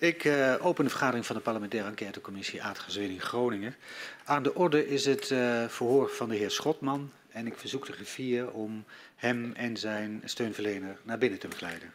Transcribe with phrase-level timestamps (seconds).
[0.00, 3.74] Ik uh, open de vergadering van de parlementaire enquêtecommissie aardgaswinning Groningen.
[4.24, 7.92] Aan de orde is het uh, verhoor van de heer Schotman en ik verzoek de
[7.92, 8.84] griffier om
[9.16, 11.92] hem en zijn steunverlener naar binnen te begeleiden.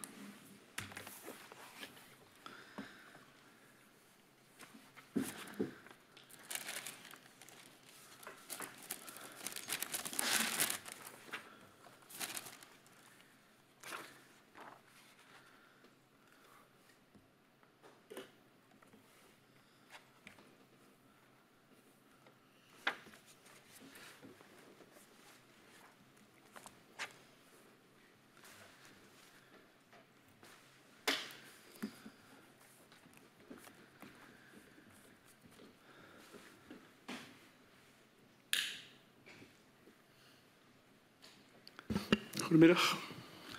[42.55, 42.98] Goedemiddag.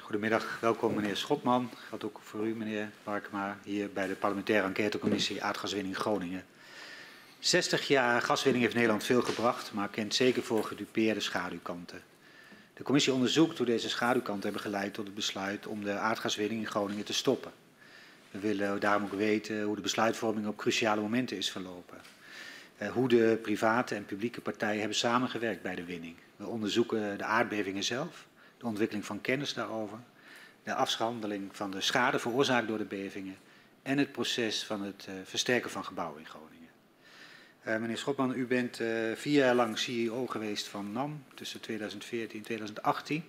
[0.00, 1.70] Goedemiddag, welkom meneer Schotman.
[1.88, 6.44] Geldt ook voor u meneer Barkema hier bij de parlementaire enquêtecommissie aardgaswinning Groningen.
[7.38, 12.02] 60 jaar gaswinning heeft Nederland veel gebracht, maar kent zeker voor gedupeerde schaduwkanten.
[12.74, 16.66] De commissie onderzoekt hoe deze schaduwkanten hebben geleid tot het besluit om de aardgaswinning in
[16.66, 17.52] Groningen te stoppen.
[18.30, 21.98] We willen daarom ook weten hoe de besluitvorming op cruciale momenten is verlopen.
[22.82, 26.16] Uh, hoe de private en publieke partijen hebben samengewerkt bij de winning.
[26.36, 28.26] We onderzoeken de aardbevingen zelf,
[28.58, 29.98] de ontwikkeling van kennis daarover,
[30.62, 33.36] de afhandeling van de schade veroorzaakt door de bevingen
[33.82, 36.68] en het proces van het uh, versterken van gebouwen in Groningen.
[37.66, 42.38] Uh, meneer Schotman, u bent uh, vier jaar lang CEO geweest van NAM tussen 2014
[42.38, 43.24] en 2018.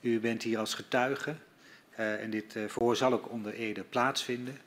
[0.00, 1.36] U bent hier als getuige
[1.96, 4.58] en dit verhoor zal ook onder Ede plaatsvinden.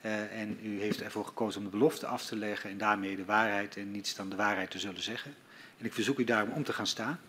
[0.00, 3.76] en u heeft ervoor gekozen om de belofte af te leggen en daarmee de waarheid
[3.76, 5.34] en niets dan de waarheid te zullen zeggen.
[5.78, 7.20] En ik verzoek u daarom om te gaan staan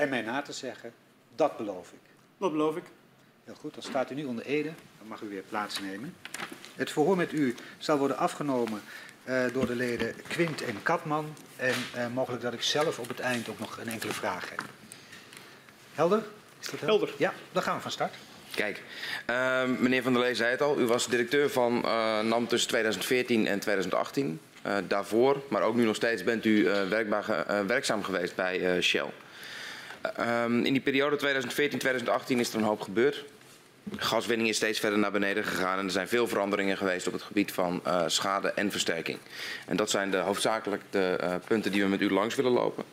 [0.00, 0.92] en mij na te zeggen,
[1.34, 2.10] dat beloof ik.
[2.38, 2.84] Dat beloof ik.
[3.44, 4.72] Heel goed, dan staat u nu onder Ede.
[4.98, 6.16] Dan mag u weer plaatsnemen.
[6.74, 8.80] Het verhoor met u zal worden afgenomen
[9.24, 11.34] uh, door de leden Quint en Katman.
[11.56, 14.62] En uh, mogelijk dat ik zelf op het eind ook nog een enkele vraag heb.
[15.94, 16.22] Helder?
[16.60, 17.08] Is dat helder?
[17.08, 17.14] helder?
[17.18, 18.14] Ja, dan gaan we van start.
[18.54, 18.82] Kijk,
[19.30, 20.78] uh, meneer Van der Lee zei het al.
[20.78, 24.40] U was directeur van uh, NAM tussen 2014 en 2018.
[24.88, 29.12] daarvoor, maar ook nu nog steeds, bent u werkbaar, werkzaam geweest bij Shell.
[30.18, 33.24] Um, in die periode 2014-2018 is er een hoop gebeurd.
[33.96, 37.22] Gaswinning is steeds verder naar beneden gegaan en er zijn veel veranderingen geweest op het
[37.22, 39.18] gebied van uh, schade en versterking.
[39.66, 42.84] En dat zijn de, hoofdzakelijk de uh, punten die we met u langs willen lopen.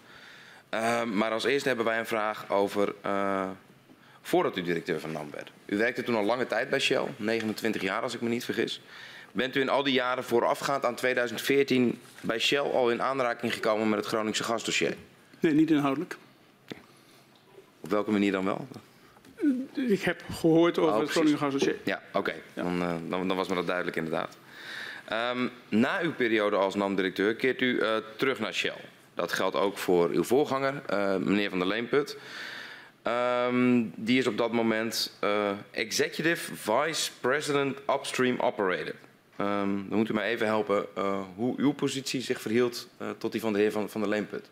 [0.73, 3.49] Uh, maar als eerste hebben wij een vraag over uh,
[4.21, 5.51] voordat u directeur van NAM werd.
[5.65, 8.81] U werkte toen al lange tijd bij Shell, 29 jaar als ik me niet vergis.
[9.31, 13.89] Bent u in al die jaren voorafgaand aan 2014 bij Shell al in aanraking gekomen
[13.89, 14.95] met het Groningse gasdossier?
[15.39, 16.17] Nee, niet inhoudelijk.
[17.87, 18.67] Op welke manier dan wel?
[19.89, 21.75] Ik heb gehoord over oh, het Groningen Gasdossier.
[21.83, 22.17] Ja, oké.
[22.17, 22.41] Okay.
[22.53, 22.63] Ja.
[22.63, 24.37] Dan, uh, dan, dan, was me dat duidelijk inderdaad.
[25.33, 28.77] Um, na uw periode als NAM-directeur keert u uh, terug naar Shell.
[29.13, 32.17] Dat geldt ook voor uw voorganger, uh, meneer Van der Leenput.
[33.47, 35.19] Um, die is op dat moment
[35.71, 38.95] Executive Vice President Upstream Operator.
[39.41, 40.85] Um, dan moet u mij even helpen
[41.35, 42.87] hoe uw positie zich verhield
[43.17, 44.49] tot die van de heer Van, van der Leenput.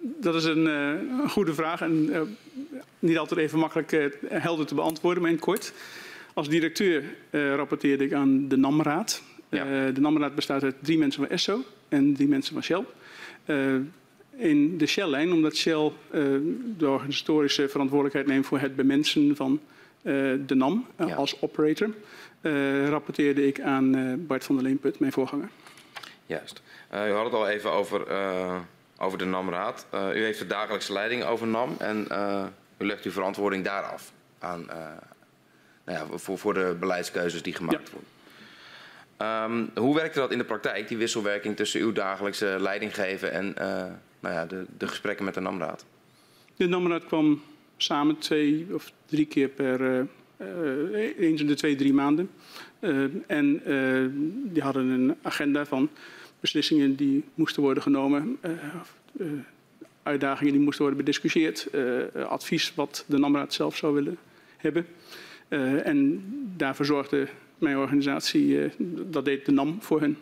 [0.00, 0.88] Dat is een, uh,
[1.22, 2.20] een goede vraag en uh,
[2.98, 5.72] niet altijd even makkelijk uh, helder te beantwoorden, maar in kort.
[6.34, 9.22] Als directeur rapporteerde ik aan de NAM-raad.
[9.48, 9.90] Ja.
[9.90, 12.84] de NAM-raad bestaat uit drie mensen van ESSO en drie mensen van Shell.
[14.36, 15.92] in de Shell-lijn, omdat Shell
[16.76, 19.60] de organisatorische verantwoordelijkheid neemt voor het bemensen van
[20.02, 21.14] de NAM ja.
[21.14, 21.88] als operator,
[22.88, 25.48] rapporteerde ik aan Bart van der Leenput, mijn voorganger.
[26.26, 26.62] Juist.
[26.92, 28.06] u had het al even over
[28.98, 29.86] over de NAM-raad.
[29.94, 32.44] Uh, u heeft de dagelijkse leiding over NAM en uh,
[32.78, 34.76] u legt uw verantwoording daar af aan, uh,
[35.84, 37.92] nou ja, voor, voor de beleidskeuzes die gemaakt ja.
[37.92, 38.16] worden.
[39.20, 43.54] Um, hoe werkte dat in de praktijk, die wisselwerking tussen uw dagelijkse leidinggeven en
[44.20, 45.84] nou ja, de, de, gesprekken met de NAM-raad?
[46.56, 47.42] De NAM-raad kwam
[47.76, 50.06] samen twee of drie keer per,
[51.18, 52.30] eens in de twee, drie maanden.
[53.26, 53.62] en
[54.52, 55.90] die hadden een agenda van
[56.40, 58.50] beslissingen die moesten worden genomen, uh,
[59.16, 59.26] uh,
[60.02, 64.18] uitdagingen die moesten worden bediscussieerd, uh, advies wat de NAMRAAD zelf zou willen
[64.56, 64.86] hebben.
[65.84, 66.22] en
[66.56, 68.70] daarvoor zorgde mijn organisatie,
[69.06, 70.18] dat deed de NAM voor hen.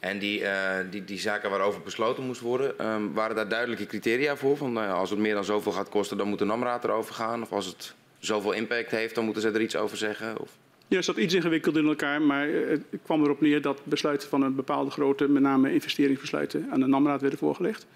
[0.00, 0.42] En die,
[0.90, 4.56] die, die zaken waarover besloten moest worden, um, waren daar duidelijke criteria voor?
[4.56, 7.42] Van nou als het meer dan zoveel gaat kosten, dan moet de NAMRAAD erover gaan?
[7.42, 10.40] Of als het zoveel impact heeft, dan moeten ze er iets over zeggen?
[10.40, 10.50] Of?
[10.94, 14.42] Ja, het zat iets ingewikkeld in elkaar, maar het kwam erop neer dat besluiten van
[14.42, 17.86] een bepaalde grootte, met name investeringsbesluiten, aan de NAMRAAD werden voorgelegd.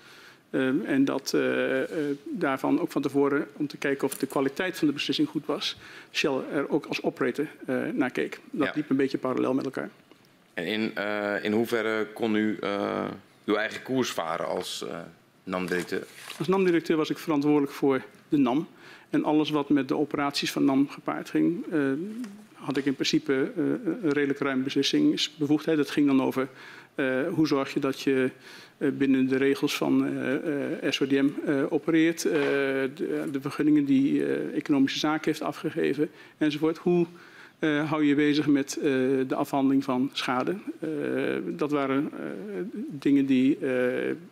[0.50, 1.86] Uh, en dat uh, uh,
[2.24, 5.76] daarvan ook van tevoren, om te kijken of de kwaliteit van de beslissing goed was,
[6.12, 7.46] Shell er ook als operator
[7.92, 8.40] naar keek.
[8.50, 8.72] Dat ja.
[8.74, 9.90] liep een beetje parallel met elkaar.
[10.54, 10.92] En in,
[11.42, 12.58] in hoeverre kon u
[13.44, 14.84] uw eigen koers varen als
[15.44, 16.06] NAM-directeur?
[16.38, 18.68] Als NAM-directeur was ik verantwoordelijk voor de NAM.
[19.10, 21.64] En alles wat met de operaties van NAM gepaard ging,
[22.58, 25.76] had ik in principe een redelijk ruim beslissingsbevoegdheid.
[25.76, 26.48] Dat ging dan over
[27.30, 28.30] hoe zorg je dat je
[28.78, 31.28] eh, binnen de regels van eh, eh, SODM
[31.68, 34.24] opereert, de, vergunningen die
[34.54, 36.78] economische zaken heeft afgegeven enzovoort.
[36.78, 37.06] Hoe
[37.60, 38.78] hou je bezig met
[39.26, 40.56] de afhandeling van schade.
[41.56, 42.10] Dat waren
[42.90, 43.58] dingen die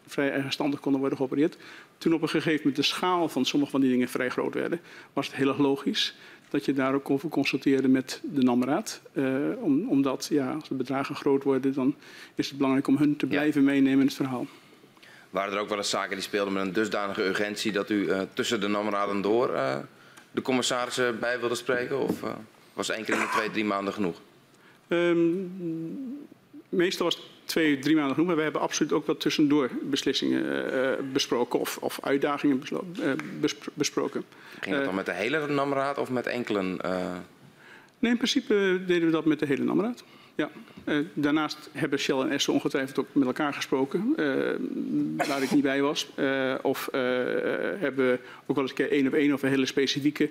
[0.07, 1.57] vrij eigenstandig konden worden geopereerd.
[1.99, 4.81] Toen op een gegeven moment de schaal van sommige van die dingen vrij groot werden,
[5.13, 6.17] was het heel erg logisch
[6.51, 9.01] dat je daar ook over consulteerde met de NAMRAAD.
[9.13, 11.95] Uh, om, omdat ja, als de bedragen groot worden, dan
[12.35, 13.67] is het belangrijk om hun te blijven ja.
[13.67, 14.47] meenemen in het verhaal.
[15.31, 18.21] Waren er ook wel eens zaken die speelden met een dusdanige urgentie dat u uh,
[18.33, 19.77] tussen de NAMRAAD door uh,
[20.31, 22.01] de commissarissen bij wilde spreken?
[22.01, 22.23] Of
[22.73, 24.21] was één keer in de twee, drie maanden genoeg?
[24.89, 26.27] Um,
[26.69, 28.29] meestal was het twee, drie maanden genoeg.
[28.29, 33.13] Maar we hebben absoluut ook wat tussendoor beslissingen uh, besproken of, of uitdagingen uh,
[33.75, 34.25] besproken.
[34.61, 36.63] Ging dat dan met de hele NAMRAAD of met enkele?
[36.63, 37.13] Uh...
[37.99, 40.05] Nee, in principe deden we dat met de hele NAMRAAD.
[40.35, 40.51] Ja.
[41.15, 44.15] Daarnaast hebben Shell en Esso ongetwijfeld ook met elkaar gesproken,
[45.17, 46.09] waar ik niet bij was.
[46.63, 46.89] Of
[47.79, 50.31] hebben ook wel eens een keer één op één over hele specifieke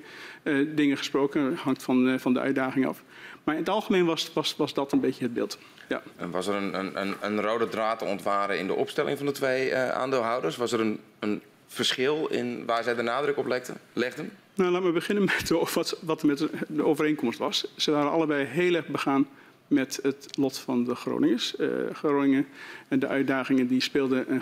[0.68, 1.50] dingen gesproken.
[1.50, 3.04] Dat hangt van, van de uitdaging af.
[3.46, 5.58] Maar in het algemeen was, was, was dat een beetje het beeld.
[5.90, 6.02] Ja.
[6.16, 9.32] En was er een, een, een rode draad te ontwaren in de opstelling van de
[9.32, 10.58] twee aandeelhouders?
[10.58, 13.48] Was er een, een verschil in waar zij de nadruk op
[13.94, 14.32] legden?
[14.54, 17.66] Nou, laten we beginnen met wat, wat met de overeenkomst was.
[17.76, 19.28] Ze waren allebei heel erg begaan
[19.68, 21.56] met het lot van de Groningers.
[21.60, 22.48] Uh, Groningen
[22.88, 24.42] en de uitdagingen die speelden een,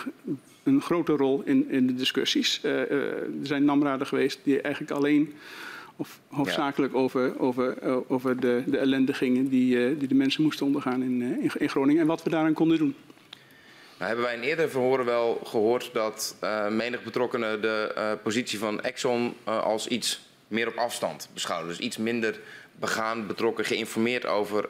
[0.64, 2.62] een grote rol in, in de discussies.
[2.64, 5.34] Uh, er zijn namraden geweest die eigenlijk alleen
[6.04, 7.00] of hoofdzakelijk ja.
[7.00, 7.78] over, over,
[8.10, 12.02] over de, de ellende gingen die, die de mensen moesten ondergaan in, in, in, Groningen
[12.02, 12.96] en wat we daaraan konden doen.
[13.98, 16.36] Nou, hebben wij in eerdere verhoren wel gehoord dat
[16.70, 21.68] menig betrokkenen de positie van Exxon als iets meer op afstand beschouwen.
[21.68, 22.40] Dus iets minder
[22.80, 24.66] begaan, betrokken, geïnformeerd over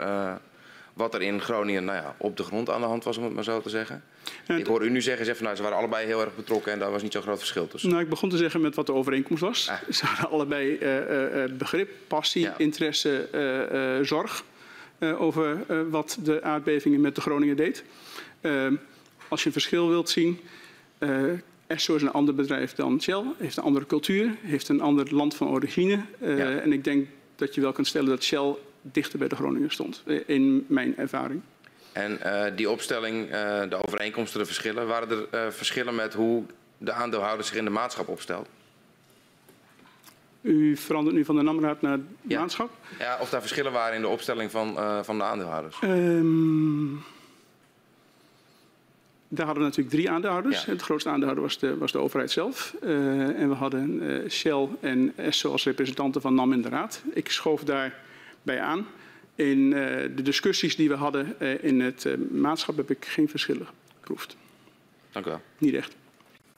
[0.93, 3.33] wat er in Groningen nou ja, op de grond aan de hand was, om het
[3.33, 4.03] maar zo te zeggen.
[4.47, 6.71] En ik hoor u nu zeggen, zeg van, nou, ze waren allebei heel erg betrokken
[6.71, 7.89] en daar was niet zo'n groot verschil tussen.
[7.89, 9.69] Nou, ik begon te zeggen met wat de overeenkomst was.
[9.69, 9.89] Ah.
[9.89, 12.57] Ze hadden allebei uh, uh, begrip, passie, ja.
[12.57, 14.43] interesse, zorg
[15.17, 17.83] over wat de aardbevingen met de Groningen deed.
[19.27, 20.39] Als je een verschil wilt zien,
[21.67, 25.35] Esso is een ander bedrijf dan Shell, heeft een andere cultuur, heeft een ander land
[25.35, 25.99] van origine.
[26.21, 26.59] Ja.
[26.59, 30.03] En ik denk dat je wel kunt stellen dat Shell dichter bij de Groningen stond,
[30.05, 31.41] eh, in mijn ervaring.
[31.91, 33.31] En uh, die opstelling, uh,
[33.69, 36.43] de overeenkomsten, de verschillen, waren er uh, verschillen met hoe
[36.77, 38.47] de aandeelhouder zich in de maatschap opstelt?
[40.41, 42.39] U verandert nu van de NAMRAAD naar de ja.
[42.39, 42.69] maatschap?
[42.99, 44.75] Ja, of daar verschillen waren in de opstelling van,
[45.05, 45.77] van de aandeelhouders?
[45.83, 47.03] Um,
[49.27, 50.65] daar hadden we natuurlijk drie aandeelhouders.
[50.65, 50.71] Ja.
[50.71, 52.75] Het grootste aandeelhouder was de, was de overheid zelf.
[52.81, 57.03] En we hadden Shell en ESSO als representanten van NAM in de raad.
[57.13, 57.63] Ik schoof
[58.43, 58.87] daarbij aan.
[59.35, 59.71] In uh,
[60.15, 63.67] de discussies die we hadden in het maatschap heb ik geen verschillen
[63.99, 64.35] geproefd.
[65.11, 65.41] Dank u wel.
[65.57, 65.95] Niet echt.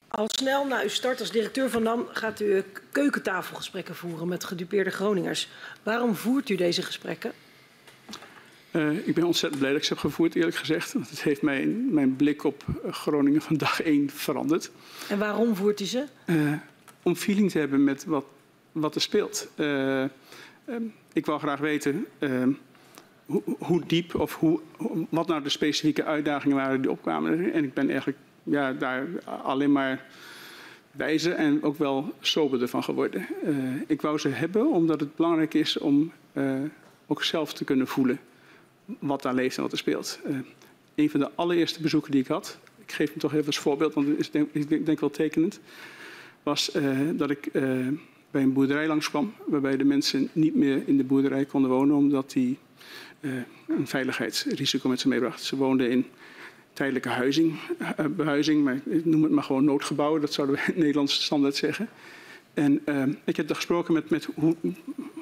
[0.07, 4.89] Al snel na uw start als directeur van NAM gaat u keukentafelgesprekken voeren met gedupeerde
[4.89, 5.49] Groningers.
[5.83, 7.31] Waarom voert u deze gesprekken?
[8.71, 10.93] Uh, ik ben ontzettend blij dat ik ze heb gevoerd, eerlijk gezegd.
[10.93, 14.71] Want het heeft mijn, mijn blik op Groningen van dag één veranderd.
[15.09, 16.05] En waarom voert u ze?
[16.25, 16.53] Uh,
[17.03, 18.25] om feeling te hebben met wat,
[18.71, 19.47] wat er speelt.
[19.55, 20.03] Uh,
[21.15, 22.05] ik wil graag weten
[23.25, 24.59] hoe, hoe, diep of hoe,
[25.09, 27.53] wat nou de specifieke uitdagingen waren die opkwamen.
[27.53, 30.05] En ik ben eigenlijk ja, daar alleen maar
[30.91, 33.27] wijzer en ook wel soberder van geworden.
[33.87, 36.11] ik wou ze hebben omdat het belangrijk is om
[37.07, 38.19] ook zelf te kunnen voelen
[38.99, 40.19] wat daar leeft en wat er speelt.
[40.27, 40.37] Uh,
[40.95, 43.93] een van de allereerste bezoeken die ik had, ik geef hem toch even als voorbeeld,
[43.93, 45.59] want het is denk, ik denk wel tekenend,
[46.43, 46.71] was
[47.13, 47.49] dat ik
[48.35, 52.31] bij een boerderij langskwam, waarbij de mensen niet meer in de boerderij konden wonen, omdat
[52.31, 52.57] die
[53.67, 55.43] een veiligheidsrisico met zich meebracht.
[55.43, 56.05] Ze woonden in
[56.73, 57.59] tijdelijke huizing,
[58.15, 61.89] behuizing, maar ik noem het maar gewoon noodgebouwen, dat zouden we Nederlandse standaard zeggen.
[62.53, 64.55] En uh, ik heb er gesproken met, met hoe,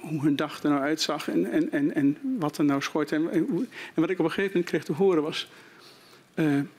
[0.01, 3.12] hoe, hun dag er nou uitzag en, en, en, en wat er nou schort.
[3.12, 3.48] En, en,
[3.93, 5.51] en, wat ik op een gegeven moment kreeg te horen was...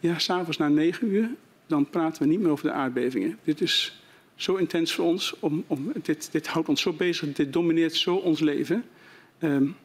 [0.00, 1.28] Ja, s'avonds na negen uur,
[1.66, 3.38] dan praten we niet meer over de aardbevingen.
[3.44, 4.03] Dit is
[4.34, 8.14] zo intens voor ons, om, om, dit, dit houdt ons zo bezig, dit domineert zo
[8.14, 8.84] ons leven.
[9.40, 9.76] Um,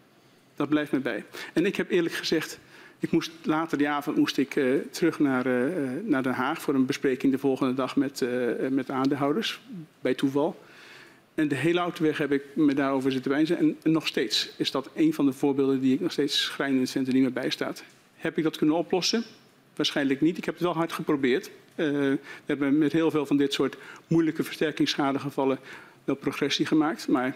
[0.55, 1.25] dat blijft me bij.
[1.53, 2.59] En ik heb eerlijk gezegd
[2.99, 6.73] Ik moest, later die avond moest ik uh, terug naar, uh, naar Den Haag voor
[6.73, 9.59] een bespreking de volgende dag met, uh, met aandeelhouders,
[10.01, 10.63] bij toeval.
[11.35, 13.57] En de hele autoweg heb ik me daarover zitten wijzen.
[13.57, 17.07] En, nog steeds is dat een van de voorbeelden die ik nog steeds schrijnend vind
[17.07, 17.83] en niet meer bijstaat.
[18.15, 19.23] Heb ik dat kunnen oplossen?
[19.79, 20.37] Waarschijnlijk niet.
[20.37, 21.49] Ik heb het wel hard geprobeerd.
[21.75, 25.59] we hebben met heel veel van dit soort moeilijke versterkingsschadegevallen
[26.03, 27.07] wel progressie gemaakt.
[27.07, 27.35] Maar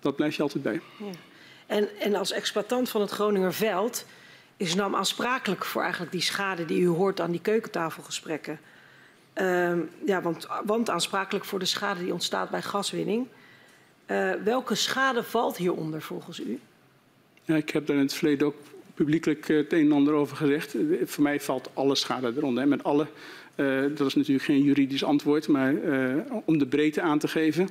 [0.00, 0.80] dat blijf je altijd bij.
[0.98, 1.10] Ja.
[1.66, 4.06] En, en als exploitant van het Groninger Veld
[4.56, 8.60] is NAM aansprakelijk voor eigenlijk die schade die u hoort aan die keukentafelgesprekken.
[9.34, 9.72] Uh,
[10.06, 13.26] ja, want, want, aansprakelijk voor de schade die ontstaat bij gaswinning.
[14.06, 16.60] Uh, welke schade valt hieronder volgens u?
[17.44, 18.56] Ja, ik heb daar in het verleden ook
[19.04, 20.76] publiekelijk eh, het een en ander over gezegd.
[21.04, 22.68] Voor mij valt alle schade eronder.
[22.68, 23.06] Met alle,
[23.56, 25.74] uh, dat is natuurlijk geen juridisch antwoord, maar
[26.44, 27.68] om de breedte aan te geven.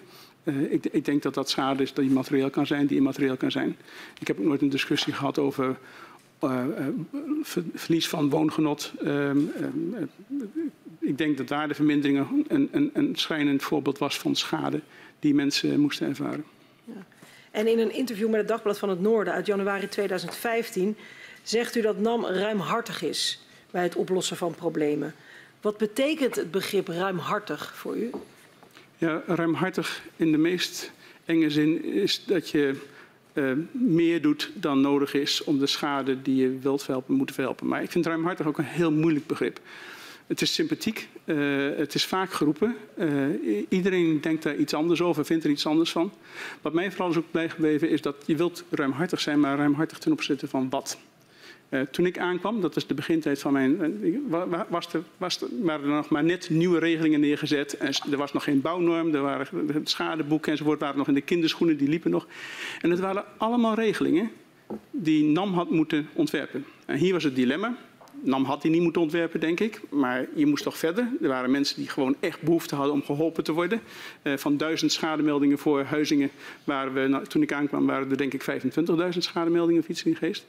[0.69, 3.75] Ik, ik, denk dat dat schade is die materieel kan zijn, die immaterieel kan zijn.
[4.19, 5.77] Ik heb ook nooit een discussie gehad over
[7.73, 8.93] verlies van woongenot.
[9.03, 9.31] Uh,
[10.99, 14.81] ik denk dat daar de vermindering een, een, een, voorbeeld was van schade
[15.19, 16.43] die mensen moesten ervaren.
[17.51, 20.95] En in een interview met het Dagblad van het Noorden uit januari 2015
[21.43, 23.39] zegt u dat NAM ruimhartig is
[23.71, 25.15] bij het oplossen van problemen.
[25.61, 28.11] Wat betekent het begrip ruimhartig voor u?
[28.97, 30.91] Ja, ruimhartig in de meest
[31.25, 32.75] enge zin is dat je
[33.33, 37.67] uh, meer doet dan nodig is om de schade die je wilt verhelpen, moeten verhelpen.
[37.67, 39.59] Maar ik vind ruimhartig ook een heel moeilijk begrip.
[40.27, 42.75] Het is sympathiek, uh, het is vaak geroepen.
[42.97, 46.11] Uh, iedereen denkt daar iets anders over, vindt er iets anders van.
[46.61, 50.11] Wat mij vooral is ook bijgebleven is dat je wilt ruimhartig zijn, maar ruimhartig ten
[50.11, 50.97] opzichte van wat.
[51.69, 54.01] Uh, toen ik aankwam, dat is de begintijd van mijn.
[54.03, 57.77] Uh, was er, was waren er nog maar net nieuwe regelingen neergezet.
[57.77, 59.47] En er was nog geen bouwnorm, er waren
[59.83, 62.27] schadeboeken enzovoort, waren nog in de kinderschoenen, die liepen nog.
[62.81, 64.31] En het waren allemaal regelingen
[64.91, 66.65] die NAM had moeten ontwerpen.
[66.85, 67.77] En hier was het dilemma.
[68.21, 69.81] NAM had die niet moeten ontwerpen, denk ik.
[69.89, 71.07] Maar je moest toch verder.
[71.21, 73.81] Er waren mensen die gewoon echt behoefte hadden om geholpen te worden.
[74.23, 76.29] Uh, van duizend schademeldingen voor huizingen
[76.63, 78.61] waren we, nou, toen ik aankwam, waren er denk ik
[79.13, 80.45] 25.000 schademeldingen fietsen in geest.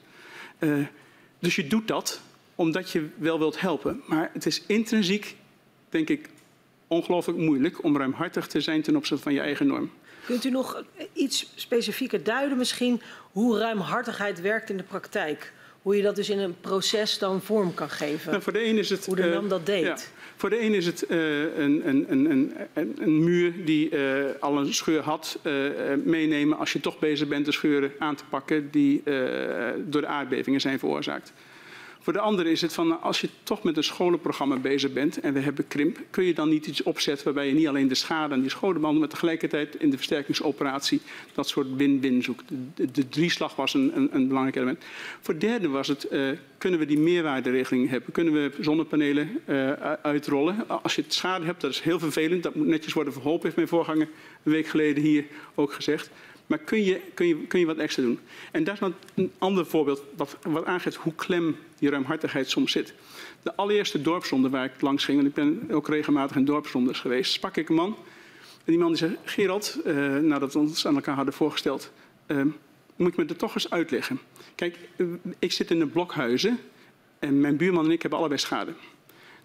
[1.41, 2.21] Dus je doet dat
[2.55, 4.01] omdat je wel wilt helpen.
[4.05, 5.35] Maar het is intrinsiek,
[5.89, 6.29] denk ik,
[6.87, 9.91] ongelooflijk moeilijk om ruimhartig te zijn ten opzichte van je eigen norm.
[10.25, 10.83] Kunt u nog
[11.13, 15.53] iets specifieker duiden misschien hoe ruimhartigheid werkt in de praktijk?
[15.81, 18.31] Hoe je dat dus in een proces dan vorm kan geven?
[18.31, 19.83] Nou, voor de een is het, hoe de NAM dat deed?
[19.83, 19.97] Ja,
[20.35, 22.31] voor de een is het uh, een, een, een,
[22.73, 25.53] een, een muur die uh, al een scheur had, uh,
[26.03, 29.03] meenemen als je toch bezig bent de scheuren aan te pakken die
[29.77, 31.33] door de aardbevingen zijn veroorzaakt.
[32.01, 35.33] Voor de andere is het van, als je toch met een scholenprogramma bezig bent en
[35.33, 38.33] we hebben krimp, kun je dan niet iets opzetten waarbij je niet alleen de schade
[38.33, 41.01] aan die scholen maar tegelijkertijd in de versterkingsoperatie
[41.33, 42.43] dat soort win-win zoekt.
[42.75, 44.83] De, drieslag was een, een, een, belangrijk element.
[45.21, 48.11] Voor de derde was het, uh, kunnen we die meerwaarderegeling hebben?
[48.11, 50.69] Kunnen we zonnepanelen uh, uitrollen?
[50.83, 53.67] Als je schade hebt, dat is heel vervelend, dat moet netjes worden verholpen, heeft mijn
[53.67, 54.07] voorganger
[54.43, 56.09] een week geleden hier ook gezegd.
[56.51, 58.19] Maar kun je, kun, je, kun je wat extra doen?
[58.51, 62.71] En dat is dan een ander voorbeeld wat, wat aangeeft hoe klem die ruimhartigheid soms
[62.71, 62.93] zit.
[63.43, 67.31] De allereerste dorpsronde waar ik langs ging, en ik ben ook regelmatig in dorpsrondes geweest,
[67.31, 67.95] sprak ik een man.
[68.57, 71.91] En die man die zei, Gerald, uh, nadat we ons aan elkaar hadden voorgesteld,
[72.27, 72.41] uh,
[72.95, 74.19] moet ik me er toch eens uitleggen.
[74.55, 75.07] Kijk, uh,
[75.39, 76.59] ik zit in de blokhuizen
[77.19, 78.73] en mijn buurman en ik hebben allebei schade.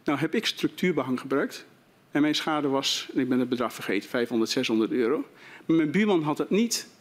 [0.04, 1.66] Nou heb ik structuurbehang gebruikt
[2.10, 5.24] en mijn schade was, ik ben het bedrag vergeten, 500, 600 euro.
[5.66, 6.94] Maar mijn buurman had het niet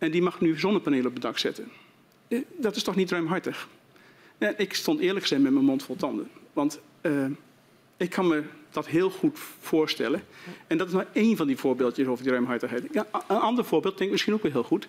[0.00, 1.68] en die mag nu zonnepanelen op het dak zetten.
[2.28, 3.68] Eh, dat is toch niet ruimhartig?
[4.38, 6.28] Ja, ik stond eerlijk gezegd met mijn mond vol tanden.
[6.52, 7.26] Want uh,
[7.96, 10.22] ik kan me dat heel goed voorstellen.
[10.66, 12.84] En dat is maar één van die voorbeeldjes over die ruimhartigheid.
[12.92, 14.88] Ja, een ander voorbeeld, denk misschien ook wel heel goed,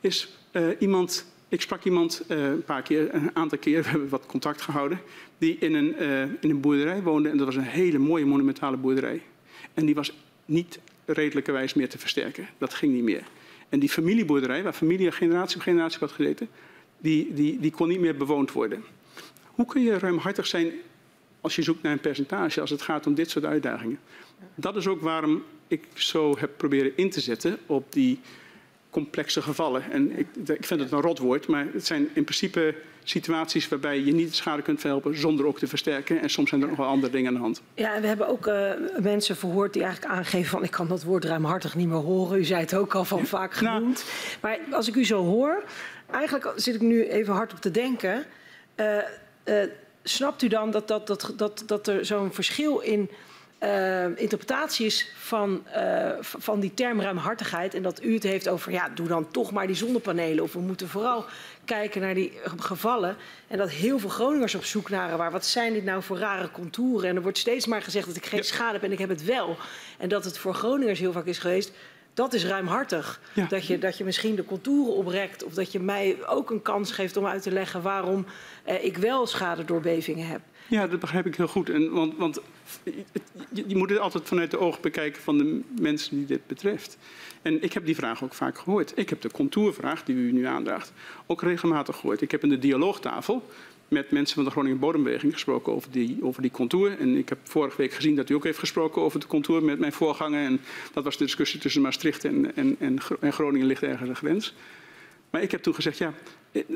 [0.00, 0.36] is
[0.78, 1.26] iemand.
[1.48, 5.00] Ik sprak iemand een paar keer, een aantal keer, we hebben wat contact gehouden,
[5.38, 5.98] die in een,
[6.40, 7.28] in een boerderij woonde.
[7.28, 9.22] En dat was een hele mooie monumentale boerderij.
[9.74, 10.12] En die was
[10.44, 12.48] niet redelijkerwijs meer te versterken.
[12.58, 13.24] Dat ging niet meer.
[13.70, 16.48] En die familieboerderij, waar familie generatie op generatie had gezeten,
[16.98, 18.84] die, die, die kon niet meer bewoond worden.
[19.44, 20.72] Hoe kun je ruimhartig zijn
[21.40, 23.98] als je zoekt naar een percentage als het gaat om dit soort uitdagingen?
[24.54, 28.20] Dat is ook waarom ik zo heb proberen in te zetten op die
[28.90, 29.90] complexe gevallen.
[29.90, 34.12] En ik, ik vind het een rotwoord, maar het zijn in principe situaties waarbij je
[34.12, 36.20] niet de schade kunt verhelpen zonder ook te versterken.
[36.20, 37.62] En soms zijn er nog wel andere dingen aan de hand.
[37.74, 38.70] Ja, en we hebben ook uh,
[39.02, 42.38] mensen verhoord die eigenlijk aangeven van ik kan dat woord ruimhartig niet meer horen.
[42.38, 43.76] U zei het ook al van vaak nou.
[43.76, 44.04] genoemd.
[44.42, 44.58] Nou.
[44.58, 45.62] Maar als ik u zo hoor,
[46.10, 48.24] eigenlijk zit ik nu even hard op te denken.
[48.76, 48.96] Uh,
[49.44, 49.62] uh,
[50.02, 53.10] snapt u dan dat, dat, dat, dat, dat er zo'n verschil in
[53.64, 57.74] uh, interpretatie is van, uh, van die term ruimhartigheid.
[57.74, 60.44] En dat u het heeft over, ja, doe dan toch maar die zonnepanelen.
[60.44, 61.24] Of we moeten vooral
[61.64, 63.16] kijken naar die gevallen.
[63.48, 65.30] En dat heel veel Groningers op zoek naar waar.
[65.30, 67.08] Wat zijn dit nou voor rare contouren?
[67.08, 68.44] En er wordt steeds maar gezegd dat ik geen ja.
[68.44, 69.56] schade heb en ik heb het wel.
[69.98, 71.72] En dat het voor Groningers heel vaak is geweest.
[72.14, 73.20] Dat is ruimhartig.
[73.32, 73.46] Ja.
[73.46, 75.44] Dat, je, dat je misschien de contouren oprekt.
[75.44, 78.26] Of dat je mij ook een kans geeft om uit te leggen waarom
[78.68, 80.40] uh, ik wel schade door bevingen heb.
[80.70, 81.70] Ja, dat begrijp ik heel goed.
[81.70, 82.40] En, want, want
[83.52, 86.98] je, moet het altijd vanuit de ogen bekijken van de mensen die dit betreft.
[87.42, 88.92] En ik heb die vraag ook vaak gehoord.
[88.94, 90.92] Ik heb de contourvraag die u nu aandraagt
[91.26, 92.20] ook regelmatig gehoord.
[92.20, 93.42] Ik heb in de dialoogtafel
[93.88, 96.98] met mensen van de Groningen Bodembeweging gesproken over die, over die contour.
[96.98, 99.78] En ik heb vorige week gezien dat u ook heeft gesproken over de contour met
[99.78, 100.44] mijn voorganger.
[100.44, 100.60] En
[100.92, 102.76] dat was de discussie tussen Maastricht en, en,
[103.20, 104.54] en Groningen ligt ergens een grens.
[105.30, 106.14] Maar ik heb toen gezegd, ja,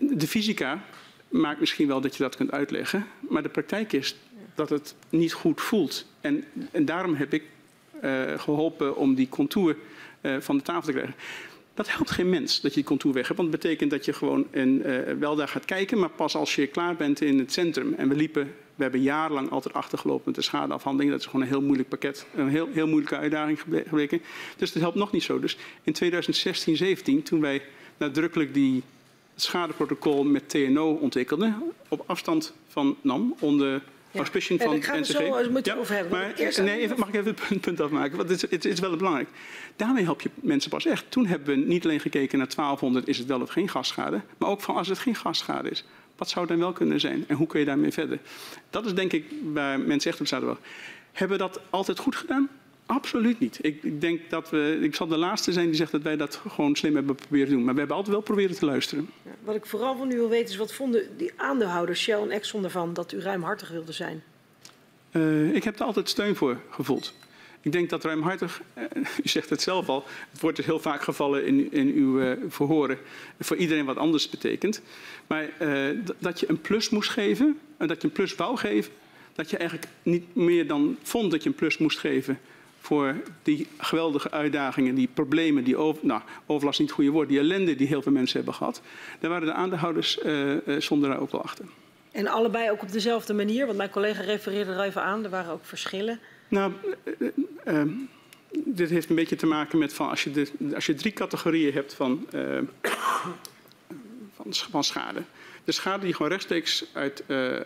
[0.00, 0.84] de fysica
[1.28, 3.06] maakt misschien wel dat je dat kunt uitleggen.
[3.20, 4.16] Maar de praktijk is
[4.54, 6.06] dat het niet goed voelt.
[6.20, 7.42] En, en daarom heb ik
[8.04, 9.76] uh, geholpen om die contour
[10.20, 11.14] uh, van de tafel te krijgen.
[11.74, 13.38] Dat helpt geen mens dat je die contour weg hebt.
[13.38, 15.98] Want het betekent dat je gewoon een, uh, wel daar gaat kijken.
[15.98, 17.94] Maar pas als je klaar bent in het centrum.
[17.94, 21.10] En we liepen, we hebben jarenlang altijd achtergelopen met de schadeafhandeling.
[21.10, 22.26] Dat is gewoon een heel moeilijk pakket.
[22.34, 24.22] Een heel, heel moeilijke uitdaging gebleken.
[24.56, 25.40] Dus dat helpt nog niet zo.
[25.40, 27.62] Dus in 2016, 17, toen wij
[27.96, 28.82] nadrukkelijk die
[29.34, 31.54] schadeprotocol met TNO ontwikkelde.
[31.88, 34.92] Op afstand van NAM, onder auspiciën ja, van NCG.
[34.92, 35.06] NCG.
[35.06, 36.18] Zo, moeten ja, over hebben.
[36.18, 38.16] Maar, nee, even, mag ik even het punt, punt afmaken?
[38.16, 39.28] Want het is, het is wel belangrijk.
[39.76, 41.04] Daarmee help je mensen pas echt.
[41.08, 44.20] Toen hebben we niet alleen gekeken naar 1200, is het wel of geen gasschade.
[44.38, 45.84] Maar ook van als het geen gasschade is.
[46.16, 47.24] Wat zou het dan wel kunnen zijn?
[47.28, 48.18] En hoe kun je daarmee verder?
[48.70, 50.56] Dat is denk ik waar mensen echt op zaten.
[51.12, 52.48] Hebben we dat altijd goed gedaan?
[52.86, 53.58] Absoluut niet.
[53.60, 54.78] Ik, ik, denk dat we.
[54.82, 57.52] Ik zal de laatste zijn die zegt dat wij dat gewoon slim hebben proberen te
[57.52, 57.64] doen.
[57.64, 59.10] Maar we hebben altijd wel proberen te luisteren.
[59.22, 62.30] Ja, wat ik vooral van u wil weten is: wat vonden die aandeelhouders Shell en
[62.30, 64.22] Exxon ervan dat u ruimhartig wilde zijn?
[65.12, 67.14] Uh, ik heb er altijd steun voor gevoeld.
[67.60, 68.84] Ik denk dat ruimhartig, uh,
[69.24, 72.32] u zegt het zelf al, het wordt dus heel vaak gevallen in, in uw uh,
[72.48, 72.98] verhoren,
[73.40, 74.82] voor iedereen wat anders betekent.
[75.26, 75.48] Maar
[76.18, 78.92] dat je een plus moest geven, en dat je een plus wou geven,
[79.32, 82.38] dat je eigenlijk niet meer dan vond dat je een plus moest geven
[82.84, 87.38] voor die geweldige uitdagingen, die problemen, die over, nou, overlast niet het goede woord, die
[87.38, 88.82] ellende die heel veel mensen hebben gehad.
[89.20, 91.64] Daar waren de aandeelhouders uh, zonder daar ook wel achter.
[92.12, 93.66] En allebei ook op dezelfde manier?
[93.66, 96.20] Want mijn collega refereerde er even aan, er waren ook verschillen.
[96.48, 96.72] Nou,
[97.18, 97.28] uh,
[97.66, 97.82] uh,
[98.64, 101.72] dit heeft een beetje te maken met van als je, de, als je drie categorieën
[101.72, 102.26] hebt van,
[104.36, 105.22] van, van schade.
[105.64, 107.58] De schade die gewoon rechtstreeks uit, uh, uh,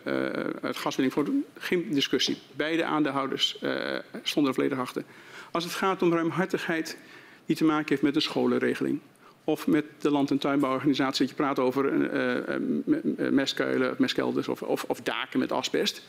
[0.61, 2.37] uit gaswinning voor geen discussie.
[2.55, 5.03] Beide aandeelhouders uh, stonden er volledig achter.
[5.51, 6.97] Als het gaat om ruimhartigheid
[7.45, 8.99] die te maken heeft met de scholenregeling.
[9.43, 11.93] Of met de land- en tuinbouworganisatie, dat je praat over
[13.31, 16.01] mestkuilen, mestkelders of, of, of, daken met asbest.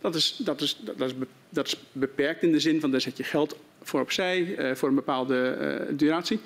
[0.00, 1.14] dat, is, dat, is, dat, is,
[1.48, 4.94] dat is beperkt in de zin van daar zet je geld voor opzij voor een
[4.94, 6.40] bepaalde duratie.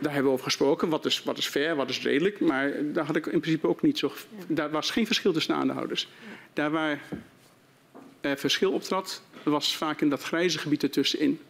[0.00, 0.88] Daar hebben we over gesproken.
[0.88, 2.40] Wat is, wat is fair, wat is redelijk.
[2.40, 4.12] Maar daar had ik in principe ook niet zo.
[4.46, 6.08] Daar was geen verschil tussen de aandeelhouders.
[6.52, 7.00] Daar waar
[8.20, 11.40] er verschil optrad, was vaak in dat grijze gebied ertussenin.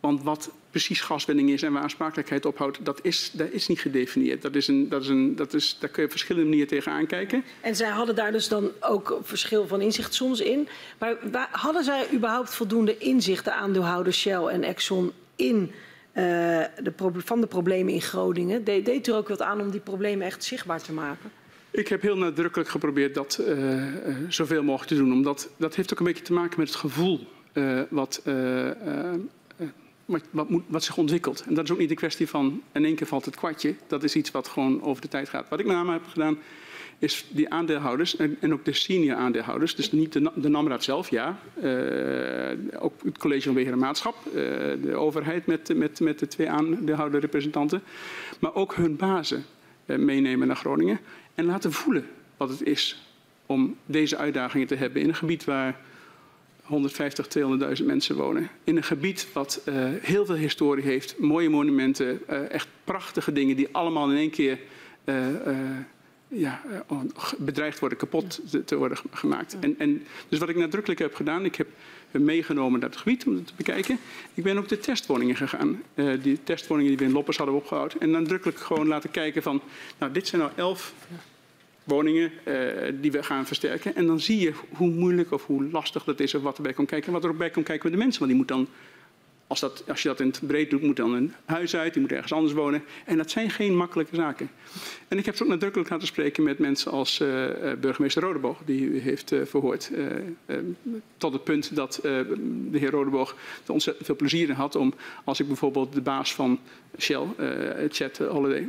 [0.00, 4.42] Want wat precies gaswinning is en waar aansprakelijkheid ophoudt, dat is, dat is niet gedefinieerd.
[4.42, 7.06] Dat is een, dat is een, dat is, daar kun je op verschillende manieren tegenaan
[7.06, 7.44] kijken.
[7.60, 10.68] En zij hadden daar dus dan ook verschil van inzicht soms in.
[10.98, 11.16] Maar
[11.50, 15.72] hadden zij überhaupt voldoende inzicht, de aandeelhouders Shell en Exxon, in
[16.12, 18.64] de van de problemen in Groningen.
[18.64, 21.30] De deed u ook wat aan om die problemen echt zichtbaar te maken?
[21.70, 25.12] Ik heb heel nadrukkelijk geprobeerd dat uh, uh, zoveel mogelijk te doen.
[25.12, 27.26] Omdat dat heeft ook een beetje te maken met het gevoel
[27.88, 28.22] wat,
[30.30, 31.44] wat, wat, zich ontwikkelt.
[31.46, 33.74] En dat is ook niet een kwestie van in één keer valt het kwartje.
[33.86, 35.48] Dat is iets wat gewoon over de tijd gaat.
[35.48, 36.38] Wat ik met name heb gedaan
[37.02, 41.10] is die aandeelhouders en, en ook de senior aandeelhouders, dus niet de, de NAMRAD zelf,
[41.10, 43.92] ja, uh, ook het college van beheer en uh,
[44.82, 47.82] de overheid met, met, met de twee aandeelhouderrepresentanten,
[48.38, 49.44] maar ook hun bazen
[49.86, 51.00] uh, meenemen naar Groningen
[51.34, 53.02] en laten voelen wat het is
[53.46, 55.80] om deze uitdagingen te hebben in een gebied waar
[56.62, 57.26] 150,
[57.78, 58.48] 200.000 mensen wonen.
[58.64, 59.62] In een gebied wat
[60.00, 64.58] heel veel historie heeft, mooie monumenten, echt prachtige dingen die allemaal in één keer
[66.32, 66.62] ja,
[67.38, 69.56] bedreigd worden, kapot te, worden gemaakt.
[69.60, 71.66] En, en, dus wat ik nadrukkelijk heb gedaan, ik heb
[72.10, 73.98] meegenomen naar het gebied om het te bekijken.
[74.34, 75.82] Ik ben ook de testwoningen gegaan.
[75.94, 78.00] Uh, die testwoningen die we in Loppers hadden opgehouden.
[78.00, 79.62] En nadrukkelijk gewoon laten kijken van,
[79.98, 80.94] nou dit zijn nou elf
[81.84, 82.54] woningen uh,
[83.00, 83.94] die we gaan versterken.
[83.94, 86.88] En dan zie je hoe moeilijk of hoe lastig dat is of wat erbij komt
[86.88, 87.06] kijken.
[87.06, 88.20] En wat er ook bij komt kijken met de mensen.
[88.20, 88.68] Want die moet dan
[89.46, 92.02] als, dat, als je dat in het breed doet, moet dan een huis uit, die
[92.02, 92.82] moet ergens anders wonen.
[93.04, 94.50] En dat zijn geen makkelijke zaken.
[95.08, 97.46] En ik heb ze ook nadrukkelijk laten spreken met mensen als uh,
[97.80, 99.90] burgemeester Rodeboog, die u heeft uh, verhoord.
[101.16, 105.40] tot het punt dat de heer Rodeboog er ontzettend veel plezier in had om, als
[105.40, 106.58] ik bijvoorbeeld de baas van
[106.98, 107.26] Shell,
[107.88, 108.68] Chat Holiday,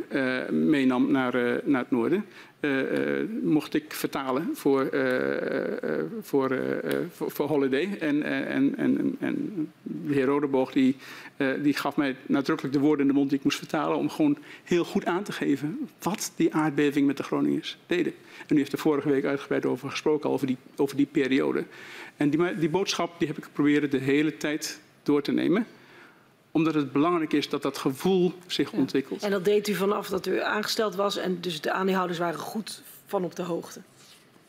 [0.52, 2.26] meenam naar, naar het noorden,
[3.42, 5.02] mocht ik vertalen voor, uh,
[6.22, 6.60] voor,
[7.12, 7.98] voor, voor, Holiday.
[8.00, 10.96] En, en, en, en de heer Rodeboog die,
[11.62, 13.98] die gaf mij nadrukkelijk de woorden in de mond die ik moest vertalen...
[13.98, 18.14] om gewoon heel goed aan te geven wat die aardbeving met de Groningers deden.
[18.48, 21.64] En u heeft er vorige week uitgebreid over gesproken, over die, over die periode.
[22.18, 25.68] En die, die boodschap die heb ik geprobeerd de hele tijd door te nemen
[26.54, 28.78] omdat het belangrijk is dat dat gevoel zich ja.
[28.78, 29.24] ontwikkelt.
[29.24, 32.82] En dat deed u vanaf dat u aangesteld was en dus de aandeelhouders waren goed
[33.06, 33.82] van op de hoogte?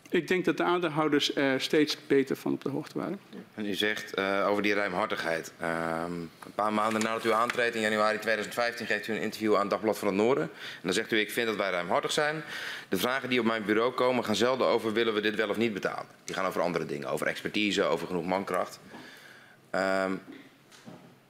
[0.08, 3.20] Ik denk dat de aandeelhouders er steeds beter van op de hoogte waren.
[3.54, 5.52] En u zegt uh, over die ruimhartigheid.
[5.62, 6.02] Uh,
[6.44, 9.98] een paar maanden nadat u aantreedt in januari 2015 geeft u een interview aan Dagblad
[9.98, 10.42] van het Noorden.
[10.42, 12.42] En dan zegt u ik vind dat wij ruimhartig zijn.
[12.88, 15.56] De vragen die op mijn bureau komen gaan zelden over willen we dit wel of
[15.56, 16.06] niet betalen.
[16.24, 17.08] Die gaan over andere dingen.
[17.08, 18.80] Over expertise, over genoeg mankracht.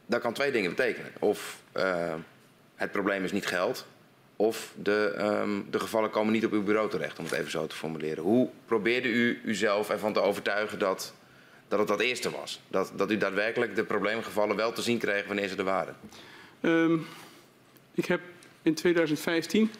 [0.06, 1.12] Dat kan twee dingen betekenen.
[1.18, 2.14] Of uh,
[2.74, 3.86] het probleem is niet geld,
[4.36, 7.66] of de, um, de gevallen komen niet op uw bureau terecht, om het even zo
[7.66, 8.22] te formuleren.
[8.22, 11.14] Hoe probeerde u uzelf ervan te overtuigen dat,
[11.68, 12.60] dat het dat eerste was?
[12.68, 15.96] Dat, dat u daadwerkelijk de probleemgevallen wel te zien kreeg wanneer ze er waren?
[16.60, 17.06] Um,
[17.94, 18.20] ik heb
[18.62, 19.70] in 2015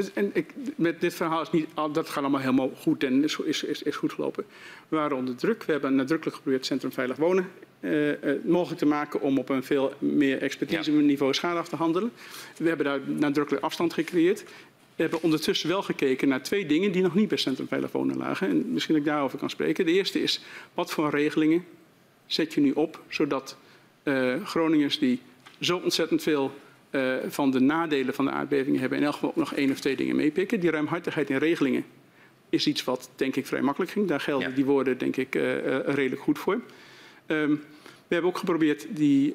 [0.00, 3.36] dus, en ik, met dit verhaal is niet, dat gaat allemaal helemaal goed en is,
[3.38, 4.44] is, is, goed gelopen.
[4.88, 5.64] We waren onder druk.
[5.64, 7.48] We hebben nadrukkelijk geprobeerd Centrum Veilig Wonen
[7.80, 11.76] uh, uh, mogelijk te maken om op een veel meer expertise niveau schade af te
[11.76, 12.12] handelen.
[12.56, 14.42] We hebben daar nadrukkelijk afstand gecreëerd.
[14.96, 18.16] We hebben ondertussen wel gekeken naar twee dingen die nog niet bij Centrum Veilig Wonen
[18.16, 18.48] lagen.
[18.48, 19.84] En misschien dat ik daarover kan spreken.
[19.84, 20.40] De eerste is,
[20.74, 21.64] wat voor regelingen
[22.26, 23.56] zet je nu op, zodat
[24.04, 25.20] uh, Groningers die
[25.60, 26.52] zo ontzettend veel
[26.90, 29.80] uh, van de nadelen van de aardbevingen hebben in elk geval ook nog één of
[29.80, 30.60] twee dingen meepikken.
[30.60, 31.84] Die ruimhartigheid in regelingen
[32.48, 34.08] is iets wat denk ik vrij makkelijk ging.
[34.08, 34.54] Daar gelden ja.
[34.54, 36.60] die woorden denk ik uh, uh, redelijk goed voor.
[37.26, 37.62] Um,
[38.08, 39.34] we hebben ook geprobeerd die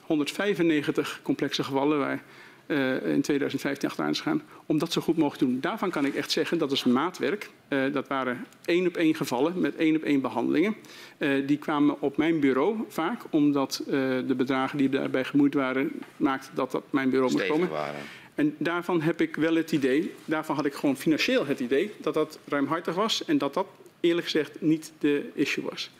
[0.00, 2.22] 195 complexe gevallen waar
[2.66, 5.60] uh, in 2015 achteraan is gegaan, om dat zo goed mogelijk te doen.
[5.60, 7.50] Daarvan kan ik echt zeggen, dat is maatwerk.
[7.68, 10.76] Uh, dat waren één op één gevallen met één op één behandelingen.
[11.18, 16.54] Uh, die kwamen op mijn bureau vaak, omdat de bedragen die daarbij gemoeid waren, maakten
[16.54, 17.68] dat dat mijn bureau moest komen.
[17.68, 18.00] Waren.
[18.34, 22.14] En daarvan heb ik wel het idee, daarvan had ik gewoon financieel het idee, dat
[22.14, 23.66] dat ruimhartig was en dat dat
[24.00, 25.90] eerlijk gezegd niet de issue was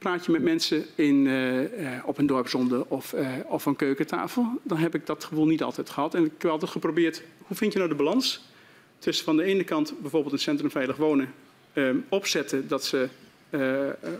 [0.00, 1.60] praat je met mensen in, uh,
[2.04, 5.90] op een dorpszonde of, uh, of een keukentafel, dan heb ik dat gevoel niet altijd
[5.90, 6.14] gehad.
[6.14, 8.48] En ik heb altijd geprobeerd, hoe vind je nou de balans
[8.98, 11.32] tussen van de ene kant bijvoorbeeld het Centrum Veilig Wonen
[11.72, 13.08] uh, opzetten dat ze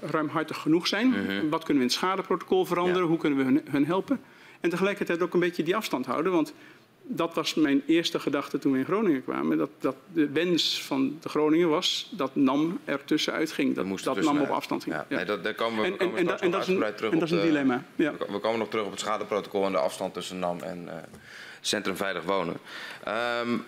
[0.01, 1.13] ruimhartig genoeg zijn.
[1.13, 1.51] -hmm.
[1.51, 3.03] Wat kunnen we in het schadeprotocol veranderen?
[3.03, 3.09] Ja.
[3.09, 4.21] Hoe kunnen we hun, hun helpen?
[4.61, 6.53] En tegelijkertijd ook een beetje die afstand houden, want
[7.13, 9.59] dat was mijn eerste gedachte toen we in Groningen kwamen.
[9.59, 13.75] Dat, dat de wens van de Groningen was dat NAM er tussenuit ging.
[13.75, 14.95] Dat, dat, dat NAM op afstand ging.
[14.95, 15.17] Ja, ja.
[15.17, 17.13] Nee, dat, daar komen we, en, komen en, we en, en dat is een, terug
[17.13, 17.85] en dat is een dilemma.
[17.95, 18.13] Ja.
[18.13, 20.93] We komen nog terug op het schadeprotocol en de afstand tussen NAM en uh,
[21.61, 22.57] Centrum Veilig Wonen.
[23.43, 23.65] Um,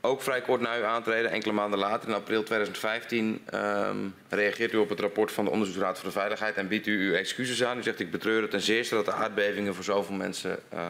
[0.00, 4.76] ook vrij kort na uw aantreden, enkele maanden later, in april 2015, um, reageert u
[4.76, 7.78] op het rapport van de Onderzoeksraad voor de Veiligheid en biedt u uw excuses aan.
[7.78, 10.80] U zegt, ik betreur het ten zeerste dat de aardbevingen voor zoveel mensen uh,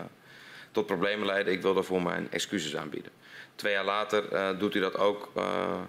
[0.77, 1.53] tot problemen leiden.
[1.53, 3.13] Ik wil daarvoor mijn excuses aanbieden.
[3.55, 5.81] Twee jaar later uh, doet u dat ook uh,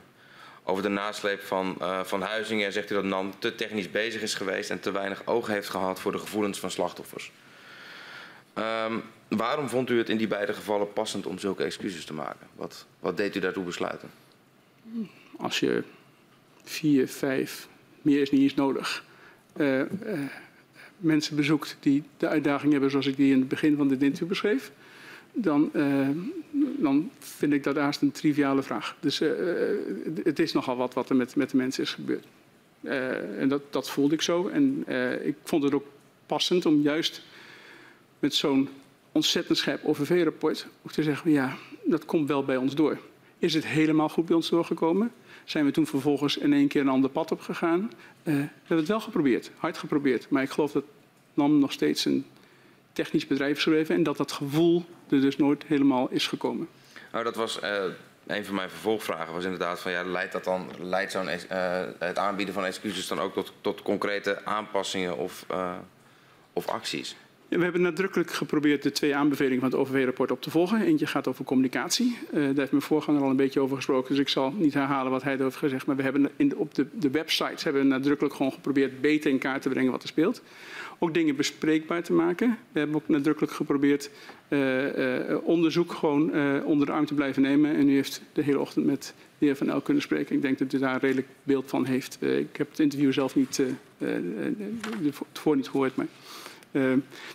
[0.64, 2.66] over de nasleep van, uh, van Huizingen.
[2.66, 5.70] En zegt u dat NAM te technisch bezig is geweest en te weinig oog heeft
[5.70, 7.32] gehad voor de gevoelens van slachtoffers.
[8.56, 12.48] Um, waarom vond u het in die beide gevallen passend om zulke excuses te maken?
[12.56, 14.10] Wat, wat deed u daartoe besluiten?
[15.38, 15.84] Als je
[16.64, 17.68] vier, vijf,
[18.02, 19.04] meer is niet eens nodig
[20.98, 24.28] mensen bezoekt die de uitdaging hebben zoals ik die in het begin van dit interview
[24.28, 24.72] beschreef,
[25.42, 26.10] dan, uh,
[26.78, 28.96] dan vind ik dat haast een triviale vraag.
[29.00, 29.32] Dus uh,
[30.24, 32.26] het is nogal wat wat er met, met de mensen is gebeurd.
[33.38, 34.48] En dat, dat voelde ik zo.
[34.48, 34.86] En
[35.24, 35.86] ik vond het ook
[36.26, 37.24] passend om juist
[38.20, 38.70] met zo'n
[39.12, 42.98] ontzettend scherp OVV-rapport ook te zeggen, ja, dat komt wel bij ons door.
[43.40, 45.12] Is het helemaal goed bij ons doorgekomen?
[45.44, 47.80] Zijn we toen vervolgens in één keer een ander pad op gegaan?
[47.80, 47.90] Uh,
[48.24, 50.30] we hebben het wel geprobeerd, hard geprobeerd.
[50.30, 50.84] Maar ik geloof dat
[51.34, 52.26] NAM nog steeds een
[52.98, 56.68] technisch bedrijf is gebleven en dat dat gevoel er dus nooit helemaal is gekomen.
[57.12, 57.84] Nou, dat was uh,
[58.28, 59.34] een van mijn vervolgvragen.
[59.34, 63.20] Was inderdaad van ja, leidt dat dan leidt zo'n uh, het aanbieden van excuses dan
[63.20, 65.76] ook tot, tot concrete aanpassingen of, uh,
[66.54, 67.16] of acties?
[67.48, 70.82] We hebben nadrukkelijk geprobeerd de twee aanbevelingen van het OVV-rapport op te volgen.
[70.82, 72.18] Eentje gaat over communicatie.
[72.32, 75.24] Daar heeft mijn voorganger al een beetje over gesproken, dus ik zal niet herhalen wat
[75.24, 75.86] hij erover heeft gezegd.
[75.86, 79.32] Maar we hebben in de, op de, de websites hebben we nadrukkelijk gewoon geprobeerd beter
[79.32, 80.42] in kaart te brengen wat er speelt.
[81.00, 82.58] Ook dingen bespreekbaar te maken.
[82.72, 84.10] We hebben ook nadrukkelijk geprobeerd
[84.50, 86.34] uh, uh, onderzoek gewoon
[86.64, 87.76] onder de arm te blijven nemen.
[87.76, 90.36] En u heeft de hele ochtend met de heer Van El kunnen spreken.
[90.36, 92.18] Ik denk dat u daar een redelijk beeld van heeft.
[92.22, 93.62] ik heb het interview zelf niet,
[95.34, 96.08] voor niet gehoord, maar...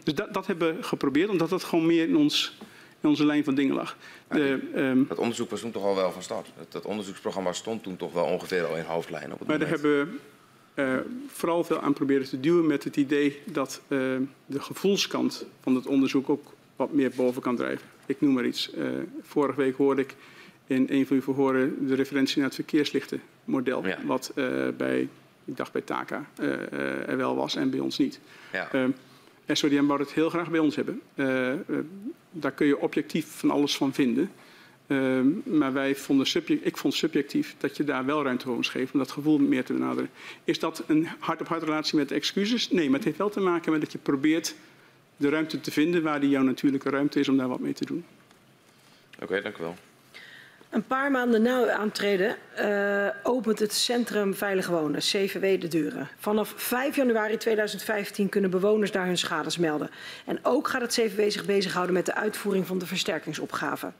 [0.02, 2.56] Dus dat, dat, hebben we geprobeerd, omdat dat gewoon meer in, ons,
[3.00, 3.96] in onze lijn van dingen lag.
[4.36, 6.50] Uh, um, het onderzoek was toen toch al wel van start.
[6.58, 9.32] Het, het, onderzoeksprogramma stond toen toch wel ongeveer al in hoofdlijnen.
[9.32, 10.20] Op het maar daar hebben
[10.74, 10.94] uh,
[11.26, 16.28] vooral veel aan proberen te duwen met het idee dat de gevoelskant van het onderzoek
[16.28, 17.86] ook wat meer boven kan drijven.
[18.06, 18.70] Ik noem maar iets.
[19.22, 20.14] vorige week hoorde ik
[20.66, 23.86] in een van uw verhoren de referentie naar het verkeerslichtenmodel.
[23.86, 23.98] Ja.
[24.04, 24.32] Wat
[24.76, 25.08] bij,
[25.44, 26.26] ik dacht bij TACA
[27.06, 28.20] er wel was en bij ons niet.
[28.52, 28.68] Ja.
[29.46, 31.00] SODM wou het heel graag bij ons hebben.
[31.14, 31.54] Uh, uh,
[32.30, 34.30] daar kun je objectief van alles van vinden.
[34.86, 36.26] Uh, maar wij vonden
[36.62, 39.64] ik vond subjectief dat je daar wel ruimte voor moest geven om dat gevoel meer
[39.64, 40.10] te benaderen.
[40.44, 42.70] Is dat een hart-op-hart relatie met excuses?
[42.70, 44.54] Nee, maar het heeft wel te maken met dat je probeert
[45.16, 47.84] de ruimte te vinden waar die jouw natuurlijke ruimte is om daar wat mee te
[47.84, 48.04] doen.
[49.14, 49.76] Oké, okay, dank u wel.
[50.72, 56.08] Een paar maanden na uw aantreden uh, opent het Centrum Veilig Wonen, CVW, de deuren.
[56.18, 59.90] Vanaf 5 januari 2015 kunnen bewoners daar hun schades melden.
[60.26, 63.92] En ook gaat het CVW zich bezighouden met de uitvoering van de versterkingsopgave.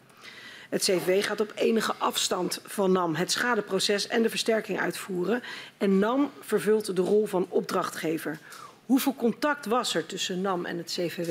[0.72, 5.42] Het CVW gaat op enige afstand van NAM het schadeproces en de versterking uitvoeren.
[5.78, 8.38] En NAM vervult de rol van opdrachtgever.
[8.87, 11.30] Hoeveel contact was er tussen NAM en het CVW?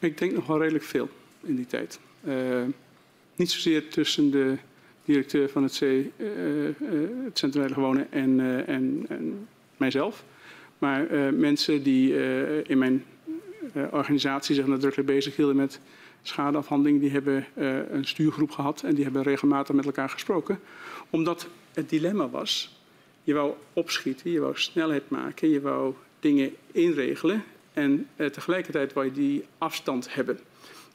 [0.00, 1.08] Ik denk nog wel redelijk veel
[1.40, 1.98] in die tijd.
[2.24, 2.62] Uh...
[3.34, 4.56] Niet zozeer tussen de
[5.04, 6.02] directeur van het, C, uh,
[6.64, 6.74] uh,
[7.30, 10.24] het Wonen en, en, en, mijzelf.
[10.78, 12.14] Maar mensen die
[12.62, 13.04] in mijn
[13.90, 15.80] organisatie zich nadrukkelijk bezig hielden met
[16.22, 17.46] schadeafhandeling, die hebben
[17.90, 20.60] een stuurgroep gehad en die hebben regelmatig met elkaar gesproken.
[21.10, 22.80] Omdat het dilemma was,
[23.22, 29.12] je wou opschieten, je wou snelheid maken, je wou dingen inregelen en tegelijkertijd wou je
[29.12, 30.38] die afstand hebben.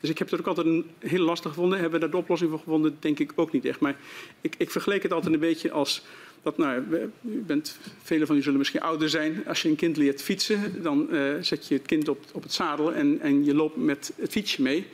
[0.03, 1.79] Dus ik heb het ook altijd een, heel lastig gevonden.
[1.79, 2.97] Hebben we daar de oplossing voor gevonden?
[2.99, 3.79] Denk ik ook niet echt.
[3.79, 3.95] Maar
[4.41, 6.03] ik, ik vergeleek het altijd een beetje als
[6.41, 6.83] dat, nou,
[7.21, 9.43] u bent, velen van u zullen misschien ouder zijn.
[9.47, 12.53] Als je een kind leert fietsen, dan uh, zet je het kind op, op het
[12.53, 14.87] zadel en, en je loopt met het fietsje mee.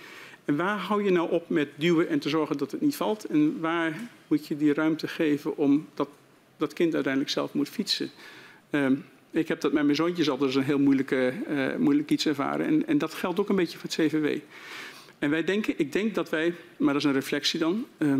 [0.50, 3.24] En waar hou je nou op met duwen en te zorgen dat het niet valt?
[3.24, 6.10] En waar moet je die ruimte geven om dat,
[6.58, 8.10] dat kind uiteindelijk zelf moet fietsen?
[8.72, 12.26] Um, ik heb dat met mijn zoontjes altijd als een heel moeilijke, uh, moeilijk iets
[12.26, 12.66] ervaren.
[12.66, 14.38] En, en dat geldt ook een beetje voor het CVW.
[15.20, 18.14] En wij denken, ik denk dat wij, maar dat is een reflectie dan, uh,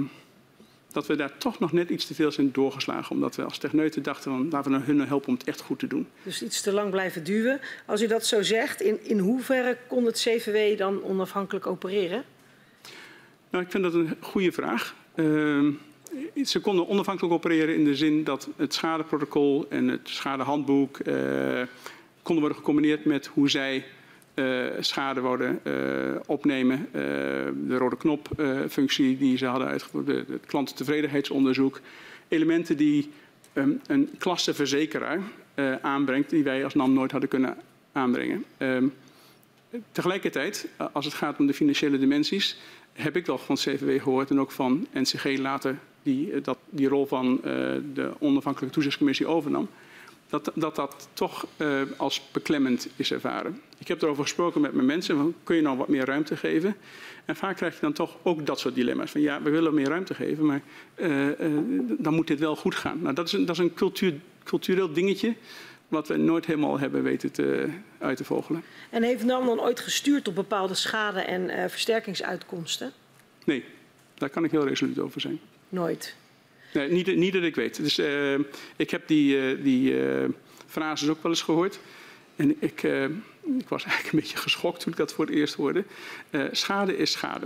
[0.92, 3.16] dat we daar toch nog net iets te veel zijn doorgeslagen.
[3.16, 5.80] Omdat we als techneuten dachten, van, laten we nou hun helpen om het echt goed
[5.80, 6.08] te doen.
[6.24, 7.60] Dus iets te lang blijven duwen.
[7.86, 12.24] Als u dat zo zegt, in, in hoeverre kon het CVW dan onafhankelijk opereren?
[13.50, 14.96] Nou, ik vind dat een goede vraag.
[15.16, 15.74] Uh,
[16.44, 21.16] ze konden onafhankelijk opereren in de zin dat het schadeprotocol en het schadehandboek uh,
[22.22, 23.86] konden worden gecombineerd met hoe zij
[24.80, 25.74] schade worden uh,
[26.26, 26.78] opnemen.
[26.78, 27.02] Uh,
[27.68, 31.80] de rode knopfunctie die ze hadden uitgevoerd, het klantentevredenheidsonderzoek.
[32.28, 33.12] Elementen die
[33.54, 35.20] um, een klasseverzekeraar
[35.82, 37.58] aanbrengt die wij als NAM nooit hadden kunnen
[37.92, 38.44] aanbrengen.
[38.58, 38.94] Um,
[39.92, 42.58] tegelijkertijd, als het gaat om de financiële dimensies,
[42.94, 47.06] heb ik wel van CVW gehoord en ook van NCG later die dat, die rol
[47.06, 47.40] van
[47.94, 49.70] de onafhankelijke toezichtscommissie overnam
[50.30, 53.62] dat dat, dat toch uh, als beklemmend is ervaren.
[53.78, 56.76] Ik heb erover gesproken met mijn mensen, van, kun je nou wat meer ruimte geven?
[57.26, 59.12] En vaak krijg je dan toch ook dat soort dilemma's.
[59.12, 60.62] Van ja, we willen meer ruimte geven, maar
[60.96, 61.36] uh, uh,
[61.98, 63.02] dan moet dit wel goed gaan.
[63.02, 64.14] Nou, dat is een, dat is een cultuur,
[64.44, 65.36] cultureel dingetje
[65.88, 68.64] wat we nooit helemaal hebben weten te, uit te vogelen.
[68.90, 72.92] En heeft NAM dan ooit gestuurd op bepaalde schade- en versterkingsuitkomsten?
[73.46, 73.64] Nee,
[74.14, 75.40] daar kan ik heel resoluut over zijn.
[75.70, 76.16] Nooit?
[76.74, 77.84] Nee, niet, dat ik weet.
[77.84, 78.34] Dus, uh,
[78.76, 80.26] ik heb die, uh, die uh,
[80.68, 81.80] frases ook wel eens gehoord.
[82.36, 82.84] En ik,
[83.60, 85.84] ik was eigenlijk een beetje geschokt toen ik dat voor het eerst hoorde.
[86.52, 87.46] schade is schade.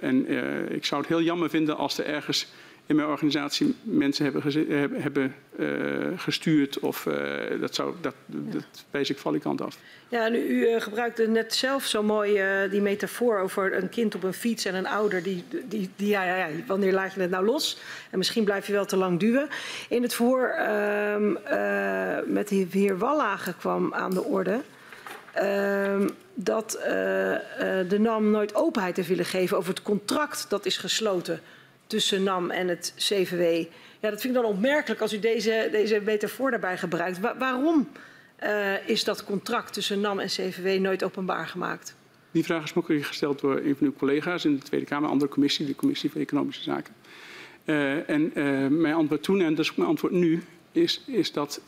[0.00, 0.28] en
[0.72, 2.46] ik zou het heel jammer vinden als er ergens
[2.86, 6.78] in mijn organisatie mensen hebben, hebben uh, gestuurd.
[6.78, 7.14] Of uh,
[7.60, 9.78] dat, zou, dat, dat wijs ik valikant af.
[10.08, 12.40] Ja, en u, gebruikte net zelf zo mooi
[12.70, 15.22] die metafoor over een kind op een fiets en een ouder.
[15.22, 17.80] Die, die, die, ja, ja, ja, wanneer laat je het nou los?
[18.10, 19.48] En misschien blijf je wel te lang duwen.
[19.88, 21.32] In het verhoor ehm,
[22.32, 24.60] met de heer Wallagen kwam aan de orde.
[25.32, 26.78] Ehm, dat
[27.88, 31.40] de NAM nooit openheid heeft willen geven over het contract dat is gesloten
[31.92, 33.64] tussen NAM en het CVW.
[34.00, 37.20] Ja, dat vind ik dan opmerkelijk als u deze, deze metafoor daarbij gebruikt.
[37.38, 37.88] waarom
[38.42, 41.94] uh, is dat contract tussen NAM en CVW nooit openbaar gemaakt?
[42.30, 45.10] Die vraag is ook gesteld door een van uw collega's in de Tweede Kamer, een
[45.10, 46.94] andere commissie, de Commissie van Economische Zaken.
[47.64, 51.60] Uh, en uh, mijn antwoord toen, en is ook mijn antwoord nu, is, is dat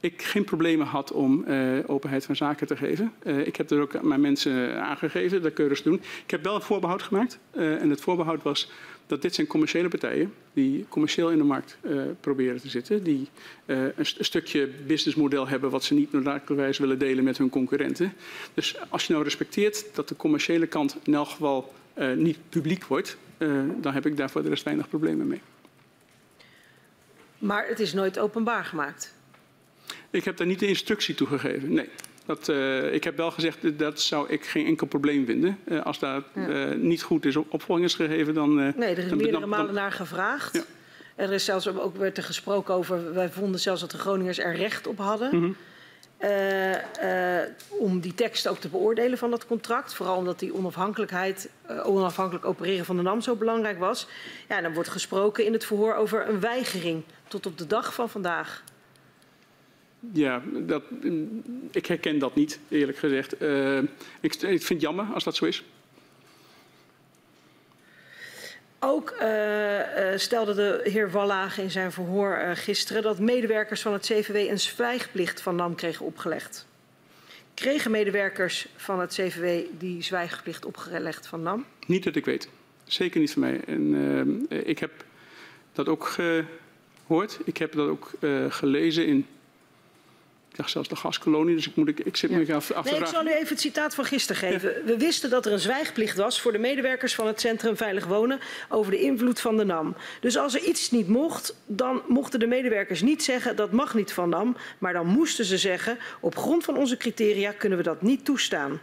[0.00, 1.44] ik geen problemen had om
[1.86, 3.12] openheid van zaken te geven.
[3.44, 6.00] Ik heb er ook mijn mensen aangegeven dat keurig te doen.
[6.24, 7.38] Ik heb wel een voorbehoud gemaakt.
[7.52, 8.70] En het voorbehoud was
[9.08, 11.76] dat dit zijn commerciële partijen die commercieel in de markt
[12.20, 13.02] proberen te zitten.
[13.02, 13.28] Die
[13.66, 18.12] een, een, stukje businessmodel hebben wat ze niet noodzakelijkerwijs willen delen met hun concurrenten.
[18.54, 21.74] Dus als je nou respecteert dat de commerciële kant in elk geval
[22.16, 23.16] niet publiek wordt,
[23.80, 25.40] dan heb ik daar voor de rest weinig problemen mee.
[27.38, 29.14] Maar het is nooit openbaar gemaakt?
[30.10, 31.72] Ik heb daar niet de instructie toe gegeven.
[31.72, 31.88] Nee.
[32.28, 35.58] Dat, uh, ik heb wel gezegd, dat zou ik geen enkel probleem vinden.
[35.64, 38.54] Uh, als daar uh, niet goed is opvolging is gegeven, dan...
[38.54, 40.54] nee, er is meerdere dan, malen naar gevraagd.
[40.54, 40.62] Ja.
[41.14, 44.54] Er is zelfs ook werd er gesproken over, wij vonden zelfs dat de Groningers er
[44.54, 45.34] recht op hadden.
[45.34, 45.56] Mm -hmm.
[47.68, 49.94] om die tekst ook te beoordelen van dat contract.
[49.94, 51.50] Vooral omdat die onafhankelijkheid,
[51.84, 54.08] onafhankelijk opereren van de NAM zo belangrijk was.
[54.48, 57.94] Ja, en dan wordt gesproken in het verhoor over een weigering tot op de dag
[57.94, 58.62] van vandaag.
[60.12, 60.82] Ja, dat,
[61.70, 63.42] ik herken dat niet, eerlijk gezegd.
[63.42, 63.78] Uh,
[64.20, 65.64] ik, ik, vind het jammer als dat zo is.
[68.80, 69.84] Ook uh, uh,
[70.16, 75.40] stelde de heer Wallage in zijn verhoor gisteren dat medewerkers van het CVW een zwijgplicht
[75.40, 76.66] van NAM kregen opgelegd.
[77.54, 81.64] Kregen medewerkers van het CVW die zwijgplicht opgelegd van NAM?
[81.86, 82.48] Niet dat ik weet.
[82.84, 83.60] Zeker niet van mij.
[83.66, 84.90] En, ik heb
[85.72, 87.38] dat ook gehoord.
[87.44, 88.10] Ik heb dat ook
[88.48, 89.26] gelezen in
[90.58, 92.36] dacht zelfs de gaskolonie, dus ik, moet, ik, ik zit ja.
[92.36, 94.74] me af, af nee, Ik zal u even het citaat van gisteren geven.
[94.74, 94.84] Ja.
[94.84, 98.40] We wisten dat er een zwijgplicht was voor de medewerkers van het Centrum Veilig Wonen
[98.68, 99.96] over de invloed van de NAM.
[100.20, 104.12] Dus als er iets niet mocht, dan mochten de medewerkers niet zeggen dat mag niet
[104.12, 108.02] van NAM, maar dan moesten ze zeggen op grond van onze criteria kunnen we dat
[108.02, 108.80] niet toestaan.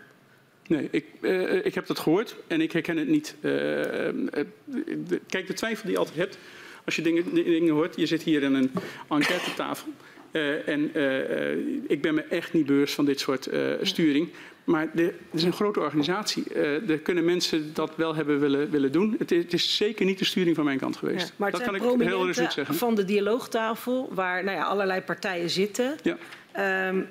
[0.67, 3.35] Nee, ik, uh, ik heb dat gehoord en ik herken het niet.
[3.41, 6.38] Uh, de, kijk, de twijfel die je altijd hebt
[6.85, 7.95] als je dingen, dingen hoort.
[7.95, 8.71] Je zit hier in een
[9.09, 9.88] enquête-tafel.
[10.36, 11.52] Uh, en uh,
[11.88, 14.30] ik ben me echt niet bewust van dit soort uh, sturing.
[14.63, 16.54] Maar er is een grote organisatie.
[16.88, 19.15] er kunnen mensen dat wel hebben willen, willen doen.
[19.19, 21.28] Het is, het is, zeker niet de sturing van mijn kant geweest.
[21.28, 22.76] Ja, maar dat kan ik heel resoluut zeggen.
[22.76, 25.95] Van de dialoogtafel, waar nou ja, allerlei partijen zitten.
[26.04, 26.88] Ja.
[26.88, 27.08] Um,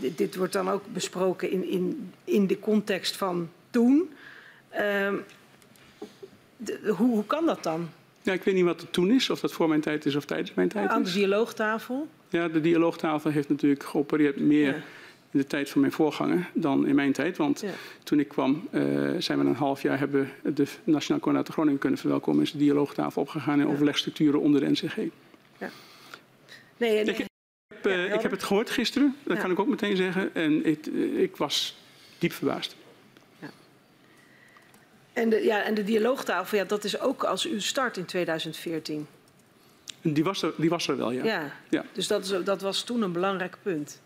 [0.00, 4.10] dit, dit, wordt dan ook besproken in, in, in de context van toen.
[5.04, 5.24] Um,
[6.56, 7.88] de, hoe, hoe kan dat dan?
[8.22, 10.24] Ja, ik weet niet wat het toen is, of dat voor mijn tijd is of
[10.24, 10.90] tijdens mijn tijd is.
[10.90, 12.08] Aan de dialoogtafel?
[12.28, 14.82] Ja, de dialoogtafel heeft natuurlijk geopereerd meer ja.
[15.30, 17.36] in de tijd van mijn voorganger dan in mijn tijd.
[17.36, 17.70] Want ja.
[18.02, 21.98] toen ik kwam, uh, zijn we een half jaar hebben de Nationaal Coördinator Groningen kunnen
[21.98, 22.42] verwelkomen.
[22.42, 23.72] Is de dialoogtafel opgegaan in ja.
[23.72, 24.96] overlegstructuren onder de NCG.
[25.58, 25.70] Ja.
[26.76, 27.04] Nee, nee.
[27.04, 30.34] Ik, heb, uh, ik heb het gehoord gisteren, dat kan ik ook meteen zeggen.
[30.34, 30.86] En ik,
[31.16, 31.76] ik was
[32.18, 32.76] diep verbaasd.
[35.18, 39.06] En de, ja, en de dialoogtafel, ja, dat is ook als u start in 2014.
[40.02, 41.24] Die was er, die was er wel, ja.
[41.24, 41.52] ja.
[41.68, 41.84] ja.
[41.92, 44.00] Dus dat, is, dat was toen een belangrijk punt.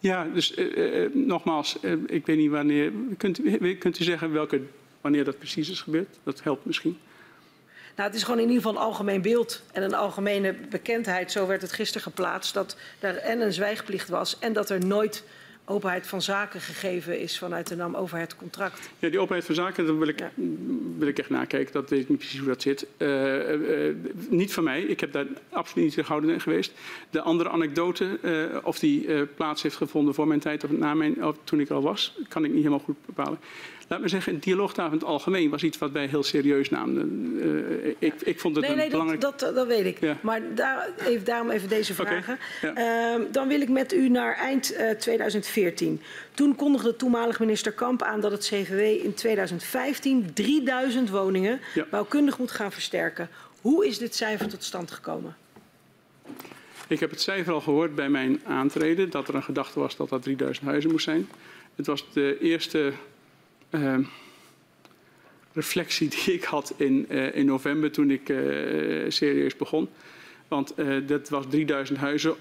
[0.00, 2.92] Ja, dus uh, uh, nogmaals, uh, ik weet niet wanneer.
[3.16, 3.40] Kunt,
[3.78, 4.60] kunt u zeggen welke,
[5.00, 6.18] wanneer dat precies is gebeurd?
[6.22, 6.98] Dat helpt misschien.
[7.96, 11.32] Nou, het is gewoon in ieder geval een algemeen beeld en een algemene bekendheid.
[11.32, 15.24] Zo werd het gisteren geplaatst dat er en een zwijgplicht was en dat er nooit
[15.64, 18.90] openheid van zaken gegeven is vanuit de NAM over het contract.
[18.98, 20.30] Ja, die openheid van zaken, daar wil ik, ja.
[20.98, 21.72] wil ik echt nakijken.
[21.72, 22.86] Dat weet ik niet precies hoe dat zit.
[22.98, 23.94] Uh, uh,
[24.28, 26.72] niet van mij, ik heb daar absoluut niet terughoudend in geweest.
[27.10, 31.24] De andere anekdote, uh, of die plaats heeft gevonden voor mijn tijd of na mijn,
[31.24, 33.38] of toen ik al was, kan ik niet helemaal goed bepalen.
[33.90, 37.32] Laat me zeggen, dialoogtafel in het algemeen was iets wat wij heel serieus namen.
[37.36, 39.20] Uh, ik, ik vond het nee, een nee, belangrijk...
[39.20, 40.00] dat, dat, dat weet ik.
[40.00, 40.16] Ja.
[40.20, 42.38] Maar daar, even, daarom even deze vragen.
[42.62, 42.84] Okay.
[42.84, 43.18] Ja.
[43.18, 46.00] Uh, dan wil ik met u naar eind uh, 2014.
[46.34, 51.86] Toen kondigde toenmalig minister Kamp aan dat het CVW in 2015 3000 woningen ja.
[51.90, 53.28] bouwkundig moet gaan versterken.
[53.60, 55.36] Hoe is dit cijfer tot stand gekomen?
[56.88, 60.08] Ik heb het cijfer al gehoord bij mijn aantreden, dat er een gedachte was dat
[60.08, 61.28] dat 3000 huizen moest zijn.
[61.76, 62.92] Het was de eerste
[63.70, 63.98] uh,
[65.52, 69.88] reflectie die ik had in, uh, in november toen ik uh, serieus begon.
[70.48, 70.74] Want
[71.06, 72.34] dat was 3000 huizen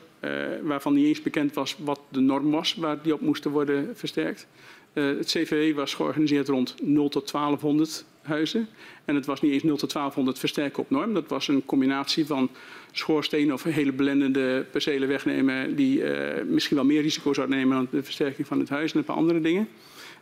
[0.62, 4.48] waarvan niet eens bekend was wat de norm was waar die op moesten worden versterkt.
[4.94, 8.68] het CVW was georganiseerd rond 0 tot 1200 huizen.
[9.06, 11.14] En het was niet eens 0 tot 1200 versterken op norm.
[11.14, 12.50] Dat was een combinatie van
[12.92, 16.04] schoorstenen of hele blendende percelen wegnemen die
[16.46, 19.16] misschien wel meer risico zouden nemen dan de versterking van het huis en een paar
[19.16, 19.68] andere dingen.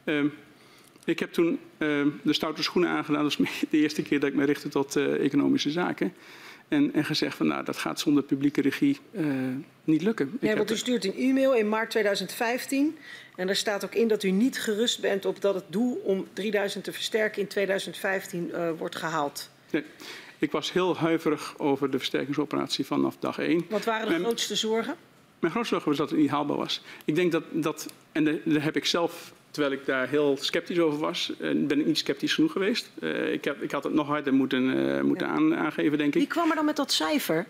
[0.03, 0.27] Ehm,
[1.07, 3.23] ik heb toen uh, de stoute schoenen aangedaan.
[3.23, 6.13] Dat was de eerste keer dat ik me richtte tot uh, economische zaken.
[6.67, 9.25] En, en gezegd van nou, dat gaat zonder publieke regie uh,
[9.83, 10.37] niet lukken.
[10.39, 12.97] Nee, want u stuurt een e-mail in maart 2015.
[13.35, 16.27] En daar staat ook in dat u niet gerust bent op dat het doel om
[16.33, 19.49] 3000 te versterken in 2015 uh, wordt gehaald.
[19.71, 19.83] Nee.
[20.39, 23.65] Ik was heel huiverig over de versterkingsoperatie vanaf dag 1.
[23.69, 24.95] Wat waren de Mijn, grootste zorgen?
[25.39, 26.81] Mijn grootste zorg was dat het niet haalbaar was.
[27.05, 30.99] Ik denk dat, dat en daar heb ik zelf, terwijl ik daar heel sceptisch over
[30.99, 32.89] was, ben ik niet sceptisch genoeg geweest.
[32.99, 35.33] Uh, ik, heb, ik had het nog harder moeten, uh, moeten ja.
[35.33, 36.19] aan, aangeven, denk ik.
[36.19, 37.45] Wie kwam er dan met dat cijfer?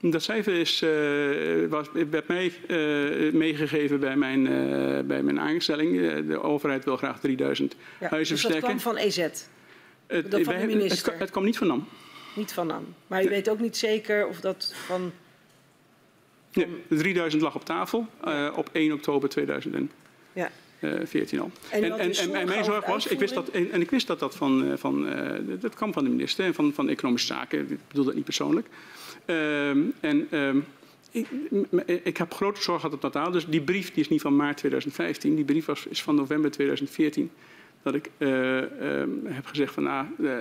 [0.00, 2.52] Dat cijfer is, uh, was, werd mij
[3.32, 4.42] meegegeven bij mijn,
[5.06, 6.26] bij mijn aanstelling.
[6.26, 8.72] de overheid wil graag 3000 ja, huizen dus versterken.
[8.74, 9.16] dat kwam van EZ?
[9.16, 11.12] Het, van de minister?
[11.12, 11.88] Het, het, kwam niet van NAM.
[12.34, 12.94] Niet van NAM.
[13.06, 13.32] Maar u nee.
[13.32, 15.12] weet ook niet zeker of dat van...
[16.52, 18.06] Nee, 3000 lag op tafel
[18.54, 19.90] op 1 oktober 2014
[20.36, 20.50] ja.
[20.80, 21.50] Al.
[21.70, 24.36] En, en, en, en, mijn zorg was, ik wist dat, en, ik wist dat dat
[24.36, 25.06] van, van
[25.60, 27.70] dat kwam van de minister en van, van Economische Zaken.
[27.70, 28.66] Ik bedoel dat niet persoonlijk.
[29.26, 30.64] Um, en um,
[31.10, 31.28] ik,
[32.02, 33.30] ik, heb grote zorg gehad op dat taal.
[33.30, 35.34] Dus die brief die is niet van maart 2015.
[35.34, 37.30] Die brief was, is van november 2014.
[37.82, 40.32] Dat ik uh, um, heb gezegd van nou, uh,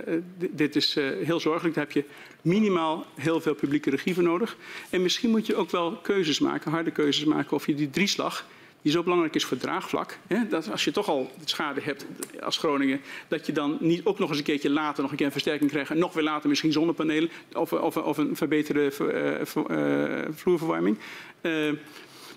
[0.52, 1.76] dit is heel zorgelijk.
[1.76, 2.04] Daar heb je
[2.42, 4.58] minimaal heel veel publieke regie voor nodig.
[4.90, 7.56] En misschien moet je ook wel keuzes maken, harde keuzes maken.
[7.56, 8.46] Of je die drieslag
[8.86, 10.18] die zo belangrijk is voor draagvlak.
[10.28, 12.06] Hè, dat als je toch al schade hebt
[12.42, 15.26] als Groningen, dat je dan niet ook nog eens een keertje later nog een keer
[15.26, 15.92] een versterking krijgt.
[15.92, 20.98] En nog weer later misschien zonnepanelen of, of, of een verbeterde uh, vloerverwarming.
[21.42, 21.72] Uh,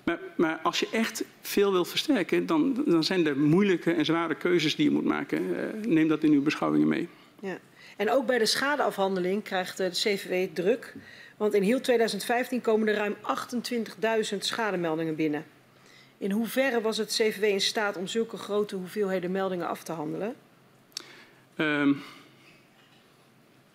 [0.03, 4.35] maar, maar, als je echt veel wilt versterken, dan, dan, zijn er moeilijke en zware
[4.35, 5.43] keuzes die je moet maken.
[5.43, 7.07] Uh, neem dat in uw beschouwingen mee.
[7.41, 7.57] Ja.
[7.97, 10.95] En ook bij de schadeafhandeling krijgt de CVW druk.
[11.37, 13.15] Want in heel 2015 komen er ruim
[14.31, 15.45] 28.000 schademeldingen binnen.
[16.19, 20.35] In hoeverre was het CVW in staat om zulke grote hoeveelheden meldingen af te handelen?
[21.57, 22.01] Um,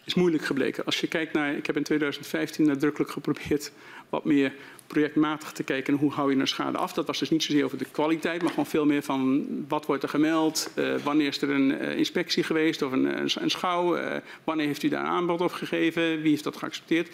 [0.04, 0.84] is moeilijk gebleken.
[0.84, 3.72] Als je kijkt naar, ik heb in 2015 nadrukkelijk geprobeerd
[4.08, 4.52] wat meer
[4.86, 6.92] projectmatig te kijken naar hoe hou je een schade af.
[6.92, 10.02] Dat was dus niet zozeer over de kwaliteit, maar gewoon veel meer van wat wordt
[10.02, 13.96] er gemeld, uh, wanneer is er een uh, inspectie geweest of een, een, een schouw,
[13.96, 17.08] uh, wanneer heeft u daar aanbod op gegeven, wie heeft dat geaccepteerd.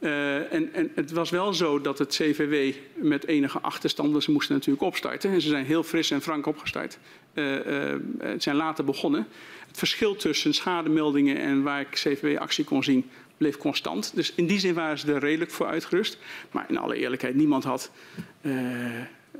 [0.00, 4.54] Uh, en, en, het was wel zo dat het CVW met enige achterstanden, ze moesten
[4.54, 5.30] natuurlijk opstarten.
[5.30, 6.98] En ze zijn heel fris en frank opgestart.
[7.34, 9.26] Uh, uh, het zijn later begonnen.
[9.66, 14.12] Het verschil tussen schademeldingen en waar ik CVW actie kon zien, bleef constant.
[14.14, 16.18] Dus in die zin waren ze er redelijk voor uitgerust.
[16.50, 17.90] Maar in alle eerlijkheid, niemand had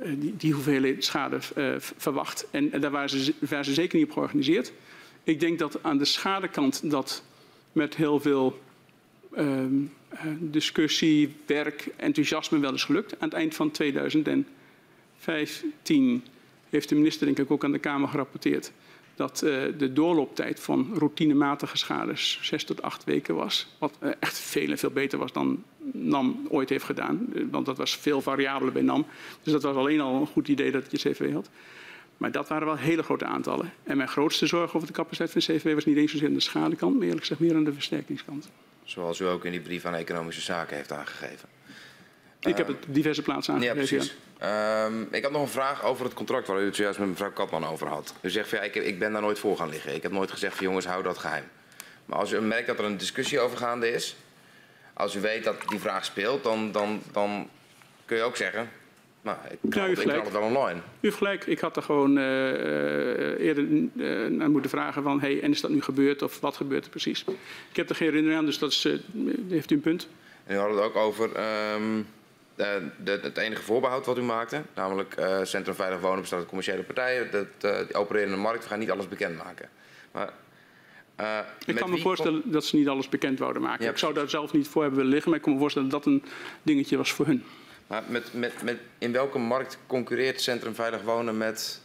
[0.03, 1.37] die, die, hoeveelheid schade
[1.97, 2.47] verwacht.
[2.51, 4.71] En, daar waren ze, waren ze zeker niet op georganiseerd.
[5.23, 7.23] Ik denk dat aan de schadekant dat
[7.71, 8.59] met heel veel
[9.37, 9.91] um,
[10.39, 13.19] discussie, werk, enthousiasme wel eens gelukt.
[13.19, 16.23] Aan het eind van 2015
[16.69, 18.71] heeft de minister denk ik ook aan de Kamer gerapporteerd
[19.15, 23.67] dat uh, de doorlooptijd van routinematige schades zes tot acht weken was.
[23.77, 27.33] Wat uh, echt veel en veel beter was dan NAM ooit heeft gedaan.
[27.51, 29.05] Want dat was veel variabeler bij NAM.
[29.43, 31.49] Dus dat was alleen al een goed idee dat je CV had.
[32.17, 33.73] Maar dat waren wel hele grote aantallen.
[33.83, 36.39] En mijn grootste zorg over de capaciteit van CVW was niet eens zozeer aan de
[36.39, 38.49] schadekant, maar eerlijk gezegd meer aan de versterkingskant.
[38.91, 41.49] Zoals u ook in die brief aan Economische Zaken heeft aangegeven.
[42.39, 43.81] Ik heb het diverse plaatsen aangegeven.
[43.81, 44.15] Ja, precies.
[44.43, 47.31] Um, ik had nog een vraag over het contract waar u het zojuist met mevrouw
[47.31, 48.13] Katman over had.
[48.21, 49.95] U zegt van ja, ik, ik ben daar nooit voor gaan liggen.
[49.95, 51.43] Ik heb nooit gezegd van jongens, hou dat geheim.
[52.05, 54.15] Maar als u merkt dat er een discussie over gaande is,
[54.93, 57.49] als u weet dat die vraag speelt, dan, dan, dan
[58.05, 58.69] kun je ook zeggen,
[59.21, 60.79] nou, ik nou, het, het wel online.
[60.79, 61.45] U heeft gelijk.
[61.45, 65.19] Ik had er gewoon uh, eerder uh, naar moeten vragen van...
[65.19, 67.23] Hey, en is dat nu gebeurd of wat gebeurt er precies?
[67.69, 68.99] Ik heb er geen herinnering aan, dus dat is, uh,
[69.49, 70.07] heeft u een punt.
[70.43, 71.29] En u had het ook over
[71.75, 72.07] um,
[72.55, 74.61] de, de, het enige voorbehoud wat u maakte.
[74.75, 77.31] Namelijk Centrum Veilig Wonen bestaat uit commerciële partijen.
[77.31, 78.63] Dat, die opereren in de markt.
[78.63, 79.69] We gaan niet alles bekendmaken.
[80.11, 80.33] Maar
[81.19, 83.85] uh, ik kan me voorstellen dat ze niet alles bekend wouden maken.
[83.85, 85.89] Ja, ik zou daar zelf niet voor hebben willen liggen, maar ik kan me voorstellen
[85.89, 86.23] dat dat een
[86.63, 87.43] dingetje was voor hun.
[87.91, 91.81] Maar met, met, met, in welke markt concurreert Centrum Veilig Wonen met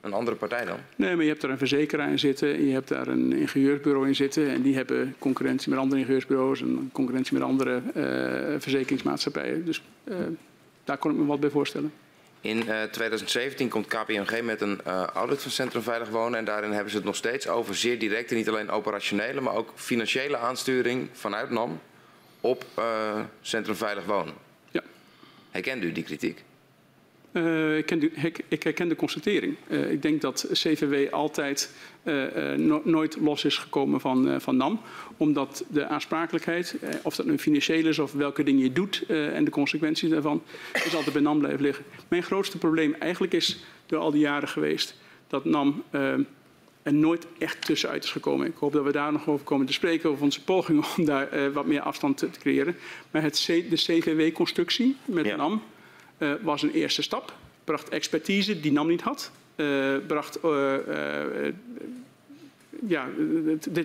[0.00, 0.78] een andere partij dan?
[0.96, 2.66] Nee, maar je hebt daar een verzekeraar in zitten.
[2.66, 4.48] Je hebt daar een ingenieursbureau in zitten.
[4.48, 9.64] En die hebben concurrentie met andere ingenieursbureaus en concurrentie met andere uh, verzekeringsmaatschappijen.
[9.64, 10.16] Dus uh,
[10.84, 11.92] daar kon ik me wat bij voorstellen.
[12.40, 14.82] In uh, 2017 komt KPMG met een
[15.14, 16.38] audit van Centrum Veilig Wonen.
[16.38, 19.72] En daarin hebben ze het nog steeds over zeer directe, niet alleen operationele, maar ook
[19.74, 21.80] financiële aansturing vanuit NAM
[22.40, 22.64] op
[23.40, 24.45] Centrum Veilig Wonen.
[25.56, 26.44] Herkent u die kritiek?
[27.32, 29.56] Uh, ik, ken, ik, ik, herken de constatering.
[29.68, 31.70] Uh, ik denk dat CVW altijd
[32.56, 34.80] no, nooit los is gekomen van, van NAM.
[35.16, 39.50] Omdat de aansprakelijkheid, of dat nu financieel is of welke dingen je doet en de
[39.50, 40.42] consequenties daarvan,
[40.72, 41.84] is altijd bij NAM blijven liggen.
[42.08, 44.96] Mijn grootste probleem eigenlijk is door al die jaren geweest
[45.28, 45.82] dat NAM
[46.86, 48.46] er nooit echt tussenuit is gekomen.
[48.46, 51.38] Ik hoop dat we daar nog over komen te spreken, over onze pogingen om daar
[51.38, 52.76] uh, wat meer afstand te, te creëren.
[53.10, 55.36] Maar het C, de CVW-constructie met ja.
[55.36, 55.62] NAM
[56.18, 57.34] uh, was een eerste stap.
[57.64, 59.30] Bracht expertise die NAM niet had.
[59.56, 60.38] Uh, bracht,
[62.86, 63.08] ja,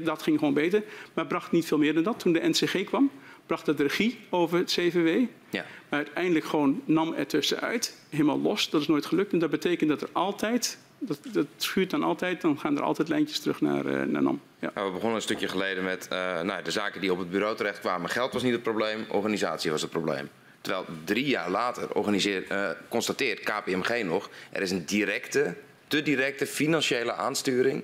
[0.02, 0.84] dat ging gewoon beter.
[1.14, 2.20] Maar bracht niet veel meer dan dat.
[2.20, 3.12] Toen de NCG kwam,
[3.46, 5.26] bracht het regie over het CVW.
[5.50, 5.66] Ja.
[5.90, 8.70] Maar uiteindelijk gewoon NAM ertussenuit, helemaal los.
[8.70, 9.34] Dat is nooit gelukt.
[9.34, 12.42] En dat betekent dat er altijd dat, dat schuurt dan altijd.
[12.42, 14.42] Dan gaan er altijd lijntjes terug naar, uh, naar NAM.
[14.60, 14.72] Ja.
[14.74, 17.56] Nou, we begonnen een stukje geleden met uh, nou, de zaken die op het bureau
[17.56, 18.10] terechtkwamen.
[18.10, 20.30] Geld was niet het probleem, organisatie was het probleem.
[20.62, 24.30] Terwijl drie jaar later uh, constateert KPMG nog...
[24.52, 25.56] er is een directe,
[25.88, 27.84] te directe financiële aansturing...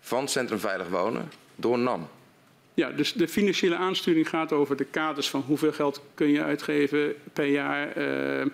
[0.00, 2.08] van Centrum Veilig Wonen door NAM.
[2.74, 7.14] Ja, dus de financiële aansturing gaat over de kaders van hoeveel geld kun je uitgeven
[7.32, 7.98] per jaar.
[7.98, 8.46] Uh,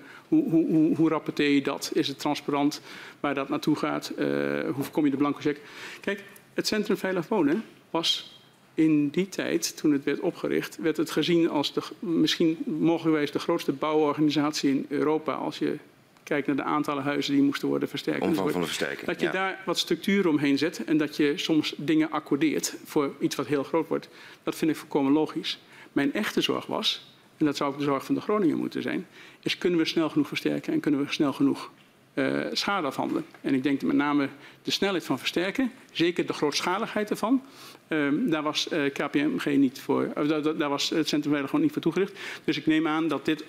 [0.43, 1.91] hoe, hoe, hoe, rapporteer je dat?
[1.95, 2.81] Is het transparant
[3.21, 4.13] waar dat naartoe gaat?
[4.19, 4.27] Uh,
[4.71, 5.61] hoe voorkom je de blanco check?
[6.01, 6.25] Kijk,
[6.55, 8.39] het Centrum Veilig Wonen was
[8.75, 13.39] in die tijd, toen het werd opgericht, werd het gezien als de, misschien mogelijkwijs de
[13.39, 15.33] grootste bouworganisatie in Europa.
[15.33, 15.77] Als je
[16.23, 18.23] kijkt naar de aantallen huizen die moesten worden versterkt.
[18.23, 19.07] Omvang van de versterking.
[19.07, 23.37] Dat je daar wat structuur omheen zet en dat je soms dingen accordeert voor iets
[23.37, 24.09] wat heel groot wordt.
[24.43, 25.59] Dat vind ik volkomen logisch.
[25.93, 29.07] Mijn echte zorg was, en dat zou ook de zorg van de Groningen moeten zijn,
[29.41, 31.71] is kunnen we snel genoeg versterken en kunnen we snel genoeg
[32.15, 33.25] uh, schade afhandelen.
[33.41, 34.29] En ik denk met name
[34.63, 37.43] de snelheid van versterken, zeker de grootschaligheid ervan,
[37.89, 41.73] uh, daar was uh, KPMG niet voor, daar, daar, was het Centrum Veilig gewoon niet
[41.73, 42.19] voor toegericht.
[42.45, 43.45] Dus ik neem aan dat dit,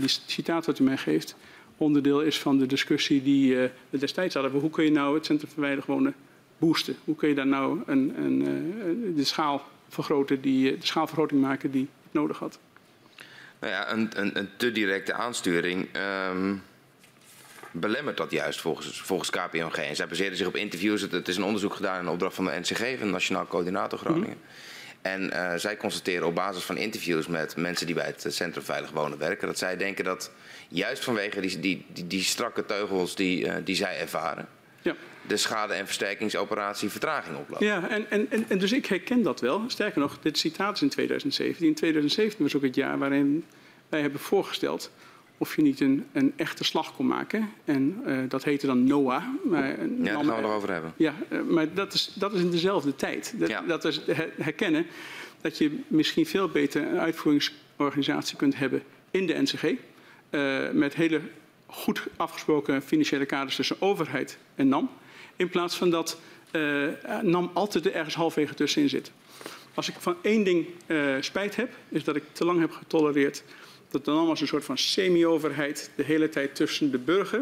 [0.00, 1.36] die citaat wat u mij geeft,
[1.76, 3.56] onderdeel is van de discussie die
[3.90, 4.52] we destijds hadden.
[4.52, 6.14] Hoe kun je nou het Centrum voor Veilig Wonen
[6.58, 6.96] boosten?
[7.04, 11.88] Hoe kun je daar nou een, een, de schaal vergroten, die, de schaalvergroting maken die
[12.02, 12.58] het nodig had?
[13.60, 15.88] Nou ja, een, een, een te directe aansturing
[16.30, 16.62] um,
[17.70, 19.76] belemmert dat juist volgens, volgens KPMG.
[19.76, 21.00] En zij baseerden zich op interviews.
[21.00, 24.28] Het, het, is een onderzoek gedaan in opdracht van de NCG, van Nationaal Coördinator Groningen.
[24.28, 24.66] Mm -hmm.
[25.02, 28.90] En uh, zij constateren op basis van interviews met mensen die bij het Centrum Veilig
[28.90, 30.30] Wonen werken, dat zij denken dat
[30.68, 34.48] juist vanwege die, die, die, die strakke teugels die, uh, die zij ervaren,
[34.82, 34.94] ja.
[35.28, 37.62] De schade- en versterkingsoperatie vertraging oploopt.
[37.62, 39.62] Ja, en, en, en dus ik herken dat wel.
[39.66, 41.66] Sterker nog, dit citaat is in 2017.
[41.66, 43.44] In 2017 was ook het jaar waarin
[43.88, 44.90] wij hebben voorgesteld
[45.38, 47.50] of je niet een, een echte slag kon maken.
[47.64, 49.24] En uh, dat heette dan NOAH.
[49.44, 50.92] Maar, ja, daar gaan we het over hebben.
[50.96, 53.34] Ja, uh, maar dat is, dat is in dezelfde tijd.
[53.36, 53.60] Dat, ja.
[53.60, 54.00] dat is
[54.38, 54.86] herkennen
[55.40, 59.64] dat je misschien veel beter een uitvoeringsorganisatie kunt hebben in de NCG.
[60.30, 61.20] Uh, met hele
[61.66, 64.90] goed afgesproken financiële kaders tussen overheid en NAM.
[65.38, 66.18] In plaats van dat
[67.22, 69.10] NAM altijd er ergens halfwege tussenin zit.
[69.74, 70.66] Als ik van één ding
[71.20, 73.42] spijt heb, is dat ik te lang heb getolereerd
[73.90, 77.40] dat dan allemaal een soort van semi-overheid de hele tijd tussen de burger,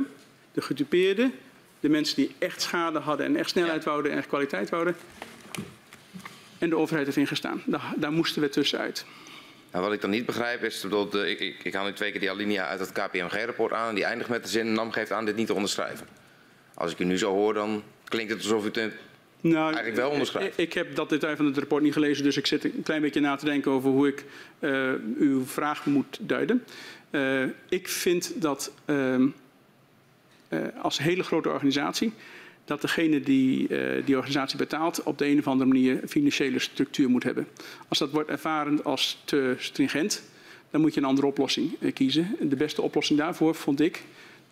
[0.53, 1.31] de gedupeerde,
[1.81, 4.97] de mensen die echt schade hadden en echt snelheid wouden en echt kwaliteit wouden,
[6.59, 7.63] en de overheid heeft ingestaan.
[7.67, 9.05] Daar, daar moesten we tussenuit.
[9.73, 12.11] Nou, wat ik dan niet begrijp is, bedoel, de, ik, ik, ik haal nu twee
[12.11, 15.13] keer die alinea uit het KPMG-rapport aan en die eindigt met de zin, NAM geeft
[15.13, 16.07] aan dit niet te onderschrijven.
[16.79, 18.93] Als ik u nu zo hoor, dan klinkt het alsof u het
[19.41, 20.59] nou, eigenlijk wel onderschrijft.
[20.59, 23.01] Ik, ik heb dat detail van het rapport niet gelezen, dus ik zit een klein
[23.01, 24.25] beetje na te denken over hoe ik
[24.59, 26.65] uh, uw vraag moet duiden.
[27.11, 29.25] Uh, ik vind dat uh,
[30.83, 32.13] als hele grote organisatie
[32.65, 33.69] dat degene die
[34.05, 37.47] die organisatie betaalt op de een of andere manier financiële structuur moet hebben.
[37.89, 40.23] Als dat wordt ervaren als te stringent,
[40.71, 42.37] dan moet je een andere oplossing kiezen.
[42.41, 44.03] De beste oplossing daarvoor vond ik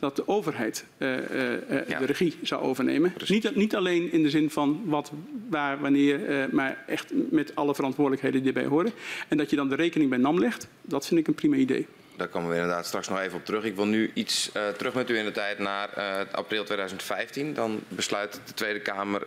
[0.05, 1.99] dat de overheid uh, uh, ja.
[1.99, 3.15] de regie zou overnemen.
[3.27, 5.13] Niet, niet, alleen in de zin van wat,
[5.51, 8.93] waar, wanneer, uh, maar echt met alle verantwoordelijkheden die erbij horen.
[9.29, 11.87] En dat je dan de rekening bij NAM legt, dat vind ik een prima idee.
[12.17, 13.65] Daar komen we inderdaad straks nog even op terug.
[13.65, 15.89] Ik wil nu iets terug met u in de tijd naar
[16.33, 17.55] april 2015.
[17.55, 19.27] Dan besluit de Tweede Kamer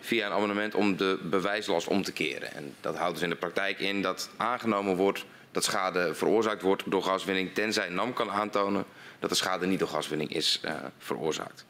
[0.00, 2.54] via een amendement om de bewijslast om te keren.
[2.54, 6.90] En dat houdt dus in de praktijk in dat aangenomen wordt dat schade veroorzaakt wordt
[6.90, 8.84] door gaswinning, tenzij NAM kan aantonen
[9.18, 11.64] dat de schade niet door gaswinning is uh, veroorzaakt.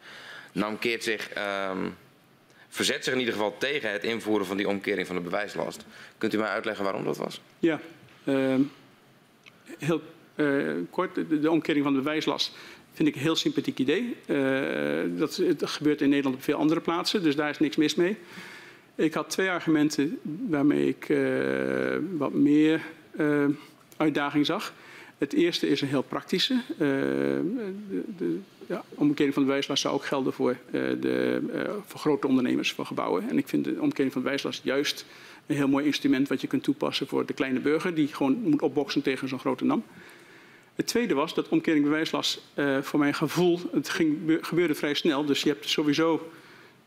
[0.53, 1.31] NAM keert zich,
[1.71, 1.97] um,
[2.69, 5.85] verzet zich in ieder geval tegen het invoeren van die omkering van de bewijslast.
[6.19, 7.41] Kunt u mij uitleggen waarom dat was?
[7.59, 7.81] Ja,
[8.25, 8.55] uh,
[9.79, 10.03] heel
[10.37, 11.15] uh, kort.
[11.15, 12.57] De, omkering van de bewijslast
[12.93, 14.17] vind ik een heel sympathiek idee.
[15.17, 18.17] Dat, dat gebeurt in Nederland op veel andere plaatsen, dus daar is niks mis mee.
[18.95, 20.19] Ik had twee argumenten
[20.49, 21.07] waarmee ik
[22.17, 22.81] wat meer
[23.97, 24.73] uitdaging zag.
[25.19, 26.55] Het eerste is een heel praktische.
[26.73, 31.61] Uh, de, de ja, omkering van de wijslast zou ook gelden voor, uh, de, uh,
[31.87, 33.29] voor grote ondernemers, voor gebouwen.
[33.29, 35.05] En ik vind de omkering van de wijslast juist
[35.47, 38.63] een heel mooi instrument wat je kunt toepassen voor de kleine burger die gewoon moet
[38.63, 39.85] opboksen tegen zo'n grote NAM.
[40.75, 45.25] Het tweede was dat omkering bewijslast uh, voor mijn gevoel, het ging, gebeurde vrij snel.
[45.25, 46.31] Dus je hebt sowieso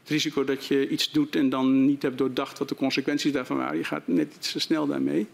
[0.01, 3.57] het risico dat je iets doet en dan niet hebt doordacht wat de consequenties daarvan
[3.57, 3.77] waren.
[3.77, 5.27] Je gaat net iets te snel daarmee.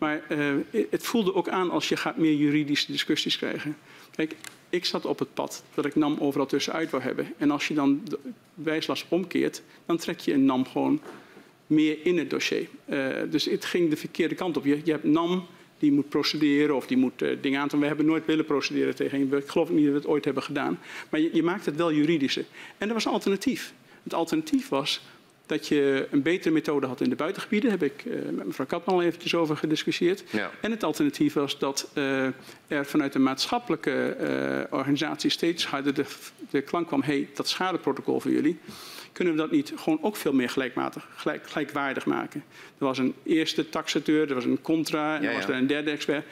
[0.00, 0.54] Maar uh,
[0.90, 3.76] het voelde ook aan als je gaat meer juridische discussies krijgen.
[4.10, 4.34] Kijk,
[4.70, 7.34] ik zat op het pad dat ik NAM overal tussenuit wou hebben.
[7.38, 8.18] En als je dan de
[8.54, 11.00] wijslast omkeert, dan trek je een NAM gewoon
[11.66, 12.68] meer in het dossier.
[12.90, 14.64] Uh, dus het ging de verkeerde kant op.
[14.64, 15.46] Je, je hebt NAM
[15.78, 17.80] die moet procederen of die moet uh, dingen aantonen.
[17.80, 19.32] We hebben nooit willen procederen tegen een.
[19.32, 20.78] Ik geloof niet dat we het ooit hebben gedaan.
[21.10, 22.44] Maar je, je maakt het wel juridischer.
[22.78, 23.74] En er was een alternatief.
[24.02, 25.02] Het alternatief was
[25.50, 27.70] dat je een betere methode had in de buitengebieden.
[27.70, 30.24] Daar heb ik uh, met mevrouw Katman al eventjes over gediscussieerd.
[30.30, 30.50] Ja.
[30.60, 32.24] En het alternatief was dat uh,
[32.66, 34.16] er vanuit de maatschappelijke
[34.70, 36.04] uh, organisatie steeds harder de,
[36.50, 37.02] de klank kwam...
[37.02, 38.58] hé, hey, dat schadeprotocol voor jullie,
[39.12, 42.44] kunnen we dat niet gewoon ook veel meer gelijkmatig, gelijk, gelijkwaardig maken?
[42.78, 45.66] Er was een eerste taxateur, er was een contra en ja, er was er een
[45.66, 46.26] derde expert.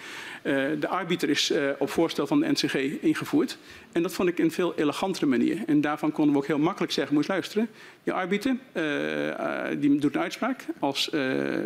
[0.80, 3.58] De arbiter is op voorstel van de NCG ingevoerd.
[3.92, 5.62] En dat vond ik een veel elegantere manier.
[5.66, 7.68] En daarvan konden we ook heel makkelijk zeggen, moet je luisteren.
[8.02, 10.64] Je arbiter, uh, die doet een uitspraak.
[10.78, 11.10] Als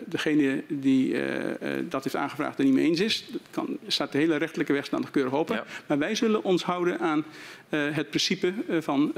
[0.04, 1.16] degene die
[1.88, 5.10] dat heeft aangevraagd er niet mee eens is, kan, staat de hele rechtelijke weg nog
[5.10, 5.54] keurig open.
[5.54, 5.64] Ja.
[5.86, 7.24] Maar wij zullen ons houden aan
[7.68, 9.12] het principe van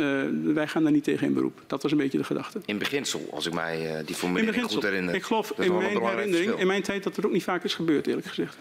[0.54, 1.62] wij gaan daar niet tegen in beroep.
[1.66, 2.60] Dat was een beetje de gedachte.
[2.64, 5.14] In beginsel, als ik mij die formulering goed herinner.
[5.14, 8.06] Ik geloof in mijn herinnering, in mijn tijd, dat het ook niet vaak is gebeurd,
[8.06, 8.56] eerlijk gezegd.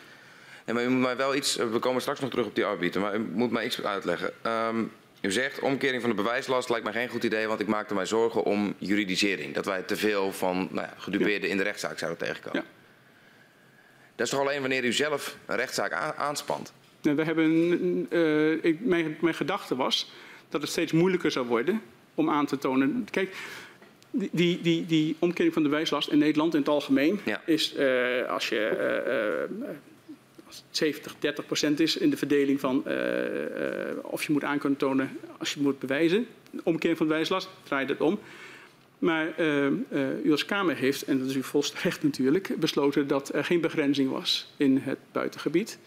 [0.65, 3.01] Nee, maar u moet mij wel iets, we komen straks nog terug op die arbiter,
[3.01, 4.33] maar u moet mij iets uitleggen.
[4.47, 4.91] Um,
[5.21, 8.05] u zegt, omkering van de bewijslast lijkt mij geen goed idee, want ik maakte mij
[8.05, 9.53] zorgen om juridisering.
[9.53, 12.61] Dat wij te veel van nou ja, gedupeerden in de rechtszaak zouden tegenkomen.
[12.61, 12.67] Ja.
[14.15, 16.73] Dat is toch alleen wanneer u zelf een rechtszaak aanspant?
[17.01, 20.11] We hebben, uh, ik, mijn, mijn gedachte was
[20.49, 21.81] dat het steeds moeilijker zou worden
[22.15, 23.07] om aan te tonen.
[23.11, 23.35] Kijk,
[24.11, 27.41] die, die, die, die omkering van de bewijslast in Nederland in het algemeen ja.
[27.45, 29.47] is, uh, als je...
[29.59, 29.69] Uh,
[30.69, 32.99] 70, 30 procent is in de verdeling van uh, uh,
[34.01, 36.27] of je moet aan kunnen tonen als je moet bewijzen.
[36.63, 38.19] Omkering van de bewijslast draait het om.
[38.99, 39.67] Maar uh,
[40.23, 44.09] u als Kamer heeft, en dat is u volstrekt natuurlijk, besloten dat er geen begrenzing
[44.09, 45.79] was in het buitengebied.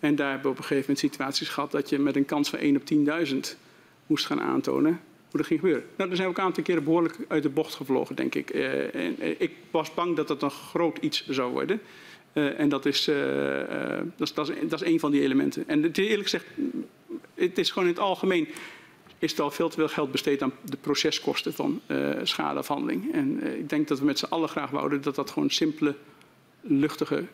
[0.00, 2.50] En daar hebben we op een gegeven moment situaties gehad dat je met een kans
[2.50, 2.82] van 1 op
[3.24, 3.36] 10.000
[4.06, 5.00] moest gaan aantonen
[5.30, 5.84] hoe dat ging gebeuren.
[5.96, 8.50] Nou, daar zijn we ook een aantal keren behoorlijk uit de bocht gevlogen, denk ik.
[8.50, 11.80] en, ik was bang dat dat een groot iets zou worden.
[12.32, 13.66] Uh, en dat is, uh, uh,
[14.16, 15.68] dat, is, dat, is, dat is een van die elementen.
[15.68, 16.44] En het, eerlijk gezegd,
[17.34, 18.48] het is gewoon in het algemeen
[19.18, 21.80] is er al veel te veel geld besteed aan de proceskosten van
[22.22, 23.12] schadeafhandeling.
[23.12, 25.94] En ik denk dat we met z'n allen graag wouden dat dat gewoon simpele,
[26.60, 27.24] luchtige,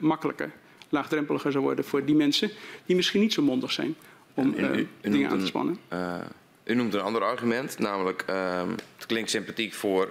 [0.00, 0.50] makkelijke,
[0.88, 2.50] laagdrempeliger zou worden voor die mensen
[2.86, 3.94] die misschien niet zo mondig zijn
[4.34, 5.78] om u, u, u dingen aan te spannen.
[5.88, 6.20] Een,
[6.64, 10.08] u noemt een ander argument, namelijk ehm, het klinkt sympathiek voor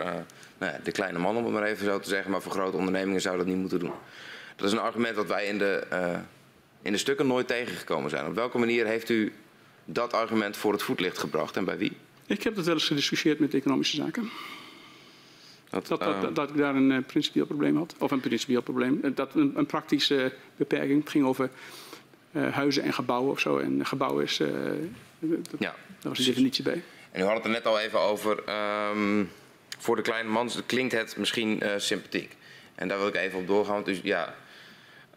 [0.64, 2.32] nou ja, de kleine man, om het maar even zo te zeggen.
[2.32, 3.92] Maar voor grote ondernemingen zou dat niet moeten doen.
[4.56, 6.18] Dat is een argument dat wij in de, uh,
[6.82, 8.28] in de stukken nooit tegengekomen zijn.
[8.28, 9.34] Op welke manier heeft u
[9.86, 11.98] dat argument voor het voetlicht gebracht en bij wie?
[12.26, 14.30] Ik heb dat wel eens gediscussieerd met economische zaken.
[15.70, 17.96] Dat, dat, dat, dat ik daar een uh, principieel probleem had.
[17.98, 19.02] Of een principieel probleem.
[19.16, 21.00] Dat een, een praktische beperking.
[21.00, 21.50] Het ging over
[22.32, 23.58] huizen en gebouwen of zo.
[23.58, 24.38] En gebouwen is.
[25.20, 26.84] Dat, ja, daar was een definitie bij.
[27.12, 28.44] En u had het er net al even over.
[28.92, 29.30] Um,
[29.84, 32.36] voor de kleine man klinkt het misschien uh, sympathiek.
[32.76, 33.84] En daar wil ik even op doorgaan.
[33.84, 34.36] Dus ja,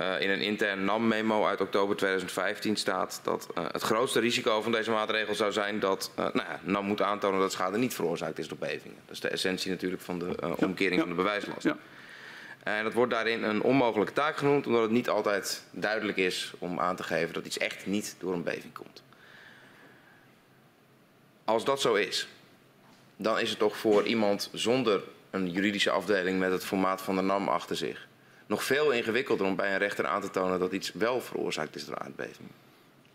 [0.00, 4.72] uh, in een intern NAM-memo uit oktober 2015 staat dat uh, het grootste risico van
[4.72, 8.48] deze maatregel zou zijn dat nou ja, NAM moet aantonen dat schade niet veroorzaakt is
[8.48, 8.98] door bevingen.
[9.04, 10.98] Dat is de essentie natuurlijk van de omkering ja, ja.
[10.98, 11.62] van de bewijslast.
[11.62, 11.76] Ja.
[12.62, 16.80] En dat wordt daarin een onmogelijke taak genoemd, omdat het niet altijd duidelijk is om
[16.80, 19.02] aan te geven dat iets echt niet door een beving komt.
[21.44, 22.28] Als dat zo is,
[23.16, 27.22] dan is het toch voor iemand zonder een juridische afdeling met het formaat van de
[27.22, 28.06] NAM achter zich
[28.46, 31.84] nog veel ingewikkelder om bij een rechter aan te tonen dat iets wel veroorzaakt is
[31.84, 32.48] door aardbeving.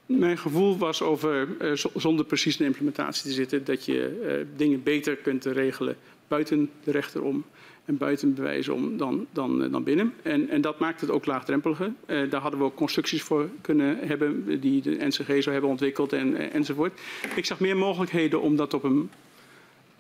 [0.06, 4.84] Mijn gevoel was over, uh, zonder precies een implementatie te zitten, dat je uh, dingen
[4.84, 5.98] beter kunt regelen
[6.28, 7.46] buiten de rechter om
[7.86, 10.14] en buiten bewijzen om dan, dan, uh, dan binnen.
[10.22, 11.94] En, en dat maakt het ook laagdrempeliger.
[12.06, 16.52] daar hadden we ook constructies voor kunnen hebben die de NCG zou hebben ontwikkeld en,
[16.52, 17.00] enzovoort.
[17.36, 19.10] Ik zag meer mogelijkheden om dat op een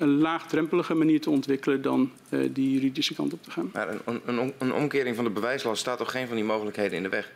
[0.01, 3.69] een laagdrempelige manier te ontwikkelen dan uh, die juridische kant op te gaan.
[3.73, 7.03] Maar een, een, een, omkering van de bewijslast staat toch geen van die mogelijkheden in
[7.03, 7.31] de weg?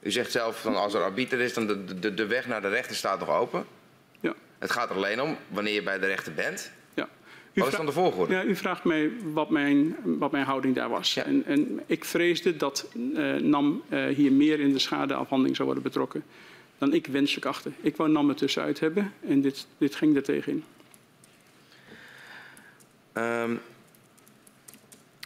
[0.00, 2.68] U zegt zelf van als er arbiter is, dan de, de, de weg naar de
[2.68, 3.64] rechter staat nog open.
[4.20, 4.34] Ja.
[4.58, 6.72] Het gaat er alleen om wanneer je bij de rechter bent.
[6.94, 7.08] Ja.
[7.52, 8.34] U wat is dan de volgorde?
[8.34, 11.14] Ja, u vraagt mij wat mijn, wat mijn houding daar was.
[11.14, 11.24] Ja.
[11.24, 15.84] En, en, ik vreesde dat uh, NAM uh, hier meer in de schadeafhandeling zou worden
[15.84, 16.22] betrokken
[16.78, 17.72] dan ik wenselijk achter.
[17.80, 20.64] Ik wou NAM er tussenuit hebben en dit, dit ging er tegenin.
[23.14, 23.60] Um,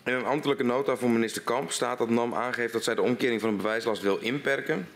[0.05, 3.41] in een ambtelijke nota van minister Kamp staat dat NAM aangeeft dat zij de omkering
[3.41, 4.89] van een bewijslast wil inperken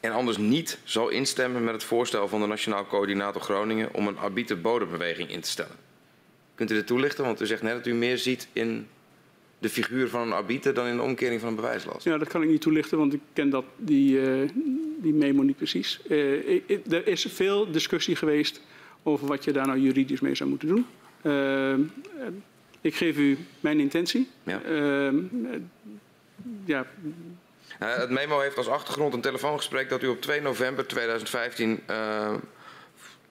[0.00, 4.18] en anders niet zal instemmen met het voorstel van de Nationaal Coördinator Groningen om een
[4.18, 5.76] arbiter bodembeweging in te stellen.
[6.54, 7.24] Kunt u dit toelichten?
[7.24, 8.86] Want u zegt net dat u meer ziet in
[9.58, 12.04] de figuur van een arbiter dan in de omkering van een bewijslast.
[12.04, 14.48] Ja, dat kan ik niet toelichten, want ik ken dat, die, uh,
[14.98, 16.00] die memo niet precies.
[16.08, 18.60] Uh, er is veel discussie geweest
[19.02, 20.86] over wat je daar nou juridisch mee zou moeten doen.
[21.22, 21.74] Uh,
[22.80, 24.30] ik geef u mijn intentie.
[24.42, 24.60] Ja.
[26.64, 26.86] ja.
[27.78, 31.80] het memo heeft als achtergrond een telefoongesprek dat u op 2 november 2015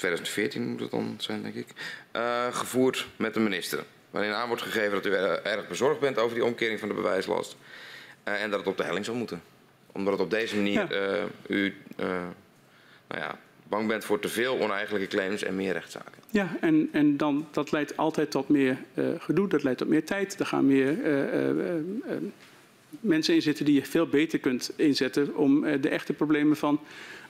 [0.02, 1.68] 2014 moet het dan zijn, denk ik,
[2.16, 3.84] uh, gevoerd met de minister.
[4.10, 5.14] Waarin aan wordt gegeven dat u
[5.44, 7.56] erg bezorgd bent over die omkering van de bewijslast.
[8.28, 9.42] Uh, en dat het op de helling zal moeten.
[9.92, 11.18] Omdat het op deze manier ja.
[11.18, 11.76] uh, u
[13.08, 13.40] nou ja,
[13.72, 16.22] bang bent voor te veel oneigenlijke claims en meer rechtszaken.
[16.32, 18.78] Ja, en, en dan, dat leidt altijd tot meer
[19.18, 20.40] gedoe, dat leidt tot meer tijd.
[20.40, 20.98] Er gaan meer
[23.00, 26.80] mensen in zitten die je veel beter kunt inzetten om de echte problemen van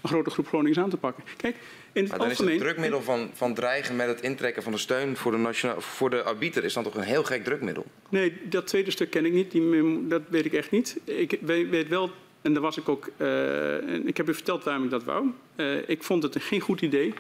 [0.02, 1.24] een grote groep Groningers aan te pakken.
[1.38, 1.56] Kijk,
[1.92, 2.54] in het maar dan algemeen...
[2.54, 5.82] is het drukmiddel van, van dreigen met het intrekken van de steun voor de, nationaal,
[5.82, 7.86] voor de arbiter is dan toch een heel gek drukmiddel?
[8.10, 9.52] Nee, dat tweede stuk ken ik niet.
[9.52, 10.98] Die, dat weet ik echt niet.
[11.04, 12.12] Ik weet wel,
[12.42, 13.10] en daar was ik ook...
[13.18, 15.32] Uh, ik heb u verteld waarom ik dat wou.
[15.56, 17.14] Uh, ik vond het geen goed idee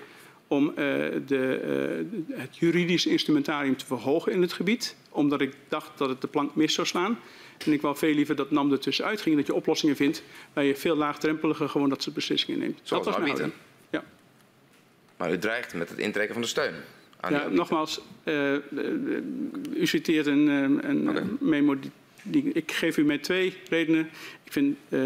[0.48, 0.76] om uh,
[1.26, 4.96] de, het juridisch instrumentarium te verhogen in het gebied.
[5.10, 7.20] Omdat ik dacht dat het de plank mis zou slaan.
[7.66, 9.36] En ik wou veel liever dat NAM er tussenuit ging.
[9.36, 12.80] Dat je oplossingen vindt waar je veel laagdrempeliger gewoon dat soort beslissingen neemt.
[12.84, 13.52] Zoals dat was arbiter?
[13.90, 14.04] Ja.
[15.18, 16.74] Maar u dreigt met het intrekken van de steun.
[17.30, 18.02] ja, nogmaals,
[19.76, 20.48] u citeert een,
[20.90, 21.24] een okay.
[21.40, 21.80] memo.
[21.80, 21.92] Die,
[22.54, 24.10] ik geef u met twee redenen.
[24.44, 25.02] Ik vind uh,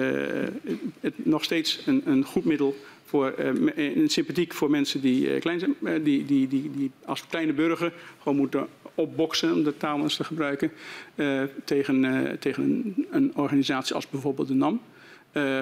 [1.00, 5.60] het nog steeds een, een goed middel voor uh, een sympathiek voor mensen die, klein
[5.60, 10.16] zijn, die, die, die, die als kleine burger gewoon moeten opboksen, om de taal eens
[10.16, 10.72] te gebruiken,
[11.64, 14.82] tegen, tegen een, een, organisatie als bijvoorbeeld de NAM.
[15.34, 15.60] Uh,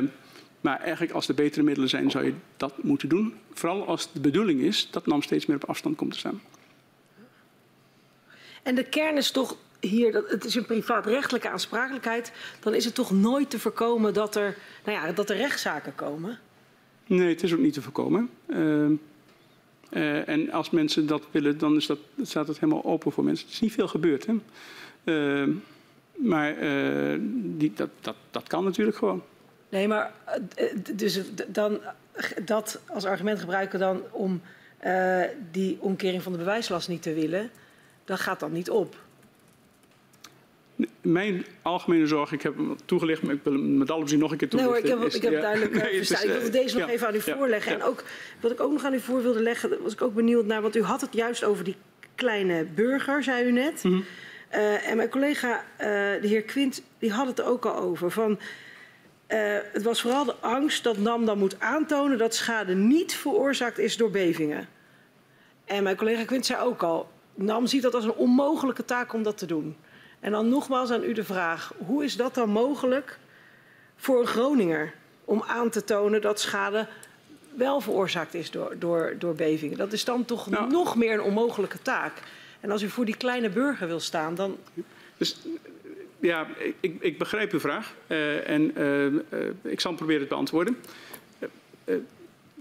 [0.63, 3.33] maar eigenlijk als er betere middelen zijn, zou je dat moeten doen.
[3.53, 6.41] Vooral als de bedoeling is dat NAM steeds meer op afstand komt te staan.
[8.63, 12.95] En de kern is toch hier, dat het is een privaatrechtelijke aansprakelijkheid, dan is het
[12.95, 16.39] toch nooit te voorkomen dat er, nou ja, dat er rechtszaken komen?
[17.05, 18.29] Nee, het is ook niet te voorkomen.
[18.47, 18.57] Uh,
[19.91, 23.45] uh, en als mensen dat willen, dan is dat, staat het helemaal open voor mensen.
[23.45, 24.25] Het is niet veel gebeurd.
[24.25, 24.33] Hè?
[25.03, 25.55] Uh,
[26.15, 26.55] maar
[27.33, 29.23] die, dat, dat, dat kan natuurlijk gewoon.
[29.69, 30.13] Nee, maar
[30.95, 31.79] dus dan
[32.45, 34.41] dat als argument gebruiken dan om
[35.51, 37.49] die omkering van de bewijslast niet te willen,
[38.05, 38.95] dat gaat dan niet op.
[41.01, 44.31] Mijn algemene zorg, ik heb hem toegelicht, maar ik wil hem met alle plezier nog
[44.31, 44.83] een keer toelichten.
[44.83, 46.29] Nee hoor, ik heb, ik heb ja, duidelijk nee, verstaan.
[46.29, 47.73] ik wil deze nog ja, even aan u voorleggen.
[47.73, 48.03] En ook,
[48.39, 50.75] wat ik ook nog aan u voor wilde leggen, was ik ook benieuwd naar, want
[50.75, 51.75] u had het juist over die
[52.15, 53.83] kleine burger, zei u net.
[53.83, 54.05] Mm -hmm.
[54.53, 55.85] uh, en mijn collega, uh,
[56.21, 58.11] de heer Quint, die had het er ook al over.
[58.11, 58.31] Van,
[59.27, 63.77] uh, het was vooral de angst dat NAM dan moet aantonen dat schade niet veroorzaakt
[63.77, 64.67] is door bevingen.
[65.65, 69.23] En mijn collega Quint zei ook al, NAM ziet dat als een onmogelijke taak om
[69.23, 69.75] dat te doen.
[70.23, 73.17] En dan nogmaals aan u de vraag: hoe is dat dan mogelijk
[73.95, 74.93] voor een Groninger
[75.25, 76.87] om aan te tonen dat schade
[77.55, 79.77] wel veroorzaakt is door, door, door bevingen?
[79.77, 82.13] Dat is dan toch nou, nog meer een onmogelijke taak.
[82.59, 84.57] En als u voor die kleine burger wil staan, dan.
[85.17, 85.37] Dus,
[86.19, 86.47] ja,
[86.79, 89.21] ik, ik begrijp uw vraag uh, en uh, uh,
[89.61, 90.77] ik zal proberen het beantwoorden.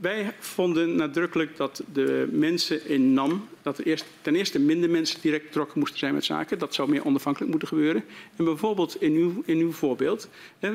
[0.03, 5.44] Wij vonden nadrukkelijk dat de mensen in NAM, dat er ten eerste minder mensen direct
[5.44, 6.59] betrokken moesten zijn met zaken.
[6.59, 8.05] Dat zou meer onafhankelijk moeten gebeuren.
[8.36, 10.28] En bijvoorbeeld in uw, in uw voorbeeld,
[10.61, 10.70] uh,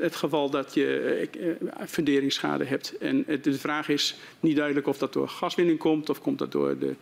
[0.00, 2.98] het geval dat je uh, funderingsschade hebt.
[2.98, 6.78] En de vraag is niet duidelijk of dat door gaswinning komt of komt dat door
[6.78, 6.94] de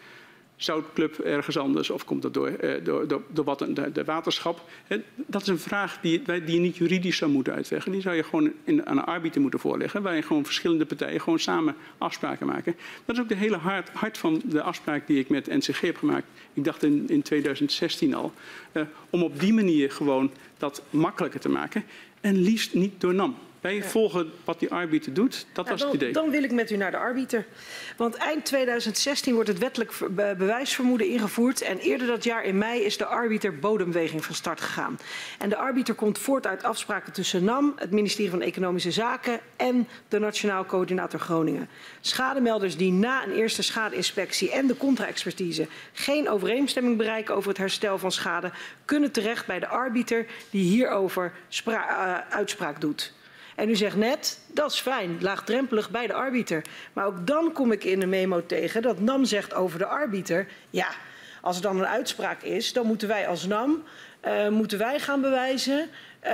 [0.58, 4.68] zoutclub ergens anders of komt dat door, uh, door, door, door wat, de, de waterschap?
[5.26, 7.92] Dat is een vraag die, die je niet juridisch zou moeten uitleggen.
[7.92, 11.20] Die zou je gewoon in, aan een arbiter moeten voorleggen, waar je gewoon verschillende partijen
[11.20, 12.76] gewoon samen afspraken maken.
[13.04, 15.96] Dat is ook de hele hart, hart van de afspraak die ik met NCG heb
[15.96, 16.26] gemaakt.
[16.52, 18.32] Ik dacht in, in 2016 al.
[18.72, 21.84] Uh, om op die manier gewoon dat makkelijker te maken.
[22.20, 23.36] En liefst niet door NAM.
[23.60, 23.82] Wij ja.
[23.82, 25.46] volgen wat die arbiter doet.
[25.52, 26.12] Dat nou, was dan, het idee.
[26.12, 27.46] Dan wil ik met u naar de arbiter.
[27.96, 31.60] Want eind 2016 wordt het wettelijk be bewijsvermoeden ingevoerd.
[31.60, 34.98] En eerder dat jaar in mei is de arbiter bodemweging van start gegaan.
[35.38, 39.88] En de arbiter komt voort uit afspraken tussen NAM, het ministerie van Economische Zaken en
[40.08, 41.68] de Nationaal Coördinator Groningen.
[42.00, 47.98] Schademelders die na een eerste schadeinspectie en de contra-expertise geen overeenstemming bereiken over het herstel
[47.98, 48.50] van schade,
[48.84, 51.32] kunnen terecht bij de arbiter die hierover
[51.66, 53.12] uh, uitspraak doet.
[53.58, 56.62] En u zegt net, dat is fijn, laagdrempelig bij de arbiter.
[56.92, 60.46] Maar ook dan kom ik in de memo tegen dat NAM zegt over de arbiter...
[60.70, 60.88] ja,
[61.40, 63.82] als er dan een uitspraak is, dan moeten wij als NAM
[64.26, 65.88] uh, moeten wij gaan bewijzen
[66.24, 66.32] uh,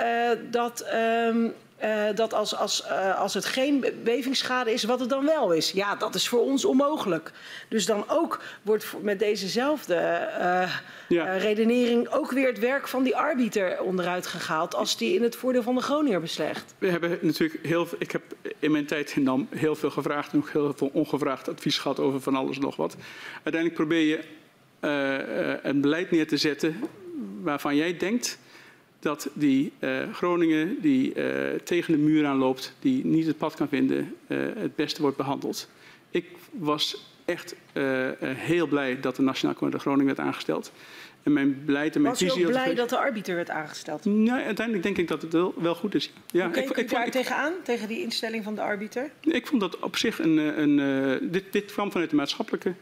[0.00, 5.08] uh, dat, um, Uh, dat als, als, uh, als het geen bevingsschade is, wat het
[5.08, 5.70] dan wel is.
[5.70, 7.32] Ja, dat is voor ons onmogelijk.
[7.68, 10.76] Dus dan ook wordt met dezezelfde uh,
[11.08, 11.36] ja.
[11.36, 15.62] redenering ook weer het werk van die arbiter onderuit gehaald als die in het voordeel
[15.62, 16.74] van de Groninger beslecht.
[16.78, 18.22] We hebben natuurlijk heel veel, ik heb
[18.58, 21.98] in mijn tijd in Dam heel veel gevraagd en ook heel veel ongevraagd advies gehad
[21.98, 22.96] over van alles en nog wat.
[23.42, 24.20] Uiteindelijk probeer je
[25.62, 26.80] een beleid neer te zetten
[27.42, 28.38] waarvan jij denkt
[28.98, 31.24] dat die uh, Groningen die uh,
[31.64, 35.68] tegen de muur aanloopt, die niet het pad kan vinden, uh, het beste wordt behandeld.
[36.10, 37.54] Ik was echt
[38.20, 40.72] heel blij dat de Nationaal Comité Groningen werd aangesteld.
[41.22, 42.42] En mijn beleid en mijn was visie...
[42.42, 44.04] Was blij dat de arbiter werd aangesteld?
[44.04, 46.12] Nou, uiteindelijk denk ik dat het wel, wel goed is.
[46.30, 49.10] Ja, keek ik, ik, daar ik, tegenaan, tegen die instelling van de arbiter?
[49.20, 50.36] Ik vond dat op zich een...
[50.36, 52.74] een dit, dit kwam vanuit de maatschappelijke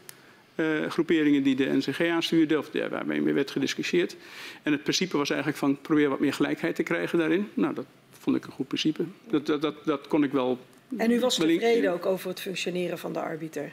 [0.57, 4.15] uh, groeperingen die de NCG aanstuurde, of de, waarmee werd gediscussieerd.
[4.63, 7.49] En het principe was eigenlijk van probeer wat meer gelijkheid te krijgen daarin.
[7.53, 9.03] Nou, dat vond ik een goed principe.
[9.29, 10.59] Dat, dat, dat, dat kon ik wel.
[10.97, 13.71] En u was tevreden ook over het functioneren van de arbiter?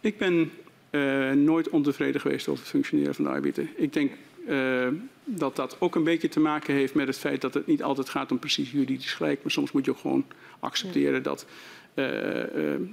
[0.00, 0.50] Ik ben
[0.90, 3.68] uh, nooit ontevreden geweest over het functioneren van de arbiter.
[3.76, 4.12] Ik denk
[4.48, 4.88] uh,
[5.24, 8.08] dat dat ook een beetje te maken heeft met het feit dat het niet altijd
[8.08, 9.42] gaat om precies juridisch gelijk.
[9.42, 10.26] Maar soms moet je ook gewoon
[10.60, 11.20] accepteren ja.
[11.20, 11.46] dat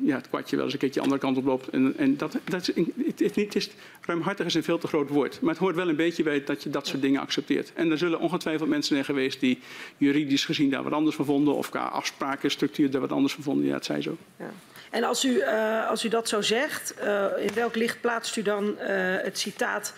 [0.01, 1.69] ja, het kwartje wel eens een keertje de andere kant op loopt.
[1.69, 3.69] En, en dat, dat is, het, het, het is,
[4.01, 5.41] ruimhartig is een veel te groot woord.
[5.41, 7.71] Maar het hoort wel een beetje bij dat je dat soort dingen accepteert.
[7.73, 9.59] En er zullen ongetwijfeld mensen zijn geweest die
[9.97, 11.55] juridisch gezien daar wat anders van vonden.
[11.55, 13.65] Of qua afspraken, structuur daar wat anders van vonden.
[13.65, 14.17] Ja, het zij zo.
[14.39, 14.51] Ja.
[14.89, 18.41] En als u, uh, als u dat zo zegt, uh, in welk licht plaatst u
[18.41, 18.87] dan uh,
[19.21, 19.93] het citaat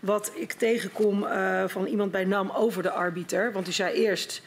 [0.00, 1.26] wat ik tegenkom
[1.66, 3.52] van iemand bij NAM over de arbiter?
[3.52, 4.42] Want u zei eerst,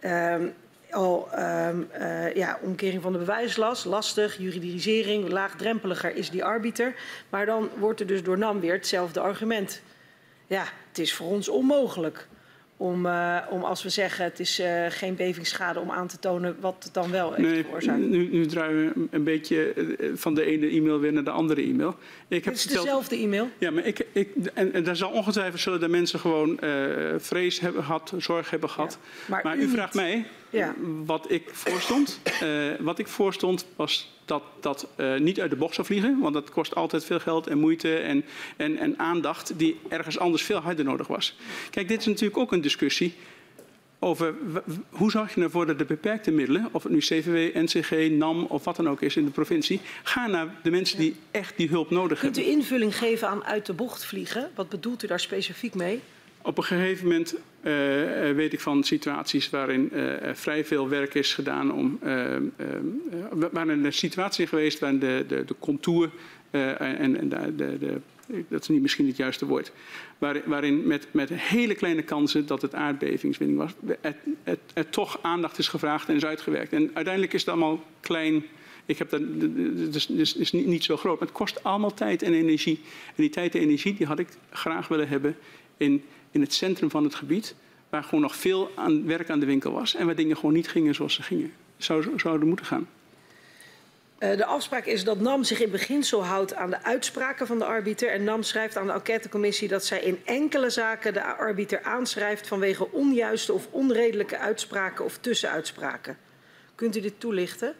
[0.00, 0.46] ehm,
[0.94, 6.94] al um, uh, ja, omkering van de bewijslast, lastig, juridisering, laagdrempeliger is die arbiter.
[7.28, 9.82] Maar dan wordt er dus door NAM weer hetzelfde argument.
[10.46, 12.28] Ja, het is voor ons onmogelijk
[12.76, 16.56] om, uh, om als we zeggen het is uh, geen bevingsschade om aan te tonen
[16.60, 17.98] wat het dan wel heeft nee, veroorzaakt.
[17.98, 19.74] Nu, nu draaien we een beetje
[20.14, 21.96] van de ene e-mail weer naar de andere e-mail.
[22.28, 23.48] Ik het is verteld, dezelfde e-mail?
[23.58, 26.70] Ja, maar ik, ik, en, en daar zal ongetwijfeld zullen de mensen gewoon uh,
[27.16, 28.98] vrees hebben gehad, zorg hebben gehad.
[29.00, 30.74] Ja, maar, maar, u, u vraagt mij ja.
[31.04, 32.20] wat ik voorstond.
[32.78, 36.18] wat ik voorstond was dat dat uh, niet uit de bocht zou vliegen.
[36.20, 38.24] Want dat kost altijd veel geld en moeite en,
[38.56, 41.36] en, en aandacht die ergens anders veel harder nodig was.
[41.70, 43.14] Kijk, dit is natuurlijk ook een discussie
[43.98, 44.34] over
[44.90, 48.64] hoe zorg je ervoor dat de beperkte middelen, of het nu CVW, NCG, NAM of
[48.64, 51.90] wat dan ook is in de provincie, gaan naar de mensen die echt die hulp
[51.90, 52.42] nodig hebben.
[52.42, 54.50] Kunt u invulling geven aan uit de bocht vliegen?
[54.54, 56.00] Wat bedoelt u daar specifiek mee?
[56.46, 57.72] Op een gegeven moment uh,
[58.34, 61.98] weet ik van situaties waarin uh, er vrij veel werk is gedaan om.
[62.04, 62.36] Uh,
[63.52, 66.10] waarin een situatie geweest waarin de, de, de contour
[66.50, 68.00] en, en de, de,
[68.48, 69.72] dat is niet misschien het juiste woord.
[70.18, 74.14] Waar, waarin met, met hele kleine kansen dat het aardbevingswinning was, er,
[74.44, 76.72] er, er, toch aandacht is gevraagd en is uitgewerkt.
[76.72, 78.44] En uiteindelijk is het allemaal klein.
[78.86, 79.20] Ik heb dat,
[79.92, 82.80] is, is, is niet, niet zo groot, maar het kost allemaal tijd en energie.
[83.06, 85.36] En die tijd en energie die had ik graag willen hebben
[85.76, 86.02] in
[86.34, 87.54] in het centrum van het gebied,
[87.88, 90.68] waar gewoon nog veel aan werk aan de winkel was en waar dingen gewoon niet
[90.68, 91.52] gingen zoals ze gingen.
[91.76, 92.88] Zou, zouden moeten gaan.
[94.18, 97.64] Uh, de afspraak is dat NAM zich in beginsel houdt aan de uitspraken van de
[97.64, 98.10] arbiter.
[98.10, 102.92] En NAM schrijft aan de enquêtecommissie dat zij in enkele zaken de arbiter aanschrijft vanwege
[102.92, 106.18] onjuiste of onredelijke uitspraken of tussenuitspraken.
[106.74, 107.74] Kunt u dit toelichten?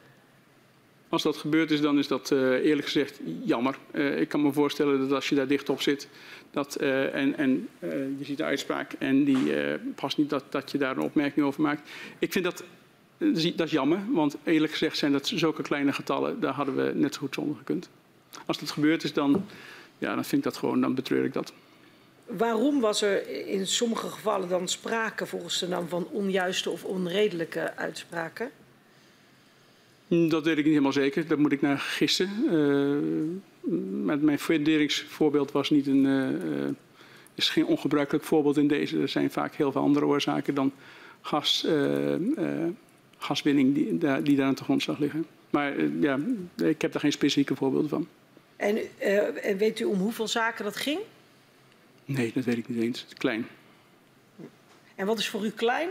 [1.14, 3.78] Als dat gebeurd is, dan is dat uh, eerlijk gezegd jammer.
[3.92, 6.08] Uh, ik kan me voorstellen dat als je daar dicht op zit
[6.50, 7.68] dat, uh, en, en
[8.18, 9.52] je ziet de uitspraak en die
[9.94, 11.90] past niet dat, dat je daar een opmerking over maakt.
[12.18, 12.64] Ik vind dat,
[13.56, 17.14] dat is jammer, want eerlijk gezegd zijn dat zulke kleine getallen, daar hadden we net
[17.14, 17.88] zo goed zonder gekund.
[18.46, 19.46] Als dat gebeurd is, dan,
[19.98, 21.52] ja, dan vind ik dat gewoon, dan betreur ik dat.
[22.26, 27.76] Waarom was er in sommige gevallen dan sprake volgens de naam van onjuiste of onredelijke
[27.76, 28.50] uitspraken?
[30.28, 31.26] Dat weet ik niet helemaal zeker.
[31.26, 32.30] Daar moet ik naar gissen.
[32.44, 36.68] Uh, mijn funderingsvoorbeeld was niet een, uh,
[37.34, 39.00] is geen ongebruikelijk voorbeeld in deze.
[39.00, 40.72] Er zijn vaak heel veel andere oorzaken dan
[41.20, 41.66] gas,
[43.18, 45.26] gaswinning die, die daar aan de grondslag liggen.
[45.50, 46.18] Maar ja,
[46.56, 48.08] ik heb daar geen specifieke voorbeelden van.
[48.56, 48.78] En
[49.58, 50.98] weet u om hoeveel zaken dat ging?
[52.04, 53.06] Nee, dat weet ik niet eens.
[53.16, 53.46] Klein.
[54.94, 55.88] En wat is voor u klein?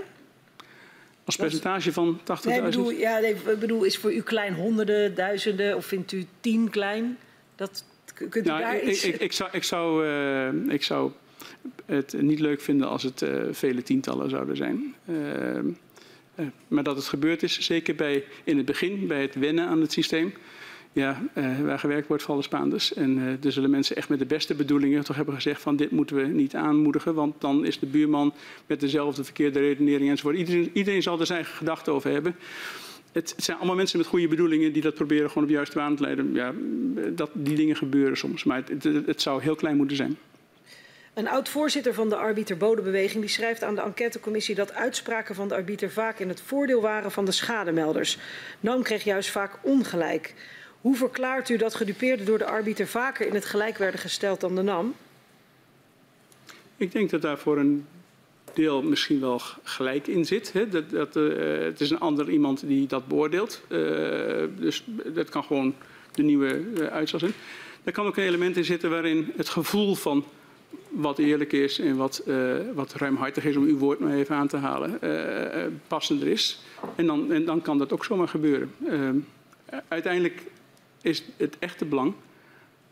[1.26, 2.26] Als percentage van 80.000?
[2.46, 6.26] Nee, bedoel, ja, nee, ik bedoel, is voor u klein honderden, duizenden of vindt u
[6.40, 7.18] tien klein?
[7.56, 9.04] Dat, kunt u nou, daar ik, iets...
[9.04, 11.12] Ik, ik, zou, ik, zou, uh, ik zou
[11.86, 14.96] het niet leuk vinden als het uh, vele tientallen zouden zijn.
[15.06, 19.82] Uh, maar dat het gebeurd is, zeker bij, in het begin, bij het wennen aan
[19.82, 20.34] het systeem.
[20.94, 22.94] Ja, uh, waar gewerkt wordt, vallen Spaanders.
[22.94, 25.92] En uh, er zullen mensen echt met de beste bedoelingen toch hebben gezegd van dit
[25.92, 28.34] moeten we niet aanmoedigen, want dan is de buurman
[28.66, 30.36] met dezelfde verkeerde redenering enzovoort.
[30.36, 32.36] Iedereen, iedereen zal er zijn gedachten over hebben.
[33.12, 36.04] Het, zijn allemaal mensen met goede bedoelingen die dat proberen gewoon op juiste baan te
[36.04, 36.34] leiden.
[36.34, 36.54] Ja,
[37.16, 40.18] dat, die dingen gebeuren soms, maar het, het, het zou heel klein moeten zijn.
[41.14, 45.92] Een oud-voorzitter van de arbiter-bodembeweging die schrijft aan de enquêtecommissie dat uitspraken van de arbiter
[45.92, 48.18] vaak in het voordeel waren van de schademelders.
[48.60, 50.34] NAM kreeg juist vaak ongelijk.
[50.84, 54.56] Hoe verklaart u dat gedupeerden door de arbiter vaker in het gelijk werden gesteld dan
[54.56, 54.96] de NAM?
[56.78, 57.86] Ik denk dat daar voor een
[58.54, 60.54] deel misschien wel gelijk in zit.
[60.54, 60.70] Hè?
[60.70, 63.62] Dat, dat, uh, het is een ander iemand die dat beoordeelt.
[63.70, 63.80] Uh,
[64.60, 65.76] dus dat kan gewoon
[66.12, 67.34] de nieuwe uh, uitslag zijn.
[67.84, 70.26] Er kan ook een element in zitten waarin het gevoel van
[70.90, 72.24] wat eerlijk is en wat,
[72.74, 75.00] wat ruimhartig is, om uw woord maar even aan te halen,
[75.88, 76.62] passender is.
[76.96, 78.72] En dan, en dan kan dat ook zomaar gebeuren.
[78.90, 79.10] Uh,
[79.88, 80.44] uiteindelijk
[81.04, 82.14] is het echte belang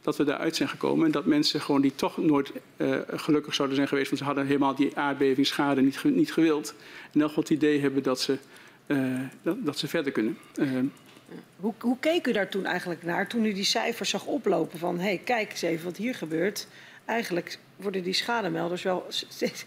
[0.01, 2.51] dat we daaruit zijn gekomen en dat mensen gewoon die toch nooit
[3.09, 6.73] gelukkig zouden zijn geweest, want ze hadden helemaal die aardbevingsschade niet, niet gewild,
[7.13, 8.37] en dan het idee hebben dat ze,
[9.41, 10.37] dat, dat, ze verder kunnen.
[11.55, 14.97] Hoe, hoe keek u daar toen eigenlijk naar, toen u die cijfers zag oplopen van,
[14.97, 16.67] hé, hey, kijk eens even wat hier gebeurt
[17.05, 19.65] eigenlijk worden die schademelders wel steeds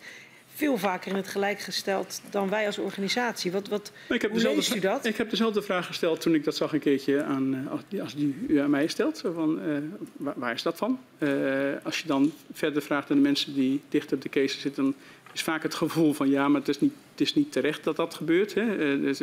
[0.54, 3.52] veel vaker in het gelijk gesteld dan wij als organisatie.
[3.52, 5.04] Wat, wat, ik heb hoe leest u dat?
[5.04, 7.68] Ik heb dezelfde vraag gesteld toen ik dat zag een keertje aan,
[8.00, 9.22] als die u aan mij stelt.
[9.34, 9.76] Van, uh,
[10.16, 10.98] waar, waar, is dat van?
[11.18, 11.30] Uh,
[11.82, 14.94] als je dan verder vraagt aan de mensen die dichter op de case zitten, dan
[15.32, 17.96] is vaak het gevoel van ja, maar het is niet, het is niet terecht dat
[17.96, 18.54] dat gebeurt.
[18.54, 18.94] Hè?
[18.94, 19.20] Uh, dus,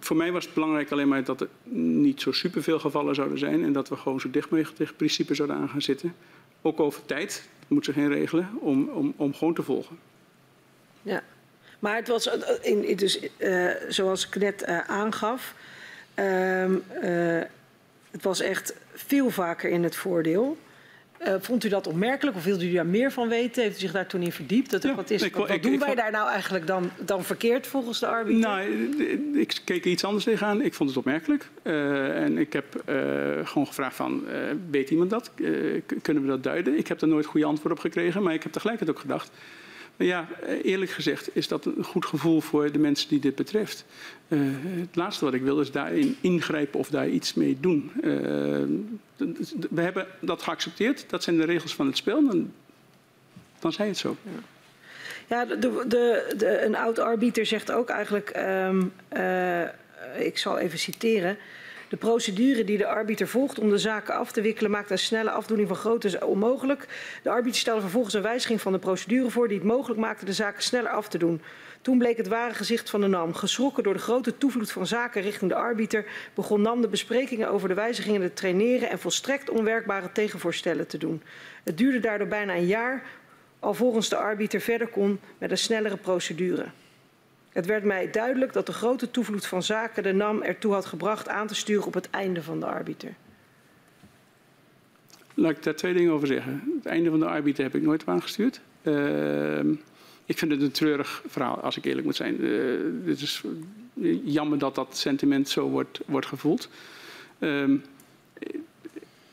[0.00, 3.64] voor mij was het belangrijk alleen maar dat er niet zo superveel gevallen zouden zijn
[3.64, 6.14] en dat we gewoon zo dicht mogelijk tegen principe zouden aan gaan zitten.
[6.62, 9.98] Ook over tijd, moet zich geen regelen, om, om, om gewoon te volgen.
[11.02, 11.22] Ja,
[11.78, 12.26] maar het was,
[12.60, 15.54] in, dus, uh, zoals ik net uh, aangaf,
[16.14, 16.74] uh,
[18.10, 20.58] het was echt veel vaker in het voordeel.
[21.22, 23.62] Uh, vond u dat opmerkelijk of wilde u daar meer van weten?
[23.62, 24.70] Heeft u zich daar toen in verdiept?
[24.70, 26.90] Dat, ja, wat is, ik, wat, wat ik, doen ik, wij daar nou eigenlijk dan,
[26.98, 28.40] dan verkeerd volgens de arbiter?
[28.40, 28.70] Nou,
[29.38, 30.62] ik keek er iets anders tegenaan.
[30.62, 31.48] Ik vond het opmerkelijk.
[31.62, 32.96] Uh, en ik heb uh,
[33.44, 34.24] gewoon gevraagd van,
[34.70, 35.30] weet iemand dat?
[36.02, 36.78] kunnen we dat duiden?
[36.78, 38.22] Ik heb er nooit goede antwoord op gekregen.
[38.22, 39.30] Maar ik heb tegelijkertijd ook gedacht...
[39.96, 40.28] Ja,
[40.62, 43.84] eerlijk gezegd is dat een goed gevoel voor de mensen die dit betreft.
[44.28, 44.40] Uh,
[44.80, 47.90] het laatste wat ik wil is daarin ingrijpen of daar iets mee doen.
[47.96, 48.02] Uh,
[49.70, 52.52] we hebben dat geaccepteerd, dat zijn de regels van het spel, dan,
[53.58, 54.16] dan zei het zo.
[55.28, 55.44] Ja.
[55.44, 55.84] De,
[56.36, 59.62] de, een oud-arbiter zegt ook eigenlijk, um, uh,
[60.18, 61.38] ik zal even citeren.
[61.88, 65.30] De procedure die de arbiter volgt om de zaken af te wikkelen maakt een snelle
[65.30, 66.86] afdoening van grootte onmogelijk.
[67.22, 70.32] De arbiter stelde vervolgens een wijziging van de procedure voor die het mogelijk maakte de
[70.32, 71.42] zaken sneller af te doen.
[71.80, 73.34] Toen bleek het ware gezicht van de NAM.
[73.34, 77.68] Geschrokken door de grote toevloed van zaken richting de arbiter begon NAM de besprekingen over
[77.68, 81.22] de wijzigingen te traineren en volstrekt onwerkbare tegenvoorstellen te doen.
[81.64, 83.02] Het duurde daardoor bijna een jaar
[83.58, 86.64] alvorens de arbiter verder kon met een snellere procedure.
[87.56, 91.28] Het werd mij duidelijk dat de grote toevloed van zaken de NAM ertoe had gebracht
[91.28, 93.14] aan te sturen op het einde van de arbiter.
[95.34, 96.72] Laat ik daar twee dingen over zeggen.
[96.76, 98.60] Het einde van de arbiter heb ik nooit op aangestuurd.
[98.82, 99.58] Uh,
[100.24, 102.44] ik vind het een treurig verhaal, als ik eerlijk moet zijn.
[102.44, 103.42] Uh, het is
[104.24, 106.68] jammer dat dat sentiment zo wordt, wordt gevoeld.
[107.38, 107.70] Uh,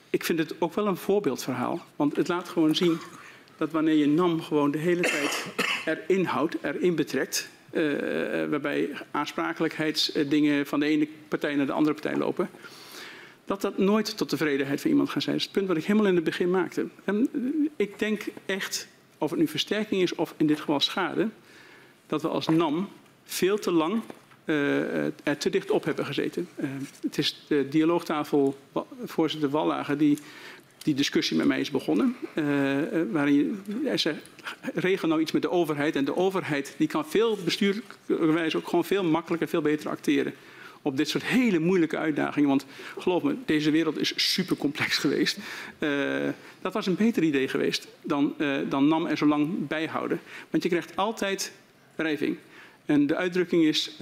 [0.09, 1.85] ik vind het ook wel een voorbeeldverhaal.
[1.95, 2.97] Want het laat gewoon zien
[3.57, 5.45] dat wanneer je NAM gewoon de hele tijd
[5.85, 7.51] erin houdt, erin betrekt...
[7.73, 12.49] Uh, waarbij aansprakelijkheidsdingen van de ene partij naar de andere partij lopen,
[13.45, 15.35] dat dat nooit tot tevredenheid van iemand gaat zijn.
[15.35, 16.87] Dat is het punt wat ik helemaal in het begin maakte.
[17.03, 17.29] En
[17.75, 21.29] ik denk echt, of het nu versterking is of in dit geval schade,
[22.07, 22.89] dat we als NAM
[23.23, 24.01] veel te lang
[24.45, 26.47] uh, er te dicht op hebben gezeten.
[27.01, 28.57] Het is de dialoogtafel
[29.03, 30.17] voorzitter Wallager die
[30.83, 32.15] die discussie met mij is begonnen.
[32.35, 32.45] Uh,
[33.11, 34.19] waarin hij zegt,
[34.73, 35.95] regel nou iets met de overheid.
[35.95, 40.33] En de overheid die kan veel bestuurlijkerwijs ook gewoon veel makkelijker, veel beter acteren.
[40.81, 42.49] Op dit soort hele moeilijke uitdagingen.
[42.49, 42.65] Want
[42.97, 45.37] geloof me, deze wereld is super complex geweest.
[45.79, 45.89] Uh,
[46.61, 48.35] dat was een beter idee geweest dan,
[48.69, 50.19] dan NAM er zo lang bijhouden.
[50.49, 51.51] Want je krijgt altijd
[51.95, 52.37] wrijving.
[52.85, 53.97] En de uitdrukking is,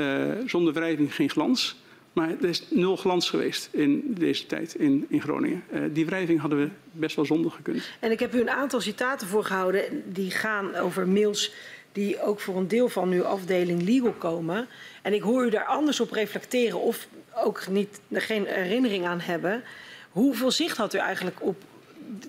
[0.45, 1.81] zonder wrijving geen glans.
[2.13, 5.63] Maar er is nul glans geweest in deze tijd in, in Groningen.
[5.73, 7.89] Uh, die wrijving hadden we best wel zonder gekund.
[7.99, 11.53] En ik heb u een aantal citaten voorgehouden die gaan over mails
[11.91, 14.67] die ook voor een deel van uw afdeling legal komen.
[15.01, 19.63] En ik hoor u daar anders op reflecteren of ook niet, geen herinnering aan hebben.
[20.09, 21.63] Hoeveel zicht had u eigenlijk op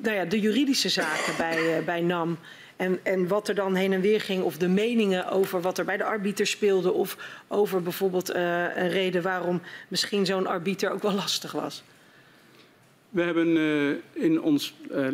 [0.03, 2.39] nou ja, de juridische zaken bij, uh, bij NAM?
[2.83, 5.85] En, en wat er dan heen en weer ging, of de meningen over wat er
[5.85, 7.17] bij de arbiter speelde, of
[7.49, 11.83] over bijvoorbeeld uh, een reden waarom misschien zo'n arbiter ook wel lastig was.
[13.11, 15.09] We hebben uh, in ons, uh,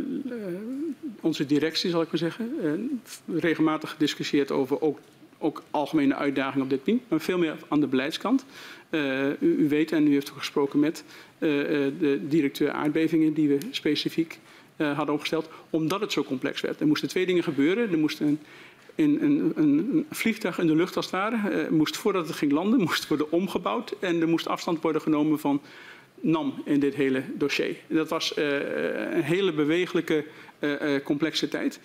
[1.20, 4.98] onze directie, zal ik maar zeggen, regelmatig gediscussieerd over ook,
[5.38, 8.44] ook algemene uitdagingen op dit punt, maar veel meer aan de beleidskant.
[8.90, 11.04] U, u, weet en u heeft ook gesproken met
[11.38, 14.38] de directeur aardbevingen die we specifiek
[14.86, 16.80] hadden opgesteld, omdat het zo complex werd.
[16.80, 17.92] Er moesten twee dingen gebeuren.
[17.92, 18.40] Er moest een,
[18.94, 22.80] een, een, een, vliegtuig in de lucht als het ware, moest voordat het ging landen,
[22.88, 25.60] moest worden omgebouwd en er moest afstand worden genomen van
[26.20, 27.76] nam in dit hele dossier.
[27.86, 28.44] Dat was uh,
[29.14, 30.24] een hele bewegelijke,
[31.04, 31.80] complexe tijd.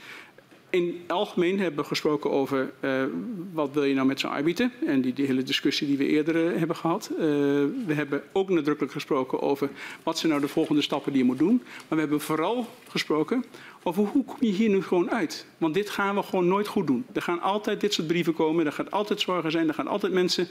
[0.74, 3.04] In algemeen hebben we gesproken over uh,
[3.52, 6.76] wat wil je nou met zo'n arbiter en die, hele discussie die we eerder hebben
[6.76, 7.12] gehad.
[7.18, 9.70] we hebben ook nadrukkelijk gesproken over
[10.04, 11.62] wat zijn nou de volgende stappen die je moet doen.
[11.64, 13.46] Maar we hebben vooral gesproken
[13.84, 15.46] over hoe kom je hier nu gewoon uit.
[15.58, 17.06] Want dit gaan we gewoon nooit goed doen.
[17.14, 20.14] Er gaan altijd dit soort brieven komen, er gaat altijd zorgen zijn, er gaan altijd
[20.14, 20.48] mensen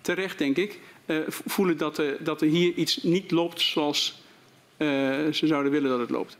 [0.00, 0.80] terecht, denk ik,
[1.28, 4.22] voelen dat dat er hier iets niet loopt zoals
[4.78, 6.36] ze zouden willen dat het loopt.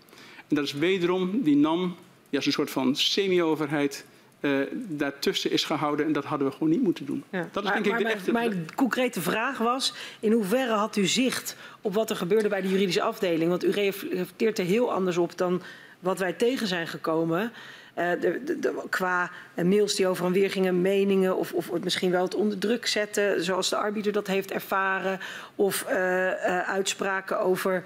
[0.53, 1.96] En dat is wederom die NAM,
[2.30, 4.05] ja, een soort van semi-overheid,
[4.40, 6.07] uh, daartussen is gehouden.
[6.07, 7.24] En dat hadden we gewoon niet moeten doen.
[7.30, 7.48] Ja.
[7.53, 8.32] Dat is maar, denk ik maar de mijn, echte...
[8.32, 12.68] mijn concrete vraag was, in hoeverre had u zicht op wat er gebeurde bij de
[12.68, 13.50] juridische afdeling?
[13.50, 15.62] Want u reflecteert er heel anders op dan
[16.00, 17.53] wat wij tegen zijn gekomen.
[17.99, 22.11] Uh, de, de, de, qua mails die over en weer gingen, meningen of, of misschien
[22.11, 25.20] wel het onder druk zetten, zoals de arbiter dat heeft ervaren.
[25.55, 27.82] Of uh, uitspraken over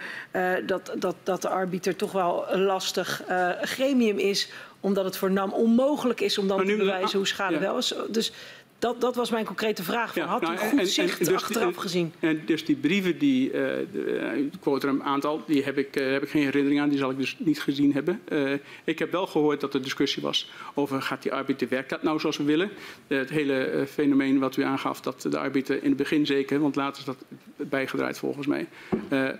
[0.66, 3.22] dat, dat, dat de arbiter toch wel een lastig
[3.60, 4.50] gremium is,
[4.80, 7.60] omdat het voor NAM onmogelijk is om dan te bewijzen hoe schade ja.
[7.60, 7.94] wel is.
[8.08, 8.32] Dus
[8.78, 10.12] dat, dat, was mijn concrete vraag.
[10.12, 12.12] Van, ja, had u nou, goed en, zicht en, dus achteraf die, gezien?
[12.20, 16.12] En dus die brieven, die, uh, ik quote er een aantal, die heb ik, uh,
[16.12, 16.88] heb ik geen herinnering aan.
[16.88, 18.20] Die zal ik dus niet gezien hebben.
[18.28, 18.52] Uh,
[18.84, 22.20] ik heb wel gehoord dat er discussie was over gaat die arbiter, werkt dat nou
[22.20, 22.70] zoals we willen?
[23.06, 26.98] het hele fenomeen wat u aangaf, dat de arbiter in het begin zeker, want later
[26.98, 27.24] is dat
[27.68, 28.66] bijgedraaid volgens mij,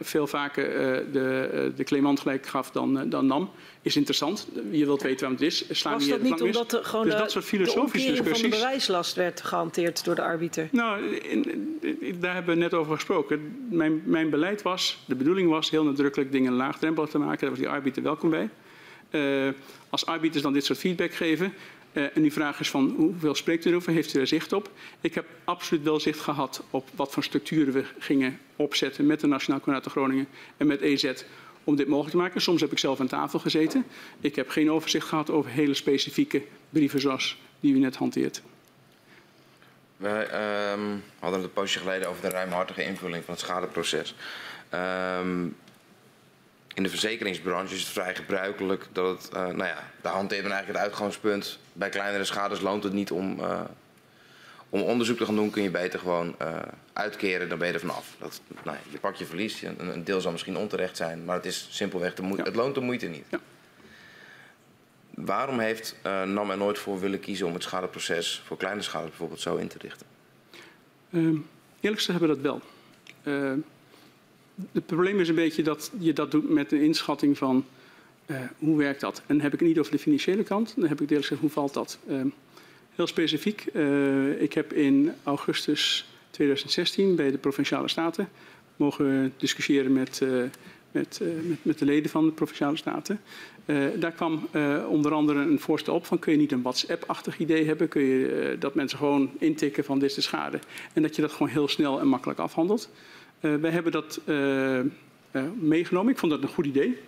[0.00, 0.64] veel vaker
[1.12, 3.50] de, de claimant gelijk gaf dan, dan nam
[3.86, 4.46] is interessant.
[4.70, 5.64] Je wilt weten waarom het is.
[5.70, 8.40] Slaan Was dat niet omdat de, gewoon dus dat soort filosofische de discussies.
[8.40, 10.68] van de bewijslast werd gehanteerd door de arbiter?
[10.72, 13.66] Nou, in, in, daar hebben we net over gesproken.
[13.70, 17.40] Mijn, mijn beleid was, de bedoeling was heel nadrukkelijk dingen laagdrempelig te maken.
[17.40, 18.48] Daar was die arbiter welkom bij.
[19.10, 19.52] Uh,
[19.88, 21.52] als arbiters dan dit soort feedback geven.
[21.92, 23.92] Uh, en die vraag is van hoeveel spreekt u erover?
[23.92, 24.70] Heeft u er zicht op?
[25.00, 29.26] Ik heb absoluut wel zicht gehad op wat voor structuren we gingen opzetten met de
[29.26, 31.12] Nationaal Coördinator Groningen en met EZ
[31.66, 32.40] om dit mogelijk te maken.
[32.40, 33.84] Soms heb ik zelf aan tafel gezeten.
[34.20, 38.42] Ik heb geen overzicht gehad over hele specifieke brieven zoals die u net hanteert.
[39.96, 40.22] Wij
[40.72, 44.14] um, hadden het een poosje geleden over de ruimhartige invulling van het schadeproces.
[44.74, 45.56] Um,
[46.74, 50.66] in de verzekeringsbranche is het vrij gebruikelijk dat het, uh, nou ja, hanteert men eigenlijk
[50.66, 51.58] het uitgangspunt.
[51.72, 53.60] Bij kleinere schades loont het niet om, uh,
[54.68, 56.56] om onderzoek te gaan doen, kun je beter gewoon uh,
[56.92, 58.16] uitkeren, dan ben je er vanaf.
[58.18, 61.46] Dat, nou, je pakt je verlies, een, een, deel zal misschien onterecht zijn, maar het
[61.46, 62.48] is simpelweg, de moeite, ja.
[62.48, 63.24] het loont de moeite niet.
[63.28, 63.40] Ja.
[65.14, 69.06] Waarom heeft uh, NAM er nooit voor willen kiezen om het schadeproces voor kleine schade
[69.06, 70.06] bijvoorbeeld zo in te richten?
[71.10, 71.22] Uh,
[71.80, 72.60] eerlijk gezegd hebben we dat wel.
[73.34, 73.52] Uh,
[74.72, 77.64] het probleem is een beetje dat je dat doet met een inschatting van
[78.26, 79.18] uh, hoe werkt dat.
[79.18, 81.40] En dan heb ik het niet over de financiële kant, dan heb ik eerlijk gezegd
[81.40, 81.98] hoe valt dat.
[82.96, 88.28] Heel specifiek, uh, ik heb in augustus 2016 bij de Provinciale Staten
[88.76, 90.42] mogen discussiëren met, uh,
[90.90, 93.20] met, uh, met, met, de leden van de Provinciale Staten.
[93.98, 94.48] Daar kwam
[94.88, 97.88] onder andere een voorstel op van kun je niet een WhatsApp-achtig idee hebben?
[97.88, 100.58] Kun je dat mensen gewoon intikken van dit is de schade
[100.92, 102.90] en dat je dat gewoon heel snel en makkelijk afhandelt.
[103.40, 104.20] wij hebben dat
[105.60, 106.12] meegenomen.
[106.12, 106.98] Ik vond dat een goed idee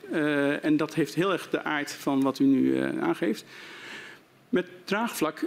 [0.62, 3.44] en dat heeft heel erg de aard van wat u nu aangeeft.
[4.48, 5.44] Met draagvlak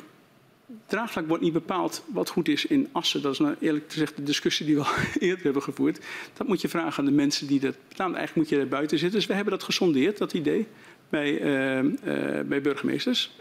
[0.87, 3.21] draagvlak wordt niet bepaald wat goed is in Assen.
[3.21, 5.99] Dat is nou eerlijk gezegd de discussie die we al eerder hebben gevoerd.
[6.33, 8.15] Dat moet je vragen aan de mensen die dat betalen.
[8.15, 9.19] Eigenlijk moet je er buiten zitten.
[9.19, 10.67] Dus we hebben dat gesondeerd, dat idee,
[11.09, 13.37] bij, uh, uh, bij burgemeesters.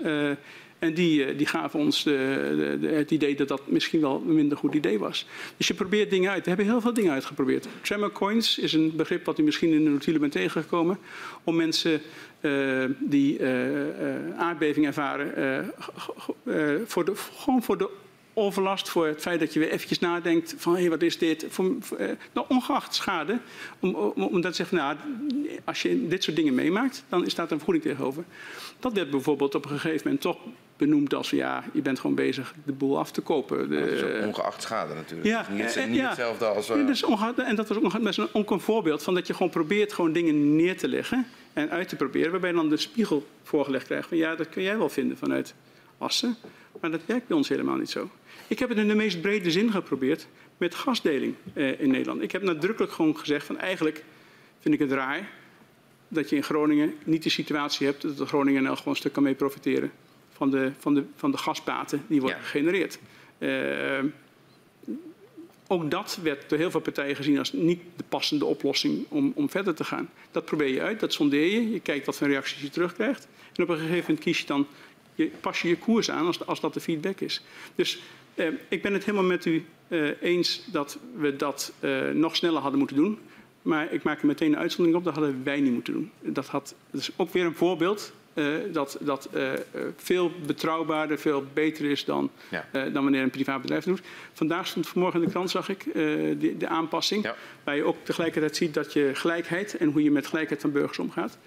[0.81, 4.75] En die, die gaven ons de, het idee dat dat misschien wel een minder goed
[4.75, 5.27] idee was.
[5.57, 6.43] Dus je probeert dingen uit.
[6.43, 7.69] We hebben heel veel dingen uitgeprobeerd.
[7.83, 10.99] Tremor coins is een begrip wat u misschien in de notulen bent tegengekomen.
[11.45, 12.01] Om mensen
[12.41, 13.49] uh, die uh,
[14.37, 15.73] aardbeving ervaren,
[16.87, 17.91] voor de, gewoon voor de
[18.35, 21.47] overlast, voor het feit dat je weer eventjes nadenkt van hé, hey, wat is dit?
[21.49, 23.39] Voor, eh, nou, ongeacht schade,
[23.81, 24.97] om, om, om dat te zeggen, nou,
[25.65, 28.25] als je dit soort dingen meemaakt, dan staat er een vergoeding tegenover.
[28.81, 30.39] Dat werd bijvoorbeeld op een gegeven moment toch
[30.81, 33.69] benoemd als ja, je bent gewoon bezig de boel af te kopen.
[33.69, 35.29] De, ongeacht schade natuurlijk.
[35.29, 36.71] Ja, niet, niet hetzelfde als.
[36.71, 36.87] Uh...
[36.87, 37.05] Dus
[37.37, 40.57] en dat was ook best een, een voorbeeld van dat je gewoon probeert gewoon dingen
[40.57, 44.35] neer te leggen en uit te proberen, waarbij dan de spiegel voorgelegd krijgt van ja,
[44.35, 45.55] dat kun jij wel vinden vanuit
[45.99, 46.37] Assen,
[46.81, 48.11] maar dat werkt bij ons helemaal niet zo.
[48.47, 50.27] Ik heb het in de meest brede zin geprobeerd
[50.57, 52.23] met gasdeling eh, in Nederland.
[52.23, 54.05] Ik heb nadrukkelijk gewoon gezegd van eigenlijk
[54.61, 55.29] vind ik het raar
[56.09, 59.13] dat je in Groningen niet de situatie hebt dat de Groningen er gewoon een stuk
[59.13, 59.91] kan mee profiteren
[60.41, 62.99] van de, van de, van de gasbaten die worden gegenereerd.
[63.39, 63.99] Uh,
[65.67, 69.51] ook dat werd door heel veel partijen gezien als niet de passende oplossing om, om
[69.51, 70.11] verder te gaan.
[70.31, 73.29] Dat probeer je uit, dat sondeer je, je kijkt wat voor reacties je terugkrijgt.
[73.55, 74.67] En op een gegeven moment kies je dan,
[75.15, 77.43] je, pas je je koers aan als, als dat de feedback is.
[77.75, 78.01] Dus
[78.35, 82.61] eh, ik ben het helemaal met u eh, eens dat we dat eh, nog sneller
[82.61, 83.19] hadden moeten doen.
[83.63, 86.11] Maar ik maak er meteen een uitzondering op, dat hadden wij niet moeten doen.
[86.21, 88.13] Dat, had, dat is ook weer een voorbeeld
[88.73, 89.51] dat, dat uh,
[89.97, 92.67] veel betrouwbaarder, veel beter is dan, ja.
[92.73, 94.01] dan wanneer een privaat bedrijf doet.
[94.33, 97.25] Vandaag stond vanmorgen in de krant, zag ik, de, de, aanpassing.
[97.25, 97.35] Ja.
[97.65, 100.99] Waar je ook tegelijkertijd ziet dat je gelijkheid en hoe je met gelijkheid van burgers
[100.99, 101.39] omgaat.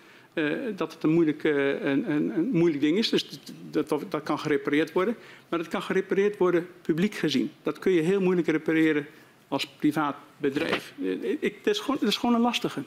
[0.76, 3.10] dat het een moeilijk, een, een, een, moeilijk ding is.
[3.10, 3.40] Dus
[3.72, 5.16] dat, dat, dat kan gerepareerd worden.
[5.50, 7.52] Maar dat kan gerepareerd worden publiek gezien.
[7.64, 9.08] Dat kun je heel moeilijk repareren
[9.48, 10.94] als privaat bedrijf.
[11.40, 12.84] Ik, dat, is gewoon, dat is gewoon een lastige.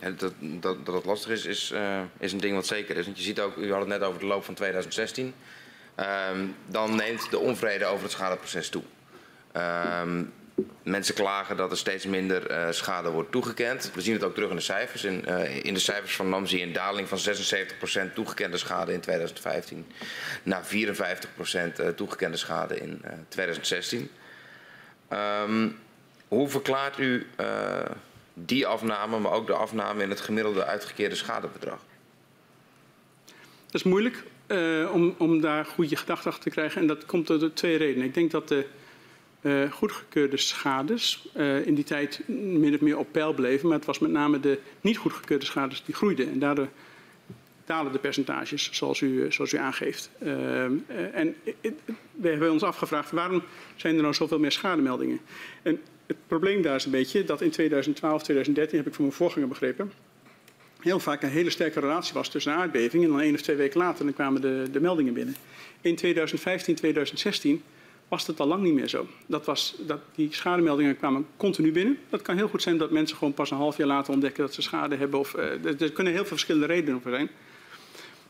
[0.00, 3.04] Dat, dat, dat het lastig is, is, uh, is een ding wat zeker is.
[3.04, 5.34] Want je ziet ook, u had het net over de loop van 2016.
[6.30, 8.82] Um, dan neemt de onvrede over het schadeproces toe.
[10.02, 10.32] Um,
[10.82, 13.90] mensen klagen dat er steeds minder uh, schade wordt toegekend.
[13.94, 15.04] We zien het ook terug in de cijfers.
[15.04, 17.18] In, uh, in de cijfers van NAM zie je een daling van
[18.10, 19.86] 76% toegekende schade in 2015
[20.42, 24.10] naar 54% toegekende schade in 2016.
[25.42, 25.78] Um,
[26.28, 27.26] hoe verklaart u
[28.44, 31.78] die afname, maar ook de afname in het gemiddelde uitgekeerde schadebedrag?
[33.66, 36.80] Dat is moeilijk uh, om, om daar goede gedachten achter te krijgen.
[36.80, 38.06] En dat komt door twee redenen.
[38.06, 38.66] Ik denk dat de
[39.40, 43.68] uh, goedgekeurde schades uh, in die tijd min of meer op peil bleven.
[43.68, 46.30] Maar het was met name de niet goedgekeurde schades die groeiden.
[46.30, 46.68] En daardoor
[47.64, 50.10] dalen de percentages, zoals u, zoals u aangeeft.
[51.12, 51.36] en
[52.12, 53.42] we hebben ons afgevraagd, waarom
[53.76, 55.20] zijn er nou zoveel meer schademeldingen?
[55.62, 59.16] En het probleem daar is een beetje dat in 2012, 2013, heb ik van mijn
[59.16, 59.92] voorganger begrepen,
[60.80, 63.56] heel vaak een hele sterke relatie was tussen een aardbeving en dan één of twee
[63.56, 65.36] weken later dan kwamen de, de meldingen binnen.
[65.80, 67.62] In 2015, 2016
[68.08, 69.06] was dat al lang niet meer zo.
[69.26, 71.98] Dat was, dat die schademeldingen kwamen continu binnen.
[72.08, 74.54] Dat kan heel goed zijn dat mensen gewoon pas een half jaar later ontdekken dat
[74.54, 75.18] ze schade hebben.
[75.18, 77.30] Of, uh, er kunnen heel veel verschillende redenen voor zijn.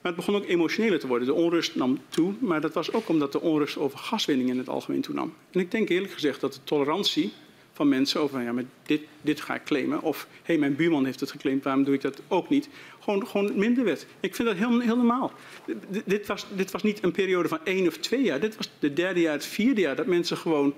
[0.02, 1.26] Maar het begon ook emotioneler te worden.
[1.26, 4.68] De onrust nam toe, maar dat was ook omdat de onrust over gaswinning in het
[4.68, 5.34] algemeen toenam.
[5.50, 7.32] En ik denk eerlijk gezegd dat de tolerantie
[7.78, 10.02] van mensen over, ja, maar dit, dit ga ik claimen.
[10.02, 12.68] Of, hé, hey, mijn buurman heeft het geclaimd, waarom doe ik dat ook niet?
[13.00, 14.06] Gewoon, gewoon minder werd.
[14.20, 15.32] Ik vind dat heel, normaal.
[16.04, 18.40] Dit, was, dit was niet een periode van één of twee jaar.
[18.40, 20.74] Dit was de derde jaar, het vierde jaar, dat mensen gewoon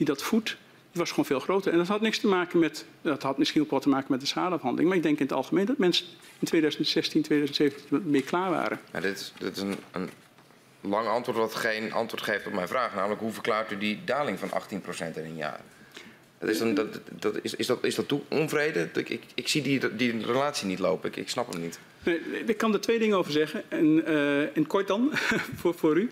[0.04, 0.56] dat voedt,
[0.92, 1.72] was gewoon veel groter.
[1.72, 4.20] En dat had niks te maken met, dat had misschien ook wat te maken met
[4.20, 4.88] de schadeafhandeling.
[4.88, 6.06] Maar ik denk in het algemeen dat mensen
[6.38, 8.80] in 2016, 2017 meer klaar waren.
[8.92, 10.10] Ja, dit, is, is een, een
[10.80, 12.94] lang antwoord wat geen antwoord geeft op mijn vraag.
[12.94, 15.60] Namelijk, hoe verklaart u die daling van 18% in een jaar?
[16.38, 18.88] Is, dat, dat, is, is, dat, is dat toe onvrede?
[18.94, 21.10] Ik, ik, zie die, die relatie niet lopen.
[21.14, 21.78] Ik snap hem niet.
[22.04, 23.70] Nee, ik kan er twee dingen over zeggen.
[23.70, 25.10] En, uh, en kort dan,
[25.60, 26.02] voor, voor u.
[26.02, 26.10] Uh,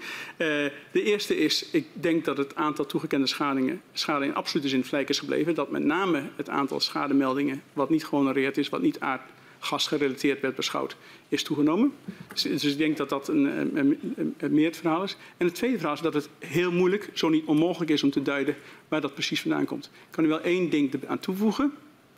[0.93, 5.09] de eerste is, ik denk dat het aantal toegekende schadingen, schade in absolute zin gelijk
[5.09, 5.55] is gebleven.
[5.55, 10.97] Dat met name het aantal schademeldingen, wat niet gehonoreerd is, wat niet aardgasgerelateerd werd beschouwd,
[11.29, 11.93] is toegenomen.
[12.33, 15.17] Dus, dus, ik denk dat dat een, een, een, een meer het verhaal is.
[15.37, 18.23] En het tweede verhaal is dat het heel moeilijk, zo niet onmogelijk is om te
[18.23, 18.57] duiden
[18.89, 19.85] waar dat precies vandaan komt.
[19.85, 21.73] Ik kan u wel één ding aan toevoegen.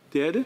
[0.09, 0.45] Derde,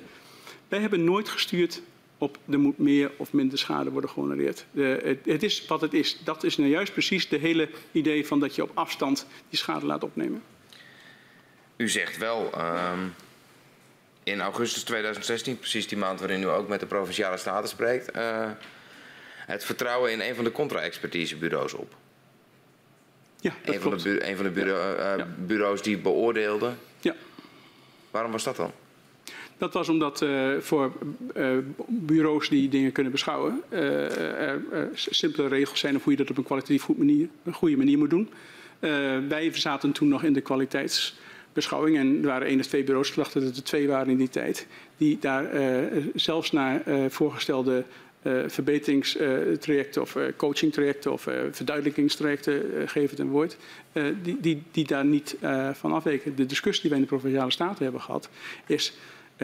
[0.68, 1.82] wij hebben nooit gestuurd
[2.18, 4.64] op er moet meer of minder schade worden gehonoreerd.
[4.70, 6.18] De, het, het, is wat het is.
[6.24, 9.86] Dat is nou juist precies de hele idee van dat je op afstand die schade
[9.86, 10.42] laat opnemen.
[11.76, 12.50] U zegt wel
[12.90, 13.14] um,
[14.22, 18.50] in augustus 2016, precies die maand waarin u ook met de provinciale staten spreekt, uh,
[19.46, 21.94] het vertrouwen in een van de contra-expertisebureaus op.
[23.40, 24.02] Ja, dat een, klopt.
[24.02, 25.28] Van de, een van de bureau, uh, ja.
[25.38, 26.72] bureaus die beoordeelde.
[27.00, 27.14] Ja.
[28.10, 28.72] Waarom was dat dan?
[29.58, 30.92] Dat was omdat uh, voor
[31.36, 31.58] uh,
[31.88, 36.36] bureaus die dingen kunnen beschouwen, uh, er simpele regels zijn of hoe je dat op
[36.36, 38.28] een kwalitatief goed manier, een goede manier moet doen.
[39.28, 43.14] wij zaten toen nog in de kwaliteitsbeschouwing en er waren één of twee bureaus, ik
[43.14, 44.66] dacht dat het er twee waren in die tijd,
[44.96, 45.50] die daar
[46.14, 47.84] zelfs naar voorgestelde
[48.46, 53.56] verbeteringstrajecten of coachingtrajecten of verduidelijkingstrajecten, geven het een woord,
[54.22, 55.36] die, die, die daar niet
[55.72, 56.36] van afweken.
[56.36, 58.28] De discussie die wij in de Provinciale Staten hebben gehad
[58.66, 58.92] is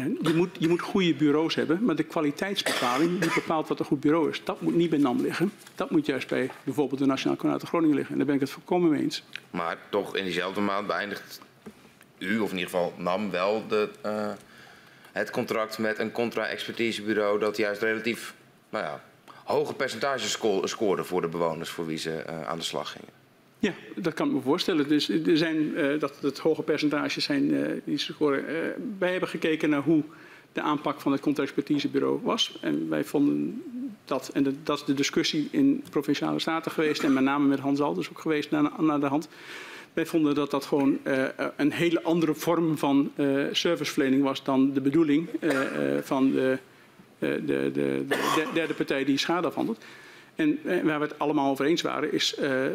[0.03, 4.01] je moet, je moet goede bureaus hebben, maar de kwaliteitsbepaling die bepaalt wat een goed
[4.01, 4.45] bureau is.
[4.45, 5.53] Dat moet niet bij NAM liggen.
[5.75, 8.13] Dat moet juist bij bijvoorbeeld de Nationaal Coördinator Groningen liggen.
[8.13, 9.23] En daar ben ik het volkomen mee eens.
[9.51, 11.41] Maar toch in diezelfde maand beëindigt
[12.19, 14.31] u, of in ieder geval NAM, wel de, uh,
[15.13, 18.35] het contract met een contra-expertisebureau dat juist relatief
[18.71, 19.03] nou ja,
[19.45, 23.24] hoge percentages sco scoorde voor de bewoners voor wie ze uh, aan de slag gingen.
[23.65, 24.89] Ja, dat kan ik me voorstellen.
[24.89, 28.41] Dus er zijn, uh, dat het hoge percentages zijn uh, die scoren.
[28.41, 28.57] Uh,
[28.99, 30.03] wij hebben gekeken naar hoe
[30.53, 32.59] de aanpak van het contractexpertisebureau was.
[32.61, 33.63] En wij vonden
[34.05, 37.81] dat, en dat is de discussie in provinciale staten geweest en met name met Hans
[37.81, 39.29] Alders ook geweest naar, naar de hand.
[39.93, 40.99] Wij vonden dat dat gewoon
[41.57, 43.13] een hele andere vorm van
[43.53, 45.29] serviceverlening was dan de bedoeling
[46.03, 46.59] van de,
[47.19, 49.85] de, de, de derde partij die schade afhandelt.
[50.35, 52.67] En waar we het allemaal over eens waren, is uh,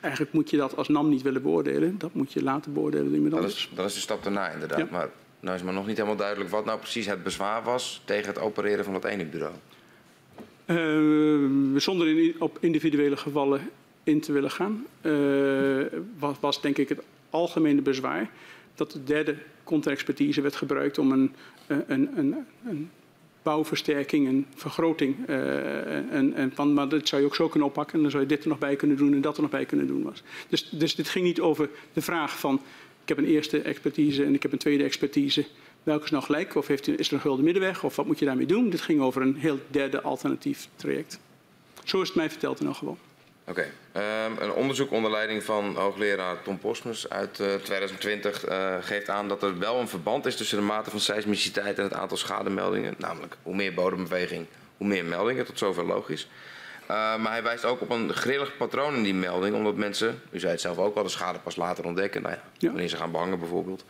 [0.00, 1.98] eigenlijk moet je dat als NAM niet willen beoordelen.
[1.98, 3.54] Dat moet je laten beoordelen door iemand anders.
[3.54, 4.78] Dat is, dat is de stap daarna inderdaad.
[4.78, 4.86] Ja.
[4.90, 5.10] Maar
[5.40, 8.38] nou is maar nog niet helemaal duidelijk wat nou precies het bezwaar was tegen het
[8.38, 9.54] opereren van dat ene bureau.
[10.66, 13.60] Uh, zonder in, op individuele gevallen
[14.02, 15.86] in te willen gaan, uh,
[16.18, 18.30] was, was denk ik het algemene bezwaar
[18.74, 21.34] dat de derde contextexpertise werd gebruikt om een,
[21.66, 22.90] een, een, een
[23.44, 25.16] bouwversterking en vergroting.
[25.28, 27.94] Uh, en, en van, maar dat zou je ook zo kunnen oppakken.
[27.94, 29.64] En dan zou je dit er nog bij kunnen doen en dat er nog bij
[29.64, 30.02] kunnen doen.
[30.02, 30.22] Was.
[30.48, 32.54] Dus, dus dit ging niet over de vraag van...
[33.02, 35.46] ik heb een eerste expertise en ik heb een tweede expertise.
[35.82, 36.54] Welke is nou gelijk?
[36.54, 37.84] Of heeft, is er een gulden middenweg?
[37.84, 38.70] Of wat moet je daarmee doen?
[38.70, 41.20] Dit ging over een heel derde alternatief traject.
[41.84, 42.98] Zo is het mij verteld in elk geval.
[43.46, 43.70] Oké.
[43.92, 44.26] Okay.
[44.26, 49.28] Um, een onderzoek onder leiding van hoogleraar Tom Posmus uit uh, 2020 uh, geeft aan
[49.28, 52.94] dat er wel een verband is tussen de mate van seismiciteit en het aantal schademeldingen.
[52.98, 54.46] Namelijk, hoe meer bodembeweging,
[54.76, 55.46] hoe meer meldingen.
[55.46, 56.28] Tot zover logisch.
[56.82, 60.38] Uh, maar hij wijst ook op een grillig patroon in die melding, omdat mensen, u
[60.38, 62.22] zei het zelf ook al, de schade pas later ontdekken.
[62.22, 62.68] Nou ja, ja.
[62.68, 63.84] wanneer ze gaan behangen bijvoorbeeld.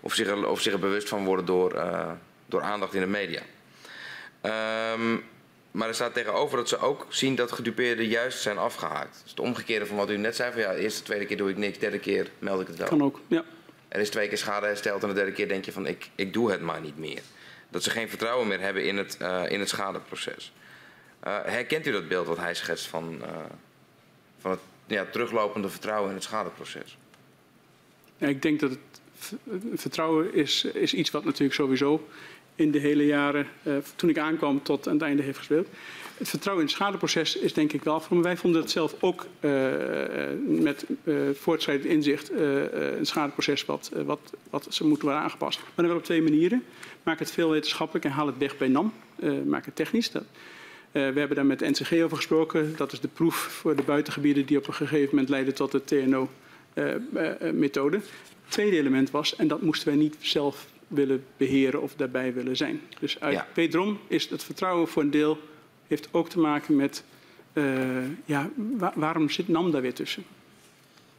[0.00, 1.82] Of zich er, of zich er bewust van worden door,
[2.46, 3.40] door aandacht in de media.
[4.92, 5.24] Um,
[5.70, 9.20] maar er staat tegenover dat ze ook zien dat gedupeerden juist zijn afgehaakt.
[9.22, 11.50] Dus het omgekeerde van wat u net zei: van ja, de eerste, tweede keer doe
[11.50, 12.88] ik niks, derde keer meld ik het wel.
[12.88, 13.44] Kan ook, ja.
[13.88, 16.32] Er is twee keer schade hersteld en de derde keer denk je van ik, ik
[16.32, 17.20] doe het maar niet meer.
[17.68, 20.52] Dat ze geen vertrouwen meer hebben in het, uh, in het schadeproces.
[21.26, 23.28] Uh, herkent u dat beeld wat hij schetst van, uh,
[24.38, 26.98] van het ja, teruglopende vertrouwen in het schadeproces?
[28.16, 29.00] Ja, ik denk dat het
[29.74, 32.08] vertrouwen is, is iets wat natuurlijk sowieso
[32.54, 35.68] in de hele jaren uh, toen ik aankwam tot aan het einde heeft gespeeld.
[36.16, 39.26] Het vertrouwen in het schadeproces is denk ik wel voor Wij vonden het zelf ook
[39.40, 39.70] uh,
[40.46, 45.58] met uh, voortschrijdend inzicht een schadeproces wat, wat, wat ze moeten worden aangepast.
[45.58, 46.64] Maar dan wel op twee manieren.
[47.02, 48.92] Maak het veel wetenschappelijk en haal het weg bij NAM.
[49.46, 50.10] maak het technisch.
[50.10, 50.24] Dat,
[50.92, 52.74] we hebben daar met de NCG over gesproken.
[52.76, 55.84] Dat is de proef voor de buitengebieden die op een gegeven moment leiden tot de
[55.84, 57.96] TNO-methode.
[57.96, 58.04] Het
[58.48, 62.80] tweede element was, en dat moesten wij niet zelf willen beheren of daarbij willen zijn.
[63.00, 63.46] Dus uit, ja.
[63.54, 65.38] wederom is het vertrouwen voor een deel
[65.86, 67.04] heeft ook te maken met
[67.52, 67.64] uh,
[68.24, 70.24] ja, wa waarom zit NAM daar weer tussen?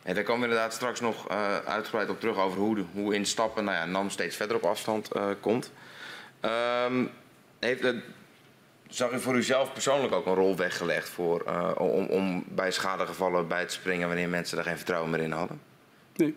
[0.04, 3.16] En daar komen we inderdaad straks nog uh, uitgebreid op terug over hoe, de, hoe
[3.16, 5.72] in stappen nou ja, NAM steeds verder op afstand uh, komt.
[6.86, 7.10] Um,
[7.60, 8.04] heeft het,
[8.88, 11.42] zag u voor uzelf persoonlijk ook een rol weggelegd voor,
[11.78, 15.62] om, om bij schadegevallen bij te springen wanneer mensen er geen vertrouwen meer in hadden?
[16.16, 16.36] Nee.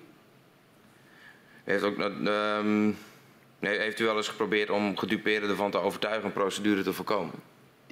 [1.64, 2.96] U heeft ook um,
[3.66, 7.34] heeft u wel eens geprobeerd om gedupeerden ervan te overtuigen een procedure te voorkomen?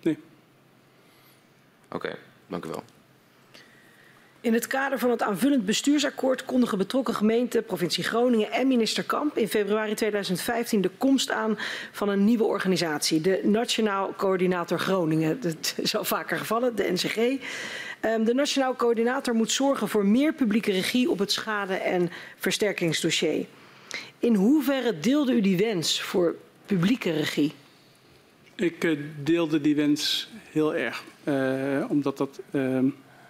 [0.03, 0.19] Nee.
[1.89, 2.17] Oké,
[2.47, 2.83] dank u wel.
[4.43, 9.37] In het kader van het aanvullend bestuursakkoord kondigen betrokken gemeenten, provincie Groningen en minister Kamp
[9.37, 11.59] in februari 2015 de komst aan
[11.93, 15.41] van een nieuwe organisatie, de Nationaal Coördinator Groningen.
[15.41, 17.17] Dat is al vaker gevallen, de NCG.
[18.01, 23.47] Ehm, de Nationaal Coördinator moet zorgen voor meer publieke regie op het schade- en versterkingsdossier.
[24.19, 26.35] In hoeverre deelde u die wens voor
[26.67, 27.53] publieke regie?
[28.55, 32.79] Ik uh, deelde die wens heel erg, uh, omdat dat uh,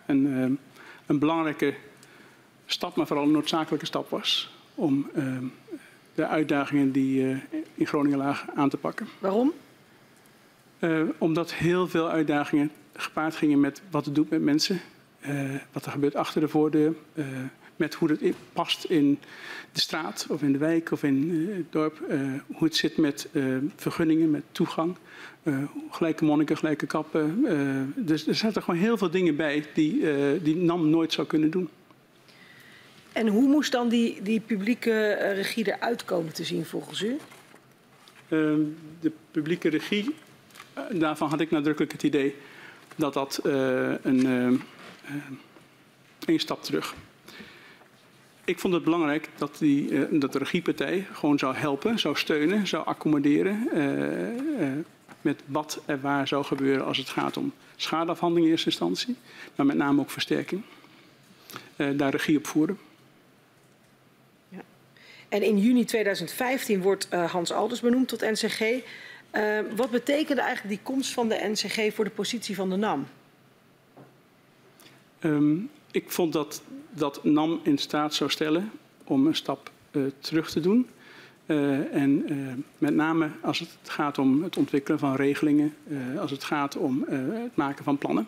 [0.06, 0.59] een
[1.06, 1.74] een belangrijke
[2.66, 5.36] stap, maar vooral een noodzakelijke stap was om uh,
[6.14, 7.36] de uitdagingen die uh,
[7.74, 9.09] in Groningen lagen aan te pakken.
[9.18, 9.52] Waarom?
[11.18, 14.80] Omdat heel veel uitdagingen gepaard gingen met wat het doet met mensen,
[15.72, 16.94] wat er gebeurt achter de voordeur,
[17.82, 19.18] met hoe het in, past in
[19.72, 21.98] de straat of in de wijk of in het dorp,
[22.46, 23.28] hoe het zit met
[23.76, 24.96] vergunningen, met toegang.
[25.44, 27.44] Uh, gelijke monniken, gelijke kappen.
[27.44, 31.26] Uh, dus er zaten gewoon heel veel dingen bij die, uh, die NAM nooit zou
[31.26, 31.68] kunnen doen.
[33.12, 37.16] En hoe moest dan die, die publieke regie eruit komen te zien volgens u?
[38.28, 38.60] Ehm,
[39.00, 40.14] de publieke regie,
[40.90, 42.34] daarvan had ik nadrukkelijk het idee
[42.96, 44.26] dat dat een,
[46.26, 46.94] een stap terug.
[48.53, 52.87] Ik vond het belangrijk dat, die, dat de regiepartij gewoon zou helpen, zou steunen, zou
[52.87, 53.69] accommoderen
[55.20, 59.16] met wat er waar zou gebeuren als het gaat om schadeafhandeling in eerste instantie,
[59.55, 60.62] maar met name ook versterking.
[61.77, 62.79] Daar regie op voeren.
[64.49, 64.62] Ja.
[65.29, 68.61] En in juni 2015 wordt Hans Alders benoemd tot NCG.
[69.77, 73.07] Wat betekende eigenlijk die komst van de NCG voor de positie van de NAM?
[75.20, 78.70] Um, ik vond dat, dat NAM in staat zou stellen
[79.05, 79.70] om een stap
[80.19, 80.89] terug te doen.
[81.47, 85.74] Uh, en uh, met name als het gaat om het ontwikkelen van regelingen,
[86.19, 88.27] als het gaat om het maken van plannen,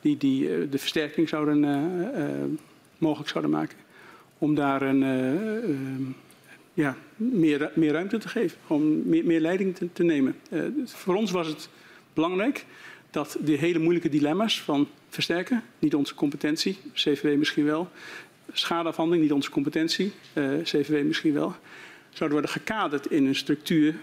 [0.00, 1.60] die, die de versterking zouden,
[2.98, 3.76] mogelijk zouden maken,
[4.38, 6.14] om daar een,
[6.74, 10.36] ja, meer, meer ruimte te geven, gewoon meer, meer leiding te, te nemen.
[10.84, 11.68] voor ons was het
[12.14, 12.64] belangrijk
[13.10, 17.88] dat die hele moeilijke dilemma's van versterken, niet onze competentie, CVW misschien wel,
[18.52, 20.12] schadeafhandeling, niet onze competentie,
[20.62, 21.54] CVW misschien wel,
[22.08, 23.94] zouden worden gekaderd in een structuur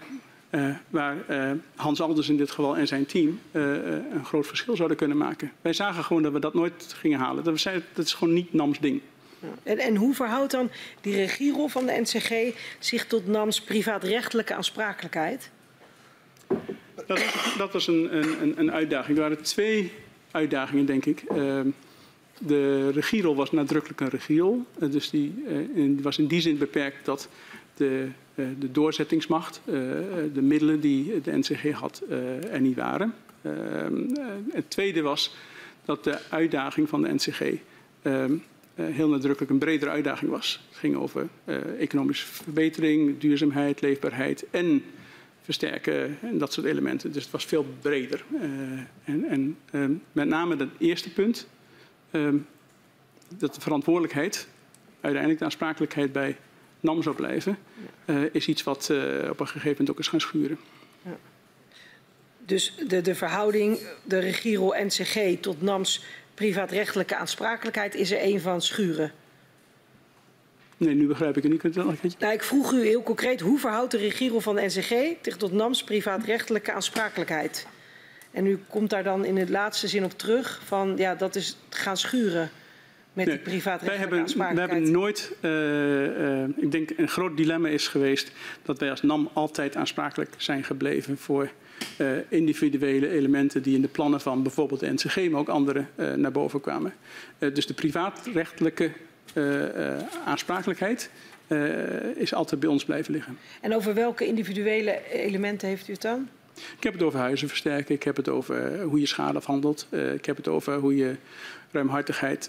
[0.50, 4.96] uh, waar uh, Hans Alders in dit geval en zijn team een groot verschil zouden
[4.96, 5.52] kunnen maken.
[5.62, 7.44] Wij zagen gewoon dat we dat nooit gingen halen.
[7.44, 9.00] Dat, zei, dat is gewoon niet NAM's ding.
[9.62, 10.70] En, en, hoe verhoudt dan
[11.00, 15.50] die regierol van de NCG zich tot NAM's privaatrechtelijke aansprakelijkheid?
[17.06, 17.20] Dat,
[17.58, 19.16] dat was een, een, een, uitdaging.
[19.16, 19.92] Er waren twee
[20.30, 21.24] uitdagingen, denk ik.
[22.38, 24.64] de regierol was nadrukkelijk een regierol.
[24.90, 25.34] dus die
[26.02, 27.28] was in die zin beperkt dat
[27.78, 29.72] de, eh, de doorzettingsmacht, eh,
[30.34, 33.14] de middelen die de NCG had, eh, er niet waren.
[34.50, 35.34] het tweede was
[35.84, 37.42] dat de uitdaging van de NCG
[38.74, 40.64] heel nadrukkelijk een bredere uitdaging was.
[40.68, 41.28] Het ging over
[41.78, 44.84] economische verbetering, duurzaamheid, leefbaarheid en
[45.48, 47.12] versterken en dat soort elementen.
[47.12, 48.24] Dus het was veel breder.
[49.04, 51.46] en, en met name dat eerste punt,
[53.36, 54.48] dat de verantwoordelijkheid,
[55.00, 56.36] uiteindelijk de aansprakelijkheid bij
[56.80, 57.58] NAM zou blijven,
[58.06, 58.98] uh, is iets wat uh,
[59.30, 60.58] op een gegeven moment ook is gaan schuren.
[61.02, 61.16] Ja.
[62.44, 66.04] Dus de, de verhouding, de regierol NCG tot NAM's
[66.34, 69.12] privaatrechtelijke aansprakelijkheid is er een van schuren?
[70.78, 72.18] Nee, nu begrijp ik het niet.
[72.18, 74.92] Nou, ik vroeg u heel concreet, hoe verhoudt de regierol van de NCG
[75.22, 77.66] zich tot NAM's privaatrechtelijke aansprakelijkheid?
[78.30, 81.56] En u komt daar dan in het laatste zin op terug van, ja, dat is
[81.68, 82.50] gaan schuren
[83.12, 87.36] met nee, die privaatrechtelijke wij hebben, wij hebben nooit, uh, uh, ik denk een groot
[87.36, 88.32] dilemma is geweest
[88.62, 91.50] dat wij als NAM altijd aansprakelijk zijn gebleven voor
[91.98, 96.32] uh, individuele elementen die in de plannen van bijvoorbeeld de NCG, maar ook anderen naar
[96.32, 96.94] boven kwamen.
[97.38, 98.90] dus de privaatrechtelijke
[100.24, 101.10] aansprakelijkheid
[102.14, 103.38] is altijd bij ons blijven liggen.
[103.60, 106.28] En over welke individuele elementen heeft u het dan?
[106.76, 110.24] Ik heb het over huizen versterken, ik heb het over hoe je schade afhandelt, ik
[110.24, 111.14] heb het over hoe je
[111.70, 112.48] ruimhartigheid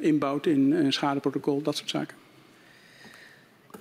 [0.00, 2.16] inbouwt in een schadeprotocol, dat soort zaken.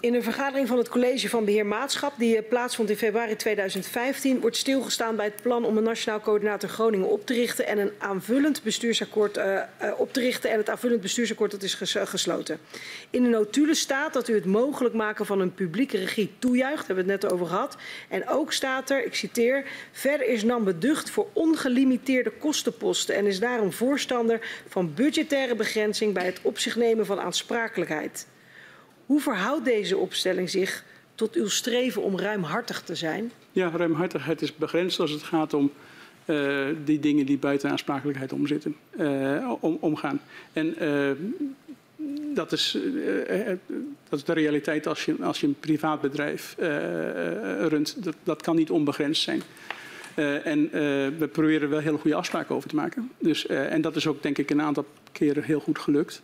[0.02, 4.40] In een vergadering van het College van Beheer Maatschap, die eh, plaatsvond in februari 2015,
[4.40, 7.92] wordt stilgestaan bij het plan om een Nationaal Coördinator Groningen op te richten en een
[7.98, 9.62] aanvullend bestuursakkoord uh,
[9.98, 10.50] op te richten.
[10.52, 12.60] En het aanvullend bestuursakkoord dat is ges gesloten.
[13.10, 16.96] In de notulen staat dat u het mogelijk maken van een publieke regie toejuicht, daar
[16.96, 17.78] hebben we het net over gehad.
[18.10, 23.40] En ook staat er, ik citeer, verder is NAM beducht voor ongelimiteerde kostenposten en is
[23.40, 28.26] daarom voorstander van budgettaire begrenzing bij het op nemen van aansprakelijkheid.
[29.12, 30.84] Hoe verhoudt deze opstelling zich
[31.16, 33.32] tot uw streven om ruimhartig te zijn?
[33.52, 35.72] Ja, ruimhartigheid is begrensd als het gaat om
[36.26, 40.22] uh, die dingen die buiten aansprakelijkheid omzitten, uh, om, omgaan.
[40.54, 41.12] En uh,
[42.36, 42.78] dat, is,
[44.10, 46.56] dat is de realiteit als je, als je een privaat bedrijf
[47.60, 48.04] runt.
[48.04, 49.42] Dat, dat kan niet onbegrensd zijn.
[50.44, 50.70] en
[51.18, 53.12] we proberen wel hele goede afspraken over te maken.
[53.20, 56.22] Dus, en dat is ook denk ik een aantal keren heel goed gelukt.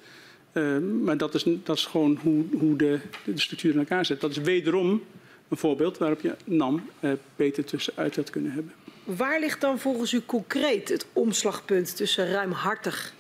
[1.04, 4.22] Maar dat is, dat is gewoon hoe, hoe de, de structuur in elkaar zit.
[4.22, 5.04] Dat is wederom
[5.48, 6.90] een voorbeeld waarop je NAM
[7.36, 8.74] beter tussenuit had kunnen hebben.
[9.04, 13.14] Waar ligt dan volgens u concreet het omslagpunt tussen ruimhartig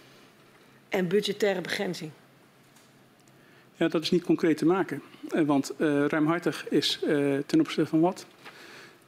[0.89, 2.11] en budgettaire begrenzing?
[3.75, 5.01] Ja, dat is niet concreet te maken.
[5.29, 8.25] Eh, want uh, ruimhartig is uh, ten opzichte van wat?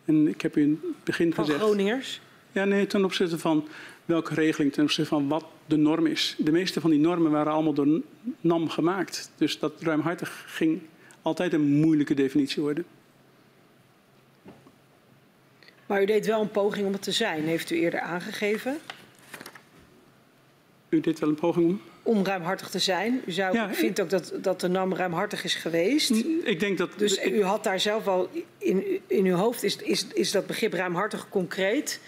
[0.06, 1.64] En ik heb u in het begin van gezegd...
[1.64, 2.22] Van Groningers?
[2.52, 3.68] Ja, nee, ten opzichte van
[4.06, 6.36] welke regeling, ten opzichte van wat de norm is.
[6.38, 8.02] De meeste van die normen waren allemaal door
[8.42, 9.32] NAM gemaakt.
[9.36, 10.82] Dus dat ruimhartig ging
[11.22, 12.86] altijd een moeilijke definitie worden.
[15.86, 18.78] Maar u deed wel een poging om het te zijn, heeft u eerder aangegeven.
[20.90, 21.82] U deed wel een poging om?
[22.04, 23.22] Om ruimhartig te zijn.
[23.26, 26.10] U zou, ja, vindt ook dat, dat de NAM ruimhartig is geweest.
[26.44, 26.90] Ik denk dat...
[26.98, 30.74] Dus u had daar zelf al in, in uw hoofd, is, is, is dat begrip
[30.74, 32.00] ruimhartig concreet?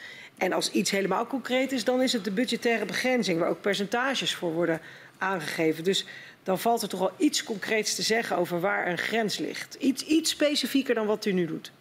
[0.41, 3.39] En als iets helemaal concreet is, dan is het de budgettaire begrenzing...
[3.39, 4.81] waar ook percentages voor worden
[5.17, 5.83] aangegeven.
[5.83, 6.05] Dus
[6.43, 9.75] dan valt er toch wel iets concreets te zeggen over waar een grens ligt.
[9.79, 11.71] Iets, iets specifieker dan wat u nu doet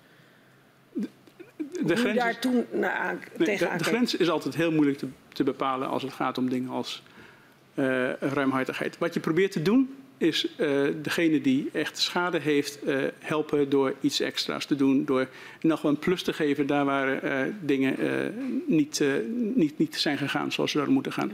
[1.86, 5.42] de grens, daar toen naar nee, de, de, grens is altijd heel moeilijk te, te,
[5.44, 7.02] bepalen als het gaat om dingen als
[7.74, 8.98] uh, ruimhartigheid.
[8.98, 13.94] Wat je probeert te doen is uh, degene die echt schade heeft uh, helpen door
[14.00, 15.04] iets extra's te doen.
[15.04, 15.28] Door
[15.60, 17.20] nog wel een plus te geven daar waar
[17.60, 17.96] dingen
[18.66, 19.02] niet,
[19.54, 21.32] niet, niet zijn gegaan zoals ze zouden moeten gaan.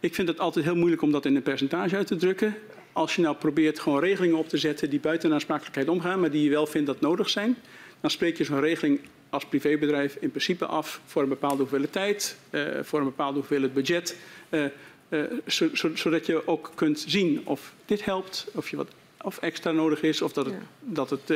[0.00, 2.54] Ik vind het altijd heel moeilijk om dat in een percentage uit te drukken.
[2.92, 6.30] Als je nou probeert gewoon regelingen op te zetten die buiten de aansprakelijkheid omgaan, maar
[6.30, 7.56] die je wel vindt dat nodig zijn,
[8.00, 12.36] dan spreek je zo'n regeling als privébedrijf in principe af voor een bepaalde hoeveelheid tijd,
[12.82, 14.16] voor een bepaalde hoeveelheid budget.
[15.46, 18.88] Zo, zo, zodat je ook kunt zien of dit helpt, of, je wat,
[19.22, 20.60] of extra nodig is, of dat het, ja.
[20.80, 21.26] dat het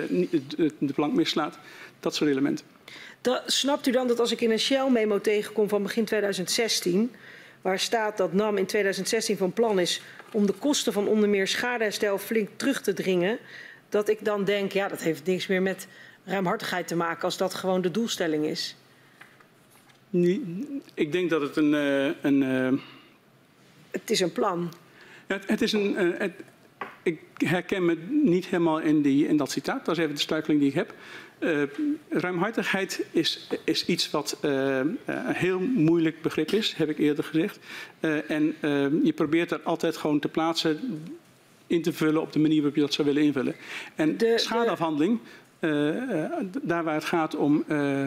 [0.78, 1.59] de plank mislaat.
[2.01, 2.65] Dat soort elementen.
[3.20, 7.11] Dat, snapt u dan dat als ik in een Shell-memo tegenkom van begin 2016,
[7.62, 11.49] waar staat dat NAM in 2016 van plan is om de kosten van onder meer
[11.49, 13.39] schadeherstel flink terug te dringen,
[13.89, 15.89] dat ik dan denk, ja, dat heeft niks meer met
[16.24, 18.77] ruimhartigheid te maken als dat gewoon de doelstelling is?
[20.95, 21.73] Ik denk dat het een.
[21.73, 22.81] Uh, een.
[24.00, 24.72] Het is een plan.
[25.28, 26.04] Ja, het is een.
[26.04, 26.32] Uh, het,
[27.02, 29.84] ik herken me niet helemaal in, die, in dat citaat.
[29.84, 30.94] Dat is even de struikeling die ik heb.
[32.08, 34.98] ruimhartigheid is, is iets wat een
[35.32, 37.58] heel moeilijk begrip is, heb ik eerder gezegd.
[38.26, 38.54] en
[39.02, 40.80] je probeert dat altijd gewoon te plaatsen
[41.68, 43.54] in te vullen op de manier waarop je dat zou willen invullen.
[43.94, 45.18] En de, schadeafhandeling,
[46.62, 48.05] daar waar het gaat om uh,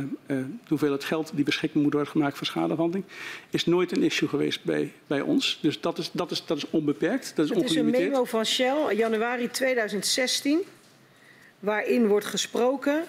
[0.68, 3.06] hoeveel het geld die beschikbaar moet worden gemaakt voor schadeafhandeling,
[3.49, 5.60] is nooit een issue geweest bij, bij ons.
[5.61, 8.45] Dus dat is, dat, is, dat is onbeperkt, dat is Het is een memo van
[8.45, 10.60] Shell, januari 2016,
[11.60, 13.03] waarin wordt gesproken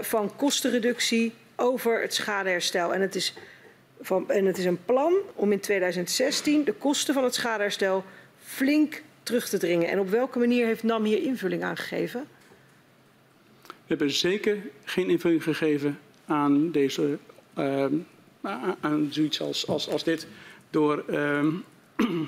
[0.00, 2.94] van kostenreductie over het schadeherstel.
[2.94, 3.34] En het, is
[4.00, 8.04] van, en het is een plan om in 2016 de kosten van het schadeherstel
[8.44, 9.88] flink terug te dringen.
[9.88, 12.26] En op welke manier heeft NAM hier invulling aan gegeven?
[13.86, 17.18] We hebben zeker geen invulling gegeven aan, deze,
[17.58, 17.86] uh,
[18.80, 20.26] aan zoiets als, als, als dit
[20.70, 21.46] door, uh,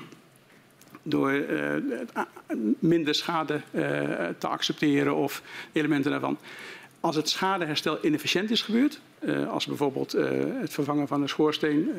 [1.03, 1.75] door uh,
[2.79, 5.43] minder schade eh, te accepteren of
[5.73, 6.39] elementen daarvan.
[7.01, 10.13] Als het schadeherstel inefficiënt is gebeurd, eh, als bijvoorbeeld
[10.61, 11.91] het vervangen van een schoorsteen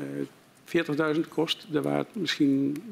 [0.67, 2.83] 40.000 kost, waar het misschien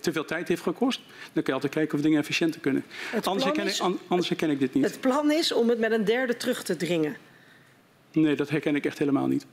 [0.00, 1.00] te veel tijd heeft gekost.
[1.32, 2.84] Dan kun je altijd kijken of dingen efficiënter kunnen.
[3.22, 4.84] Anders herken, is, ik, anders herken ik dit niet.
[4.84, 7.16] Het plan is om het met een derde terug te dringen.
[8.12, 9.46] Nee, dat herken ik echt helemaal niet.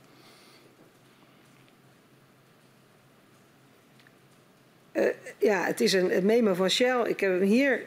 [4.92, 5.06] Uh,
[5.38, 7.04] ja, het is een, een memo van Shell.
[7.06, 7.86] Ik heb hem hier.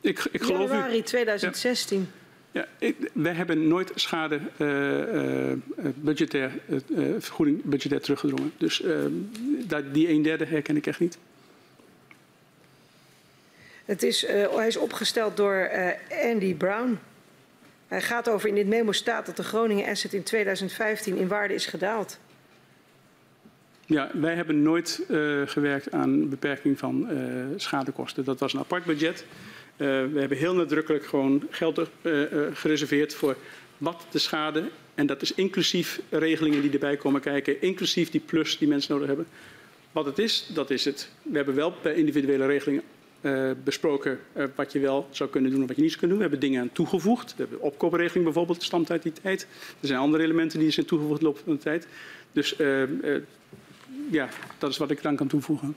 [0.00, 1.98] Ik, ik geloof Januari 2016.
[1.98, 2.23] Ja.
[2.54, 5.52] Ja, ik, wij hebben nooit schade uh,
[5.94, 6.50] budgetair,
[7.18, 8.52] vergoeding budgetair teruggedrongen.
[8.56, 8.82] Dus
[9.92, 11.18] die een derde herken ik echt niet.
[13.84, 15.70] Het is, hij is opgesteld door
[16.22, 16.98] Andy Brown.
[17.88, 21.54] Hij gaat over, in dit memo staat dat de Groningen Asset in 2015 in waarde
[21.54, 22.18] is gedaald.
[23.86, 25.00] Ja, wij hebben nooit
[25.44, 27.08] gewerkt aan beperking van
[27.56, 28.24] schadekosten.
[28.24, 29.24] Dat was een apart budget.
[29.76, 33.36] Uh, we hebben heel nadrukkelijk gewoon geld uh, uh, gereserveerd voor
[33.78, 38.58] wat de schade, en dat is inclusief regelingen die erbij komen kijken, inclusief die plus
[38.58, 39.26] die mensen nodig hebben.
[39.92, 41.10] Wat het is, dat is het.
[41.22, 42.82] We hebben wel bij individuele regelingen
[43.20, 44.20] uh, besproken
[44.54, 46.26] wat je wel zou kunnen doen en wat je niet zou kunnen doen.
[46.26, 47.30] We hebben dingen aan toegevoegd.
[47.36, 49.46] We hebben opkoopregeling bijvoorbeeld, stamt uit die tijd.
[49.80, 51.86] Er zijn andere elementen die zijn toegevoegd in de loop van de tijd.
[52.32, 52.56] Dus
[54.10, 54.28] ja,
[54.58, 55.76] dat is wat ik eraan kan toevoegen.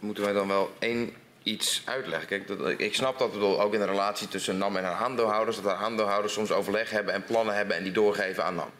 [0.00, 1.10] Moeten wij dan wel één
[1.44, 2.28] iets uitleggen?
[2.28, 5.56] Kijk, dat, ik snap dat bedoel, ook in de relatie tussen NAM en haar aandeelhouders,
[5.56, 8.70] dat haar aandeelhouders soms overleg hebben en plannen hebben en die doorgeven aan NAM.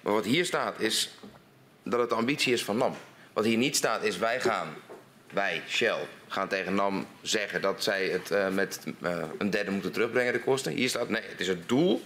[0.00, 1.10] Maar wat hier staat is
[1.82, 2.94] dat het de ambitie is van NAM.
[3.32, 4.68] Wat hier niet staat is wij gaan,
[5.32, 9.92] wij, Shell, gaan tegen NAM zeggen dat zij het uh, met uh, een derde moeten
[9.92, 10.72] terugbrengen, de kosten.
[10.72, 12.02] Hier staat nee, het is het doel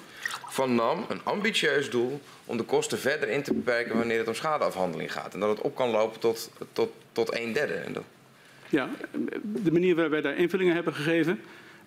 [0.49, 4.35] van NAM, een ambitieus doel, om de kosten verder in te beperken wanneer het om
[4.35, 5.35] schadeafhandeling gaat.
[5.35, 7.75] En dat het op kan lopen tot, tot, tot een derde.
[7.75, 8.03] En dat...
[8.73, 8.89] Ja,
[9.43, 11.41] de manier waarop wij daar invullingen hebben gegeven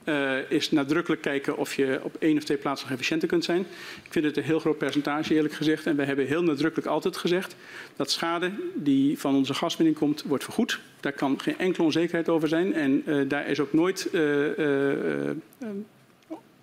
[0.04, 3.60] uh, is nadrukkelijk kijken of je op één of twee plaatsen nog efficiënter kunt zijn.
[4.04, 5.86] Ik vind het een heel groot percentage eerlijk gezegd.
[5.86, 7.56] En wij hebben heel nadrukkelijk altijd gezegd
[7.96, 10.80] dat schade die van onze gaswinning komt, wordt vergoed.
[11.00, 12.74] Daar kan geen enkele onzekerheid over zijn.
[12.74, 14.06] En uh, daar is ook nooit...
[14.06, 14.22] Uh,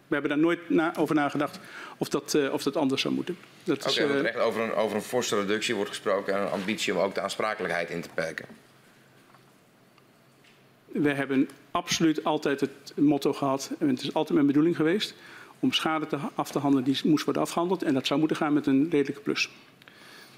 [0.07, 1.59] we hebben daar nooit na, over nagedacht
[1.99, 3.37] of dat, of dat anders zou moeten.
[3.71, 6.95] Oké, okay, uh, echt over een, over een forse reductie wordt gesproken en een ambitie
[6.95, 8.47] om ook de aansprakelijkheid in te perken
[10.93, 15.15] we hebben absoluut altijd het motto gehad, en het is altijd mijn bedoeling geweest,
[15.61, 17.83] om schade te, af te handelen die moest worden afgehandeld.
[17.83, 19.51] En dat zou moeten gaan met een redelijke plus.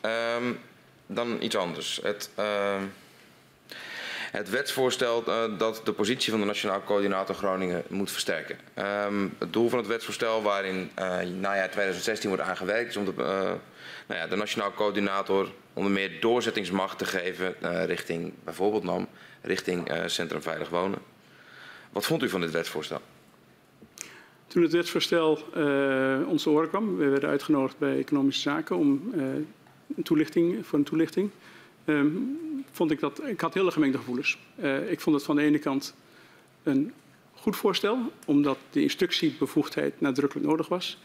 [0.03, 0.59] Um,
[1.07, 2.01] dan iets anders.
[2.03, 2.83] Het, uh,
[4.31, 8.59] het wetsvoorstel uh, dat de positie van de Nationaal Coördinator Groningen moet versterken.
[9.07, 13.13] Um, het doel van het wetsvoorstel waarin uh, najaar 2016 wordt aangewerkt is om de,
[13.19, 13.27] uh,
[14.07, 17.55] nou ja, de Nationaal Coördinator onder meer doorzettingsmacht te geven
[17.87, 19.09] richting bijvoorbeeld NAM
[19.43, 20.99] richting uh, Centrum Veilig Wonen.
[21.93, 23.01] Wat vond u van dit wetsvoorstel?
[24.47, 29.13] Toen het wetsvoorstel uh, ons te oren kwam, we werden uitgenodigd bij Economische Zaken om
[29.97, 31.31] een toelichting, voor een toelichting,
[31.85, 34.39] um, vond ik dat, ik had hele gemengde gevoelens.
[34.89, 35.95] Ik vond het van de ene kant
[36.63, 36.93] een
[37.35, 40.99] goed voorstel, omdat de instructiebevoegdheid nadrukkelijk nodig was.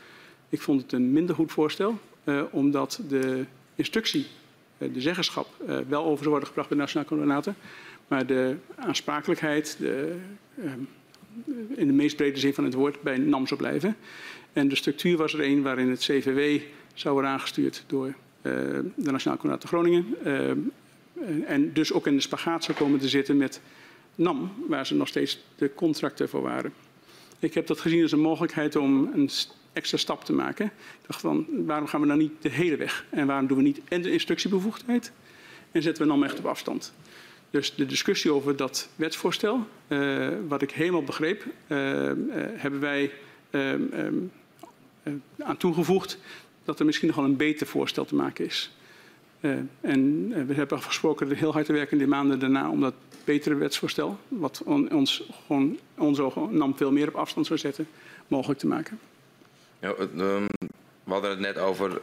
[0.50, 2.00] Ik vond het een minder goed voorstel,
[2.52, 4.28] omdat de instructie,
[4.80, 5.47] de zeggenschap,
[5.88, 7.53] wel over zou worden gebracht bij de Nationale Coördinator.
[8.07, 10.15] Maar de aansprakelijkheid, de,
[10.56, 10.72] uh,
[11.76, 13.95] in de meest brede zin van het woord, bij NAM zou blijven.
[14.53, 16.61] En de structuur was er een waarin het CVW
[16.93, 20.15] zou worden aangestuurd door de Nationaal Coördinator Groningen.
[21.45, 23.61] En dus ook in de spagaat zou komen te zitten met
[24.15, 26.73] NAM, waar ze nog steeds de contracten voor waren.
[27.40, 29.30] Ik heb dat gezien als een mogelijkheid om een
[29.74, 30.66] extra stap te maken.
[30.66, 33.06] Ik dacht van, waarom gaan we nou niet de hele weg?
[33.10, 35.11] En waarom doen we niet en de instructiebevoegdheid
[35.72, 36.94] en zetten we NAM echt op afstand?
[37.49, 43.11] Dus de discussie over dat wetsvoorstel, uh, wat ik helemaal begreep, uh, uh, hebben wij
[45.38, 46.18] aan toegevoegd
[46.64, 48.72] dat er misschien nog wel een beter voorstel te maken is.
[49.82, 52.94] En we hebben afgesproken heel hard te werken in de maanden daarna om dat
[53.24, 57.88] betere wetsvoorstel, wat on, ons gewoon ons nam veel meer op afstand zou zetten,
[58.28, 58.99] mogelijk te maken.
[59.80, 60.45] Ja, um,
[61.03, 61.99] we hadden het net over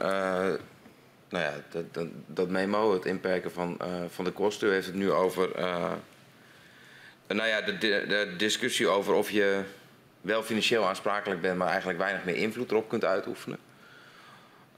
[1.29, 4.69] nou ja, dat, dat, memo, het inperken van, van de kosten.
[4.69, 5.51] U heeft het nu over
[7.35, 9.63] nou ja, de, de, discussie over of je
[10.21, 13.59] wel financieel aansprakelijk bent, maar eigenlijk weinig meer invloed erop kunt uitoefenen.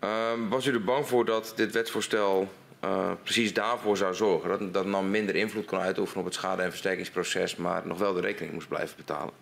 [0.04, 2.48] Uh, was u er bang voor dat dit wetsvoorstel
[2.84, 4.48] uh, precies daarvoor zou zorgen?
[4.48, 8.12] Dat, dat NAM minder invloed kon uitoefenen op het schade- en versterkingsproces, maar nog wel
[8.12, 9.32] de rekening moest blijven betalen?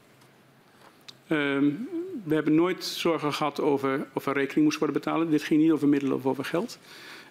[1.29, 1.89] Um,
[2.25, 5.31] we hebben nooit zorgen gehad over of er rekening moest worden betalen.
[5.31, 6.79] Dit ging niet over middelen of over geld.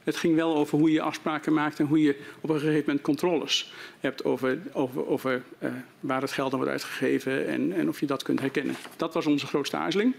[0.03, 3.01] Het ging wel over hoe je afspraken maakt en hoe je op een gegeven moment
[3.01, 5.69] controles hebt over, over, over uh,
[5.99, 8.75] waar het geld dan wordt uitgegeven en, en, of je dat kunt herkennen.
[8.95, 10.15] Dat was onze grootste aarzeling.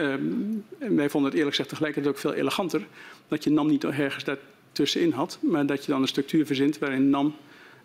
[0.00, 2.86] Um, en wij vonden het eerlijk gezegd tegelijkertijd ook veel eleganter
[3.28, 7.10] dat je NAM niet ergens daartussenin had, maar dat je dan een structuur verzint waarin
[7.10, 7.34] NAM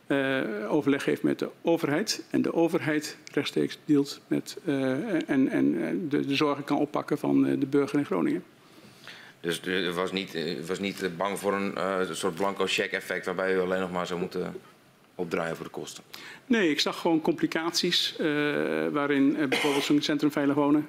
[0.08, 2.24] uh, overleg heeft met de overheid.
[2.30, 5.72] En de overheid rechtstreeks deelt met uh, en, en
[6.10, 8.44] de, de, zorgen kan oppakken van de burger in Groningen.
[9.40, 10.38] Dus u was niet,
[10.68, 14.08] was niet bang voor een uh, soort blanco check effect waarbij u alleen nog maar
[14.08, 14.56] zou moeten
[15.16, 16.04] opdraaien voor de kosten?
[16.46, 18.16] Nee, ik zag gewoon complicaties
[18.92, 20.88] waarin bijvoorbeeld zo'n centrum veilig wonen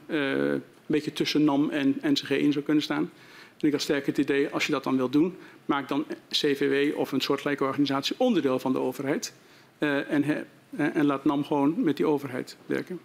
[0.86, 3.10] beetje tussen NAM en NCG in zou kunnen staan.
[3.58, 6.96] En ik had sterk het idee, als je dat dan wilt doen, maak dan CVW
[6.98, 9.32] of een soortgelijke organisatie onderdeel van de overheid.
[9.78, 13.00] Uh, en, he, uh, en, laat NAM gewoon met die overheid werken.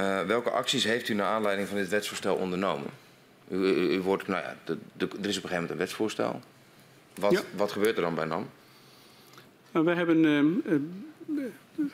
[0.00, 2.90] Uh, welke acties heeft u naar aanleiding van dit wetsvoorstel ondernomen?
[3.48, 5.76] U, u, u wordt, nou ja, de, de, er is op een gegeven moment een
[5.76, 6.40] wetsvoorstel.
[7.14, 7.40] Wat, ja.
[7.56, 8.48] wat gebeurt er dan bij NAM?
[9.72, 10.20] Nou, wij hebben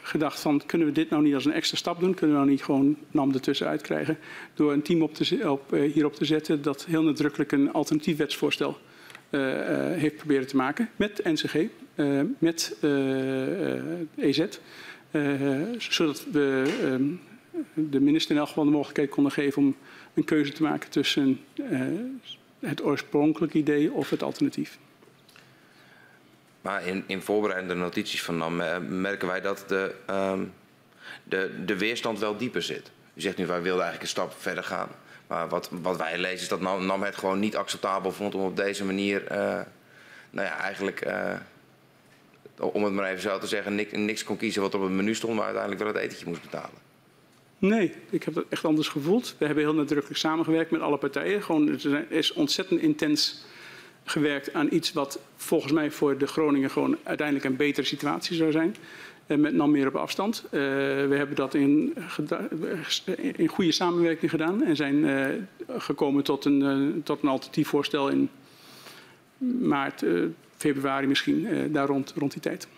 [0.02, 2.14] gedacht van kunnen we dit nou niet als een extra stap doen?
[2.14, 4.18] Kunnen we nou niet gewoon NAM ertussenuit krijgen
[4.54, 8.16] door een team op te, op, uh, hierop te zetten dat heel nadrukkelijk een alternatief
[8.16, 8.78] wetsvoorstel
[9.30, 9.58] uh, uh,
[9.96, 11.54] heeft proberen te maken met NCG.
[11.94, 12.76] uh, met
[14.16, 14.46] EZ.
[15.78, 17.04] zodat we ehm,
[17.74, 19.76] de minister in elk geval de mogelijkheid konden geven om
[20.14, 21.40] een keuze te maken tussen
[22.58, 24.78] het oorspronkelijke idee of het alternatief.
[26.60, 28.56] Maar in, in voorbereidende notities van NAM
[29.00, 30.52] merken wij dat de, um,
[31.24, 32.90] de, de weerstand wel dieper zit.
[33.14, 34.88] U zegt nu, wij wilden eigenlijk een stap verder gaan.
[35.26, 38.56] Maar wat, wat wij lezen is dat NAM het gewoon niet acceptabel vond om op
[38.56, 39.60] deze manier, uh,
[40.30, 41.34] nou ja, eigenlijk, uh,
[42.56, 45.14] om het maar even zo te zeggen, niks, niks kon kiezen wat op het menu
[45.14, 46.86] stond, maar uiteindelijk wel het etentje moest betalen.
[47.58, 49.34] Nee, ik heb dat echt anders gevoeld.
[49.38, 51.42] We hebben heel nadrukkelijk samengewerkt met alle partijen.
[51.42, 53.44] Gewoon, er is ontzettend intens
[54.08, 58.50] gewerkt aan iets wat volgens mij voor de Groningen gewoon uiteindelijk een betere situatie zou
[58.50, 58.76] zijn.
[59.26, 60.44] Eh, met NAM meer op afstand.
[60.44, 61.96] Uh, we hebben dat in,
[63.36, 65.26] in goede samenwerking gedaan en zijn uh,
[65.78, 68.30] gekomen tot een, tot een alternatief voorstel in
[69.38, 70.04] maart,
[70.56, 72.68] februari misschien, daar rond, rond die tijd.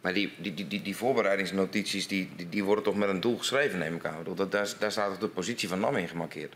[0.00, 3.94] Maar die, die, die, die voorbereidingsnotities die, die, worden toch met een doel geschreven, neem
[3.94, 4.24] ik aan.
[4.34, 6.54] Dat, daar, daar staat toch de positie van NAM in gemarkeerd.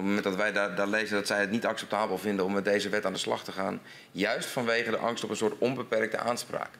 [0.00, 2.52] Op het moment dat wij daar, daar, lezen dat zij het niet acceptabel vinden om
[2.52, 3.80] met deze wet aan de slag te gaan,
[4.12, 6.70] juist vanwege de angst op een soort onbeperkte aanspraak.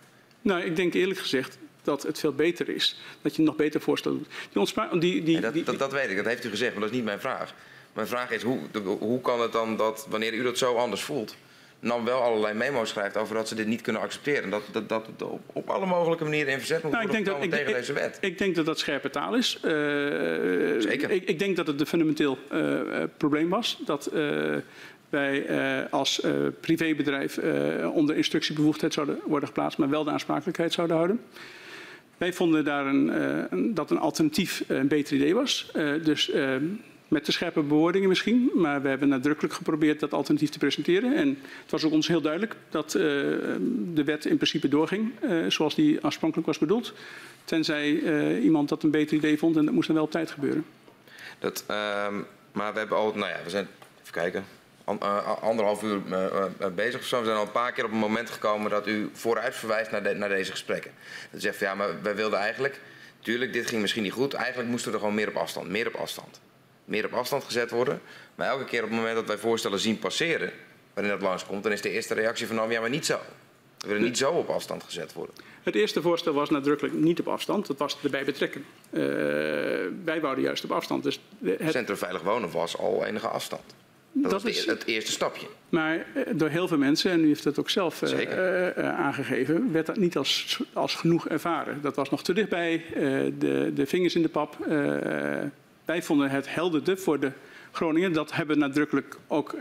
[0.43, 3.01] Nou, ik denk eerlijk gezegd dat het veel beter is.
[3.23, 4.27] Dat je nog beter voorstel doet.
[5.01, 6.97] Die die, die, dat, dat, dat, weet ik, dat heeft u gezegd, maar dat is
[6.97, 7.55] niet mijn vraag.
[7.93, 8.59] Mijn vraag is, hoe,
[8.99, 11.37] hoe kan het dan dat, wanneer u dat zo anders voelt...
[11.81, 14.51] nam wel allerlei memo's schrijft over dat ze dit niet kunnen accepteren.
[14.51, 17.25] Dat, dat, dat het op, op alle mogelijke manieren in verzet moet nou, worden ik
[17.25, 18.19] denk dat, tegen ik, deze wet.
[18.21, 19.57] Ik, denk dat dat scherpe taal is.
[19.57, 19.71] Uh,
[20.79, 21.11] Zeker.
[21.11, 22.81] Ik, ik, denk dat het een fundamenteel uh,
[23.17, 23.79] probleem was.
[23.85, 24.57] Dat uh,
[25.09, 25.47] wij
[25.91, 26.21] als
[26.61, 27.39] privébedrijf
[27.93, 29.79] onder instructiebevoegdheid zouden worden geplaatst...
[29.79, 31.21] maar wel de aansprakelijkheid zouden houden.
[32.17, 35.71] Wij vonden daar een, dat een alternatief een beter idee was.
[36.03, 36.55] Dus uh,
[37.11, 41.17] met de scherpe bewoordingen misschien, maar we hebben nadrukkelijk geprobeerd dat alternatief te presenteren.
[41.17, 41.29] En
[41.63, 45.13] het was ook ons heel duidelijk dat de wet in principe doorging
[45.49, 46.93] zoals die aansprankelijk was bedoeld.
[47.45, 47.93] Tenzij
[48.39, 50.65] iemand dat een beter idee vond en dat moest dan wel op tijd gebeuren.
[51.39, 52.15] Dat, ehm,
[52.53, 53.69] maar we hebben al, nou ja, we zijn,
[54.01, 54.45] even kijken,
[55.41, 56.01] anderhalf uur
[56.75, 57.19] bezig of zo.
[57.19, 60.17] We zijn al een paar keer op een moment gekomen dat u vooruit verwijst naar,
[60.17, 60.91] naar deze gesprekken.
[61.31, 62.81] Dat zegt ja, maar wij wilden eigenlijk,
[63.21, 64.35] tuurlijk, dit ging misschien niet goed.
[64.35, 66.41] Eigenlijk moesten we er gewoon meer op afstand, meer op afstand.
[66.91, 68.01] Meer op afstand gezet worden.
[68.35, 70.51] Maar elke keer op het moment dat wij voorstellen zien passeren,
[70.95, 73.19] waarin dat langskomt, dan is de eerste reactie van nou ja, maar niet zo.
[73.79, 75.35] We willen niet zo op afstand gezet worden.
[75.63, 77.67] Het eerste voorstel was nadrukkelijk niet op afstand.
[77.67, 78.65] Dat was erbij betrekken.
[78.91, 79.03] Uh,
[80.05, 81.03] wij wouden juist op afstand.
[81.03, 81.71] Dus het...
[81.71, 83.63] Centrum Veilig Wonen was al enige afstand.
[84.13, 85.47] Dat, dat is het eerste stapje.
[85.69, 89.73] Maar eh, door heel veel mensen, en u heeft dat ook zelf uh, uh, aangegeven,
[89.73, 91.81] werd dat niet als, als genoeg ervaren.
[91.83, 92.85] Dat was nog te dichtbij,
[93.39, 94.57] de, de vingers in de pap.
[95.85, 97.33] Wij vonden het helderde voor de
[97.73, 98.13] Groningen.
[98.13, 99.55] Dat hebben we nadrukkelijk ook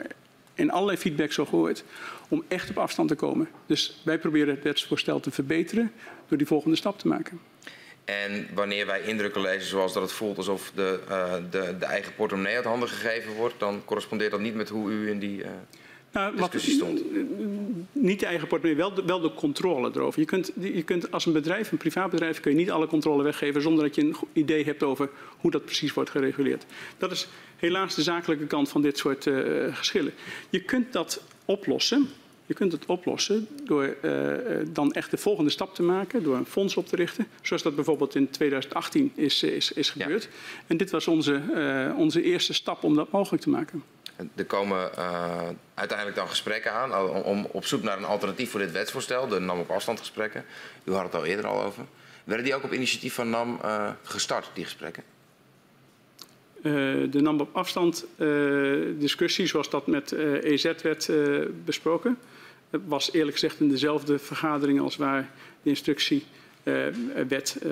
[0.54, 1.84] in allerlei feedback zo gehoord.
[2.30, 3.50] Om echt op afstand te komen.
[3.66, 5.92] Dus wij proberen het wetsvoorstel te verbeteren
[6.28, 7.40] door die volgende stap te maken.
[8.06, 12.16] En wanneer wij indrukken lezen zoals dat het voelt alsof de, uh, de, de, eigen
[12.16, 15.50] portemonnee uit handen gegeven wordt, dan correspondeert dat niet met hoe u in die uh,
[16.12, 17.02] nou, discussie stond.
[17.92, 20.20] Niet de eigen portemonnee, wel de, wel de controle erover.
[20.20, 23.62] Je kunt, je kunt als een bedrijf, een privaatbedrijf, kun je niet alle controle weggeven
[23.62, 26.66] zonder dat je een idee hebt over hoe dat precies wordt gereguleerd.
[26.98, 30.14] Dat is helaas de zakelijke kant van dit soort uh, geschillen.
[30.50, 32.10] Je kunt dat oplossen
[32.50, 34.34] je kunt het oplossen door uh,
[34.72, 37.76] dan echt de volgende stap te maken, door een fonds op te richten, zoals dat
[37.76, 40.24] bijvoorbeeld in 2018 is, is, is gebeurd.
[40.24, 40.30] Ja.
[40.68, 43.84] En dit was onze, uh, onze eerste stap om dat mogelijk te maken.
[44.36, 44.92] Er komen
[45.74, 49.60] uiteindelijk dan gesprekken aan om op zoek naar een alternatief voor dit wetsvoorstel, de NAM
[49.60, 50.46] op afstand gesprekken.
[50.84, 51.86] U had het al eerder al over.
[52.24, 53.60] Werden die ook op initiatief van NAM
[54.04, 55.04] gestart, die gesprekken?
[56.62, 58.06] de NAM op afstand
[58.98, 61.10] discussie, zoals dat met EZ werd
[61.66, 62.18] besproken,
[62.70, 65.30] het was eerlijk gezegd in dezelfde vergadering als waar
[65.62, 66.26] de instructie
[66.64, 66.86] uh,
[67.28, 67.72] werd, uh,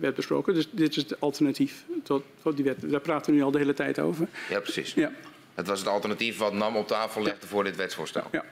[0.00, 0.54] werd besproken.
[0.54, 2.90] Dus dit is het alternatief tot, tot, die wet.
[2.90, 4.28] Daar praten we nu al de hele tijd over.
[4.50, 4.94] Ja, precies.
[4.94, 5.12] Ja.
[5.54, 8.30] Het was het alternatief wat NAM op tafel legde voor dit wetsvoorstel.
[8.32, 8.44] Ja.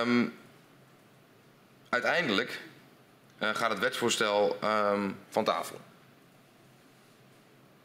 [0.00, 0.34] Um,
[1.88, 2.60] uiteindelijk
[3.38, 5.80] uh, gaat het wetsvoorstel um, van tafel.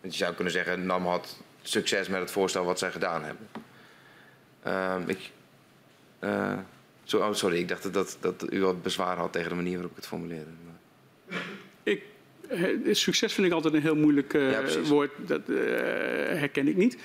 [0.02, 3.48] Want je zou kunnen zeggen, NAM had succes met het voorstel wat zij gedaan hebben.
[4.68, 5.32] Um, ik
[6.20, 6.58] uh,
[7.04, 9.92] zo, oh, sorry, ik dacht dat, dat u wat bezwaar had tegen de manier waarop
[9.92, 10.52] ik het formuleerde.
[11.84, 12.04] Ik,
[12.92, 15.12] succes vind ik altijd een heel moeilijk uh, ja, woord.
[15.26, 15.58] Dat uh,
[16.28, 16.98] herken ik niet.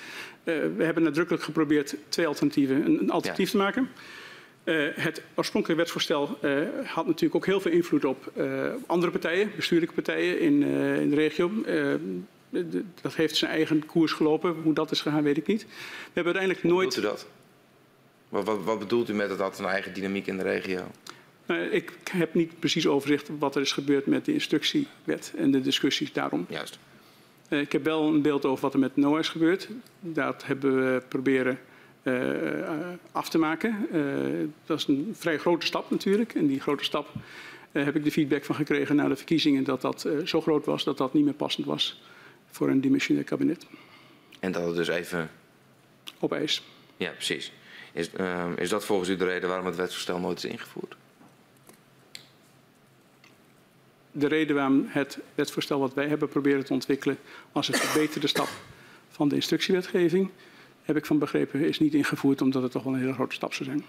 [0.43, 3.51] we hebben nadrukkelijk geprobeerd twee alternatieven, een, een alternatief ja.
[3.51, 3.89] te maken.
[4.95, 6.37] het oorspronkelijke wetsvoorstel
[6.83, 8.31] had natuurlijk ook heel veel invloed op
[8.85, 10.63] andere partijen, bestuurlijke partijen in,
[11.01, 11.51] in de regio
[13.01, 14.55] dat heeft zijn eigen koers gelopen.
[14.63, 15.61] Hoe dat is gegaan, weet ik niet.
[15.63, 15.69] We
[16.13, 16.95] hebben uiteindelijk nooit.
[16.95, 17.27] Hoe u dat?
[18.29, 20.91] Wat, wat, wat, bedoelt u met dat had een eigen dynamiek in de regio?
[21.49, 25.61] Uh, ik heb niet precies overzicht wat er is gebeurd met de instructiewet en de
[25.61, 26.45] discussies daarom.
[26.49, 26.79] Juist.
[27.49, 29.69] Uh, ik heb wel een beeld over wat er met NOAA is gebeurd.
[29.99, 31.59] Dat hebben we proberen
[32.03, 32.69] uh,
[33.11, 33.87] af te maken.
[34.65, 36.33] dat is een vrij grote stap natuurlijk.
[36.33, 37.09] En die grote stap
[37.71, 40.97] heb ik de feedback van gekregen na de verkiezingen dat dat zo groot was dat
[40.97, 42.01] dat niet meer passend was
[42.49, 43.65] voor een dimensionair kabinet.
[44.39, 45.29] En dat het dus even...
[46.19, 46.63] Op ijs.
[46.97, 47.51] Ja, precies.
[47.91, 48.09] Is,
[48.55, 50.95] is dat volgens u de reden waarom het wetsvoorstel nooit is ingevoerd?
[54.11, 57.17] De reden waarom het wetsvoorstel wat wij hebben proberen te ontwikkelen
[57.51, 58.49] als een verbeterde stap
[59.09, 60.29] van de instructiewetgeving,
[60.83, 63.53] heb ik van begrepen, is niet ingevoerd omdat het toch wel een hele grote stap
[63.53, 63.85] zou zijn.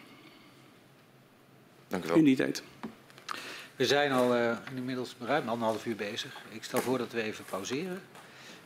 [1.89, 2.17] Dank u wel.
[2.17, 2.63] In die tijd.
[3.77, 6.37] We zijn al uh, inmiddels ruim anderhalf uur bezig.
[6.49, 8.01] Ik stel voor dat we even pauzeren.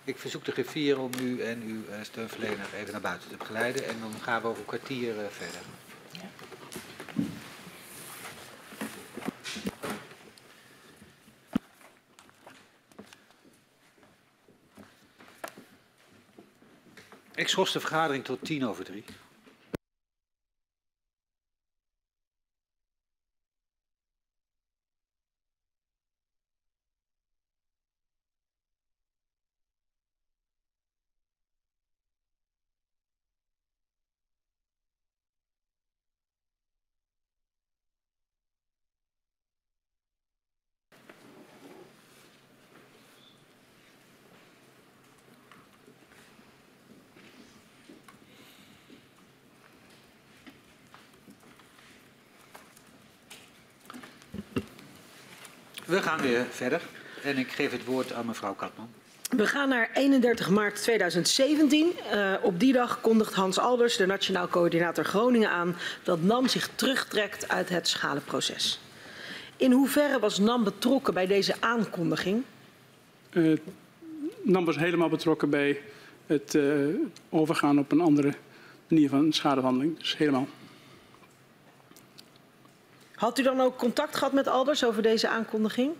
[0.04, 3.88] Ik verzoek de griffier om u en uw uh, steunverlener even naar buiten te begeleiden.
[3.88, 5.60] En dan gaan we over een kwartier uh, verder.
[17.34, 19.04] Ik schors de vergadering tot tien over drie.
[55.94, 56.80] We gaan weer verder
[57.22, 58.88] en ik geef het woord aan mevrouw Katman.
[59.28, 61.92] We gaan naar 31 maart 2017.
[62.14, 66.70] Uh, op die dag kondigt Hans Alders, de Nationaal Coördinator Groningen, aan dat NAM zich
[66.74, 68.80] terugtrekt uit het schadeproces.
[69.56, 72.42] In hoeverre was NAM betrokken bij deze aankondiging?
[73.30, 73.58] Uh,
[74.42, 75.80] NAM was helemaal betrokken bij
[76.26, 76.94] het uh,
[77.28, 78.34] overgaan op een andere
[78.88, 79.98] manier van schadehandeling.
[79.98, 80.46] Dus helemaal.
[83.14, 85.92] Had u dan ook contact gehad met Alders over deze aankondiging?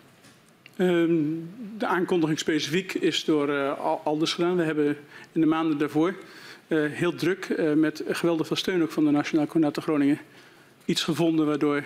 [0.78, 4.56] Um, de aankondiging specifiek is door uh, Alders gedaan.
[4.56, 4.96] We hebben
[5.32, 6.14] in de maanden daarvoor
[6.68, 10.18] uh, heel druk uh, met geweldig veel steun ook van de Nationaal Coördinator Groningen
[10.84, 11.84] iets gevonden waardoor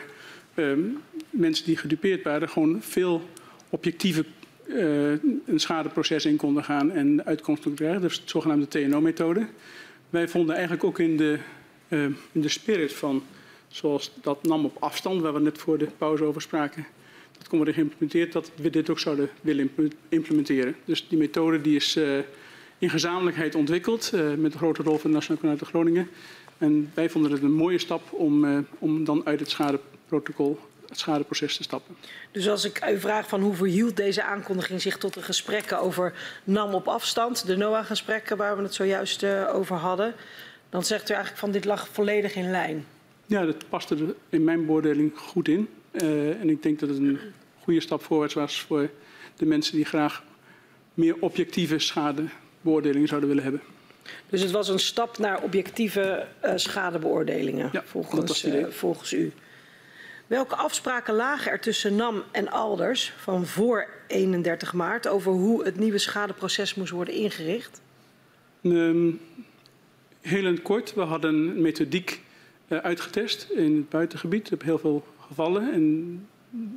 [0.55, 0.99] um,
[1.31, 3.29] mensen die gedupeerd waren gewoon veel
[3.71, 4.25] objectieve
[5.47, 8.05] een schadeproces in konden gaan en uitkomst konden krijgen.
[8.09, 9.47] Is de zogenaamde TNO-methode.
[10.11, 11.39] Wij vonden eigenlijk ook in de,
[12.33, 13.23] in de spirit van
[13.69, 16.87] zoals dat nam op afstand, waar we net voor de pauze over spraken.
[17.39, 19.71] Dat kon worden geïmplementeerd, dat we dit ook zouden willen
[20.09, 20.77] implementeren.
[20.85, 22.19] Dus die methode die is uh,
[22.79, 26.09] in gezamenlijkheid ontwikkeld, uh, met een grote rol van de Nationale Coördinator Groningen.
[26.59, 30.59] En wij vonden het een mooie stap om, uh, om dan uit het schadeprotocol,
[30.89, 31.97] het schadeproces te stappen.
[32.33, 36.15] Dus als ik u vraag van hoe verhield deze aankondiging zich tot de gesprekken over
[36.45, 40.15] NAM op afstand, de NOAA-gesprekken waar we het zojuist over hadden,
[40.71, 42.87] dan zegt u eigenlijk van dit lag volledig in lijn.
[43.29, 45.69] Ja, dat paste er in mijn beoordeling goed in.
[45.93, 47.19] Uh, en ik denk dat het een
[47.63, 48.91] goede stap voorwaarts was voor
[49.37, 50.25] de mensen die graag
[50.95, 53.63] meer objectieve schadebeoordelingen zouden willen hebben.
[54.29, 59.33] Dus het was een stap naar objectieve uh, schadebeoordelingen ja, volgens, uh, volgens u.
[60.27, 65.79] Welke afspraken lagen er tussen NAM en Alders van voor 31 maart over hoe het
[65.79, 67.81] nieuwe schadeproces moest worden ingericht?
[68.63, 69.21] Um,
[70.21, 72.21] heel kort, we hadden een methodiek
[72.69, 75.73] uitgetest in het buitengebied op heel veel gevallen.
[75.73, 76.27] En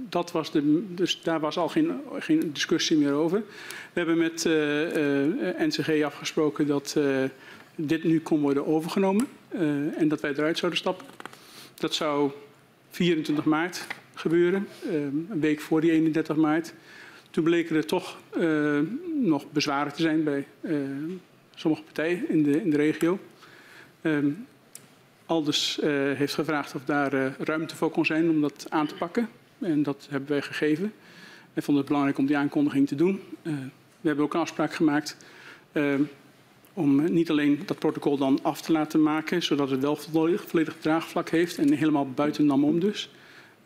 [0.10, 3.44] dat was de, dus daar was al geen, geen discussie meer over.
[3.94, 7.00] We hebben met uh, uh, NCG afgesproken dat
[7.76, 9.28] dit nu kon worden overgenomen
[9.96, 11.06] en dat wij eruit zouden stappen.
[11.74, 12.32] Dat zou
[12.90, 16.74] 24 maart gebeuren, een week voor die 31 maart.
[17.30, 18.18] Toen bleken er toch
[19.22, 20.46] nog bezwaren te zijn bij
[21.56, 23.20] sommige partijen in de, in de regio.
[24.02, 24.48] Um,
[25.32, 28.96] Aldus uh, heeft gevraagd of daar uh, ruimte voor kon zijn om dat aan te
[28.96, 29.30] pakken.
[29.60, 30.94] En dat hebben wij gegeven.
[31.54, 33.22] Wij vonden het belangrijk om die aankondiging te doen.
[33.44, 33.54] Uh,
[34.02, 35.18] we hebben ook een afspraak gemaakt
[36.74, 40.76] om niet alleen dat protocol dan af te laten maken, zodat het wel volledig, volledig
[40.80, 43.10] draagvlak heeft en helemaal buiten NAM om dus.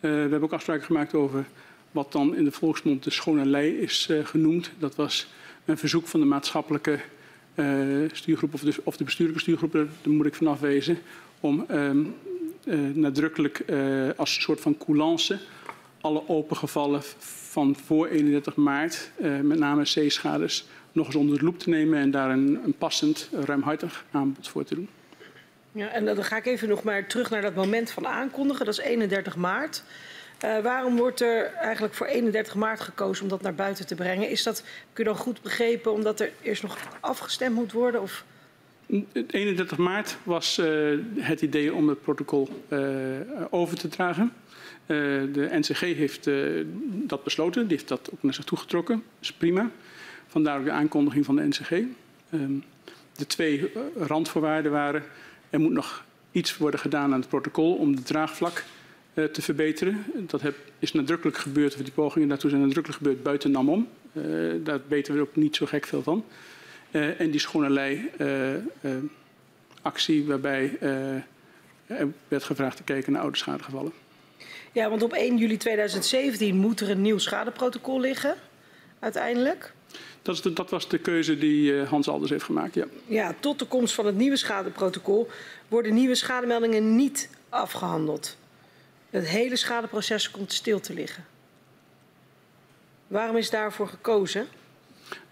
[0.00, 1.44] we hebben ook afspraken gemaakt over
[1.90, 4.70] wat dan in de volksmond de schone lei is genoemd.
[4.78, 5.26] Dat was
[5.64, 7.00] een verzoek van de maatschappelijke
[8.12, 10.98] stuurgroep of de, of de bestuurlijke stuurgroep, daar moet ik vanaf wezen,
[11.40, 12.14] om um,
[12.64, 15.38] uh, nadrukkelijk uh, als soort van coulance
[16.00, 19.10] alle open gevallen van voor 31 maart,
[19.42, 23.28] met name C-schades, nog eens onder de loep te nemen en daar een, een passend,
[23.32, 24.88] ruimhartig aanbod voor te doen.
[25.72, 28.64] Ja, en dan ga ik even nog maar terug naar dat moment van aankondigen.
[28.64, 29.82] Dat is 31 maart.
[30.44, 34.30] Uh, waarom wordt er eigenlijk voor 31 maart gekozen om dat naar buiten te brengen?
[34.30, 38.02] Is dat, kun je dan goed begrepen, omdat er eerst nog afgestemd moet worden?
[38.02, 38.24] Of?
[38.86, 42.80] 31 maart was uh, het idee om het protocol uh,
[43.50, 44.32] over te dragen.
[44.86, 46.28] de NCG heeft
[46.82, 48.94] dat besloten, die heeft dat ook naar zich toegetrokken.
[48.94, 49.70] Dat is prima.
[50.26, 51.70] Vandaar ook de aankondiging van de NCG.
[51.70, 52.52] Ehm,
[53.16, 55.02] de twee randvoorwaarden waren,
[55.50, 58.64] er moet nog iets worden gedaan aan het protocol om het draagvlak
[59.32, 60.04] te verbeteren.
[60.14, 63.88] Dat heb, is nadrukkelijk gebeurd, of die pogingen daartoe zijn nadrukkelijk gebeurd buiten NAMOM.
[64.12, 64.24] Uh,
[64.64, 66.24] daar weten we ook niet zo gek veel van.
[66.90, 68.10] Uh, en die schone lei
[69.82, 70.78] actie waarbij
[71.86, 73.92] er werd gevraagd te kijken naar oude schadegevallen.
[74.72, 78.34] Ja, want op 1 juli 2017 moet er een nieuw schadeprotocol liggen,
[78.98, 79.72] uiteindelijk.
[80.22, 82.84] Dat, is de, dat was de keuze die Hans Alders heeft gemaakt, ja.
[83.06, 85.28] Ja, tot de komst van het nieuwe schadeprotocol
[85.68, 88.36] worden nieuwe schademeldingen niet afgehandeld.
[89.16, 91.24] Het hele schadeproces komt stil te liggen.
[93.06, 94.46] Waarom is daarvoor gekozen?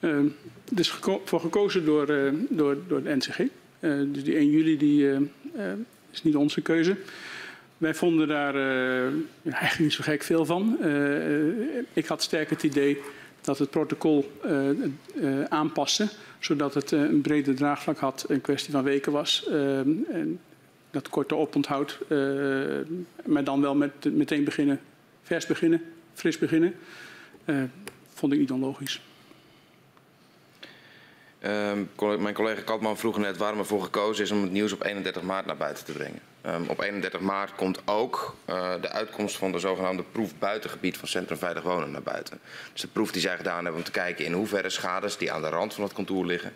[0.01, 0.11] Uh,
[0.75, 0.91] er is
[1.25, 3.39] voor gekozen door, uh, door, door de NCG.
[3.39, 3.49] Uh,
[4.07, 5.31] dus die 1 juli die,
[6.11, 6.97] is niet onze keuze.
[7.79, 8.55] Wij vonden daar
[9.43, 10.79] eigenlijk niet zo gek veel van.
[11.93, 13.01] ik had sterk het idee
[13.41, 14.33] dat het protocol
[15.49, 16.09] aanpassen,
[16.39, 19.47] zodat het een breder draagvlak had, een kwestie van weken was.
[19.49, 20.39] En
[20.95, 22.19] dat korte oponthoud, uh,
[23.25, 24.81] maar dan wel met meteen beginnen,
[25.23, 25.83] vers beginnen,
[26.15, 26.75] fris beginnen,
[27.45, 27.63] uh,
[28.15, 29.01] vond ik niet onlogisch.
[31.41, 35.23] Uh, mijn collega Katman vroeg net waarom ervoor gekozen is om het nieuws op 31
[35.23, 36.21] maart naar buiten te brengen.
[36.47, 41.09] Um, op 31 maart komt ook uh, de uitkomst van de zogenaamde proef buitengebied van
[41.09, 42.41] Centrum Veilig Wonen naar buiten.
[42.73, 45.43] Dus de proef die zij gedaan hebben om te kijken in hoeverre schades die aan
[45.43, 46.53] de rand van het contour liggen,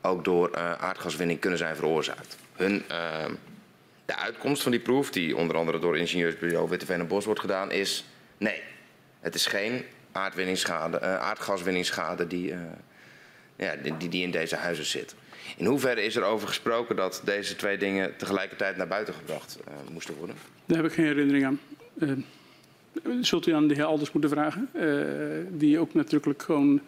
[0.00, 2.36] ook door aardgaswinning kunnen zijn veroorzaakt.
[2.52, 3.32] Hun ehm,
[4.08, 7.70] de uitkomst van die proef, die onder andere door ingenieursbureau Witteveen en Bos wordt gedaan,
[7.70, 8.04] is
[8.38, 8.62] nee.
[9.20, 9.82] Het is geen
[10.12, 12.58] aardwinningsschade, uh, aardgaswinningsschade die, uh,
[13.56, 15.14] ja, die, die in deze huizen zit.
[15.56, 19.74] In hoeverre is er over gesproken dat deze twee dingen tegelijkertijd naar buiten gebracht uh,
[19.92, 20.36] moesten worden?
[20.66, 21.60] Daar heb ik geen herinnering aan.
[23.20, 24.68] zult u aan de heer Alders moeten vragen,
[25.58, 26.80] die ook natuurlijk gewoon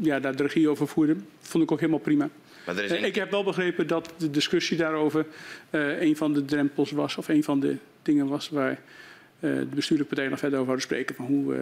[0.00, 1.16] ja, daar de regie over voerde.
[1.40, 2.28] Vond ik ook helemaal prima.
[2.68, 5.26] Maar er is Ik heb wel begrepen dat de discussie daarover
[5.70, 8.78] uh, een van de drempels was, of een van de dingen was waar uh,
[9.40, 11.14] de bestuurlijke partijen nog verder over zouden spreken.
[11.14, 11.60] Van hoe, uh,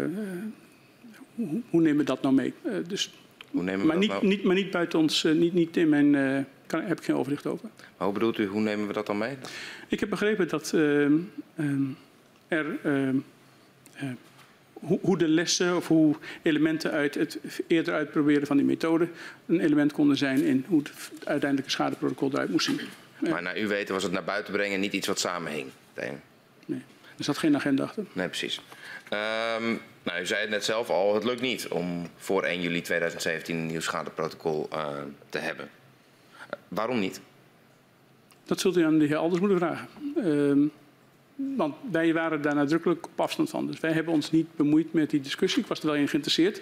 [1.35, 2.55] hoe, hoe, nemen we dat nou mee?
[2.87, 3.15] dus,
[3.51, 4.35] hoe nemen maar, we niet, dat nou?
[4.35, 7.69] niet, maar niet buiten ons, niet, niet in mijn, kan, heb ik geen overzicht over.
[7.97, 9.37] Maar hoe bedoelt u, hoe nemen we dat dan mee?
[9.89, 11.13] Ik heb begrepen dat ehm,
[11.57, 11.83] ehm,
[12.49, 13.17] er ehm,
[14.81, 19.09] hoe, hoe, de lessen of hoe elementen uit het eerder uitproberen van die methode
[19.47, 20.91] een element konden zijn in hoe het
[21.25, 22.81] uiteindelijke schadeprotocol eruit moest zien.
[23.31, 25.69] Maar naar u weten was het naar buiten brengen niet iets wat samenhing?
[25.95, 26.13] Nee,
[27.17, 28.05] er zat geen agenda achter.
[28.13, 28.61] Nee, precies.
[29.11, 32.81] Um, nou, u zei het net zelf al, het lukt niet om voor 1 juli
[32.81, 34.89] 2017 een nieuw schadeprotocol uh,
[35.29, 35.69] te hebben.
[36.41, 37.21] Uh, waarom niet?
[38.45, 39.89] Dat zult u aan de heer Alders moeten vragen.
[40.17, 40.71] Uh,
[41.37, 43.67] want wij waren daar nadrukkelijk op afstand van.
[43.67, 45.63] Dus wij hebben ons niet bemoeid met die discussie.
[45.63, 46.57] Ik was er wel in geïnteresseerd.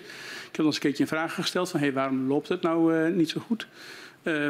[0.49, 3.15] Ik heb ons een keertje een vraag gesteld van hey, waarom loopt het nou uh,
[3.15, 3.67] niet zo goed?
[4.23, 4.47] Uh,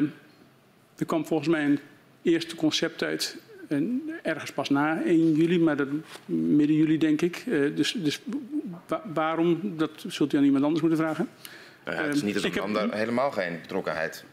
[0.96, 1.78] er kwam volgens mij een
[2.22, 3.38] eerste concept uit
[3.68, 5.88] en ergens pas na 1 juli, maar dat,
[6.26, 7.44] midden juli denk ik.
[7.46, 8.20] Uh, dus dus
[8.86, 11.28] wa waarom, dat zult u aan iemand anders moeten vragen.
[11.84, 14.24] Nou ja, het is niet alsof dan daar helemaal geen betrokkenheid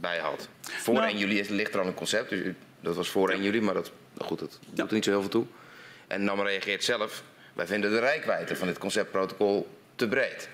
[0.00, 0.48] bij had.
[0.60, 2.40] Voor nou, 1 juli ligt er al een concept, dus
[2.86, 5.30] dat was voor 1 juli, maar dat goed, dat doet er niet zo heel veel
[5.30, 5.44] toe.
[6.06, 7.22] En NAM reageert zelf.
[7.54, 10.48] Wij vinden de rijkwijde van dit conceptprotocol te breed.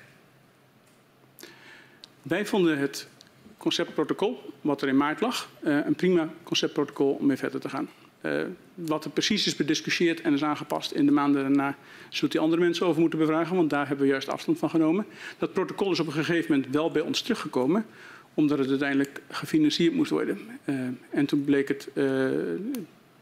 [2.23, 3.09] Wij vonden het
[3.57, 7.91] conceptprotocol, wat er in maart lag, uh, een prima conceptprotocol om mee verder te gaan.
[8.23, 8.43] Uh,
[8.75, 11.77] wat er precies is bediscussieerd en is aangepast in de maanden daarna,
[12.09, 15.07] zult u andere mensen over moeten bevragen, want daar hebben we juist afstand van genomen.
[15.39, 17.87] Dat protocol is op een gegeven moment wel bij ons teruggekomen,
[18.35, 20.39] omdat het uiteindelijk gefinancierd moest worden.
[20.65, 20.77] Uh,
[21.11, 21.89] en toen bleek het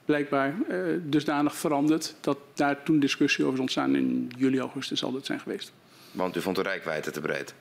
[0.05, 5.13] blijkbaar uh, dusdanig veranderd dat daar toen discussie over is ontstaan in juli, augustus zal
[5.13, 5.73] dat zijn geweest.
[6.13, 7.55] Want u vond de rijkwijde te breed?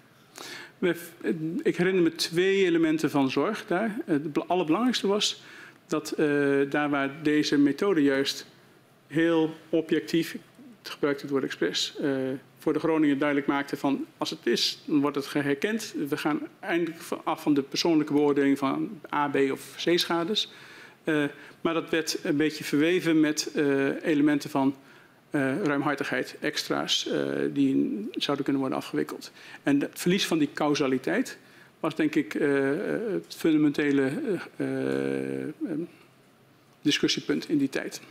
[1.62, 3.98] Ik herinner me twee elementen van zorg daar.
[4.06, 5.44] Het allerbelangrijkste was
[5.88, 6.26] dat uh,
[6.70, 8.46] daar waar deze methode juist
[9.08, 10.38] heel objectief,
[10.82, 14.82] het gebruikte het woord expres, uh, voor de Groningen duidelijk maakte van als het is,
[14.86, 15.94] dan wordt het herkend.
[16.10, 20.52] We gaan eindelijk af van de persoonlijke beoordeling van A, B of C schades.
[21.04, 21.26] Uh,
[21.62, 24.76] maar dat werd een beetje verweven met uh, elementen van
[25.32, 27.10] uh, ruimhartigheid, extra's
[27.54, 29.32] die zouden kunnen worden afgewikkeld.
[29.64, 31.38] En het verlies van die causaliteit
[31.80, 34.12] was denk ik het fundamentele
[36.82, 38.02] discussiepunt in die tijd.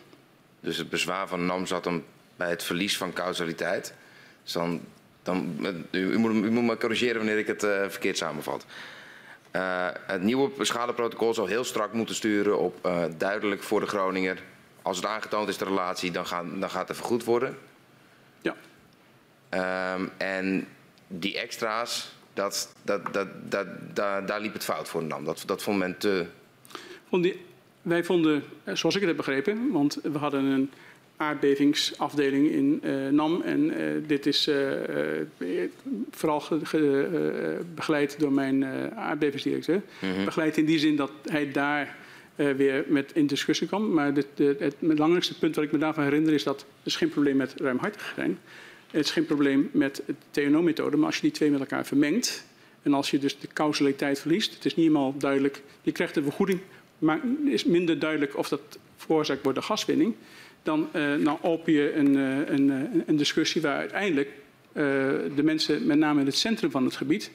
[0.61, 2.05] Dus het bezwaar van NAM zat hem
[2.37, 3.95] bij het verlies van causaliteit.
[4.49, 4.81] Dus dan,
[5.23, 5.57] dan,
[5.91, 8.65] u, moet, u moet me corrigeren wanneer ik het uh, verkeerd samenvat.
[9.53, 14.43] Uh, het nieuwe schadeprotocol zou heel strak moeten sturen op uh, duidelijk voor de Groninger.
[14.83, 17.59] Als het aangetoond is de relatie, dan, gaan, dan gaat het vergoed worden.
[18.41, 18.55] Ja.
[19.95, 20.69] Um, en
[21.07, 25.25] die extra's, dat, dat, dat, dat, dat, daar liep het fout voor NAM.
[25.25, 26.27] Dat, dat vond men te...
[27.09, 27.45] Vond die,
[27.83, 30.73] wij vonden, zoals ik het heb begrepen, want we hadden een
[31.19, 33.43] aardbevingsafdeling in uh, NAM.
[33.43, 33.77] En uh,
[34.07, 34.73] dit is uh,
[36.11, 38.65] vooral ge, ge, begeleid door mijn
[38.95, 39.83] aardbevingsdirecteur.
[40.01, 40.25] -hmm.
[40.25, 41.97] Begeleid in die zin dat hij daar
[42.35, 43.93] weer met in discussie kwam.
[43.93, 46.97] Maar dit, de, het belangrijkste punt wat ik me daarvan herinner is dat er is
[46.97, 48.39] geen probleem met ruimhartig zijn.
[48.91, 52.47] Het is geen probleem met de TNO-methode, maar als je die twee met elkaar vermengt
[52.83, 56.23] en als je dus de causaliteit verliest, het is niet helemaal duidelijk, je krijgt een
[56.23, 56.61] vergoeding,
[56.99, 60.15] maar is minder duidelijk of dat veroorzaakt wordt door gaswinning,
[60.63, 64.83] dan, uh, dan open je een, een, een, discussie waar uiteindelijk uh,
[65.35, 67.31] de mensen, met name in het centrum van het gebied,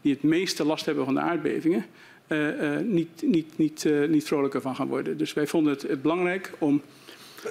[0.00, 1.86] die het meeste last hebben van de aardbevingen,
[2.28, 5.18] uh, niet, niet, niet, niet vrolijker van gaan worden.
[5.18, 6.82] Dus wij vonden het belangrijk om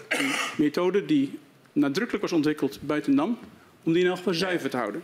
[0.10, 1.40] een methode die
[1.72, 3.38] nadrukkelijk was ontwikkeld buiten NAM,
[3.84, 5.04] om die in elk geval zuiver te houden.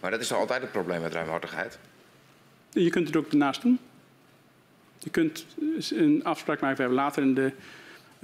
[0.00, 1.78] Maar dat is toch altijd het probleem met ruimhartigheid?
[2.70, 3.78] Je kunt het ook ernaast doen.
[4.98, 5.46] Je kunt
[5.90, 6.76] een afspraak maken.
[6.76, 7.52] We hebben later in, de,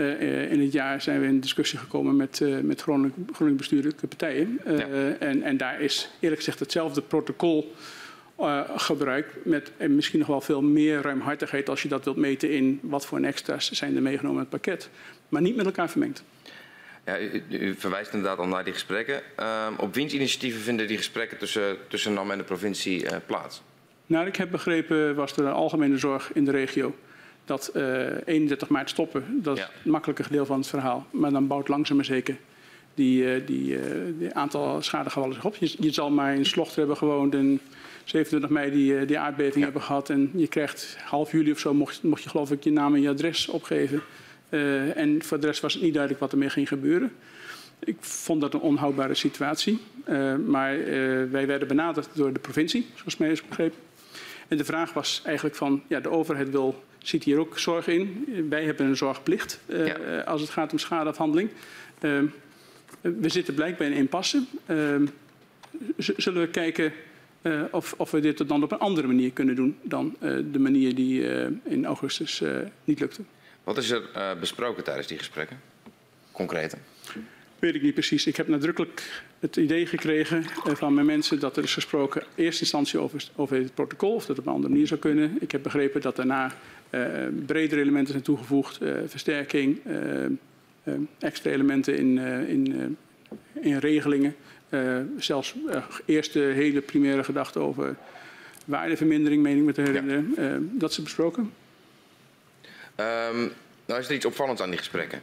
[0.00, 4.60] uh, in het jaar zijn we in discussie gekomen met, uh, met Groningen bestuurlijke partijen.
[4.66, 4.86] Uh, ja.
[5.18, 7.74] en, en daar is eerlijk gezegd hetzelfde protocol
[8.76, 9.44] gebruikt.
[9.44, 13.06] Met en misschien nog wel veel meer ruimhartigheid als je dat wilt meten in wat
[13.06, 14.90] voor extra's zijn er meegenomen in het pakket.
[15.28, 16.24] Maar niet met elkaar vermengd.
[17.04, 19.22] Ja, u, u, verwijst inderdaad al naar die gesprekken.
[19.38, 23.62] Uh, op wiens initiatieven vinden die gesprekken tussen, tussen NAM en de provincie plaats?
[24.06, 26.94] Nou, ik heb begrepen, was er een algemene zorg in de regio
[27.44, 29.24] dat uh, 31 maart stoppen.
[29.42, 29.70] Dat is ja.
[29.72, 31.06] het makkelijke deel van het verhaal.
[31.10, 32.36] Maar dan bouwt langzaam maar zeker
[32.94, 33.78] die, uh, die,
[34.18, 35.56] die aantal schadegevallen zich op.
[35.56, 37.60] Je, je, zal maar in Slochter hebben gewoond en
[38.04, 39.62] 27 mei die, die aardbeving ja.
[39.62, 40.10] hebben gehad.
[40.10, 43.00] En je krijgt half juli of zo, mocht, mocht je geloof ik je naam en
[43.00, 44.02] je adres opgeven.
[44.50, 47.12] Uh, en voor de rest was het niet duidelijk wat ermee ging gebeuren.
[47.78, 49.80] Ik vond dat een onhoudbare situatie.
[50.08, 50.86] Uh, maar uh,
[51.30, 53.78] wij werden benaderd door de provincie, zoals mij is begrepen.
[54.50, 58.26] En de vraag was eigenlijk van, ja, de overheid wil, ziet hier ook zorg in.
[58.48, 60.20] Wij hebben een zorgplicht ja.
[60.20, 61.50] als het gaat om schadeafhandeling.
[63.00, 64.42] we zitten blijkbaar in een impasse.
[65.96, 66.92] zullen we kijken
[67.70, 70.16] of, of, we dit dan op een andere manier kunnen doen dan
[70.52, 71.22] de manier die
[71.64, 72.42] in augustus
[72.84, 73.22] niet lukte.
[73.64, 75.60] Wat is er besproken tijdens die gesprekken?
[76.32, 76.76] Concreet?
[77.60, 78.26] Weet ik niet precies.
[78.26, 82.44] Ik heb nadrukkelijk het idee gekregen uh, van mijn mensen dat er is gesproken in
[82.44, 85.36] eerste instantie over, over het protocol, of dat op een andere manier zou kunnen.
[85.40, 86.52] Ik heb begrepen dat daarna
[86.90, 87.02] uh,
[87.46, 89.80] bredere elementen zijn toegevoegd, versterking,
[91.18, 92.18] extra elementen in,
[92.48, 92.96] in,
[93.52, 94.34] in regelingen.
[95.18, 95.54] zelfs
[96.04, 97.96] eerst de hele primaire gedachte over
[98.64, 100.34] waardevermindering, meen ik me te herinneren.
[100.36, 100.58] Ja.
[100.60, 101.52] dat is besproken.
[102.96, 103.52] Um,
[103.86, 105.22] nou is er iets opvallends aan die gesprekken.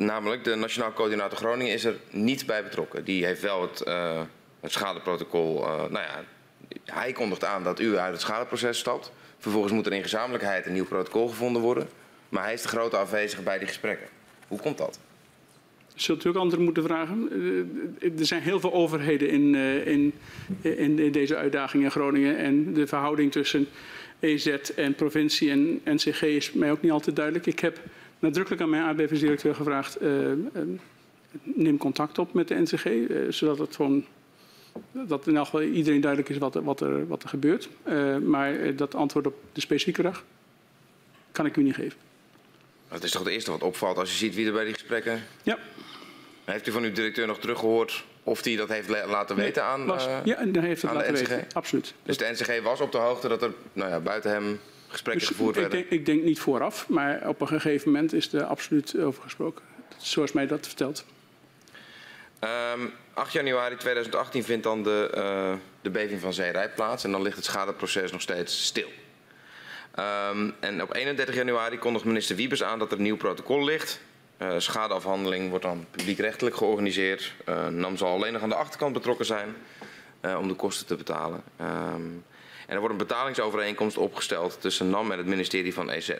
[0.00, 3.04] Namelijk, de Nationaal Coördinator Groningen is er niet bij betrokken.
[3.04, 4.20] Die heeft wel het, uh,
[4.60, 5.62] het schadeprotocol.
[5.62, 6.24] Uh, nou ja,
[6.84, 9.12] hij kondigt aan dat u uit het schadeproces stapt.
[9.38, 11.88] Vervolgens moet er in gezamenlijkheid een nieuw protocol gevonden worden.
[12.28, 14.06] Maar hij is de grote afwezige bij die gesprekken.
[14.48, 15.00] Hoe komt dat?
[15.94, 17.28] Zult u ook anderen moeten vragen?
[18.00, 19.54] Er zijn heel veel overheden in,
[19.84, 20.12] in,
[20.60, 22.36] in, in deze uitdaging in Groningen.
[22.36, 23.68] En de verhouding tussen
[24.20, 24.46] EZ
[24.76, 27.46] en provincie en NCG is mij ook niet altijd duidelijk.
[27.46, 27.78] Ik heb
[28.20, 30.36] nadrukkelijk aan mijn aardbevingsdirecteur gevraagd, uh, uh,
[31.42, 34.04] neem contact op met de NCG, uh, zodat het gewoon,
[34.92, 37.68] dat in elk geval iedereen duidelijk is wat, er, wat, er, wat er gebeurt.
[38.24, 40.24] maar dat antwoord op de specifieke vraag
[41.32, 41.98] kan ik u niet geven.
[42.88, 45.22] Dat is toch het eerste wat opvalt als je ziet wie er bij die gesprekken...
[45.42, 45.58] Ja.
[46.44, 50.04] Heeft u van uw directeur nog teruggehoord of hij dat heeft laten weten aan, was,
[50.24, 51.28] ja, hij heeft het laten de NCG?
[51.28, 51.46] Weten.
[51.52, 51.94] Absoluut.
[52.02, 54.60] Dus de NCG was op de hoogte dat er nou ja, buiten hem
[54.90, 55.78] gesprekken dus gevoerd ik werden?
[55.78, 59.64] Denk, ik denk niet vooraf, maar op een gegeven moment is er absoluut over gesproken.
[59.96, 61.04] Zoals mij dat vertelt.
[62.74, 65.52] Um, 8 januari 2018 vindt dan de, uh,
[65.82, 68.88] de beving van Zeerijp plaats en dan ligt het schadeproces nog steeds stil.
[69.98, 74.00] Um, en op 31 januari kondigt minister Wiebes aan dat er een nieuw protocol ligt
[74.42, 77.34] uh, schadeafhandeling wordt dan publiekrechtelijk georganiseerd.
[77.48, 79.54] Uh, NAM zal alleen nog aan de achterkant betrokken zijn
[80.38, 81.42] om de kosten te betalen.
[81.60, 82.24] Um,
[82.70, 86.10] en er wordt een betalingsovereenkomst opgesteld tussen NAM en het ministerie van EZ.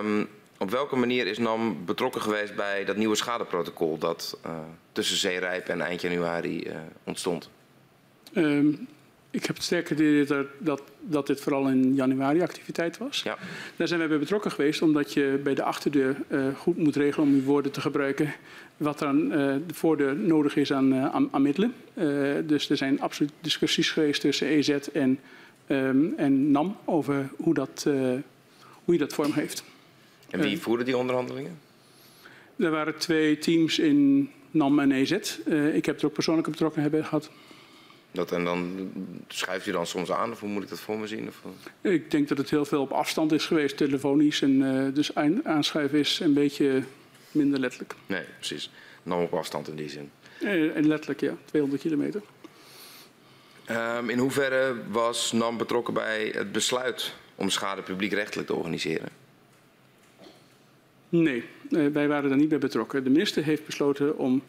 [0.00, 4.38] Um, op welke manier is NAM betrokken geweest bij dat nieuwe schadeprotocol dat
[4.92, 6.72] tussen Zeerijp en eind januari
[7.04, 7.50] ontstond?
[8.34, 8.88] Um,
[9.32, 13.22] Ik heb het sterke idee dat, dat, dat dit vooral in januari activiteit was.
[13.22, 13.38] Ja.
[13.76, 17.28] Daar zijn wij bij betrokken geweest, omdat je bij de achterdeur uh, goed moet regelen,
[17.28, 18.34] om uw woorden te gebruiken,
[18.76, 19.30] wat er aan uh,
[19.66, 21.74] de voordeur nodig is aan, uh, aan, aan middelen.
[22.46, 25.18] dus er zijn absoluut discussies geweest tussen EZ en,
[25.66, 27.82] um, en NAM over hoe, dat,
[28.84, 29.64] hoe je dat vorm heeft.
[30.30, 31.58] En wie voerde die onderhandelingen?
[32.56, 35.38] Er waren twee teams in NAM en EZ.
[35.72, 37.30] ik heb er ook persoonlijke betrokkenheid bij gehad.
[38.12, 38.90] Dat, en dan
[39.28, 41.28] schuift u dan soms aan, of hoe moet ik dat voor me zien?
[41.28, 41.42] Of?
[41.80, 44.42] Ik denk dat het heel veel op afstand is geweest, telefonisch.
[44.42, 46.82] En uh, dus aanschuiven is een beetje
[47.30, 47.94] minder letterlijk.
[48.06, 48.70] Nee, precies.
[49.02, 50.10] Nam op afstand in die zin.
[50.40, 51.34] En eh, letterlijk, ja.
[51.44, 52.22] 200 kilometer.
[53.70, 59.08] Um, in hoeverre was NAM betrokken bij het besluit om schade publiekrechtelijk te organiseren?
[61.08, 63.04] Nee, uh, wij waren daar niet bij betrokken.
[63.04, 64.42] De minister heeft besloten om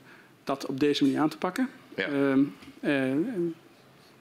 [0.43, 1.69] dat op deze manier aan te pakken.
[1.95, 2.09] Ja.
[2.09, 2.37] Uh,
[2.81, 3.15] uh,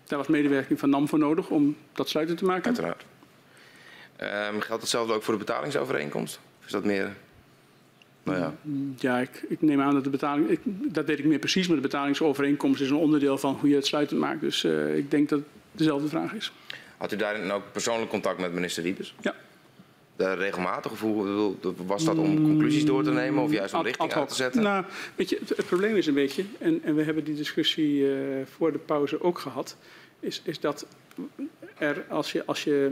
[0.04, 2.64] daar was medewerking van NAM voor nodig om dat sluiten te maken.
[2.64, 3.04] Uiteraard.
[4.54, 6.40] Um, geldt hetzelfde ook voor de betalingsovereenkomst?
[6.58, 7.16] Of is dat meer...
[8.22, 8.54] Nou ja,
[8.98, 10.48] ja ik, ik, neem aan dat de betaling...
[10.48, 13.74] Ik, dat weet ik meer precies, maar de betalingsovereenkomst is een onderdeel van hoe je
[13.74, 14.40] het sluitend maakt.
[14.40, 16.52] Dus uh, ik denk dat het dezelfde vraag is.
[16.96, 19.14] Had u daarin ook persoonlijk contact met minister Wiebes?
[19.20, 19.34] Ja.
[20.22, 20.92] Regelmatig?
[20.92, 21.04] Of
[21.86, 24.62] was dat om conclusies door te nemen of juist om richting te zetten?
[24.62, 24.84] Nou,
[25.14, 28.16] weet je, het, het, probleem is een beetje, en, en we hebben die discussie uh,
[28.44, 29.76] voor de pauze ook gehad,
[30.20, 30.86] is, is dat
[31.78, 32.90] er als je, als je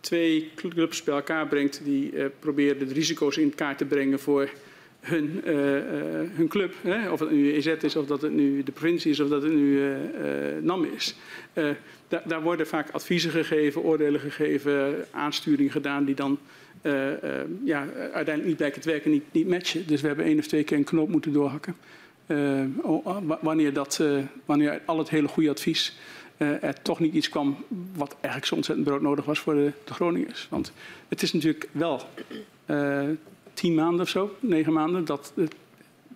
[0.00, 4.50] twee clubs bij elkaar brengt die uh, proberen de risico's in kaart te brengen voor
[5.00, 5.80] hun, uh, uh,
[6.32, 6.74] hun club.
[6.82, 7.10] Hè?
[7.10, 9.52] Of het nu EZ is, of dat het nu de provincie is, of dat het
[9.52, 9.80] nu
[10.60, 11.16] NAM is.
[12.08, 16.38] Da daar worden vaak adviezen gegeven, oordelen gegeven, aansturingen gedaan die dan
[17.64, 19.86] ja, uiteindelijk niet blijken te werken, niet, niet matchen.
[19.86, 21.76] Dus we hebben één of twee keer een knoop moeten doorhakken.
[23.40, 24.02] wanneer, dat,
[24.44, 25.96] wanneer al het hele goede advies
[26.36, 27.64] er toch niet iets kwam
[27.94, 30.46] wat eigenlijk zo ontzettend broodnodig was voor de, de Groningers.
[30.50, 30.72] Want
[31.08, 32.02] het is natuurlijk wel
[33.54, 35.54] tien maanden of zo, negen maanden, dat het,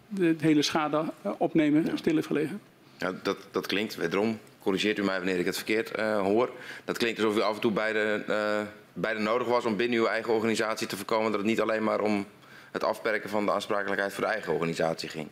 [0.08, 1.04] de hele schade
[1.38, 1.96] opnemen ja.
[1.96, 2.60] stil heeft gelegen.
[2.98, 6.50] Ja, dat, dat klinkt, wederom, corrigeert u mij wanneer ik het verkeerd uh, hoor.
[6.84, 8.60] Dat klinkt alsof u af en toe beide, uh,
[8.92, 12.00] beide nodig was om binnen uw eigen organisatie te voorkomen dat het niet alleen maar
[12.00, 12.26] om
[12.70, 15.28] het afperken van de aansprakelijkheid voor de eigen organisatie ging.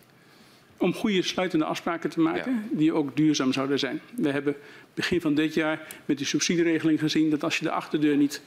[0.76, 2.76] Om goede sluitende afspraken te maken ja.
[2.76, 4.00] die ook duurzaam zouden zijn.
[4.16, 4.56] We hebben
[4.94, 8.42] begin van dit jaar met die subsidieregeling gezien dat als je de achterdeur niet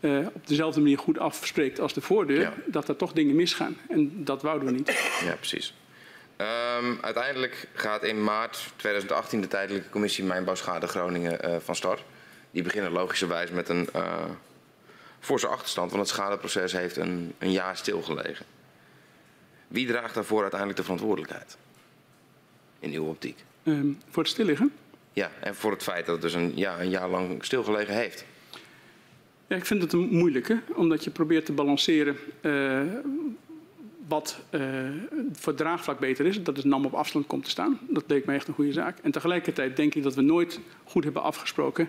[0.00, 2.54] uh, op dezelfde manier goed afspreekt als de voordeur, ja.
[2.66, 3.76] dat er toch dingen misgaan.
[3.88, 4.88] En dat wouden we niet.
[5.24, 5.74] Ja, precies.
[6.40, 12.04] Um, uiteindelijk gaat in maart 2018 de tijdelijke commissie Mijnbouwschade Groningen uh, van start.
[12.50, 14.24] Die beginnen logischerwijs met een uh,
[15.18, 18.46] forse achterstand, want het schadeproces heeft een, een jaar stilgelegen.
[19.68, 21.56] Wie draagt daarvoor uiteindelijk de verantwoordelijkheid?
[22.78, 23.44] In uw optiek?
[23.64, 24.72] Um, voor het stilliggen?
[25.12, 28.24] Ja, en voor het feit dat het dus een, ja, een jaar lang stilgelegen heeft.
[29.46, 32.82] Ja, ik vind het een moeilijke, omdat je probeert te balanceren uh,
[34.10, 34.62] wat uh,
[35.32, 36.42] voor draagvlak beter is.
[36.42, 37.78] Dat is NAM op afstand komt te staan.
[37.88, 38.98] Dat leek me echt een goede zaak.
[38.98, 41.88] En tegelijkertijd denk ik dat we nooit goed hebben afgesproken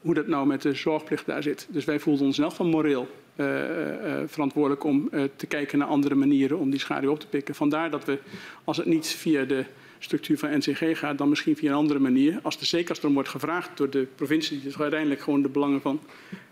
[0.00, 1.66] hoe dat nou met de zorgplicht daar zit.
[1.70, 5.88] Dus wij voelden ons in elk geval moreel uh, uh, verantwoordelijk om te kijken naar
[5.88, 7.54] andere manieren om die schaduw op te pikken.
[7.54, 8.18] Vandaar dat we,
[8.64, 9.64] als het niet via de
[9.98, 12.38] structuur van NCG gaat, dan misschien via een andere manier.
[12.42, 15.48] Als de zeker als er wordt gevraagd door de provincie, die dus uiteindelijk gewoon de
[15.48, 16.00] belangen van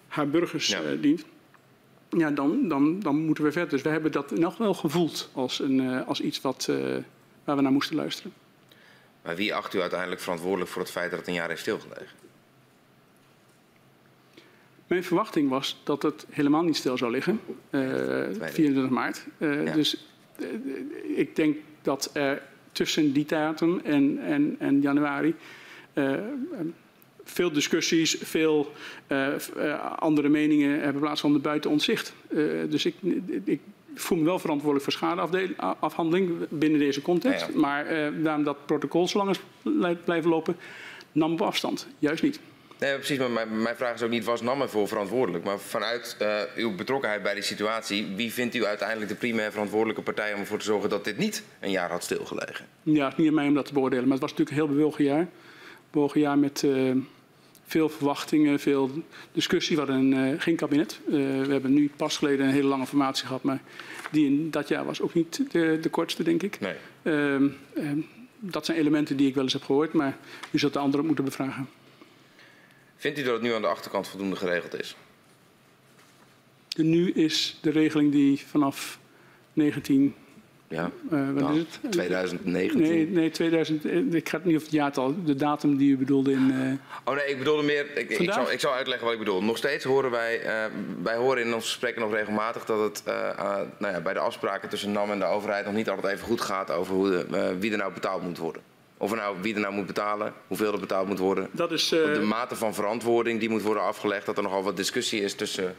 [0.08, 0.80] haar burgers ja.
[1.00, 1.24] dient.
[2.10, 3.70] Ja, dan, dan, dan moeten we verder.
[3.70, 6.96] Dus we hebben dat nog wel gevoeld als, een, uh, als iets wat, uh,
[7.44, 8.32] waar we naar moesten luisteren.
[9.22, 12.18] Maar wie acht u uiteindelijk verantwoordelijk voor het feit dat het een jaar heeft stilgelegen?
[14.86, 19.26] Mijn verwachting was dat het helemaal niet stil zou liggen, 24 maart.
[19.38, 19.72] Ja.
[19.72, 20.06] Dus
[21.14, 22.42] ik denk dat er
[22.72, 25.34] tussen die datum en, en, en januari
[27.30, 28.72] veel discussies, veel
[29.08, 32.12] uh, uh, andere meningen hebben plaatsgevonden buiten ons zicht.
[32.68, 32.94] dus ik,
[33.44, 33.60] ik,
[33.94, 37.46] voel me wel verantwoordelijk voor schadeafhandeling binnen deze context.
[37.46, 37.60] Ja, ja.
[37.60, 39.40] Maar daarom dat protocol zo lang is
[40.04, 40.56] blijven lopen,
[41.12, 41.86] nam op afstand.
[41.98, 42.40] Juist niet.
[42.80, 43.18] Nee, precies.
[43.18, 45.44] Maar mijn, mijn, vraag is ook niet, was NAM ervoor verantwoordelijk?
[45.44, 50.02] Maar vanuit uh, uw betrokkenheid bij die situatie, wie vindt u uiteindelijk de primair verantwoordelijke
[50.02, 52.66] partij om ervoor te zorgen dat dit niet een jaar had stilgelegen?
[52.82, 54.04] Ja, het is niet aan mij om dat te beoordelen.
[54.04, 55.28] Maar het was natuurlijk een heel bewogen jaar.
[55.90, 56.96] Bewogen jaar met uh,
[57.70, 58.90] veel verwachtingen, veel
[59.32, 59.76] discussie.
[59.76, 61.00] We hadden een, uh, geen kabinet.
[61.06, 63.42] we hebben nu pas geleden een hele lange formatie gehad.
[63.42, 63.62] Maar
[64.10, 66.60] die in dat jaar was ook niet de, de kortste, denk ik.
[66.60, 66.74] Nee.
[67.02, 67.48] Ehm,
[68.38, 69.92] dat zijn elementen die ik wel eens heb gehoord.
[69.92, 70.16] Maar
[70.50, 71.68] u zult de anderen moeten bevragen.
[72.96, 74.96] Vindt u dat het nu aan de achterkant voldoende geregeld is?
[76.76, 78.98] Nu is de regeling die vanaf
[79.52, 80.14] 19
[80.74, 81.92] Ja, Eh, wat nou, is het?
[81.92, 82.80] 2019.
[82.80, 85.96] Nee, nee 2000, eh, ik ga het niet over het jaartal, de datum die u
[85.96, 86.50] bedoelde in...
[86.50, 87.86] eh, Oh nee, ik bedoelde meer.
[87.98, 89.42] Ik, ik, zal, ik zal uitleggen wat ik bedoel.
[89.42, 90.40] Nog steeds horen wij,
[91.02, 93.02] wij horen in onze gesprekken nog regelmatig dat het
[93.78, 96.40] nou ja, bij de afspraken tussen NAM en de overheid nog niet altijd even goed
[96.40, 98.62] gaat over hoe de, wie er nou betaald moet worden.
[98.96, 101.48] Of nou, wie er nou moet betalen, hoeveel er betaald moet worden.
[101.52, 101.88] dat is...
[101.88, 105.74] de mate van verantwoording die moet worden afgelegd, dat er nogal wat discussie is tussen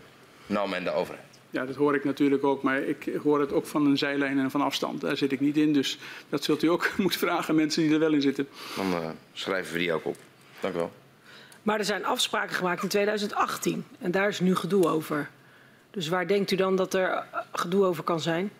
[0.45, 1.30] NAM en de overheid.
[1.51, 4.51] Ja, dat hoor ik natuurlijk ook, maar ik hoor het ook van een zijlijn en
[4.51, 5.01] van afstand.
[5.01, 5.99] Daar zit ik niet in, dus
[6.29, 8.47] dat zult u ook moeten vragen aan mensen die er wel in zitten.
[8.75, 10.17] Dan eh, schrijven we die ook op.
[10.59, 10.91] Dank u wel.
[11.63, 15.29] Maar er zijn afspraken gemaakt in 2018 en daar is nu gedoe over.
[15.91, 18.51] Dus waar denkt u dan dat er eh, gedoe over kan zijn?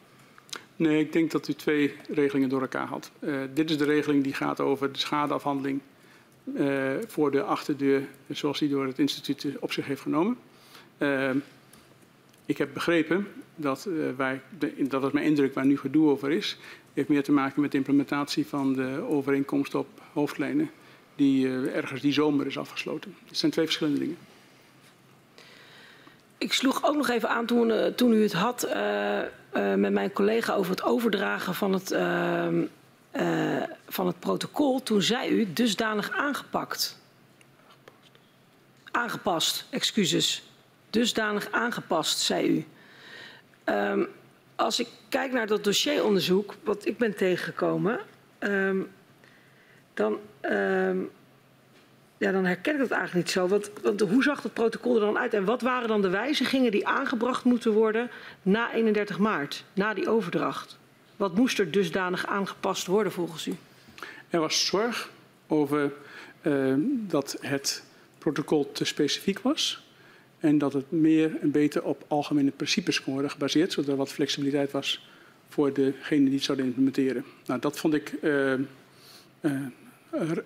[0.76, 3.12] Nee, ik denk dat u twee regelingen door elkaar had.
[3.20, 5.82] Eh, dit is de regeling die gaat over de schadeafhandeling
[6.56, 10.38] eh, voor de achterdeur, zoals die door het instituut op zich heeft genomen.
[10.98, 11.30] Eh,
[12.52, 14.42] ik heb begrepen dat eh, wij,
[14.78, 16.58] dat is mijn indruk waar nu gedoe over is,
[16.94, 20.72] heeft meer te maken met de implementatie van de overeenkomst op hoofdlijnen,
[21.16, 23.16] die eh, ergens die zomer is afgesloten.
[23.28, 24.18] Het zijn twee verschillende dingen.
[26.38, 28.68] Ik sloeg ook nog even aan toen, eh, toen u het had
[29.76, 32.64] met mijn collega over het overdragen van het, ehm,
[33.12, 34.84] eh, van het protocol.
[34.84, 37.00] Toen zei u dusdanig aangepakt.
[38.92, 40.51] Aangepast, excuses.
[40.92, 42.66] Dusdanig aangepast, zei u.
[43.64, 44.04] Ehm,
[44.56, 48.00] als ik kijk naar dat dossieronderzoek, wat ik ben tegengekomen,
[48.40, 48.82] ehm,
[49.94, 50.98] dan, ehm,
[52.18, 53.48] ja, dan herken ik dat eigenlijk niet zo.
[53.48, 55.34] Want, want hoe zag het protocol er dan uit?
[55.34, 58.10] En wat waren dan de wijzigingen die aangebracht moeten worden
[58.42, 60.78] na 31 maart, na die overdracht?
[61.16, 63.56] Wat moest er dusdanig aangepast worden volgens u?
[64.30, 65.10] Er was zorg
[65.48, 65.92] over
[66.88, 67.84] dat het
[68.18, 69.91] protocol te specifiek was.
[70.42, 74.12] En dat het meer en beter op algemene principes kon worden gebaseerd, zodat er wat
[74.12, 75.08] flexibiliteit was
[75.50, 77.24] voor degene die het zouden implementeren.
[77.46, 78.60] Nou, dat vond ik eh, eh,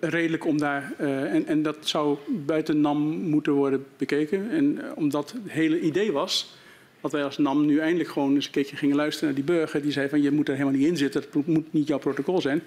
[0.00, 0.92] redelijk om daar.
[0.98, 4.50] eh, en, en dat zou buiten NAM moeten worden bekeken.
[4.50, 6.54] En omdat het hele idee was
[7.00, 9.82] dat wij als NAM nu eindelijk gewoon eens een keertje gingen luisteren naar die burger.
[9.82, 12.40] Die zei van je moet er helemaal niet in zitten, het moet niet jouw protocol
[12.40, 12.62] zijn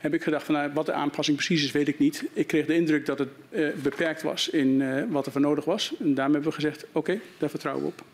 [0.00, 2.24] heb ik gedacht van nou, wat de aanpassing precies is, weet ik niet.
[2.32, 5.64] Ik kreeg de indruk dat het eh, beperkt was in eh, wat er voor nodig
[5.64, 5.94] was.
[5.98, 8.04] En daarom hebben we gezegd, oké, daar vertrouwen we op.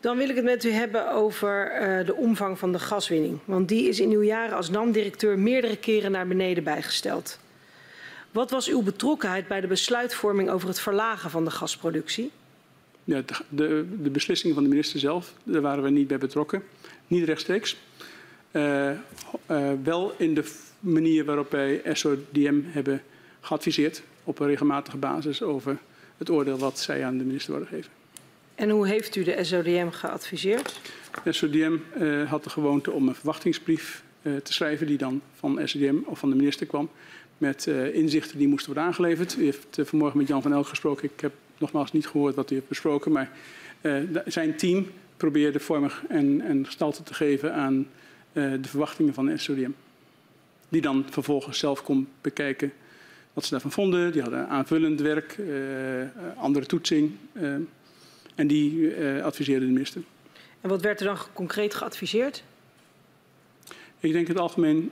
[0.00, 3.38] Dan wil ik het met u hebben over eh, de omvang van de gaswinning.
[3.44, 7.38] Want die is in uw jaren als NAM-directeur meerdere keren naar beneden bijgesteld.
[8.30, 12.30] Wat was uw betrokkenheid bij de besluitvorming over het verlagen van de gasproductie?
[13.04, 16.62] Ja, de, de, de beslissing van de minister zelf, daar waren we niet bij betrokken.
[17.06, 17.76] Niet rechtstreeks.
[18.58, 18.90] Eh,
[19.46, 20.44] eh, wel in de
[20.80, 23.02] manier waarop wij SODM hebben
[23.40, 25.78] geadviseerd op een regelmatige basis over
[26.18, 27.90] het oordeel wat zij aan de minister wilden geven.
[28.54, 30.80] En hoe heeft u de SODM geadviseerd?
[31.24, 36.18] SODM eh, had de gewoonte om een verwachtingsbrief te schrijven die dan van SODM of
[36.18, 36.90] van de minister kwam
[37.38, 39.36] met inzichten die moesten worden aangeleverd.
[39.36, 41.04] U heeft vanmorgen met Jan van Elk gesproken.
[41.04, 43.30] Ik heb nogmaals niet gehoord wat u heeft besproken, maar
[44.26, 44.86] zijn team
[45.16, 47.86] probeerde vormig en, en gestalte te geven aan
[48.32, 49.70] de verwachtingen van de SODM.
[50.68, 52.72] Die dan vervolgens zelf kon bekijken
[53.32, 54.12] wat ze daarvan vonden.
[54.12, 57.54] Die hadden aanvullend werk, eh, eh, andere toetsing eh,
[58.34, 60.02] en die eh, adviseerde de minister.
[60.60, 62.42] En wat werd er dan concreet geadviseerd?
[64.00, 64.90] Ik denk in het algemeen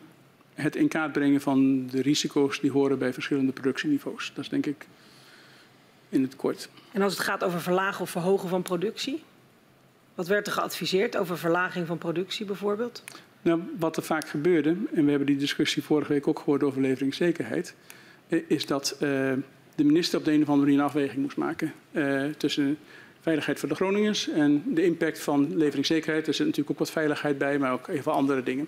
[0.55, 4.33] het in kaart brengen van de risico's die horen bij verschillende productieniveaus.
[4.35, 4.87] Dat is denk ik
[6.09, 6.69] in het kort.
[6.93, 9.23] En als het gaat over verlagen of verhogen van productie?
[10.15, 13.03] Wat werd er geadviseerd over verlaging van productie bijvoorbeeld?
[13.47, 16.81] Nou, wat er vaak gebeurde, en we hebben die discussie vorige week ook gehoord over
[16.81, 17.74] leveringszekerheid,
[18.28, 18.98] eh, is dat eh,
[19.74, 22.78] de minister op de een of andere manier een afweging moest maken eh, tussen
[23.20, 26.27] veiligheid voor de Groningers en de impact van leveringszekerheid.
[26.27, 28.66] Er zit natuurlijk ook wat veiligheid bij, maar ook even andere dingen.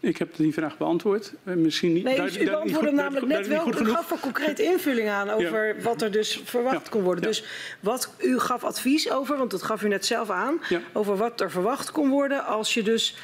[0.00, 1.32] Ik heb die vraag beantwoord.
[1.44, 3.68] Eh, misschien niet, Nee, u, beantwoordde namelijk net wel.
[3.68, 6.90] U gaf een concrete invulling aan over wat er dus verwacht Ja.
[6.90, 7.22] kon worden.
[7.24, 7.28] Ja.
[7.30, 7.44] Dus
[7.80, 10.60] wat u gaf advies over, want dat gaf u net zelf aan,
[10.92, 13.16] over wat er verwacht kon worden als je dus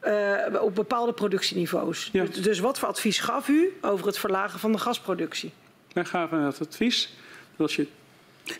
[0.00, 2.10] eh, op bepaalde productieniveaus.
[2.12, 5.52] Dus, dus wat voor advies gaf u over het verlagen van de gasproductie?
[5.92, 7.14] Wij gaven het advies
[7.50, 7.86] dat als je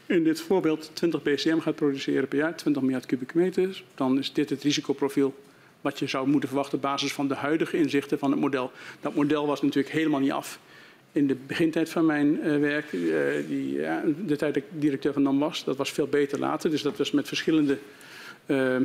[0.07, 4.32] in dit voorbeeld 20 BCM gaat produceren per jaar, 20 miljard kubieke meter, dan is
[4.32, 5.35] dit het risicoprofiel
[5.81, 8.73] wat je zou moeten verwachten op basis van de huidige inzichten van het model.
[9.01, 10.59] Dat model was natuurlijk helemaal niet af
[11.12, 13.01] in de begintijd van mijn eh, werk, eh,
[13.48, 15.65] die, ja, de tijd dat ik directeur van NAM was.
[15.65, 17.78] Dat was veel beter later, dus dat was met verschillende,
[18.47, 18.77] eh,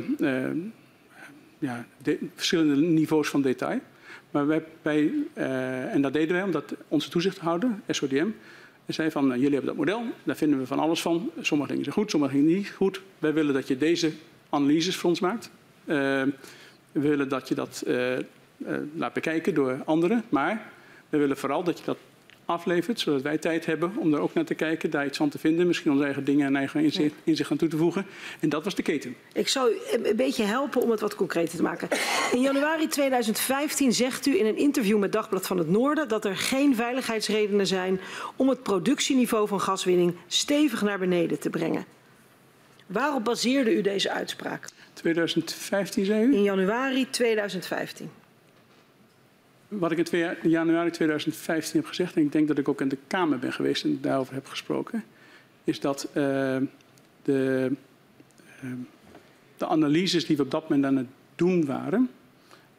[1.58, 3.80] ja, de- verschillende niveaus van detail.
[4.30, 4.46] Maar
[4.82, 5.12] wij,
[5.92, 8.26] en dat deden wij omdat onze toezichthouder, SODM,
[8.86, 11.30] zei van, eh, jullie hebben dat model, daar vinden we van alles van.
[11.40, 13.00] Sommige dingen zijn goed, sommige dingen niet goed.
[13.18, 14.10] Wij willen dat je deze
[14.50, 15.50] analyses voor ons maakt.
[16.96, 18.16] We willen dat je dat eh,
[18.94, 20.24] laat bekijken door anderen.
[20.28, 20.70] Maar
[21.08, 21.98] we willen vooral dat je dat
[22.44, 25.38] aflevert, zodat wij tijd hebben om er ook naar te kijken, daar iets van te
[25.38, 25.66] vinden.
[25.66, 28.06] Misschien onze eigen dingen en eigen inzicht, inzicht aan toe te voegen.
[28.40, 29.16] En dat was de keten.
[29.32, 31.88] Ik zal u een beetje helpen om het wat concreter te maken.
[32.32, 36.36] In januari 2015 zegt u in een interview met Dagblad van het Noorden dat er
[36.36, 38.00] geen veiligheidsredenen zijn
[38.36, 41.84] om het productieniveau van gaswinning stevig naar beneden te brengen.
[42.86, 44.68] Waarop baseerde u deze uitspraak?
[44.96, 46.34] 2015 zei u?
[46.34, 48.10] In januari 2015.
[49.68, 50.08] Wat ik
[50.42, 53.52] in januari 2015 heb gezegd, en ik denk dat ik ook in de Kamer ben
[53.52, 55.04] geweest en daarover heb gesproken,
[55.64, 56.12] is dat eh,
[57.22, 57.70] de,
[58.60, 58.70] eh,
[59.56, 62.10] de analyses die we op dat moment aan het doen waren.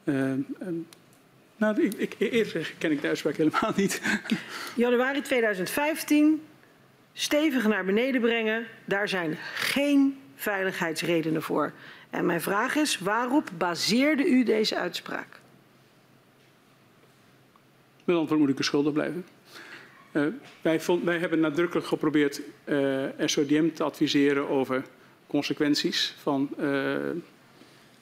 [0.03, 0.34] eh,
[1.57, 4.02] nou, ik, ik, eerlijk ken ik de uitspraak helemaal niet.
[4.76, 6.41] Januari 2015,
[7.14, 11.73] stevig naar beneden brengen, daar zijn geen veiligheidsredenen voor.
[12.10, 15.40] En mijn vraag is, waarop baseerde u deze uitspraak?
[18.04, 19.26] Met antwoord moet ik u schuldig blijven.
[20.12, 20.26] Eh,
[20.62, 24.84] wij, wij hebben nadrukkelijk geprobeerd eh, SODM te adviseren over
[25.28, 26.96] consequenties van eh,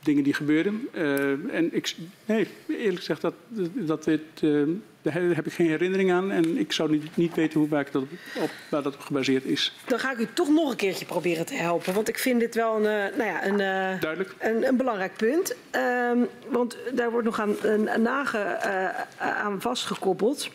[0.06, 0.88] dingen die gebeuren.
[0.91, 1.95] Eh, en ik,
[2.26, 3.34] nee, eerlijk gezegd, dat,
[3.73, 4.61] dat dit, eh,
[5.02, 6.32] daar heb ik geen herinnering aan.
[6.32, 8.03] En ik zou niet, niet weten hoe, waar, ik dat
[8.36, 9.73] op, waar dat op gebaseerd is.
[9.88, 11.94] Dan ga ik u toch nog een keertje proberen te helpen.
[11.94, 13.57] Want ik vind dit wel een, eh, nou ja, een,
[13.99, 14.36] Duidelijk?
[14.40, 15.56] een, een belangrijk punt.
[15.72, 16.18] Ehm,
[16.48, 18.60] want daar wordt nog aan, een, nage,
[19.18, 20.49] aan vastgekoppeld.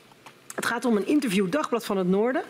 [0.55, 2.43] Het gaat om een interview Dagblad van het Noorden.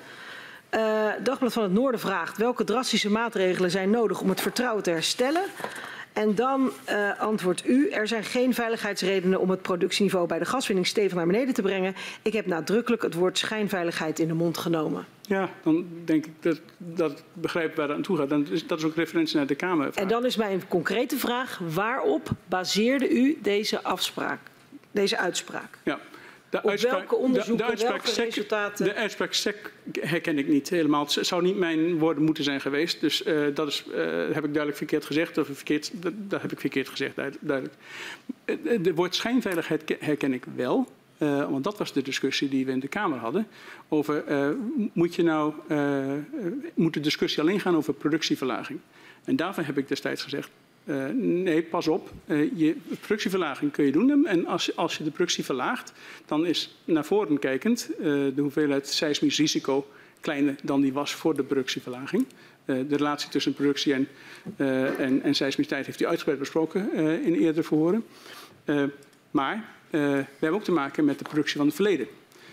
[1.23, 5.43] Dagblad van het Noorden vraagt welke drastische maatregelen zijn nodig om het vertrouwen te herstellen.
[6.13, 10.87] En dan uh, antwoordt u, er zijn geen veiligheidsredenen om het productieniveau bij de gaswinning
[10.87, 11.95] stevig naar beneden te brengen.
[12.23, 15.07] Ik heb nadrukkelijk het woord schijnveiligheid in de mond genomen.
[15.21, 18.29] Ja, dan denk ik dat, dat begrijp waar dat aan toe gaat.
[18.29, 19.91] Dan is, dat is ook referentie naar de Kamer.
[19.95, 24.41] En dan is mijn concrete vraag, waarop baseerde u deze afspraak,
[24.91, 25.79] deze uitspraak?
[25.83, 25.99] Ja.
[26.51, 28.85] De Op welke onderzoeken, de, de welke SEC, resultaten?
[28.85, 31.05] De uitspraak SEC herken ik niet helemaal.
[31.05, 33.01] Het zou niet mijn woorden moeten zijn geweest.
[33.01, 35.39] Dus uh, dat is, uh, heb ik duidelijk verkeerd gezegd.
[35.39, 37.75] Of verkeerd, dat, dat heb ik verkeerd gezegd, duidelijk.
[38.83, 40.87] De woord schijnveiligheid herken ik wel.
[41.19, 43.47] Uh, want dat was de discussie die we in de Kamer hadden.
[43.89, 44.25] Over,
[44.93, 45.55] moet, je nou,
[46.75, 48.81] moet de discussie alleen gaan over productieverlaging?
[49.25, 50.51] En daarvan heb ik destijds gezegd,
[50.85, 52.11] uh, nee, pas op.
[52.27, 54.27] Uh, je productieverlaging kun je doen.
[54.27, 55.93] En als, als je de productie verlaagt,
[56.27, 59.87] dan is naar voren kijkend uh, de hoeveelheid seismisch risico
[60.21, 62.27] kleiner dan die was voor de productieverlaging.
[62.65, 64.09] de relatie tussen productie en,
[64.57, 65.35] en, en
[65.69, 66.93] heeft u uitgebreid besproken
[67.25, 68.05] in eerdere verhoren.
[69.31, 72.07] maar we hebben ook te maken met de productie van het verleden.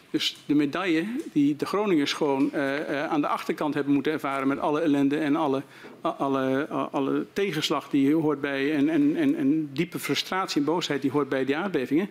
[0.09, 4.47] Dus de medaille die de Groningers gewoon uh, uh, aan de achterkant hebben moeten ervaren
[4.47, 5.63] met alle ellende en alle,
[6.01, 11.11] alle, alle tegenslag die hoort bij en, en, en, en, diepe frustratie en boosheid die
[11.11, 12.05] hoort bij die aardbevingen,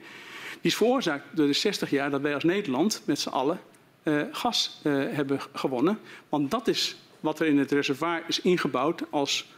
[0.60, 3.60] die is veroorzaakt door de 60 jaar dat wij als Nederland met z'n allen
[4.02, 5.98] uh, gas hebben gewonnen.
[6.28, 9.52] Want dat is wat er in het reservoir is ingebouwd als,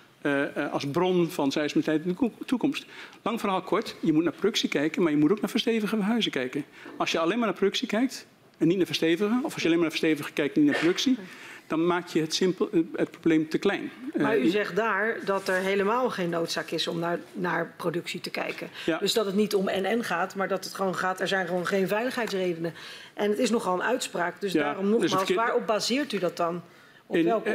[0.71, 2.87] als bron van seismiteit in de toekomst.
[3.23, 6.31] Lang verhaal kort, je moet naar productie kijken, maar je moet ook naar verstevigen huizen
[6.31, 6.65] kijken.
[6.97, 8.27] Als je alleen maar naar productie kijkt
[8.59, 10.81] en niet naar verstevigen, of als je alleen maar naar verstevigen kijkt en niet naar
[10.81, 11.19] productie,
[11.67, 13.91] dan maak je het, simpel, het probleem te klein.
[14.17, 18.31] Maar u zegt daar dat er helemaal geen noodzaak is om naar, naar productie te
[18.31, 18.69] kijken.
[18.87, 18.99] Ja.
[18.99, 21.67] Dus dat het niet om NN gaat, maar dat het gewoon gaat, er zijn gewoon
[21.67, 22.75] geen veiligheidsredenen.
[23.15, 25.39] En het is nogal een uitspraak, dus ja, daarom nogmaals, dus verkeerd...
[25.39, 26.63] waarop baseert u dat dan?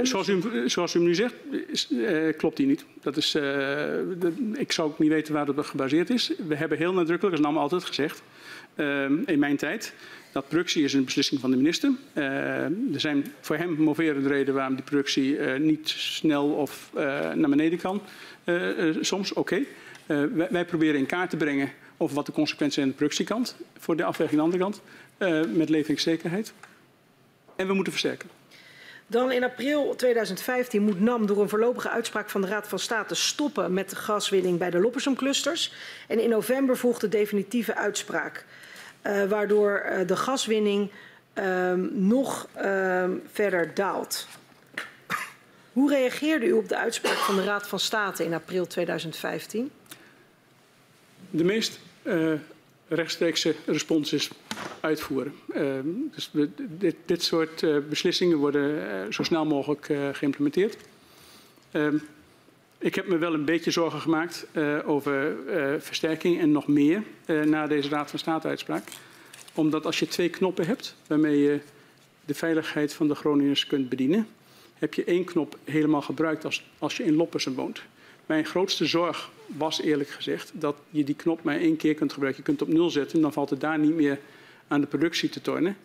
[0.04, 1.34] Zoals, u, zoals u nu zegt,
[1.68, 2.86] is, uh, klopt die niet.
[3.02, 6.32] Dat is, uh, de, ik zou ook niet weten waar dat op gebaseerd is.
[6.48, 8.24] We hebben heel nadrukkelijk, als NAM altijd gezegd,
[8.76, 9.94] uh, in mijn tijd,
[10.32, 11.92] dat productie is een beslissing van de minister.
[12.14, 12.24] Uh,
[12.64, 16.90] er zijn voor hem moverende redenen waarom die productie niet snel of
[17.36, 18.02] naar beneden kan.
[19.02, 19.40] soms, oké.
[19.40, 20.28] Okay.
[20.34, 23.56] Wij, wij, proberen in kaart te brengen over wat de consequenties zijn aan de productiekant,
[23.78, 24.82] voor de afweging aan de andere
[25.18, 26.54] kant, met leveringszekerheid.
[27.56, 28.30] En we moeten versterken.
[29.08, 33.16] Dan in april 2015 moet NAM door een voorlopige uitspraak van de Raad van State
[33.16, 35.74] stoppen met de gaswinning bij de Loppersum-clusters.
[36.08, 38.46] En in november volgt de definitieve uitspraak,
[39.04, 40.92] uh, waardoor uh, de gaswinning
[41.34, 42.48] uh, nog
[43.32, 44.28] verder daalt.
[45.74, 49.72] Hoe reageerde u op de uitspraak van de Raad van State in april 2015?
[51.30, 52.34] De meest uh,
[52.88, 54.30] rechtstreekse respons is
[54.80, 55.34] uitvoeren.
[55.56, 55.62] Uh,
[56.12, 56.30] dus
[56.70, 60.78] dit, dit, soort uh, beslissingen worden zo snel mogelijk geïmplementeerd.
[61.72, 61.98] Ehm,
[62.78, 64.48] ik heb me wel een beetje zorgen gemaakt
[64.86, 65.36] over
[65.80, 67.04] versterking en nog meer
[67.46, 68.84] na deze Raad van State uitspraak.
[69.54, 71.60] Omdat als je twee knoppen hebt waarmee je
[72.26, 74.28] de veiligheid van de Groningers kunt bedienen
[74.84, 77.82] heb je één knop helemaal gebruikt als, als je in Loppersen woont.
[78.26, 82.44] Mijn grootste zorg was eerlijk gezegd dat je die knop maar één keer kunt gebruiken.
[82.46, 84.20] Je kunt op nul zetten, dan valt het daar niet meer
[84.68, 85.78] aan de productie te tornen.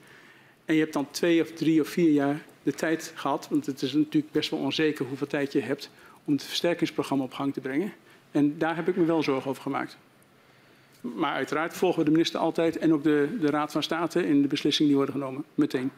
[0.64, 3.82] En je hebt dan twee of drie of vier jaar de tijd gehad, want het
[3.82, 5.90] is natuurlijk best wel onzeker hoeveel tijd je hebt
[6.24, 7.92] om het versterkingsprogramma op gang te brengen.
[8.30, 9.96] En daar heb ik me wel zorgen over gemaakt.
[11.00, 14.42] Maar uiteraard volgen we de minister altijd en ook de, de Raad van State in
[14.42, 15.90] de beslissingen die worden genomen, meteen.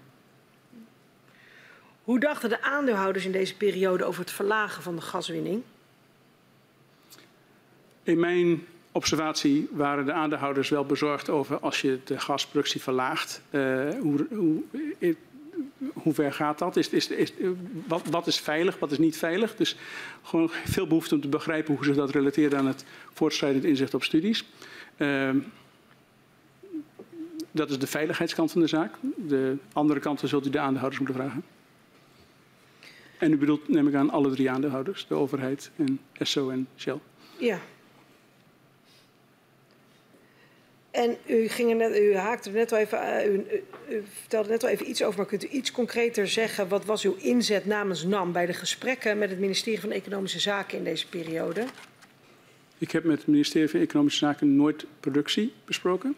[2.04, 5.62] Hoe dachten de aandeelhouders in deze periode over het verlagen van de gaswinning?
[8.02, 13.42] In mijn observatie waren de aandeelhouders wel bezorgd over als je de gasproductie verlaagt.
[13.50, 14.62] Uh, hoe, hoe,
[15.92, 16.76] hoe, ver gaat dat?
[16.76, 17.32] Is, is, is,
[17.86, 19.56] wat, wat, is veilig, wat is niet veilig?
[19.56, 19.76] Dus
[20.22, 24.04] gewoon veel behoefte om te begrijpen hoe ze dat relateren aan het voortschrijdend inzicht op
[24.04, 24.44] studies.
[24.96, 25.30] Uh,
[27.50, 28.94] dat is de veiligheidskant van de zaak.
[29.16, 31.42] De andere kanten zult u de aandeelhouders moeten vragen.
[33.18, 36.98] En u bedoelt, neem ik aan, alle drie aandeelhouders, de overheid en SO en Shell.
[37.38, 37.58] Ja.
[40.90, 44.88] En u, ging net, u haakte net al even, uh, u, vertelde net al even
[44.88, 46.68] iets over, maar kunt u iets concreter zeggen?
[46.68, 50.78] Wat was uw inzet namens NAM bij de gesprekken met het ministerie van Economische Zaken
[50.78, 51.64] in deze periode?
[52.78, 56.14] Ik heb met het ministerie van Economische Zaken nooit productie besproken.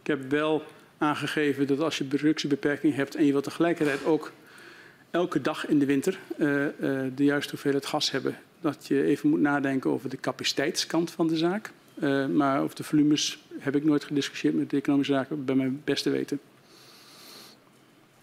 [0.00, 0.62] Ik heb wel
[0.98, 4.32] aangegeven dat als je productiebeperking hebt en je wilt tegelijkertijd ook
[5.10, 6.68] elke dag in de winter uh, uh,
[7.14, 8.36] de juiste hoeveelheid gas hebben.
[8.60, 11.70] Dat je even moet nadenken over de capaciteitskant van de zaak.
[12.00, 15.80] Uh, maar over de volumes heb ik nooit gediscussieerd met de economische zaken, bij mijn
[15.84, 16.40] beste weten.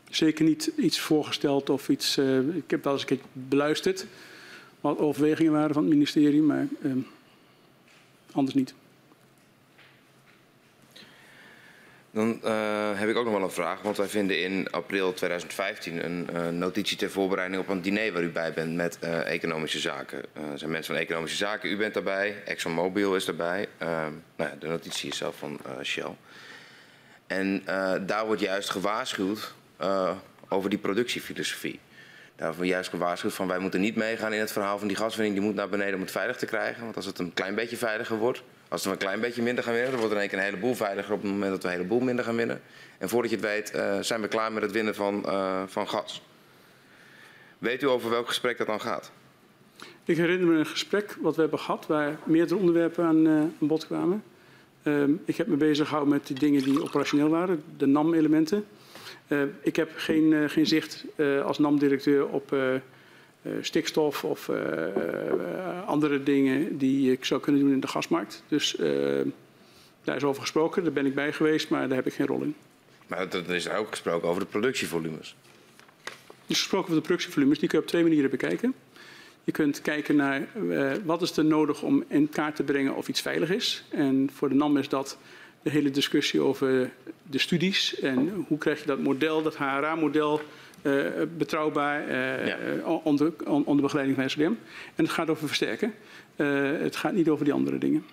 [0.10, 2.18] Zeker niet iets voorgesteld of iets.
[2.54, 4.06] ik heb wel eens een keer beluisterd
[4.82, 6.68] wat overwegingen waren van het ministerie, maar
[8.32, 8.74] anders niet.
[12.18, 16.06] Dan uh, heb ik ook nog wel een vraag, want wij vinden in april 2015
[16.06, 19.80] een uh, notitie ter voorbereiding op een diner waar u bij bent met uh, economische
[19.80, 20.18] zaken.
[20.34, 23.68] er zijn mensen van economische zaken, u bent daarbij, ExxonMobil is daarbij.
[23.80, 26.16] nou ja, de notitie is zelf van Shell.
[27.28, 27.64] En
[28.06, 29.54] daar wordt juist gewaarschuwd
[30.48, 31.80] over die productiefilosofie.
[32.36, 35.36] Daar wordt juist gewaarschuwd van wij moeten niet meegaan in het verhaal van die gaswinning,
[35.36, 36.84] die moet naar beneden om het veilig te krijgen.
[36.84, 39.74] Want als het een klein beetje veiliger wordt, als we een klein beetje minder gaan
[39.74, 42.00] winnen, dan wordt er keer een heleboel veiliger op het moment dat we een heleboel
[42.00, 42.62] minder gaan winnen.
[42.98, 45.88] En voordat je het weet, uh, zijn we klaar met het winnen van, uh, van
[45.88, 46.22] gas.
[47.58, 49.12] Weet u over welk gesprek dat dan gaat?
[50.06, 53.86] Ik herinner me een gesprek wat we hebben gehad, waar meerdere onderwerpen aan, aan bod
[53.86, 54.24] kwamen.
[54.84, 58.66] Um, ik heb me bezig gehouden met die dingen die operationeel waren, de NAM-elementen.
[59.62, 61.06] ik heb geen, geen zicht
[61.44, 62.56] als NAM-directeur op
[63.62, 64.58] stikstof of uh,
[65.86, 68.44] andere dingen die ik zou kunnen doen in de gasmarkt.
[68.48, 68.76] Dus
[70.04, 72.42] daar is over gesproken, daar ben ik bij geweest, maar daar heb ik geen rol
[72.42, 72.56] in.
[73.08, 75.36] Maar er is ook gesproken over de productievolumes.
[76.04, 78.74] Er is gesproken over de productievolumes, die kun je op twee manieren bekijken.
[79.44, 83.08] Je kunt kijken naar uh, wat is er nodig om in kaart te brengen of
[83.08, 83.84] iets veilig is.
[83.90, 85.18] En voor de NAM is dat
[85.62, 86.92] de hele discussie over
[87.24, 90.42] de studies en hoe krijg je dat model, dat HRA-model,
[91.38, 92.58] betrouwbaar uh, ja.
[93.04, 94.60] onder, onder begeleiding van SLM.
[94.96, 95.94] En het gaat over versterken.
[96.82, 98.06] Het gaat niet over die andere dingen.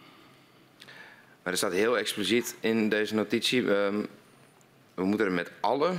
[1.42, 3.70] Maar er staat heel expliciet in deze notitie.
[3.70, 4.06] Um,
[4.94, 5.92] we moeten er met alle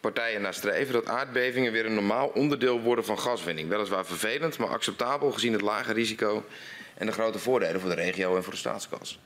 [0.00, 3.68] partijen naar streven dat aardbevingen weer een normaal onderdeel worden van gaswinning.
[3.68, 6.44] Weliswaar vervelend, maar acceptabel gezien het lage risico
[6.94, 9.18] en de grote voordelen voor de regio en voor de staatskas.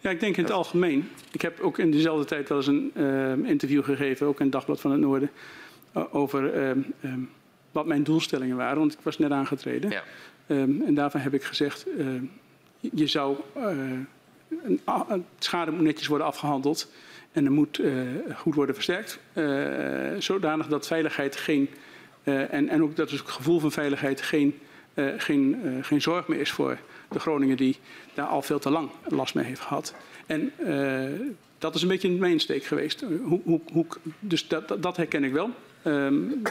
[0.00, 1.10] Ja, ik denk in het algemeen.
[1.32, 4.52] Ik heb ook in dezelfde tijd wel eens een uh, interview gegeven, ook in het
[4.52, 5.30] Dagblad van het Noorden
[5.92, 7.30] over um, um,
[7.72, 9.90] wat mijn doelstellingen waren, want ik was net aangetreden.
[9.90, 10.02] Ja.
[10.46, 12.06] Um, en daarvan heb ik gezegd, uh,
[12.80, 13.64] je zou, uh,
[14.64, 16.92] een, een schade moet netjes worden afgehandeld
[17.32, 18.02] en er moet uh,
[18.36, 19.20] goed worden versterkt,
[20.18, 21.68] zodanig dat veiligheid geen,
[22.24, 24.54] en, en ook dat het gevoel van veiligheid geen,
[25.16, 26.78] geen, geen zorg meer is voor
[27.10, 27.76] de Groningen die
[28.14, 29.94] daar al veel te lang last mee heeft gehad.
[30.26, 33.04] En uh, dat is een beetje een mainsteek geweest.
[33.24, 33.86] Hoe, hoe, hoe,
[34.18, 35.50] dus dat, dat, herken ik wel.
[35.84, 36.42] Um,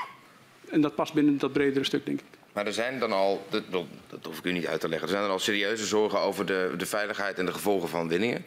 [0.72, 2.38] en dat past binnen dat bredere stuk, denk ik.
[2.52, 5.14] Maar er zijn dan al, dat, dat hoef ik u niet uit te leggen, er
[5.14, 8.44] zijn er al serieuze zorgen over de, de veiligheid en de gevolgen van winningen.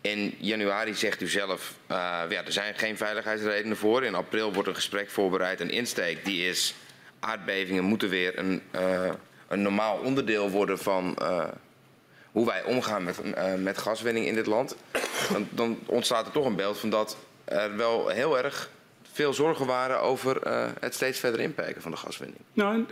[0.00, 1.96] In januari zegt u zelf, uh,
[2.28, 4.04] ja, er zijn geen veiligheidsredenen voor.
[4.04, 5.60] In april wordt een gesprek voorbereid.
[5.60, 6.74] Een insteek die is,
[7.20, 9.10] aardbevingen moeten weer een, uh,
[9.48, 11.44] een normaal onderdeel worden van uh,
[12.32, 13.20] hoe wij omgaan met,
[13.62, 14.76] met gaswinning in dit land.
[15.32, 18.70] Dan, dan, ontstaat er toch een beeld van dat er wel heel erg
[19.12, 22.40] veel zorgen waren over uh, het steeds verder inperken van de gaswinning.
[22.52, 22.84] Nou,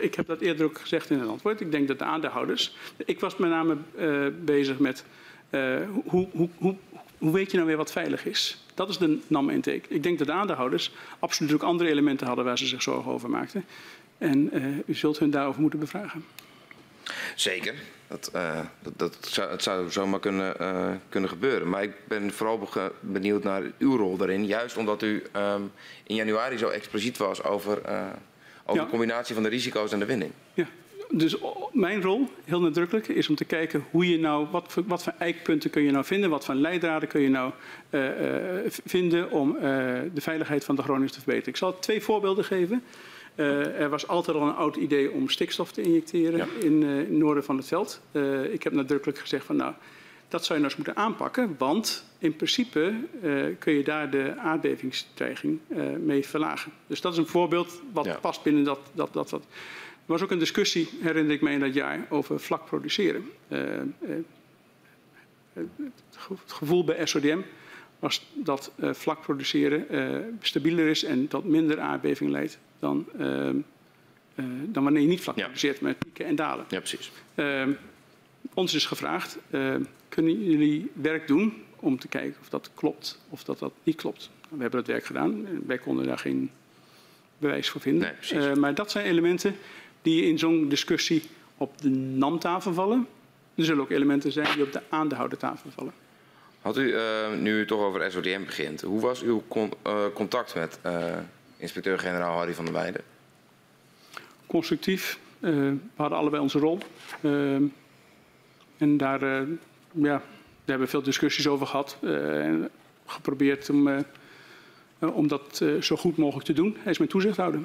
[0.00, 1.60] ik heb dat eerder ook gezegd in het antwoord.
[1.60, 2.76] Ik denk dat de aandeelhouders.
[2.96, 5.04] Ik was met name uh, bezig met
[5.50, 6.76] uh, hoe, hoe, hoe,
[7.18, 8.64] hoe weet je nou weer wat veilig is?
[8.74, 9.82] Dat is de NAM-intake.
[9.88, 13.30] Ik denk dat de aandeelhouders absoluut ook andere elementen hadden waar ze zich zorgen over
[13.30, 13.64] maakten.
[14.18, 14.52] En
[14.86, 16.24] u zult hun daarover moeten bevragen.
[17.34, 17.74] Zeker.
[18.10, 21.68] Dat, uh, dat, dat zou, het zou zomaar kunnen, uh, kunnen gebeuren.
[21.68, 22.68] Maar ik ben vooral
[23.00, 24.46] benieuwd naar uw rol daarin.
[24.46, 25.72] Juist omdat u um,
[26.04, 28.02] in januari zo expliciet was over, uh,
[28.64, 28.84] over ja.
[28.84, 30.32] de combinatie van de risico's en de winning.
[30.54, 30.66] Ja,
[31.10, 31.36] dus
[31.72, 35.14] mijn rol, heel nadrukkelijk, is om te kijken hoe je nou, wat voor, wat voor
[35.18, 37.52] eikpunten kun je nou vinden, wat voor leidraden kun je nou
[38.84, 39.52] vinden om
[40.14, 41.48] de veiligheid van de Groningers te verbeteren.
[41.48, 42.82] Ik zal twee voorbeelden geven.
[43.40, 46.46] Uh, er was altijd al een oud idee om stikstof te injecteren ja.
[46.60, 48.00] in, uh, in, het noorden van het veld.
[48.12, 49.74] Uh, ik heb nadrukkelijk gezegd van nou,
[50.28, 52.94] dat zou je nou eens moeten aanpakken, want in principe
[53.58, 55.58] kun je daar de aardbevingsdreiging
[55.98, 56.72] mee verlagen.
[56.86, 58.18] Dus dat is een voorbeeld wat ja.
[58.20, 59.42] past binnen dat, dat, dat, dat.
[59.42, 63.30] Er was ook een discussie, herinner ik me in dat jaar, over vlak produceren.
[65.52, 65.64] het
[66.46, 67.40] gevoel bij SODM
[67.98, 69.86] was dat vlak produceren
[70.40, 75.36] stabieler is en dat minder aardbeving leidt dan, uh, uh, dan wanneer je niet vlak
[75.36, 75.86] produceert ja.
[75.86, 76.64] met pieken en dalen.
[76.68, 77.10] Ja, precies.
[77.34, 77.66] Uh,
[78.54, 79.38] ons is gevraagd,
[80.08, 84.30] kunnen jullie werk doen om te kijken of dat klopt of dat dat niet klopt.
[84.48, 85.46] We hebben dat werk gedaan.
[85.66, 86.50] Wij konden daar geen
[87.38, 88.14] bewijs voor vinden.
[88.32, 89.54] Nee, maar dat zijn elementen
[90.02, 91.22] die in zo'n discussie
[91.56, 93.06] op de NAM-tafel vallen.
[93.54, 95.92] Er zullen ook elementen zijn die op de aandeelhoudertafel vallen.
[96.60, 96.94] Had u,
[97.38, 99.72] nu u toch over SODM begint, hoe was uw con
[100.14, 100.78] contact met
[101.60, 103.02] inspecteur-generaal Harry van der Weijden?
[104.46, 105.18] Constructief.
[105.40, 106.78] Uh, we hadden allebei onze rol.
[107.20, 107.54] Uh,
[108.78, 109.48] en daar, uh,
[109.92, 110.22] ja, daar
[110.64, 111.96] hebben we veel discussies over gehad.
[112.02, 112.70] en
[113.06, 114.04] geprobeerd om,
[114.98, 116.76] om dat zo goed mogelijk te doen.
[116.82, 117.60] Hij is mijn toezichthouder.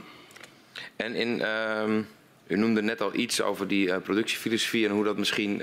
[0.95, 2.01] En in, ehm,
[2.47, 5.57] u noemde net al iets over die productiefilosofie en hoe dat misschien,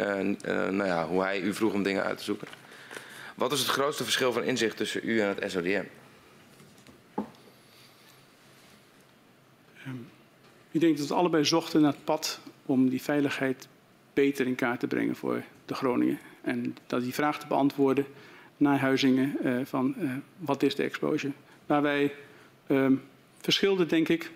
[0.44, 2.48] nou ja, hoe hij u vroeg om dingen uit te zoeken.
[3.34, 5.84] Wat is het grootste verschil van inzicht tussen u en het SODM?
[10.72, 13.68] Ik denk dat we allebei zochten naar het pad om die veiligheid
[14.14, 16.18] beter in kaart te brengen voor de Groningen.
[16.42, 18.06] En dat die vraag te beantwoorden
[18.56, 21.32] naar Huizingen uh, van uh, wat is de exposure.
[21.66, 22.14] Waar wij
[22.66, 22.86] uh,
[23.40, 24.30] verschilden, denk ik,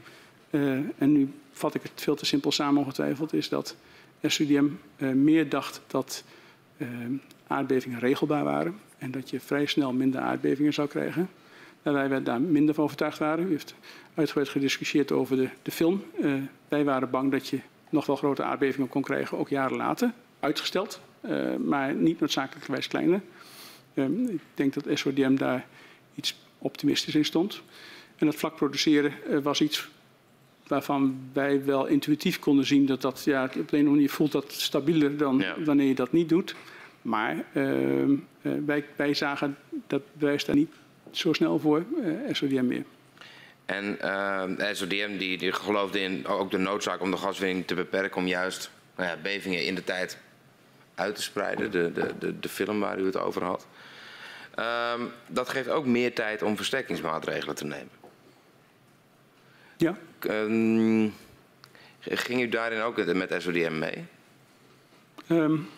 [0.51, 3.77] uh, en nu vat ik het veel te simpel samen ongetwijfeld, is dat
[4.23, 4.69] SUDM
[4.99, 6.25] meer dacht dat
[7.47, 11.29] aardbevingen regelbaar waren en dat je vrij snel minder aardbevingen zou krijgen.
[11.83, 13.47] Terwijl wij daar minder van overtuigd waren.
[13.47, 13.75] U heeft
[14.17, 16.05] uitgebreid gediscussieerd over de, de film.
[16.21, 16.35] Uh,
[16.69, 17.61] wij waren bang dat je
[17.91, 20.13] nog wel grote aardbevingen kon krijgen, ook jaren later.
[20.41, 23.21] Uitgesteld, uh, maar niet noodzakelijkerwijs kleiner.
[23.95, 25.67] Uh, ik denk dat SODM daar
[26.15, 27.63] iets optimistisch in stond.
[28.17, 29.13] En dat vlak produceren
[29.43, 29.89] was iets
[30.67, 34.11] waarvan wij wel intuïtief konden zien dat dat ja, op de een of andere manier
[34.11, 35.63] voelt dat stabieler dan ja.
[35.65, 36.55] wanneer je dat niet doet.
[37.03, 39.57] Maar ehm, wij, wij zagen
[39.87, 40.73] dat bewijs daar niet
[41.11, 41.85] zo snel voor
[42.33, 42.85] SODM meer.
[43.67, 47.75] En uh, de SODM die, die geloofde in ook de noodzaak om de gaswinning te
[47.75, 50.19] beperken om juist nou ja, bevingen in de tijd
[50.95, 51.70] uit te spreiden.
[51.70, 53.67] De, de, de, de film waar u het over had.
[54.95, 57.91] Um, dat geeft ook meer tijd om versterkingsmaatregelen te nemen.
[59.77, 59.97] Ja.
[60.20, 61.15] Um,
[62.01, 64.05] ging u daarin ook met SODM mee?
[65.31, 65.69] Um,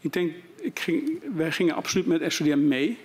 [0.00, 2.98] ik denk, ik ging, wij gingen absoluut met SODM mee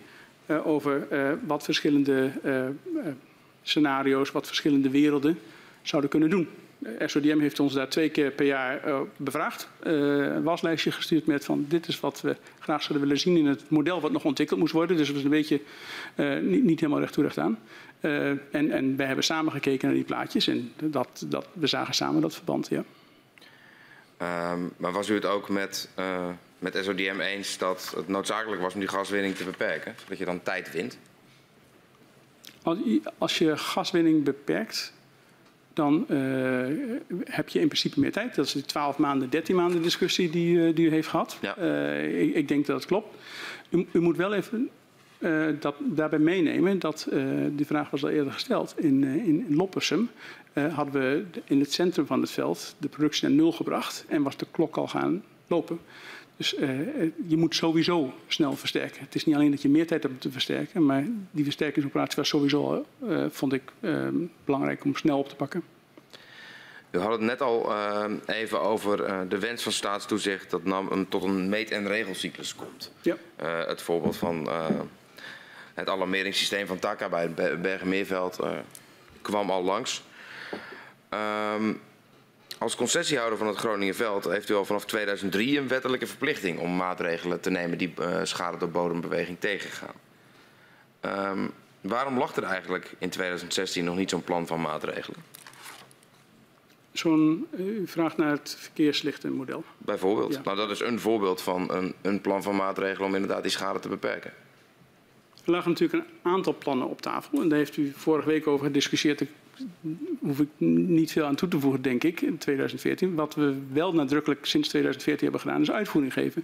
[0.46, 3.08] uh, over uh, wat verschillende uh,
[3.64, 5.40] scenario's, wat verschillende werelden
[5.82, 6.48] zouden kunnen doen.
[7.06, 9.70] SODM heeft ons daar twee keer per jaar uh, bevraagd.
[9.84, 13.46] Uh, een waslijstje gestuurd met van dit is wat we graag zouden willen zien in
[13.46, 14.98] het model wat nog ontwikkeld moest worden.
[14.98, 15.62] Dus dat is een beetje
[16.16, 17.60] uh, niet, niet, helemaal recht toe recht aan.
[18.00, 22.22] en, en wij hebben samen gekeken naar die plaatjes en dat, dat, we zagen samen
[22.22, 22.84] dat verband, ja.
[24.52, 25.90] Um, maar was u het ook met,
[26.60, 29.96] met SODM eens dat het noodzakelijk was om die gaswinning te beperken?
[30.04, 30.98] Zodat je dan tijd wint?
[33.18, 34.94] Als je gaswinning beperkt,
[35.74, 36.18] dan uh,
[37.24, 38.36] heb je in principe meer tijd.
[38.36, 41.38] Dat is de 12 maanden, 13 maanden discussie die, uh, die u heeft gehad.
[41.42, 41.58] Ja.
[41.58, 43.16] Uh, ik, ik, denk dat dat klopt.
[43.70, 44.70] U, u moet wel even
[45.60, 47.08] dat, daarbij meenemen dat,
[47.52, 50.10] die vraag was al eerder gesteld, in, in, in Loppersum
[50.54, 54.38] hadden we in het centrum van het veld de productie naar nul gebracht en was
[54.38, 55.80] de klok al gaan lopen.
[56.40, 56.70] Dus uh,
[57.28, 59.02] je moet sowieso snel versterken.
[59.02, 62.16] Het is niet alleen dat je meer tijd hebt om te versterken, maar die versterkingsoperatie
[62.16, 64.08] was sowieso, uh, vond ik, uh,
[64.46, 65.64] belangrijk om snel op te pakken.
[66.92, 67.74] U had het net al
[68.26, 68.98] even over
[69.30, 72.92] de wens van staatstoezicht dat nam tot een meet- en regelcyclus komt.
[73.02, 73.16] Ja.
[73.68, 74.50] het voorbeeld van
[75.74, 78.40] het alarmeringssysteem van TACA bij Bergenmeerveld
[79.22, 80.04] kwam al langs.
[81.56, 81.82] Um,
[82.60, 87.40] als concessiehouder van het Groningenveld heeft u al vanaf 2003 een wettelijke verplichting om maatregelen
[87.40, 89.96] te nemen die uh, schade door bodembeweging tegengaan.
[91.02, 95.20] Um, waarom lag er eigenlijk in 2016 nog niet zo'n plan van maatregelen?
[96.92, 99.64] Zo'n, u vraagt naar het verkeerslichtenmodel.
[99.78, 100.34] Bijvoorbeeld.
[100.34, 100.42] Ja.
[100.44, 103.80] Nou, dat is een voorbeeld van een, een plan van maatregelen om inderdaad die schade
[103.80, 104.34] te beperken.
[105.46, 107.42] Er lagen natuurlijk een aantal plannen op tafel.
[107.42, 109.22] En daar heeft u vorige week over gediscussieerd
[110.20, 113.16] hoef ik niet veel aan toe te voegen, denk ik, in 2014.
[113.16, 116.44] Wat we wel nadrukkelijk sinds 2014 hebben gedaan, is uitvoering geven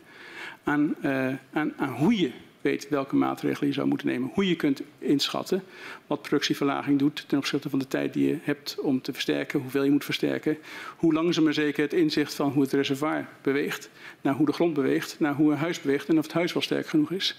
[0.63, 2.31] aan, uh, aan, aan hoe je
[2.65, 4.31] weet welke maatregelen je zou moeten nemen.
[4.33, 5.63] Hoe je kunt inschatten
[6.07, 9.83] wat productieverlaging doet ten opzichte van de tijd die je hebt om te versterken, hoeveel
[9.83, 10.57] je moet versterken,
[10.97, 13.89] hoe langzaam maar zeker het inzicht van hoe het reservoir beweegt,
[14.21, 16.61] naar hoe de grond beweegt, naar hoe een huis beweegt en of het huis wel
[16.61, 17.37] sterk genoeg is.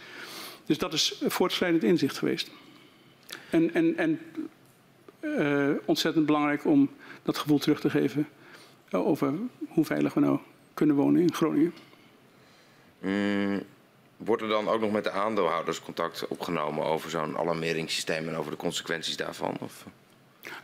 [0.66, 2.50] Dus dat is voortschrijdend inzicht geweest.
[3.50, 4.18] En, en, en
[5.38, 6.90] uh, ontzettend belangrijk om
[7.22, 8.28] dat gevoel terug te geven
[8.90, 9.34] over
[9.68, 10.38] hoe veilig we nou
[10.74, 11.74] kunnen wonen in Groningen.
[13.00, 13.62] Mm,
[14.16, 18.50] wordt er dan ook nog met de aandeelhouders contact opgenomen over zo'n alarmeringssysteem en over
[18.50, 19.56] de consequenties daarvan?
[19.60, 19.86] Of?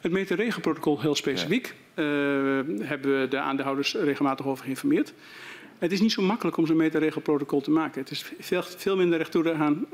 [0.00, 2.02] Het meteorregenprotocol heel specifiek ja.
[2.02, 5.12] uh, hebben we de aandeelhouders regelmatig over geïnformeerd.
[5.78, 8.00] Het is niet zo makkelijk om zo'n meterregelprotocol te maken.
[8.00, 9.86] Het is veel, veel minder recht toe te gaan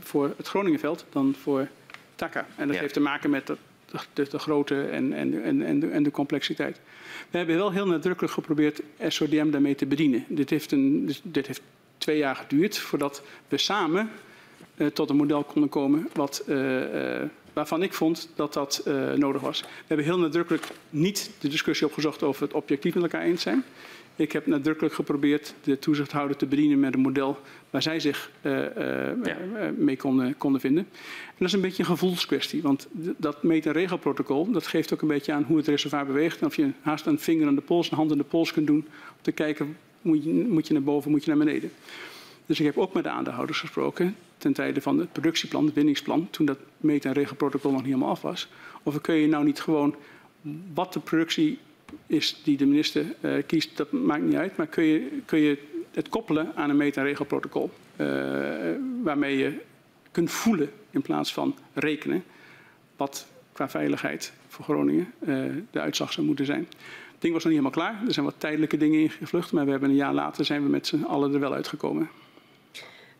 [0.00, 1.68] voor het Groningenveld dan voor
[2.14, 2.46] TACA.
[2.56, 2.80] En dat ja.
[2.80, 3.56] heeft te maken met de,
[4.12, 6.80] de, de grootte en, en, en, en, de, en de complexiteit.
[7.30, 10.24] We hebben wel heel nadrukkelijk geprobeerd SODM daarmee te bedienen.
[10.28, 11.62] Dit heeft, een, dit heeft
[11.98, 14.10] twee jaar geduurd voordat we samen
[14.76, 18.82] uh, tot een model konden komen wat, uh, uh, waarvan ik vond dat dat
[19.16, 19.60] nodig was.
[19.60, 23.64] We hebben heel nadrukkelijk niet de discussie opgezocht over het objectief met elkaar eens zijn.
[24.16, 27.38] Ik heb nadrukkelijk geprobeerd de toezichthouder te bedienen met een model
[27.70, 29.36] waar zij zich uh, uh, ja.
[29.76, 30.86] mee konden, konden vinden.
[31.26, 35.02] En dat is een beetje een gevoelskwestie, want dat meet- en regelprotocol dat geeft ook
[35.02, 36.40] een beetje aan hoe het reservoir beweegt.
[36.40, 38.66] En of je haast een vinger aan de pols, een hand aan de pols kunt
[38.66, 41.70] doen om te kijken, moet je, moet je naar boven, moet je naar beneden.
[42.46, 46.28] Dus ik heb ook met de aandeelhouders gesproken ten tijde van het productieplan, het winningsplan,
[46.30, 48.48] toen dat meet- en regelprotocol nog niet helemaal af was.
[48.82, 49.94] Of kun je nou niet gewoon
[50.74, 51.58] wat de productie
[52.06, 54.56] is die de minister uh, kiest, dat maakt niet uit.
[54.56, 55.58] Maar kun je, kun je
[55.90, 57.70] het koppelen aan een meta-regelprotocol.
[57.96, 58.06] Uh,
[59.02, 59.60] waarmee je
[60.10, 62.24] kunt voelen in plaats van rekenen
[62.96, 66.68] wat qua veiligheid voor Groningen uh, de uitslag zou moeten zijn.
[67.12, 68.06] Het ding was nog niet helemaal klaar.
[68.06, 69.52] Er zijn wat tijdelijke dingen ingevlucht.
[69.52, 72.10] Maar we hebben een jaar later zijn we met z'n allen er wel uitgekomen.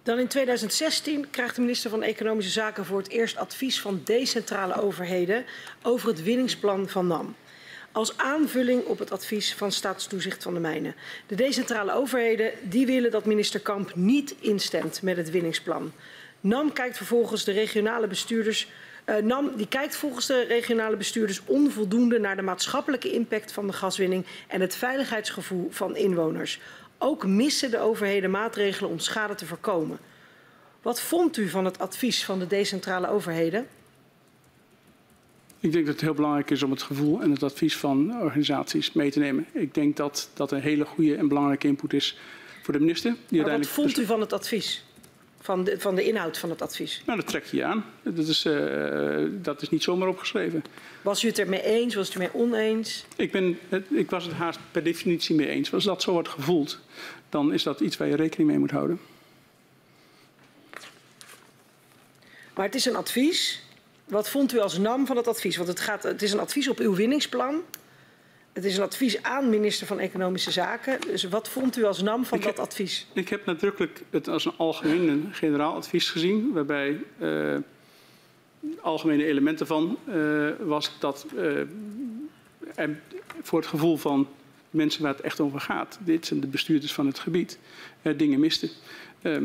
[0.03, 4.81] Dan in 2016 krijgt de minister van Economische Zaken voor het eerst advies van decentrale
[4.83, 5.45] overheden
[5.83, 7.35] over het winningsplan van NAM
[7.93, 10.95] als aanvulling op het advies van Staatstoezicht van de Mijnen.
[11.27, 15.93] De decentrale overheden die willen dat minister Kamp niet instemt met het winningsplan.
[16.41, 18.69] NAM kijkt vervolgens de regionale bestuurders.
[19.07, 23.73] Uh, NAM die kijkt volgens de regionale bestuurders onvoldoende naar de maatschappelijke impact van de
[23.73, 26.61] gaswinning en het veiligheidsgevoel van inwoners.
[26.99, 29.99] Ook missen de overheden maatregelen om schade te voorkomen.
[30.83, 33.67] Wat vond u van het advies van de decentrale overheden?
[35.63, 38.93] Ik denk dat het heel belangrijk is om het gevoel en het advies van organisaties
[38.93, 39.47] mee te nemen.
[39.53, 42.19] Ik denk dat dat een hele goede en belangrijke input is
[42.63, 43.17] voor de minister.
[43.29, 44.85] Die maar wat vond u van het advies?
[45.41, 47.03] Van de, van de inhoud van het advies?
[47.07, 47.85] Nou, dat trek je aan.
[48.03, 50.65] Dat is, uh, dat is niet zomaar opgeschreven.
[51.03, 51.95] Was u het ermee eens?
[51.95, 53.05] Was u het ermee oneens?
[53.17, 53.59] Ik, ben,
[53.91, 55.73] ik was het haast per definitie mee eens.
[55.73, 56.79] Als dat zo wordt gevoeld,
[57.29, 59.01] dan is dat iets waar je rekening mee moet houden.
[62.55, 63.63] Maar het is een advies.
[64.05, 65.57] Wat vond u als NAM van het advies?
[65.57, 67.63] Want het, gaat, het is een advies op uw winningsplan.
[68.53, 71.01] Het is een advies aan minister van Economische Zaken.
[71.01, 73.07] Dus wat vond u als NAM van ik dat heb, advies?
[73.13, 76.53] Ik heb nadrukkelijk het als een algemeen een generaal advies gezien.
[76.53, 77.57] Waarbij uh,
[78.81, 81.59] algemene elementen van uh, was dat uh,
[82.75, 83.01] er
[83.43, 84.29] voor het gevoel van
[84.71, 85.99] mensen waar het echt over gaat.
[86.05, 87.59] Dit zijn de bestuurders van het gebied.
[88.17, 88.71] dingen misten.
[89.23, 89.43] Uh, uh,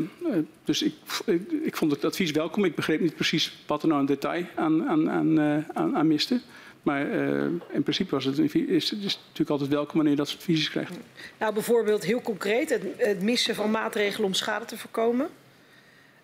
[0.64, 2.64] dus ik, ik, ik, vond het advies welkom.
[2.64, 6.06] Ik begreep niet precies wat er nou in detail aan, aan, aan, uh, aan, aan
[6.06, 6.40] miste.
[6.82, 7.42] Maar uh,
[7.72, 10.70] in principe was het, is het is natuurlijk altijd welkom wanneer je dat soort visies
[10.70, 10.94] krijgt.
[11.38, 15.28] Nou, bijvoorbeeld heel concreet het, het missen van maatregelen om schade te voorkomen.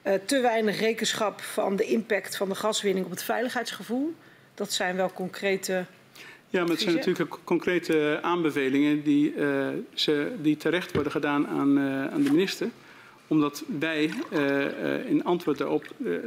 [0.06, 4.14] Uh, te weinig rekenschap van de impact van de gaswinning op het veiligheidsgevoel.
[4.54, 5.84] Dat zijn wel concrete.
[6.48, 11.78] Ja, maar het zijn natuurlijk concrete aanbevelingen die, uh, ze, die terecht worden gedaan aan,
[12.10, 12.68] aan de minister
[13.26, 16.18] omdat wij uh, in antwoord daarop uh,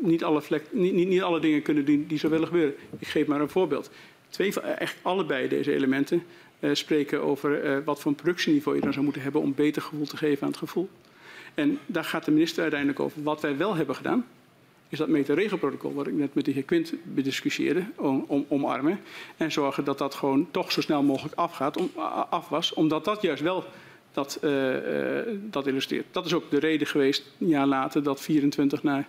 [0.00, 2.74] niet, alle niet, niet, niet, alle dingen kunnen die, die zo willen gebeuren.
[2.98, 3.90] Ik geef maar een voorbeeld.
[4.28, 6.22] Twee, echt allebei deze elementen
[6.72, 10.16] spreken over wat voor een productieniveau je dan zou moeten hebben om beter gevoel te
[10.16, 10.88] geven aan het gevoel.
[11.54, 13.22] En daar gaat de minister uiteindelijk over.
[13.22, 14.26] Wat wij wel hebben gedaan,
[14.88, 19.00] is dat meterregelprotocol, wat ik net met de heer Quint bediscussieerde, om, om, omarmen.
[19.36, 21.90] En zorgen dat dat gewoon toch zo snel mogelijk afgaat, om,
[22.30, 23.64] af was, omdat dat juist wel
[24.12, 26.06] dat, uh, uh, dat illustreert.
[26.10, 29.08] Dat is ook de reden geweest, een jaar later, dat 24 naar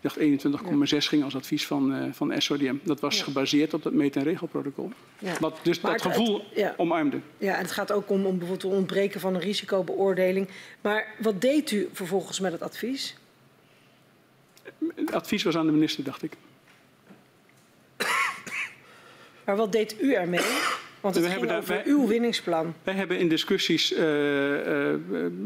[0.00, 1.00] ik dacht 21,6 ja.
[1.00, 2.76] ging als advies van, uh, van SODM.
[2.82, 3.24] Dat was ja.
[3.24, 4.92] gebaseerd op dat meet- en regelprotocol.
[5.18, 5.32] Ja.
[5.40, 7.20] Wat dus maar dat het, gevoel het, omarmde.
[7.38, 10.48] Ja, en het gaat ook om, om bijvoorbeeld het ontbreken van een risicobeoordeling.
[10.80, 13.16] Maar wat deed u vervolgens met het advies?
[14.94, 16.32] Het advies was aan de minister, dacht ik.
[19.44, 20.40] Maar wat deed u ermee?
[21.00, 22.74] Want het we ging over wij, uw winningsplan.
[22.82, 24.94] Wij hebben in discussies uh, uh,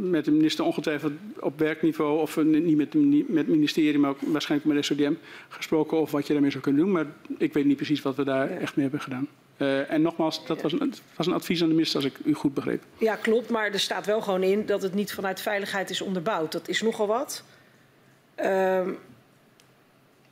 [0.01, 2.95] met de minister ongetwijfeld op werkniveau, of niet met,
[3.29, 5.15] met het ministerie, maar ook waarschijnlijk met de SODM,
[5.49, 6.93] gesproken over wat je daarmee zou kunnen doen.
[6.93, 7.07] Maar
[7.39, 8.59] ik weet niet precies wat we daar ja.
[8.59, 9.29] echt mee hebben gedaan.
[9.89, 12.55] en nogmaals, dat was een, was een, advies aan de minister, als ik u goed
[12.55, 12.83] begreep.
[12.99, 13.51] Ja, klopt.
[13.51, 16.53] Maar er staat wel gewoon in dat het niet vanuit veiligheid is onderbouwd.
[16.53, 17.45] Dat is nogal wat.
[18.35, 18.91] Ehm,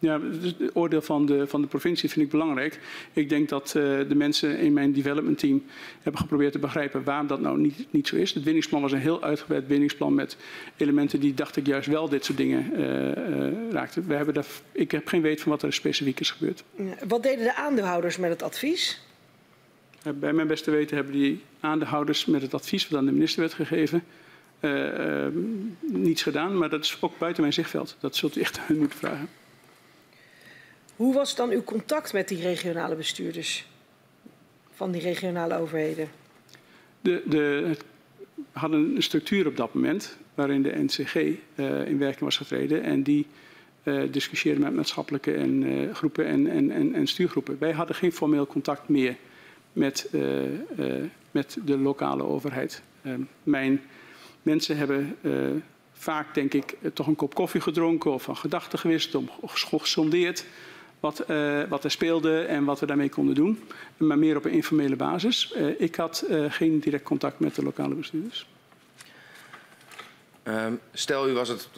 [0.02, 2.80] ja, het oordeel van de, van de provincie vind ik belangrijk.
[3.12, 5.62] Ik denk dat uh, de mensen in mijn development team
[6.00, 8.34] hebben geprobeerd te begrijpen waarom dat nou niet, niet zo is.
[8.34, 10.36] Het winningsplan was een heel uitgebreid winningsplan met
[10.76, 14.06] elementen die, dacht ik, juist wel dit soort dingen uh, uh, raakten.
[14.06, 16.64] We hebben daar, ik heb geen weet van wat er specifiek is gebeurd.
[17.08, 19.00] Wat deden de aandeelhouders met het advies?
[20.14, 23.54] Bij mijn beste weten hebben die aandeelhouders met het advies wat aan de minister werd
[23.54, 24.04] gegeven...
[25.80, 27.96] niets gedaan, maar dat is ook buiten mijn zichtveld.
[28.00, 29.28] Dat zult u echt hun moeten vragen.
[30.96, 33.66] Hoe was dan uw contact met die regionale bestuurders
[34.70, 36.08] van die regionale overheden?
[37.00, 37.76] De, de,
[38.34, 41.36] we hadden een structuur op dat moment waarin de NCG uh,
[41.86, 43.26] in werking was getreden en die
[43.82, 47.56] uh, discussieerde met maatschappelijke en, uh, groepen en, en, en, en, stuurgroepen.
[47.58, 49.16] Wij hadden geen formeel contact meer
[49.72, 50.08] met,
[51.30, 52.82] met de lokale overheid.
[53.42, 53.80] mijn
[54.42, 55.16] mensen hebben
[55.92, 60.44] vaak, denk ik, toch een kop koffie gedronken of van gedachten gewist, of gesondeerd
[61.02, 63.68] wat, uh, wat er speelde en wat we daarmee konden doen.
[63.96, 65.52] Maar meer op een informele basis.
[65.56, 68.46] Uh, ik had uh, geen direct contact met de lokale bestuurders.
[70.44, 71.68] Um, stel, u was het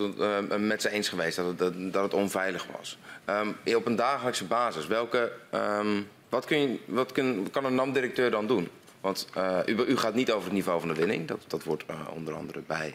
[0.58, 2.98] met ze eens geweest dat het, dat, dat het onveilig was.
[3.28, 7.12] Um, op een dagelijkse basis, welke, um, wat, kun je, wat
[7.50, 8.68] kan een NAM-directeur dan doen?
[9.00, 9.28] Want
[9.66, 11.28] u, u, gaat niet over het niveau van de winning.
[11.28, 12.94] Dat, dat wordt onder andere bij,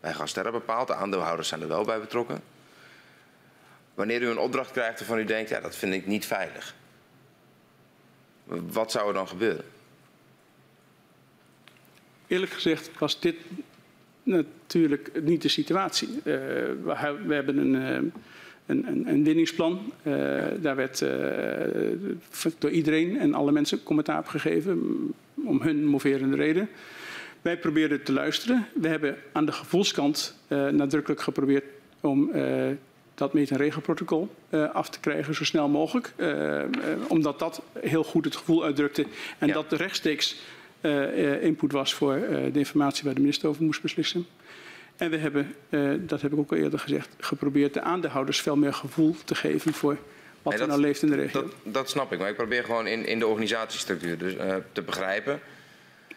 [0.00, 0.86] bij Gasterra bepaald.
[0.86, 2.42] De aandeelhouders zijn er wel bij betrokken.
[3.94, 6.74] Wanneer u een opdracht krijgt waarvan u denkt, ja, dat vind ik niet veilig.
[8.44, 9.64] Wat zou er dan gebeuren?
[12.26, 13.36] Eerlijk gezegd was dit
[14.22, 16.08] natuurlijk niet de situatie.
[16.08, 18.10] Uh, we, hebben een, uh,
[18.66, 19.92] een, een, een, winningsplan.
[20.02, 20.98] Uh, daar werd
[22.58, 24.78] door iedereen en alle mensen commentaar op gegeven
[25.44, 26.68] om hun moverende reden.
[27.42, 28.66] Wij probeerden te luisteren.
[28.74, 31.64] We hebben aan de gevoelskant nadrukkelijk geprobeerd
[32.00, 32.30] om
[33.20, 36.12] dat meet- en regelprotocol uh, af te krijgen zo snel mogelijk.
[36.16, 36.64] Uh, uh,
[37.08, 39.06] omdat dat heel goed het gevoel uitdrukte
[39.38, 39.54] en ja.
[39.54, 40.36] dat de rechtstreeks
[41.40, 42.14] input was voor
[42.52, 44.26] de informatie waar de minister over moest beslissen.
[44.96, 45.54] En we hebben,
[46.06, 49.72] dat heb ik ook al eerder gezegd, geprobeerd de aandeelhouders veel meer gevoel te geven
[49.72, 49.96] voor
[50.42, 51.42] wat nee, er nou leeft in de regio.
[51.42, 54.34] Dat, dat, snap ik, maar ik probeer gewoon in, in de organisatiestructuur dus,
[54.72, 55.40] te begrijpen.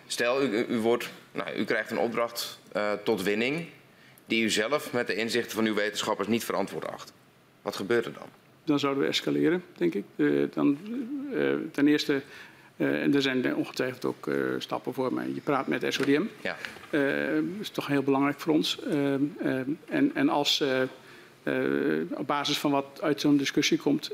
[0.07, 2.59] Stel, u, u, wordt, nou, u krijgt een opdracht
[3.03, 3.67] tot winning
[4.33, 7.13] die u zelf met de inzichten van uw wetenschappers niet verantwoord acht.
[7.61, 8.27] Wat gebeurt er dan?
[8.63, 10.03] Dan zouden we escaleren, denk ik.
[10.15, 10.77] Uh, dan,
[11.33, 12.21] uh, ten eerste,
[12.77, 16.23] uh, en er zijn ongetwijfeld ook stappen voor, maar je praat met SODM.
[16.41, 16.57] Ja.
[16.89, 17.01] dat
[17.61, 18.79] is toch heel belangrijk voor ons.
[19.87, 20.63] en, en als
[22.13, 24.11] op basis van wat uit zo'n discussie komt,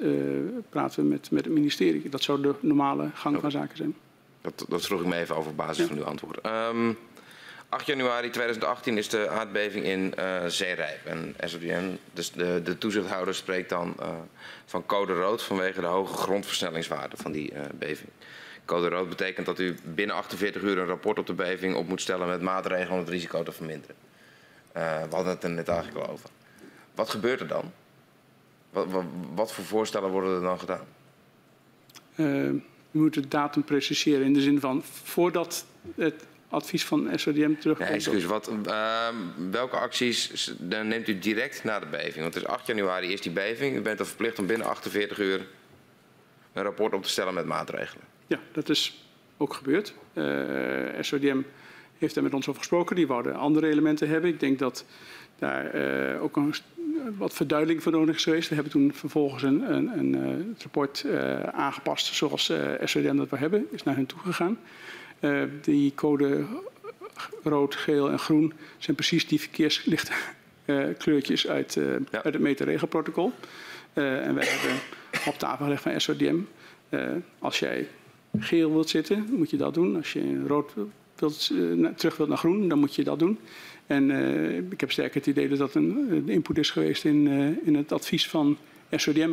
[0.70, 2.10] praten we met, met het ministerie.
[2.10, 3.52] Dat zou de normale gang okay.
[3.52, 3.96] van zaken zijn.
[4.42, 5.88] Dat, dat vroeg ik me even over op basis ja.
[5.88, 6.46] van uw antwoord.
[6.46, 6.98] Um,
[7.70, 11.06] 8 januari 2018 is de aardbeving in uh, Zeerijp.
[11.06, 14.10] En SODM, dus de, de toezichthouder, spreekt dan uh,
[14.66, 18.10] van code rood vanwege de hoge grondversnellingswaarde van die uh, beving.
[18.66, 22.02] Code rood betekent dat u binnen 48 uur een rapport op de beving op moet
[22.02, 23.96] stellen met maatregelen om het risico te verminderen.
[24.74, 26.30] we hadden het er net eigenlijk al over.
[26.96, 27.72] Wat gebeurt er dan?
[28.70, 30.86] Wat, wat, wat voor voorstellen worden er dan gedaan?
[32.16, 35.66] We moeten de datum preciseren in de zin van voordat
[35.96, 37.90] het advies van SODM terugkomt.
[37.90, 39.08] Nee, excuus, wat, uh,
[39.52, 42.16] welke acties dan neemt u direct na de beving?
[42.16, 43.76] Want het is 8 januari is die beving.
[43.76, 45.48] U bent dan verplicht om binnen 48 uur
[46.54, 48.04] een rapport op te stellen met maatregelen.
[48.28, 49.06] Ja, dat is
[49.38, 49.94] ook gebeurd.
[50.14, 50.26] Uh,
[51.00, 51.42] SODM
[51.98, 52.96] heeft daar met ons over gesproken.
[52.96, 54.30] Die wouden andere elementen hebben.
[54.30, 54.86] Ik denk dat
[55.36, 56.54] daar uh, ook een,
[57.18, 58.50] wat verduidelijking voor nodig is geweest.
[58.50, 61.06] We hebben toen vervolgens een, een, een uh, het rapport
[61.52, 62.52] aangepast zoals
[62.84, 63.68] SODM dat we hebben.
[63.72, 64.58] Is naar hen toegegaan.
[65.22, 66.46] Uh, die code
[67.44, 70.12] rood, geel en groen zijn precies die verkeerslichte
[70.66, 72.24] uh, kleurtjes uit, uh, ja.
[72.24, 73.32] uit het meterregelprotocol.
[73.94, 74.80] en wij hebben
[75.26, 76.40] op tafel gelegd van SODM.
[77.40, 77.88] als jij
[78.40, 79.96] geel wilt zitten, moet je dat doen.
[79.96, 80.74] Als je rood
[81.16, 81.52] wilt,
[81.96, 83.40] terug wilt naar groen, dan moet je dat doen.
[83.88, 84.12] En
[84.72, 87.28] ik heb sterk het idee dat dat een, input is geweest in,
[87.66, 88.58] in het advies van
[88.92, 89.32] SODM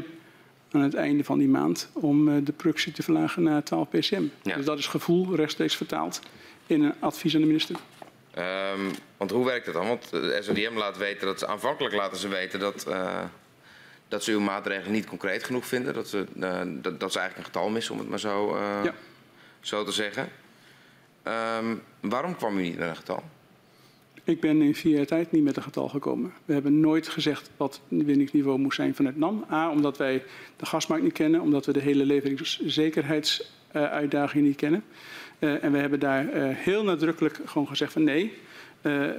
[0.71, 4.23] aan het einde van die maand om eh, de productie te verlagen naar 12 pcm.
[4.43, 4.57] Ja.
[4.57, 6.21] Dus dat is gevoel rechtstreeks vertaald
[6.67, 7.77] in een advies aan de minister.
[8.39, 9.87] Um, want hoe werkt dat dan?
[9.87, 13.23] Want de SODM laat weten dat ze aanvankelijk laten ze weten dat, uh,
[14.09, 15.95] dat ze uw maatregelen niet concreet genoeg vinden.
[15.95, 18.95] Dat ze, uh, dat, dat ze eigenlijk een getal missen, om het maar zo, ja.
[19.61, 20.29] zo te zeggen.
[21.59, 23.23] Um, waarom kwam u niet met een getal?
[24.27, 26.33] Ik ben in vier jaar tijd niet met een getal gekomen.
[26.45, 29.45] We hebben nooit gezegd wat het winningsniveau moest zijn van het NAM.
[29.53, 30.23] A, omdat wij
[30.57, 34.85] de gasmarkt niet kennen, omdat we de hele leveringszekerheidsuitdaging niet kennen.
[35.39, 38.33] Uh, en we hebben daar uh, heel nadrukkelijk gewoon gezegd van nee,
[38.83, 39.11] uh,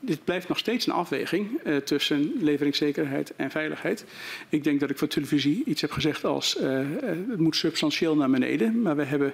[0.00, 4.04] dit blijft nog steeds een afweging tussen leveringszekerheid en veiligheid.
[4.48, 6.58] Ik denk dat ik voor televisie iets heb gezegd als
[7.00, 9.32] het moet substantieel naar beneden, maar we hebben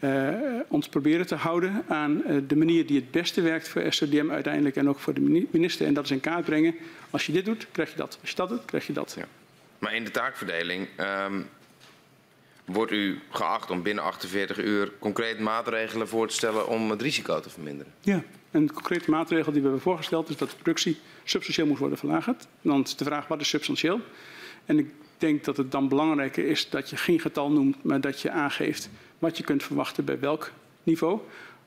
[0.00, 0.34] uh,
[0.68, 4.76] ons proberen te houden aan uh, de manier die het beste werkt voor SODM uiteindelijk
[4.76, 5.86] en ook voor de minister.
[5.86, 6.74] En dat is in kaart brengen.
[7.10, 8.18] Als je dit doet, krijg je dat.
[8.20, 9.14] Als je dat doet, krijg je dat.
[9.18, 9.26] Ja.
[9.78, 10.88] Maar in de taakverdeling
[11.26, 11.46] um,
[12.64, 17.40] wordt u geacht om binnen 48 uur concreet maatregelen voor te stellen om het risico
[17.40, 17.92] te verminderen?
[18.00, 21.98] Ja, een concrete maatregel die we hebben voorgesteld is dat de productie substantieel moet worden
[21.98, 22.48] verlaagd.
[22.62, 24.00] Dan is de vraag wat is substantieel?
[24.64, 28.20] En ik denk dat het dan belangrijker is dat je geen getal noemt, maar dat
[28.20, 30.50] je aangeeft wat je kunt verwachten bij welk
[30.82, 31.20] niveau.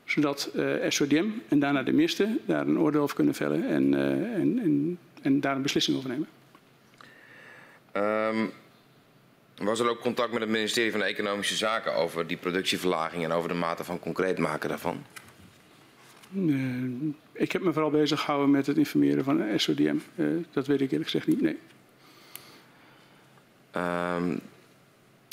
[0.04, 4.00] Zodat uh, SODM en daarna de minister daar een oordeel over kunnen vellen en, uh,
[4.34, 6.28] en, en, en, daar een beslissing over nemen.
[7.92, 8.50] Um,
[9.66, 13.48] was er ook contact met het ministerie van Economische Zaken over die productieverlaging en over
[13.48, 15.04] de mate van concreet maken daarvan?
[16.34, 19.96] Uh, ik heb me vooral bezig gehouden met het informeren van SODM.
[20.52, 21.58] dat weet ik eerlijk gezegd niet, nee.
[23.76, 24.40] Um,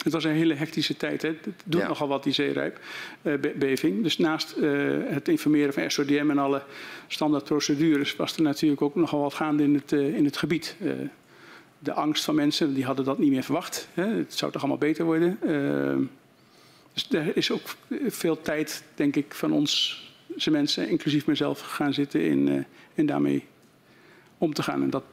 [0.04, 1.22] het was een hele hectische tijd.
[1.22, 1.28] Hè.
[1.28, 1.88] Het doet ja.
[1.88, 4.04] nogal wat, die zeerijpbeving.
[4.04, 6.64] dus naast uh, het informeren van SODM en alle
[7.08, 8.16] standaardprocedures...
[8.16, 10.76] was er natuurlijk ook nogal wat gaande in het, uh, in het gebied.
[11.80, 13.88] De angst van mensen, die hadden dat niet meer verwacht.
[13.94, 14.08] Hè.
[14.08, 15.40] Het zou toch allemaal beter worden.
[16.94, 17.76] dus er is ook
[18.08, 20.02] veel tijd, denk ik, van ons
[20.50, 23.46] mensen, inclusief mezelf, gaan zitten in, in daarmee
[24.38, 24.82] om te gaan.
[24.82, 25.04] En dat,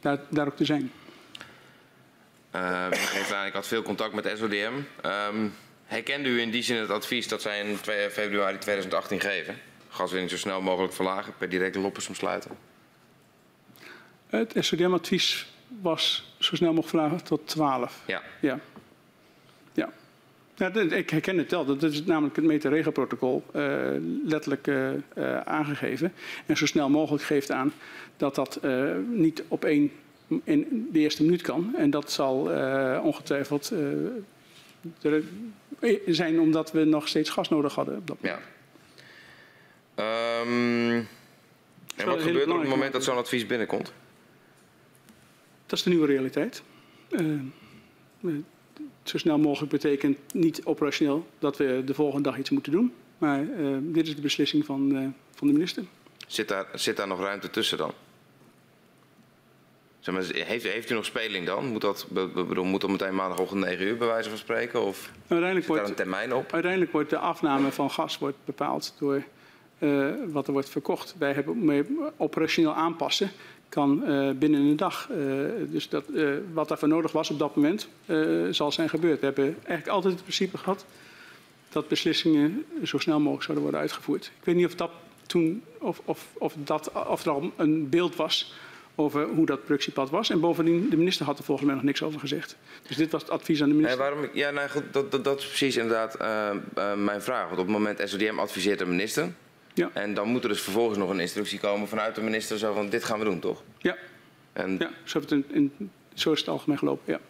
[0.00, 0.90] daar, daar ook te zijn.
[2.56, 4.72] Uh, ik had veel contact met SODM.
[5.06, 5.54] Um,
[5.84, 9.54] herkende u in die zin het advies dat zij in 2 februari 2018 geven?
[9.88, 12.50] Gaswinning zo snel mogelijk verlagen, per direct loppers omsluiten?
[14.26, 15.46] Het SODM-advies
[15.82, 18.02] was zo snel mogelijk verlagen tot 12.
[18.06, 18.22] Ja.
[18.40, 18.60] Ja.
[19.72, 19.92] ja.
[20.54, 21.64] ja ik herken het wel.
[21.64, 23.62] Dat is namelijk het meterregelprotocol uh,
[24.24, 26.12] letterlijk uh, uh, aangegeven.
[26.46, 27.72] En zo snel mogelijk geeft aan
[28.16, 28.60] dat dat
[29.10, 29.90] niet op één
[30.44, 31.74] in de eerste minuut kan.
[31.76, 33.72] En dat zal uh, ongetwijfeld
[35.02, 35.22] uh,
[36.06, 37.96] zijn omdat we nog steeds gas nodig hadden.
[37.96, 38.38] Op dat ja.
[40.40, 41.08] Um,
[41.96, 43.92] en wat gebeurt er op het moment dat zo'n advies binnenkomt?
[45.66, 46.62] Dat is de nieuwe realiteit.
[47.10, 47.40] Uh,
[49.02, 52.92] zo snel mogelijk betekent niet operationeel dat we de volgende dag iets moeten doen.
[53.18, 53.46] Maar
[53.80, 55.84] dit is de beslissing van, van de minister.
[56.26, 57.92] Zit daar, zit daar nog ruimte tussen dan?
[60.06, 61.66] Zeg maar, heeft, heeft, u nog speling dan?
[61.66, 64.82] Moet dat, bedoel, moet dat meteen maandagochtend 9 uur bij wijze van spreken?
[64.82, 66.52] Of uiteindelijk wordt, daar een termijn op?
[66.52, 69.22] Uiteindelijk wordt de afname van gas wordt bepaald door
[69.78, 71.14] uh, wat er wordt verkocht.
[71.18, 73.30] Wij hebben operationeel aanpassen
[73.68, 75.08] kan uh, binnen een dag.
[75.10, 75.16] Uh,
[75.70, 76.04] dus dat,
[76.52, 77.88] wat daarvoor nodig was op dat moment
[78.50, 79.20] zal zijn gebeurd.
[79.20, 80.84] We hebben eigenlijk altijd het principe gehad
[81.68, 84.24] dat beslissingen zo snel mogelijk zouden worden uitgevoerd.
[84.24, 84.90] Ik weet niet of dat
[85.26, 88.54] toen of, of, of, dat, of er al een beeld was
[88.96, 90.30] over hoe dat productiepad was.
[90.30, 92.56] En bovendien, de minister had er volgens mij nog niks over gezegd.
[92.86, 94.02] Dus dit was het advies aan de minister.
[94.02, 97.46] Ja, waarom, ja nou goed, dat, dat, dat, is precies inderdaad uh, uh, mijn vraag.
[97.46, 99.32] Want op het moment SODM adviseert de minister.
[99.74, 99.90] Ja.
[99.92, 102.58] En dan moet er dus vervolgens nog een instructie komen vanuit de minister.
[102.58, 103.62] Zo van, dit gaan we doen, toch?
[103.78, 103.96] Ja,
[104.52, 104.76] en...
[104.78, 107.20] ja zo, het in, in, zo is het algemeen gelopen, ja.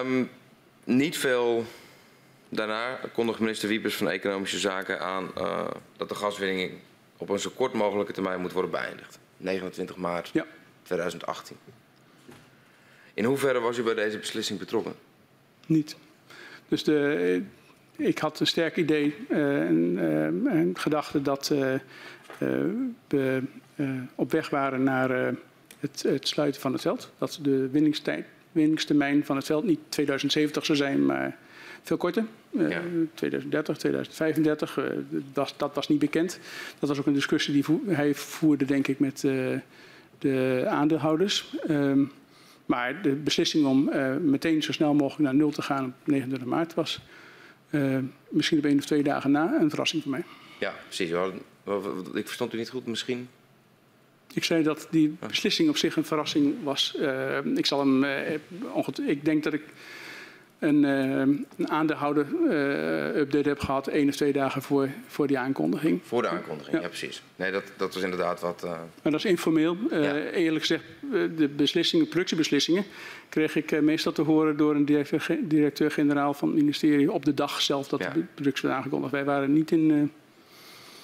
[0.00, 0.30] Um,
[0.84, 1.64] niet veel
[2.48, 5.64] daarna kondigde minister Wiepers van Economische Zaken aan uh,
[5.96, 6.72] dat de gaswinning
[7.16, 9.18] op een zo kort mogelijke termijn moet worden beëindigd.
[9.36, 10.46] 29 maart Ja.
[10.82, 11.56] 2018.
[13.14, 14.94] In hoeverre was u bij deze beslissing betrokken?
[15.66, 15.96] Niet.
[16.68, 17.42] Dus de,
[17.96, 21.74] ik had een sterk idee uh, en, uh, en gedachte dat uh,
[23.08, 23.42] we
[24.14, 25.34] op weg waren naar
[25.80, 27.12] het, het, sluiten van het veld.
[27.18, 31.38] Dat de winningstijd, winningstermijn van het veld niet 2070 zou zijn, maar
[31.86, 32.24] veel korter.
[32.50, 32.82] Ja.
[33.14, 34.78] 2030, 2035,
[35.32, 36.38] dat, dat, was niet bekend.
[36.78, 39.20] Dat was ook een discussie die vo hij voerde, denk ik, met
[40.18, 41.54] de aandeelhouders.
[41.70, 42.12] Um,
[42.66, 46.48] maar de beslissing om uh, meteen zo snel mogelijk naar nul te gaan op 29
[46.48, 47.00] maart was
[47.70, 47.98] uh,
[48.28, 50.24] misschien op één of twee dagen na een verrassing voor mij.
[50.58, 51.10] Ja, precies.
[52.14, 53.28] Ik verstond u niet goed misschien.
[54.34, 56.96] Ik zei dat die beslissing op zich een verrassing was.
[57.00, 58.04] Uh, ik zal hem,
[59.06, 59.62] ik denk dat ik
[60.58, 66.00] een, een aandeelhouder-update heb gehad één of twee dagen voor, voor die aankondiging.
[66.04, 67.22] Voor de aankondiging, ja, ja precies.
[67.36, 68.62] Nee, dat, dat was inderdaad wat...
[68.64, 68.70] Uh...
[68.70, 69.76] Maar dat is informeel.
[69.90, 70.14] Uh, ja.
[70.14, 70.84] Eerlijk gezegd,
[71.36, 72.84] de beslissingen, productiebeslissingen,
[73.28, 74.84] kreeg ik meestal te horen door een
[75.40, 78.10] directeur-generaal van het ministerie op de dag zelf dat ja.
[78.10, 79.12] de productie werd aangekondigd.
[79.12, 79.90] Wij waren niet in...
[79.90, 80.02] Uh...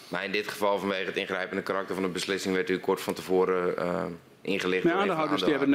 [0.08, 3.14] Maar in dit geval, vanwege het ingrijpende karakter van de beslissing, werd u kort van
[3.14, 3.74] tevoren
[4.40, 4.84] ingelicht.
[4.84, 5.72] Nee, aandeelhouders die hebben,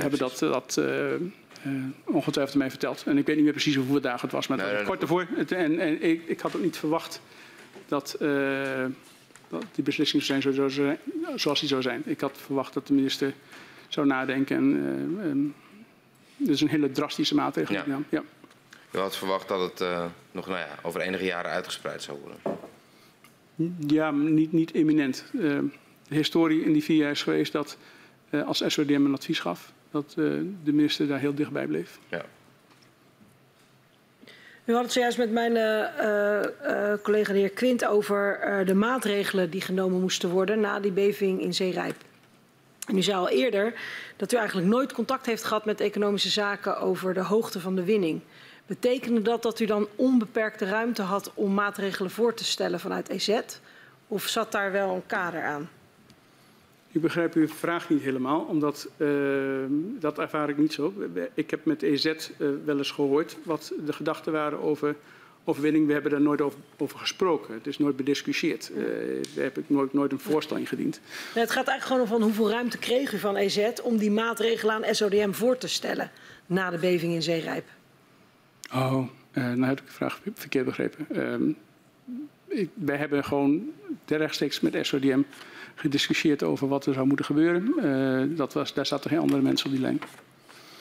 [0.00, 0.38] hebben dat...
[0.38, 0.86] dat uh,
[2.04, 3.02] ongetwijfeld mij verteld.
[3.06, 5.26] En ik weet niet meer precies hoeveel dagen het was, maar nee, kort ervoor.
[5.34, 7.20] Het, en, en ik, ik, had ook niet verwacht
[7.86, 8.84] dat, uh,
[9.48, 10.96] dat die beslissing zou zijn, zo, zo,
[11.34, 12.02] zoals die zou zijn.
[12.04, 13.34] Ik had verwacht dat de minister
[13.88, 14.56] zou nadenken.
[14.56, 15.54] En, en,
[16.36, 17.74] dus een hele drastische maatregel.
[17.74, 17.98] Ja.
[18.08, 18.22] ja.
[18.90, 19.88] U had verwacht dat het
[20.30, 22.60] nog nou ja, over enige jaren uitgespreid zou worden?
[23.86, 25.24] Ja, niet, niet imminent.
[25.32, 25.70] de
[26.08, 27.76] historie in die vier jaar is geweest dat
[28.46, 31.98] als SODM een advies gaf dat uh, de minister daar heel dichtbij bleef.
[32.08, 32.24] Ja.
[34.64, 39.50] U had het zojuist met mijn uh, uh, collega de heer Quint over de maatregelen
[39.50, 41.96] die genomen moesten worden na die beving in Zeerijp.
[42.86, 43.74] En u zei al eerder
[44.16, 47.84] dat u eigenlijk nooit contact heeft gehad met economische zaken over de hoogte van de
[47.84, 48.20] winning.
[48.66, 53.40] Betekende dat dat u dan onbeperkte ruimte had om maatregelen voor te stellen vanuit EZ?
[54.08, 55.68] Of zat daar wel een kader aan?
[56.92, 59.08] Ik begrijp uw vraag niet helemaal, omdat uh,
[59.98, 60.94] dat ervaar ik niet zo.
[61.34, 64.96] Ik heb met EZ uh, wel eens gehoord wat de gedachten waren over
[65.44, 65.86] overwinning.
[65.86, 67.54] We hebben daar nooit over, over gesproken.
[67.54, 68.70] Het is nooit bediscussieerd.
[68.76, 68.84] Uh,
[69.34, 71.00] daar heb ik nooit, nooit een voorstel in gediend.
[71.34, 74.10] Nee, het gaat eigenlijk gewoon om van hoeveel ruimte kreeg u van EZ om die
[74.10, 76.10] maatregelen aan SODM voor te stellen
[76.46, 77.68] na de beving in Zeerijp?
[78.74, 81.06] Oh, nou heb ik de vraag verkeerd begrepen.
[81.12, 81.52] Ehm,
[82.46, 83.72] ik, wij hebben gewoon
[84.06, 85.22] rechtstreeks met SODM
[85.74, 87.74] gediscussieerd over wat er zou moeten gebeuren.
[88.30, 90.00] Uh, dat was, daar zaten geen andere mensen op die lijn.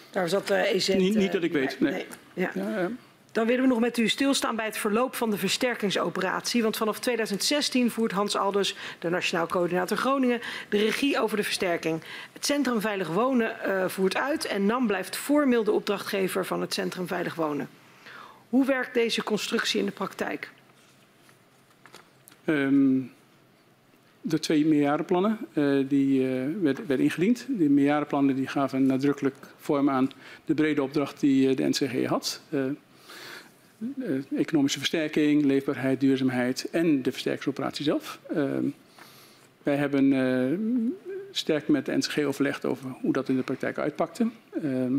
[0.09, 0.87] Daar zat de EZ...
[0.87, 1.91] Niet, niet dat ik weet, nee.
[1.91, 2.05] nee.
[2.33, 2.51] Ja.
[2.53, 2.89] Ja,
[3.31, 6.63] dan willen we nog met u stilstaan bij het verloop van de versterkingsoperatie.
[6.63, 12.01] Want vanaf 2016 voert Hans Alders, de Nationaal Coördinator Groningen, de regie over de versterking.
[12.33, 16.73] Het Centrum Veilig Wonen uh, voert uit en NAM blijft formeel de opdrachtgever van het
[16.73, 17.69] Centrum Veilig Wonen.
[18.49, 20.51] Hoe werkt deze constructie in de praktijk?
[22.45, 23.11] Um,
[24.21, 27.45] de twee meerjarenplannen uh, die uh, werden werd ingediend.
[27.49, 30.09] Die meerjarenplannen die gaven nadrukkelijk vorm aan
[30.45, 32.41] de brede opdracht die uh, de NCG had.
[34.35, 38.19] economische versterking, leefbaarheid, duurzaamheid en de versterkingsoperatie zelf.
[38.29, 38.65] Ehm,
[39.63, 40.93] wij hebben
[41.31, 44.29] sterk met de NCG overlegd over hoe dat in de praktijk uitpakte.
[44.63, 44.97] Ehm,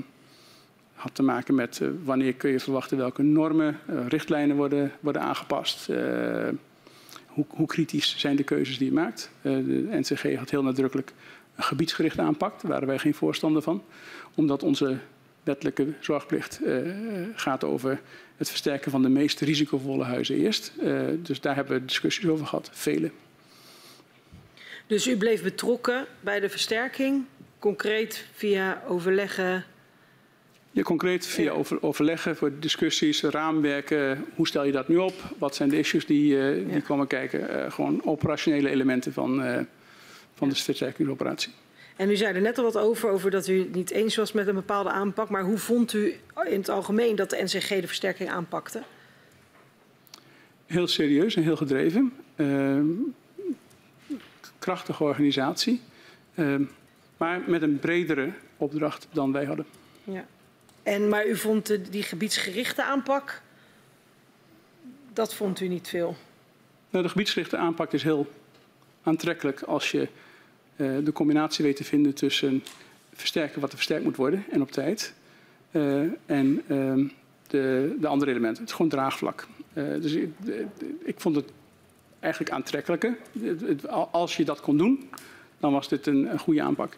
[0.94, 3.78] had te maken met wanneer kun je verwachten welke normen,
[4.08, 5.88] richtlijnen worden, worden aangepast
[7.32, 9.30] hoe, hoe, kritisch zijn de keuzes die je maakt?
[9.42, 11.12] Uh, de NCG had heel nadrukkelijk
[11.56, 12.60] een gebiedsgericht aanpak.
[12.60, 13.82] Daar waren wij geen voorstander van.
[14.34, 14.98] Omdat onze
[15.42, 16.92] wettelijke zorgplicht uh,
[17.34, 18.00] gaat over
[18.36, 20.72] het versterken van de meest risicovolle huizen eerst.
[20.82, 23.10] Uh, dus daar hebben we discussies over gehad, vele.
[24.86, 27.24] Dus u bleef betrokken bij de versterking,
[27.58, 29.64] concreet via overleggen
[30.72, 34.24] ja, concreet via over, overleggen, voor discussies, raamwerken.
[34.34, 35.14] Hoe stel je dat nu op?
[35.38, 36.80] Wat zijn de issues die, uh, die ja.
[36.80, 37.40] komen kijken?
[37.40, 39.58] Uh, gewoon operationele elementen van, uh,
[40.34, 41.52] van de versterkingsoperatie.
[41.96, 44.32] En u zei er net al wat over, over dat u het niet eens was
[44.32, 45.28] met een bepaalde aanpak.
[45.28, 48.82] Maar hoe vond u in het algemeen dat de NCG de versterking aanpakte?
[50.66, 52.12] Heel serieus en heel gedreven.
[52.36, 52.86] Ehm,
[54.58, 55.80] krachtige organisatie.
[56.34, 56.62] Ehm,
[57.16, 59.66] maar met een bredere opdracht dan wij hadden.
[60.04, 60.26] Ja.
[60.82, 63.42] En, maar u vond de, die gebiedsgerichte aanpak,
[65.12, 66.16] dat vond u niet veel?
[66.90, 68.32] Nou, de gebiedsgerichte aanpak is heel
[69.02, 70.08] aantrekkelijk als je
[70.76, 72.62] uh, de combinatie weet te vinden tussen
[73.12, 75.14] versterken wat er versterkt moet worden en op tijd.
[75.70, 77.08] Uh, en uh,
[77.46, 78.60] de, de andere elementen.
[78.60, 79.46] Het is gewoon draagvlak.
[79.74, 80.14] Uh, dus
[81.04, 81.50] ik, vond het
[82.20, 83.16] eigenlijk aantrekkelijker.
[84.10, 85.10] Als je dat kon doen,
[85.58, 86.96] dan was dit een goede aanpak.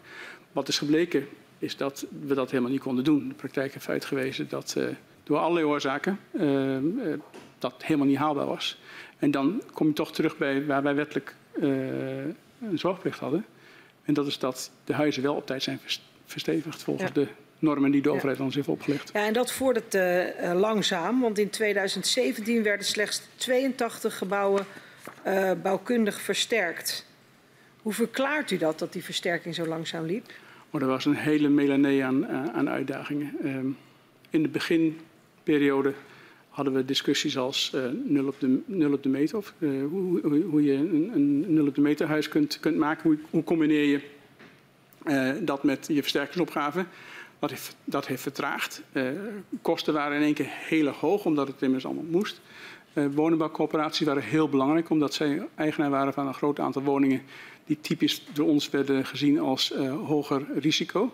[0.51, 1.27] Wat is gebleken,
[1.65, 3.27] is dat we dat helemaal niet konden doen.
[3.27, 4.87] De praktijk heeft uitgewezen dat uh,
[5.23, 6.77] door allerlei oorzaken uh,
[7.57, 8.79] dat helemaal niet haalbaar was.
[9.17, 12.35] En dan kom je toch terug bij waar wij wettelijk een
[12.73, 13.45] zorgplicht hadden.
[14.03, 15.79] En dat is dat de huizen wel op tijd zijn
[16.25, 17.13] verstevigd volgens ja.
[17.13, 17.27] de
[17.59, 19.09] normen die de overheid ons heeft opgelegd.
[19.13, 24.65] Ja, en dat vordert uh, langzaam, want in 2017 werden slechts 82 gebouwen
[25.27, 27.05] uh, bouwkundig versterkt.
[27.81, 30.31] Hoe verklaart u dat, dat die versterking zo langzaam liep?
[30.75, 33.31] Oh, er was een hele melanee aan, aan uitdagingen.
[33.43, 33.55] Uh,
[34.29, 35.93] in de beginperiode
[36.49, 39.37] hadden we discussies als uh, nul, op de, nul op de meter.
[39.37, 43.19] Of, uh, hoe, hoe, je een, een, nul op de meter huis kunt, kunt maken.
[43.29, 44.01] Hoe, combineer je
[45.41, 46.85] dat met je versterkingsopgave.
[47.39, 48.81] Dat heeft, dat heeft vertraagd.
[49.61, 52.41] kosten waren in één keer heel hoog, omdat het immers allemaal moest.
[52.93, 57.21] woningbouwcoöperaties waren heel belangrijk, omdat zij eigenaar waren van een groot aantal woningen
[57.65, 59.73] die typisch door ons werden gezien als
[60.05, 61.13] hoger risico.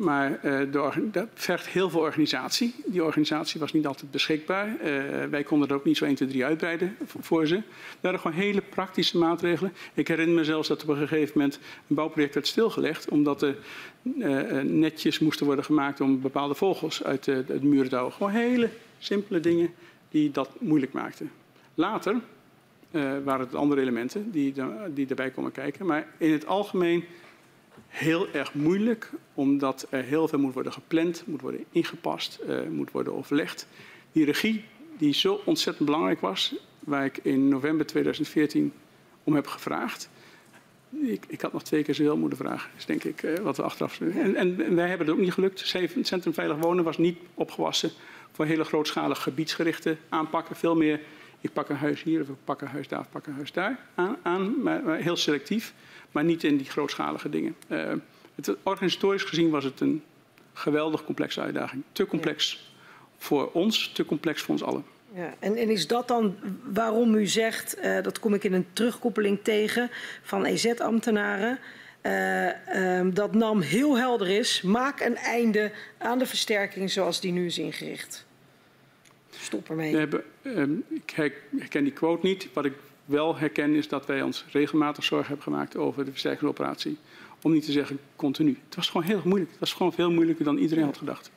[0.00, 2.74] Maar uh, dat vergt heel veel organisatie.
[2.86, 4.68] Die organisatie was niet altijd beschikbaar.
[4.68, 7.62] Uh, wij konden er ook niet zo 1, 2, 3 uitbreiden voor ze.
[8.00, 9.72] Waren gewoon hele praktische maatregelen.
[9.94, 13.08] Ik herinner me zelfs dat op een gegeven moment een bouwproject werd stilgelegd.
[13.08, 13.56] Omdat er
[14.64, 18.16] netjes moesten worden gemaakt om bepaalde vogels uit de muren te houden.
[18.16, 19.70] Gewoon hele simpele dingen
[20.10, 21.30] die dat moeilijk maakten.
[21.74, 22.20] Later
[23.24, 24.54] waren het andere elementen die,
[24.94, 25.86] die erbij komen kijken.
[25.86, 27.04] Maar in het algemeen
[27.90, 32.90] heel erg moeilijk, omdat er heel veel moet worden gepland, moet worden ingepast, uh, moet
[32.90, 33.66] worden overlegd.
[34.12, 34.64] Die regie,
[34.98, 38.72] die zo ontzettend belangrijk was, waar ik in november 2014
[39.24, 40.10] om heb gevraagd.
[40.90, 43.62] Ik, ik had nog twee keer zoveel moeten vragen, is denk ik uh, wat we
[43.62, 44.00] achteraf.
[44.00, 45.72] En, en, en wij hebben het ook niet gelukt.
[45.72, 47.90] Het Centrum Veilig Wonen was niet opgewassen
[48.32, 50.56] voor hele grootschalige gebiedsgerichte aanpakken.
[50.56, 51.00] Veel meer,
[51.40, 53.52] ik pak een huis hier of ik pak een huis daar of pak een huis
[53.52, 55.74] daar aan, aan maar, maar heel selectief
[56.12, 57.56] maar niet in die grootschalige dingen.
[57.68, 57.92] Uh,
[58.34, 60.02] het, organisatorisch gezien was het een
[60.52, 61.82] geweldig complexe uitdaging.
[61.92, 62.58] Te complex ja.
[63.18, 64.84] voor ons, te complex voor ons allen.
[65.14, 68.66] Ja, en, en, is dat dan waarom u zegt, uh, dat kom ik in een
[68.72, 69.90] terugkoppeling tegen
[70.22, 71.58] van EZ-ambtenaren,
[72.02, 77.32] uh, um, dat NAM heel helder is, maak een einde aan de versterking zoals die
[77.32, 78.26] nu is ingericht.
[79.30, 79.92] Stop ermee.
[79.92, 81.10] We hebben, um, ik
[81.58, 82.48] herken die quote niet.
[82.52, 82.72] Wat ik
[83.04, 86.98] wel herken is dat wij ons regelmatig zorgen hebben gemaakt over de versterkingsoperatie.
[87.42, 88.58] Om niet te zeggen continu.
[88.64, 89.50] Het was gewoon heel moeilijk.
[89.50, 91.30] Het was gewoon veel moeilijker dan iedereen had gedacht.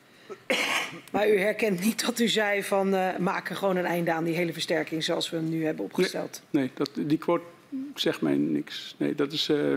[1.10, 4.24] Maar u herkent niet dat u zei van uh, maak er gewoon een einde aan
[4.24, 6.42] die hele versterking zoals we hem nu hebben opgesteld.
[6.50, 7.44] Nee, nee dat, die quote
[7.94, 8.94] zegt mij niks.
[8.98, 9.48] Nee, dat is.
[9.48, 9.76] Uh,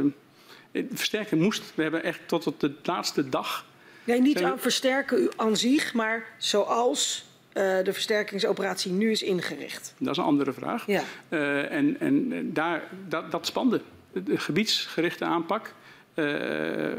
[0.94, 1.76] versterken moest.
[1.76, 3.66] We hebben echt tot op de laatste dag.
[4.04, 7.26] Nee, niet aan versterken u aan zich, maar zoals
[7.58, 9.94] de versterkingsoperatie nu is ingericht?
[9.98, 10.86] Dat is een andere vraag.
[10.88, 11.02] Ja.
[11.30, 13.82] Uh, en en daar, dat, dat spande.
[14.12, 15.74] De gebiedsgerichte aanpak
[16.16, 16.92] uh,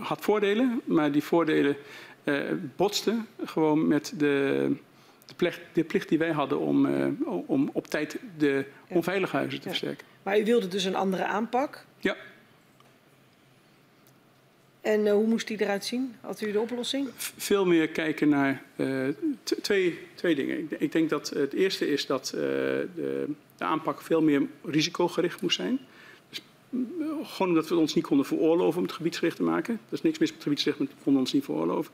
[0.00, 1.76] had voordelen, maar die voordelen
[2.76, 4.68] botsten gewoon met de,
[5.26, 6.86] de, plicht, de plicht die wij hadden om,
[7.46, 9.74] om op tijd de onveilige huizen te ja.
[9.74, 10.06] versterken.
[10.22, 11.84] Maar u wilde dus een andere aanpak?
[11.98, 12.16] Ja.
[14.82, 16.14] En uh, hoe moest die eruit zien?
[16.20, 17.08] Had u de oplossing?
[17.16, 19.08] Veel meer kijken naar uh,
[19.62, 20.58] twee, twee dingen.
[20.58, 25.40] Ik, ik, denk dat het eerste is dat uh, de, de, aanpak veel meer risicogericht
[25.40, 25.78] moest zijn.
[26.28, 26.42] Dus,
[27.22, 29.74] gewoon omdat we ons niet konden veroorloven om het gebiedsgericht te maken.
[29.74, 31.92] Er is niks mis met het gebiedsgericht, maar we konden ons niet veroorloven.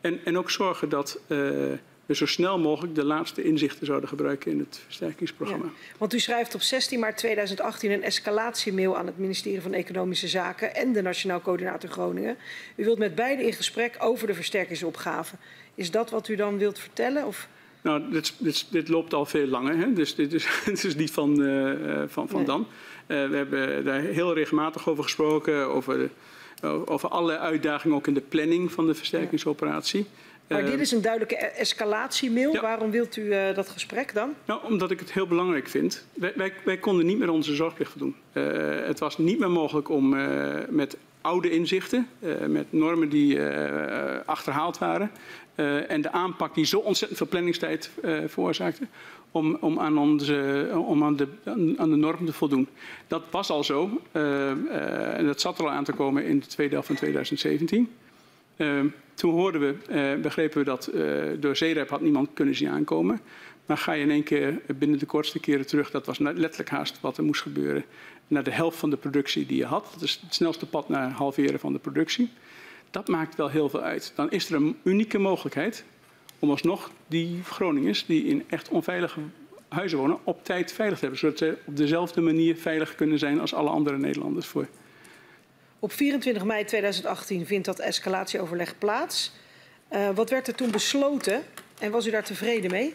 [0.00, 1.20] En, en ook zorgen dat
[2.10, 5.64] we zo snel mogelijk de laatste inzichten zouden gebruiken in het versterkingsprogramma.
[5.64, 10.28] Ja, want u schrijft op 16 maart 2018 een escalatiemail aan het ministerie van Economische
[10.28, 12.36] Zaken en de Nationaal Coördinator Groningen.
[12.76, 15.36] U wilt met beide in gesprek over de versterkingsopgave.
[15.74, 17.26] Is dat wat u dan wilt vertellen?
[17.26, 17.48] Of?
[17.82, 19.92] Nou, dit, dit, dit, loopt al veel langer, hè?
[19.92, 22.46] dus dit is, niet van, uh, van, van nee.
[22.46, 22.66] dan.
[23.06, 26.10] Uh, we hebben daar heel regelmatig over gesproken, over,
[26.84, 30.00] over allerlei uitdagingen ook in de planning van de versterkingsoperatie.
[30.00, 30.28] Ja.
[30.50, 32.52] Maar dit is een duidelijke escalatiemail.
[32.52, 32.60] Ja.
[32.60, 34.34] Waarom wilt u uh, dat gesprek dan?
[34.44, 36.06] Nou, omdat ik het heel belangrijk vind.
[36.12, 38.14] Wij, wij, wij konden niet meer onze zorgplicht voldoen.
[38.32, 38.44] Uh,
[38.86, 42.08] het was niet meer mogelijk om uh, met oude inzichten,
[42.46, 43.40] met normen die
[44.24, 45.10] achterhaald waren
[45.88, 47.90] en de aanpak die zo ontzettend veel planningstijd
[48.26, 48.86] veroorzaakte,
[49.30, 51.28] om, om, aan, onze, om aan, de,
[51.76, 52.68] aan de norm te voldoen.
[53.06, 54.00] Dat was al zo
[55.16, 57.88] en dat zat er al aan te komen in de tweede helft van 2017.
[58.60, 58.80] Uh,
[59.14, 59.74] toen hoorden we,
[60.16, 63.20] uh, begrepen we dat uh, door zeerep had niemand kunnen zien aankomen.
[63.66, 67.00] Maar ga je in één keer binnen de kortste keren terug, dat was letterlijk haast
[67.00, 67.84] wat er moest gebeuren,
[68.28, 69.90] naar de helft van de productie die je had.
[69.92, 72.30] Dat is het snelste pad naar halveren van de productie.
[72.90, 74.12] Dat maakt wel heel veel uit.
[74.14, 75.84] Dan is er een unieke mogelijkheid
[76.38, 79.20] om alsnog die Groningers die in echt onveilige
[79.68, 81.20] huizen wonen op tijd veilig te hebben.
[81.20, 84.66] Zodat ze op dezelfde manier veilig kunnen zijn als alle andere Nederlanders voor.
[85.80, 89.32] Op 24 mei 2018 vindt dat escalatieoverleg plaats.
[89.92, 91.42] Uh, wat werd er toen besloten
[91.78, 92.94] en was u daar tevreden mee?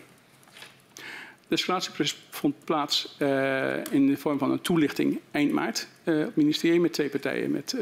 [1.48, 6.36] De escalatieproces vond plaats uh, in de vorm van een toelichting eind maart uh, het
[6.36, 7.76] ministerie met twee partijen, met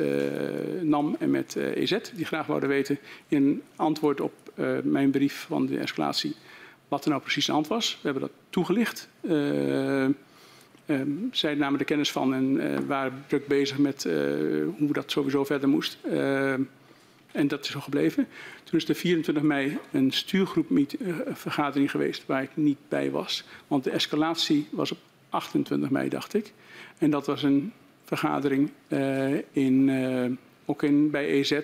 [0.82, 4.34] NAM en met EZ, die graag wouden weten in antwoord op
[4.84, 6.36] mijn brief van de escalatie
[6.88, 7.94] wat er nou precies aan de hand was.
[7.94, 9.10] We hebben dat toegelicht.
[10.88, 14.14] Um, zij namen er kennis van en uh, waren druk bezig met uh,
[14.78, 15.98] hoe dat sowieso verder moest.
[16.06, 16.52] Uh,
[17.32, 18.28] en dat is zo gebleven.
[18.64, 23.44] Toen is de 24 mei een stuurgroepvergadering geweest waar ik niet bij was.
[23.68, 24.98] Want de escalatie was op
[25.30, 26.54] 28 mei, dacht ik.
[26.98, 28.72] En dat was een vergadering
[29.52, 31.62] in, ook in, bij EZ,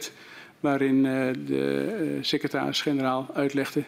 [0.59, 1.03] waarin
[1.45, 3.83] de secretaris-generaal uitlegde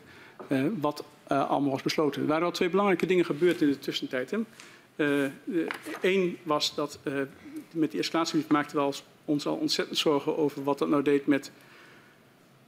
[0.80, 2.22] wat allemaal was besloten.
[2.22, 4.32] Er waren al twee belangrijke dingen gebeurd in de tussentijd.
[4.32, 4.38] Hè.
[4.95, 7.14] Eén uh, was dat uh,
[7.72, 8.94] met die escalatiebrief maakten we
[9.26, 11.52] ons al ontzettend zorgen over wat dat nou deed met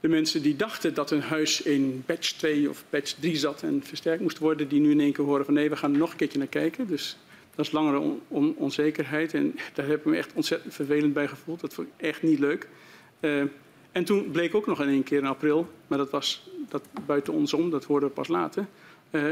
[0.00, 3.82] de mensen die dachten dat hun huis in batch 2 of batch 3 zat en
[3.82, 6.10] versterkt moest worden, die nu in één keer horen van nee, we gaan er nog
[6.10, 6.86] een keertje naar kijken.
[6.86, 7.16] Dus
[7.54, 11.28] dat is langere on on onzekerheid en daar heb ik me echt ontzettend vervelend bij
[11.28, 11.60] gevoeld.
[11.60, 12.68] Dat vond ik echt niet leuk.
[13.92, 17.32] En toen bleek ook nog in één keer in april, maar dat was dat buiten
[17.32, 18.66] ons om, dat hoorden we pas later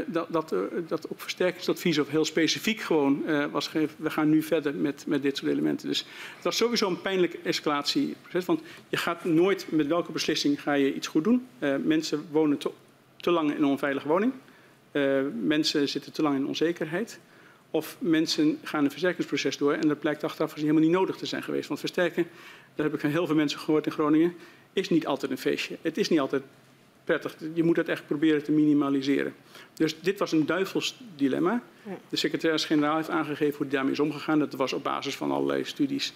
[0.07, 3.95] dat, dat, uh, dat op versterkingsadvies of heel specifiek gewoon uh, was gegeven.
[3.97, 5.87] We gaan nu verder met, met dit soort elementen.
[5.87, 6.05] Dus
[6.35, 8.45] het was sowieso een pijnlijk escalatieproces.
[8.45, 11.47] Want je gaat nooit met welke beslissing ga je iets goed doen.
[11.83, 12.71] mensen wonen te,
[13.17, 14.33] te, lang in een onveilige woning.
[15.41, 17.19] mensen zitten te lang in onzekerheid.
[17.71, 21.43] Of mensen gaan een versterkingsproces door en dat blijkt achteraf helemaal niet nodig te zijn
[21.43, 21.67] geweest.
[21.67, 22.27] Want versterken,
[22.75, 24.33] daar heb ik van heel veel mensen gehoord in Groningen,
[24.73, 25.77] is niet altijd een feestje.
[25.81, 26.43] Het is niet altijd
[27.03, 27.35] prettig.
[27.53, 29.33] Je moet het echt proberen te minimaliseren.
[29.73, 31.61] Dus dit was een duivels dilemma.
[32.09, 34.39] De secretaris-generaal heeft aangegeven hoe hij daarmee is omgegaan.
[34.39, 36.13] Dat was op basis van allerlei studies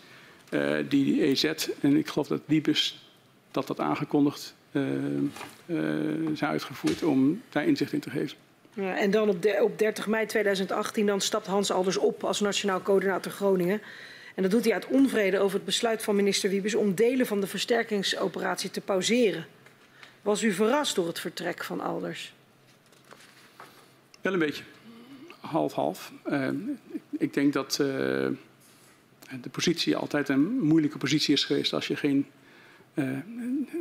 [0.50, 1.44] uh, die EZ
[1.82, 3.10] en ik geloof dat Diebus
[3.52, 4.84] dat dat aangekondigd uh,
[5.66, 5.80] uh,
[6.34, 8.38] zijn uitgevoerd om daar inzicht in te geven.
[8.74, 12.40] Ja, en dan op, de, op 30 mei 2018 dan stapt Hans Alders op als
[12.40, 13.82] Nationaal Coördinator Groningen.
[14.36, 17.42] En dat doet hij uit onvrede over het besluit van minister Wiebes om delen van
[17.42, 19.46] de versterkingsoperatie te pauzeren.
[20.28, 22.34] Was u verrast door het vertrek van Alders?
[24.22, 24.64] Wel een beetje.
[25.40, 26.12] Half-half.
[26.26, 26.50] Uh,
[27.18, 27.88] ik denk dat uh,
[29.42, 32.26] de positie altijd een moeilijke positie is geweest als je geen,
[32.94, 33.18] uh,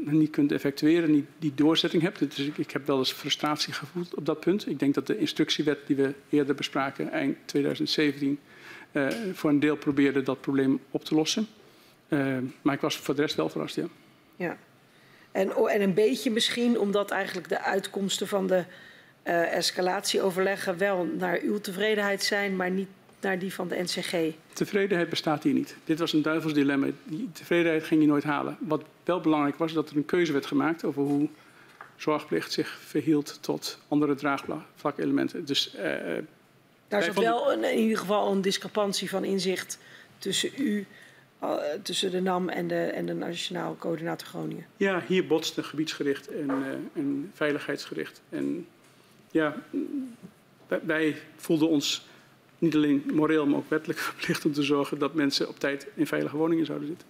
[0.04, 2.18] niet kunt effectueren, niet die doorzetting hebt.
[2.18, 4.68] Dus ik, ik, heb wel eens frustratie gevoeld op dat punt.
[4.68, 8.38] Ik denk dat de instructiewet die we eerder bespraken, eind 2017,
[9.32, 11.46] voor een deel probeerde dat probleem op te lossen.
[12.62, 13.86] maar ik was voor de rest wel verrast, ja.
[14.36, 14.58] Ja.
[15.36, 18.64] En, oh, en een beetje misschien omdat eigenlijk de uitkomsten van de
[19.24, 22.88] uh, escalatieoverleggen wel naar uw tevredenheid zijn, maar niet
[23.20, 24.34] naar die van de NCG.
[24.52, 25.76] Tevredenheid bestaat hier niet.
[25.84, 26.86] Dit was een duivels dilemma.
[27.04, 28.56] Die tevredenheid ging je nooit halen.
[28.60, 31.28] Wat wel belangrijk was, dat er een keuze werd gemaakt over hoe
[31.96, 35.44] zorgplicht zich verhield tot andere draagvlakelementen.
[35.44, 35.82] Dus, uh,
[36.88, 39.78] Daar zat wel een, in ieder geval een discrepantie van inzicht
[40.18, 40.86] tussen u
[41.82, 44.66] tussen de NAM en de, en de Nationaal Coördinator Groningen?
[44.76, 48.22] Ja, hier botste gebiedsgericht en, uh, en veiligheidsgericht.
[48.28, 48.66] En
[49.30, 49.56] ja,
[50.82, 52.06] wij voelden ons
[52.58, 56.06] niet alleen moreel, maar ook wettelijk verplicht om te zorgen dat mensen op tijd in
[56.06, 57.08] veilige woningen zouden zitten.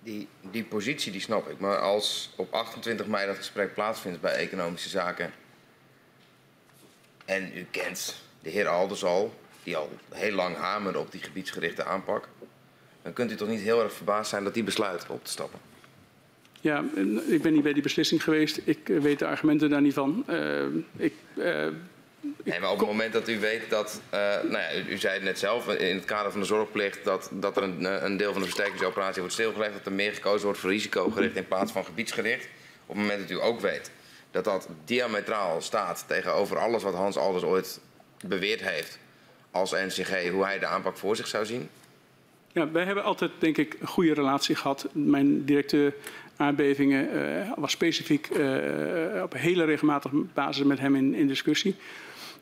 [0.00, 4.34] Die, die positie die snap ik, maar als op 28 mei dat gesprek plaatsvindt bij
[4.34, 5.32] Economische Zaken
[7.24, 11.84] en u kent de heer Alders al, die al heel lang hamerde op die gebiedsgerichte
[11.84, 12.28] aanpak,
[13.02, 15.58] dan kunt u toch niet heel erg verbaasd zijn dat die besluit op te stappen.
[16.60, 16.84] Ja,
[17.26, 18.60] ik ben niet bij die beslissing geweest.
[18.64, 20.24] Ik uh, weet de argumenten daar niet van.
[20.28, 20.62] Uh,
[20.96, 21.44] ik, uh,
[22.44, 25.22] nee, maar op het moment dat u weet dat, nou ja, u, u, zei het
[25.22, 28.40] net zelf, in het kader van de zorgplicht, dat, dat er een, een deel van
[28.40, 32.44] de versterkingsoperatie wordt stilgelegd, dat er meer gekozen wordt voor risicogericht in plaats van gebiedsgericht.
[32.86, 33.90] Op het moment dat u ook weet
[34.32, 37.80] dat dat diametraal staat tegenover alles wat Hans Alders ooit
[38.26, 38.98] beweerd heeft
[39.50, 41.68] als NCG, hoe hij de aanpak voor zich zou zien?
[42.54, 44.88] Ja, wij hebben altijd, denk ik, een goede relatie gehad.
[44.92, 45.94] Mijn directeur
[46.36, 51.74] aardbevingen uh, was specifiek uh, op hele regelmatige basis met hem in, in discussie.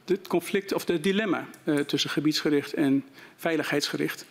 [0.05, 3.05] Het conflict of het dilemma uh, tussen gebiedsgericht en
[3.37, 4.27] veiligheidsgericht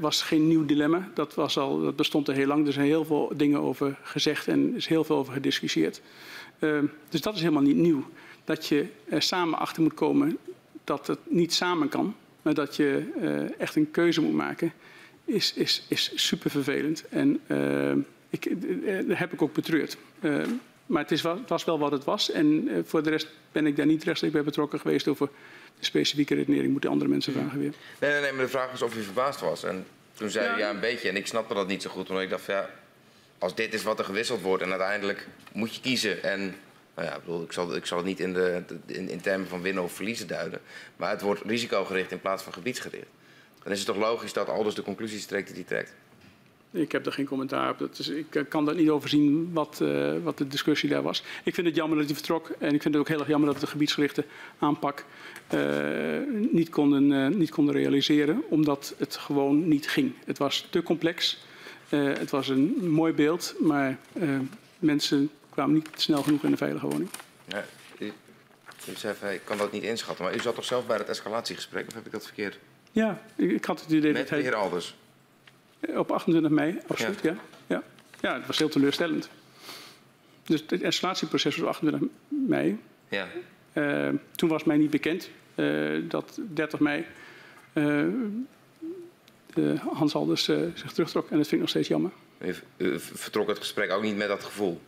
[0.00, 1.10] was geen nieuw dilemma.
[1.14, 2.66] Dat, was al, dat bestond er heel lang.
[2.66, 6.00] Er zijn heel veel dingen over gezegd en is heel veel over gediscussieerd.
[7.08, 8.10] dus dat is helemaal niet nieuw.
[8.44, 10.38] Dat je er samen achter moet komen
[10.84, 13.02] dat het niet samen kan, maar dat je
[13.58, 14.72] echt een keuze moet maken
[15.26, 17.08] is, is, is super vervelend.
[17.08, 17.92] En uh,
[18.30, 19.96] ik, uh, heb ik ook betreurd.
[20.20, 20.44] Uh,
[20.86, 22.30] maar het, is, het was wel wat het was.
[22.30, 25.28] En uh, voor de rest ben ik daar niet rechtstreeks bij betrokken geweest over
[25.78, 26.72] de specifieke redenering.
[26.72, 27.72] Moeten andere mensen vragen weer.
[28.00, 29.64] Nee, nee, nee, maar de vraag was of u verbaasd was.
[29.64, 30.56] En toen zei ja.
[30.56, 31.08] u ja, een beetje.
[31.08, 32.70] En ik snapte dat niet zo goed, omdat ik dacht, ja,
[33.38, 36.22] als dit is wat er gewisseld wordt en uiteindelijk moet je kiezen.
[36.22, 36.54] En
[36.94, 39.48] nou ja, ik, bedoel, ik, zal, ik zal het niet in, de, in, in termen
[39.48, 40.60] van winnen of verliezen duiden.
[40.96, 43.06] Maar het wordt risicogericht in plaats van gebiedsgericht.
[43.66, 45.94] Dan is het toch logisch dat Alders de conclusies trekt die hij trekt?
[46.70, 47.78] Ik heb er geen commentaar op.
[47.78, 51.22] Dat is, ik eh, kan daar niet overzien wat, uh, wat de discussie daar was.
[51.44, 52.48] Ik vind het jammer dat hij vertrok.
[52.58, 54.24] En ik vind het ook heel erg jammer dat we de gebiedsgerichte
[54.58, 55.04] aanpak
[55.54, 56.18] uh,
[56.50, 58.42] niet, konden, niet konden realiseren.
[58.48, 60.12] Omdat het gewoon niet ging.
[60.24, 61.44] Het was te complex.
[61.88, 63.54] het was een mooi beeld.
[63.60, 63.98] Maar
[64.78, 67.10] mensen kwamen niet snel genoeg in een veilige woning.
[67.44, 67.64] Ja,
[67.98, 68.12] u,
[68.88, 70.24] u zei, ik kan dat niet inschatten.
[70.24, 71.86] Maar u zat toch zelf bij het escalatiegesprek?
[71.86, 72.58] Of heb ik dat verkeerd?
[72.96, 74.38] Ja, ik, ik had het idee Met dat hij...
[74.38, 74.94] de heer Alders?
[75.96, 77.36] Op 28 mei, absoluut, ja.
[77.66, 77.82] ja.
[78.20, 78.34] ja.
[78.34, 79.28] het was heel teleurstellend.
[80.44, 82.78] Dus het escalatieproces was 28 mei.
[83.08, 83.28] Ja.
[83.72, 87.04] Uh, toen was mij niet bekend uh, dat 30 mei
[87.74, 88.06] uh,
[89.92, 90.44] Hans Alders
[90.74, 91.30] zich terugtrok.
[91.30, 92.10] En dat vind ik nog steeds jammer.
[92.76, 94.80] U vertrok het gesprek ook niet met dat gevoel?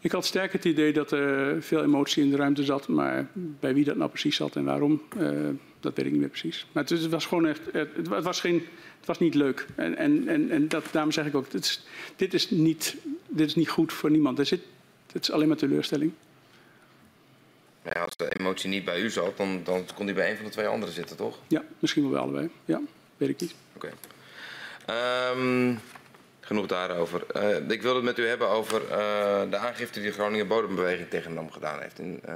[0.00, 2.88] Ik had sterk het idee dat er veel emotie in de ruimte zat.
[2.88, 5.02] Maar bij wie dat nou precies zat en waarom,
[5.82, 6.66] dat weet ik niet meer precies.
[6.72, 8.66] Maar het, was gewoon echt, het, was geen,
[8.98, 9.66] het was niet leuk.
[9.74, 11.82] En, en, en, en dat, daarom zeg ik ook, dit is,
[12.16, 12.96] dit, is niet,
[13.28, 14.38] dit is niet goed voor niemand.
[14.38, 14.60] Er zit,
[15.12, 16.12] het is alleen maar teleurstelling.
[17.84, 20.44] Ja, als de emotie niet bij u zat, dan, dan kon die bij een van
[20.44, 21.38] de twee anderen zitten, toch?
[21.48, 22.50] Ja, misschien wel bij allebei.
[22.64, 22.80] Ja,
[23.16, 23.54] weet ik niet.
[23.74, 23.92] Oké.
[24.86, 25.30] Okay.
[25.30, 25.80] Um,
[26.40, 27.22] genoeg daarover.
[27.36, 31.08] Uh, ik wil het met u hebben over uh, de aangifte die de Groningen Bodembeweging
[31.08, 31.98] tegen gedaan heeft.
[31.98, 32.34] In, uh,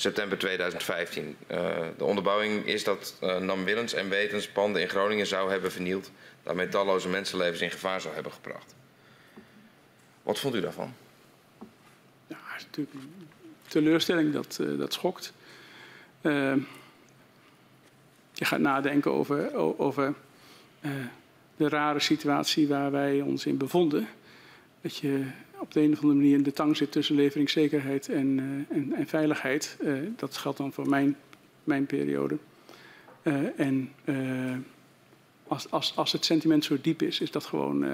[0.00, 1.36] september 2015.
[1.50, 5.50] Uh, eh, de onderbouwing is dat uh, NAM Willens en Wetens panden in Groningen zou
[5.50, 6.10] hebben vernield.
[6.42, 8.74] Daarmee talloze mensenlevens in gevaar zou hebben gebracht.
[10.22, 10.92] Wat vond u daarvan?
[12.26, 12.96] Ja, is natuurlijk
[13.66, 15.32] teleurstelling, dat, uh, dat schokt.
[18.32, 20.14] je gaat nadenken over, over
[21.56, 24.08] de rare situatie waar wij ons in bevonden.
[24.80, 25.26] Dat je
[25.60, 28.92] op de een of andere manier in de tang zit tussen leveringszekerheid en, uh, en,
[28.92, 29.76] en veiligheid.
[29.80, 31.16] Uh, dat geldt dan voor mijn,
[31.64, 32.38] mijn periode.
[33.22, 33.92] Uh, en
[35.46, 37.84] als, als, als het sentiment zo diep is, is dat gewoon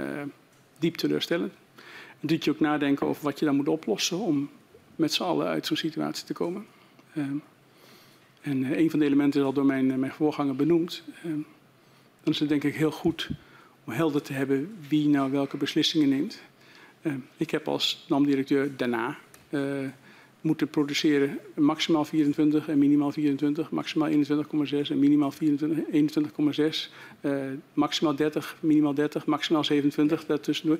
[0.78, 1.52] diep teleurstellend.
[2.20, 4.50] En doet je ook nadenken over wat je dan moet oplossen om
[4.96, 6.66] met z'n allen uit zo'n situatie te komen.
[8.40, 11.02] en een van de elementen is al door mijn, mijn voorganger benoemd.
[12.22, 13.30] dan is het denk ik heel goed
[13.84, 16.40] om helder te hebben wie nou welke beslissingen neemt.
[17.06, 19.18] Uh, ik heb als NAM-directeur daarna
[19.50, 19.60] uh,
[20.40, 24.16] moeten produceren maximaal 24 en minimaal 24, maximaal 21,6
[24.90, 25.38] en minimaal 21,6,
[27.20, 27.32] uh,
[27.72, 30.78] maximaal 30, minimaal 30, maximaal 27 daartussendoor.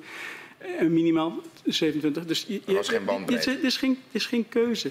[0.79, 2.27] En minimaal 27.
[2.27, 3.51] Dus je, er was geen bandbreedte.
[3.51, 4.91] Dit is, geen, is geen keuze.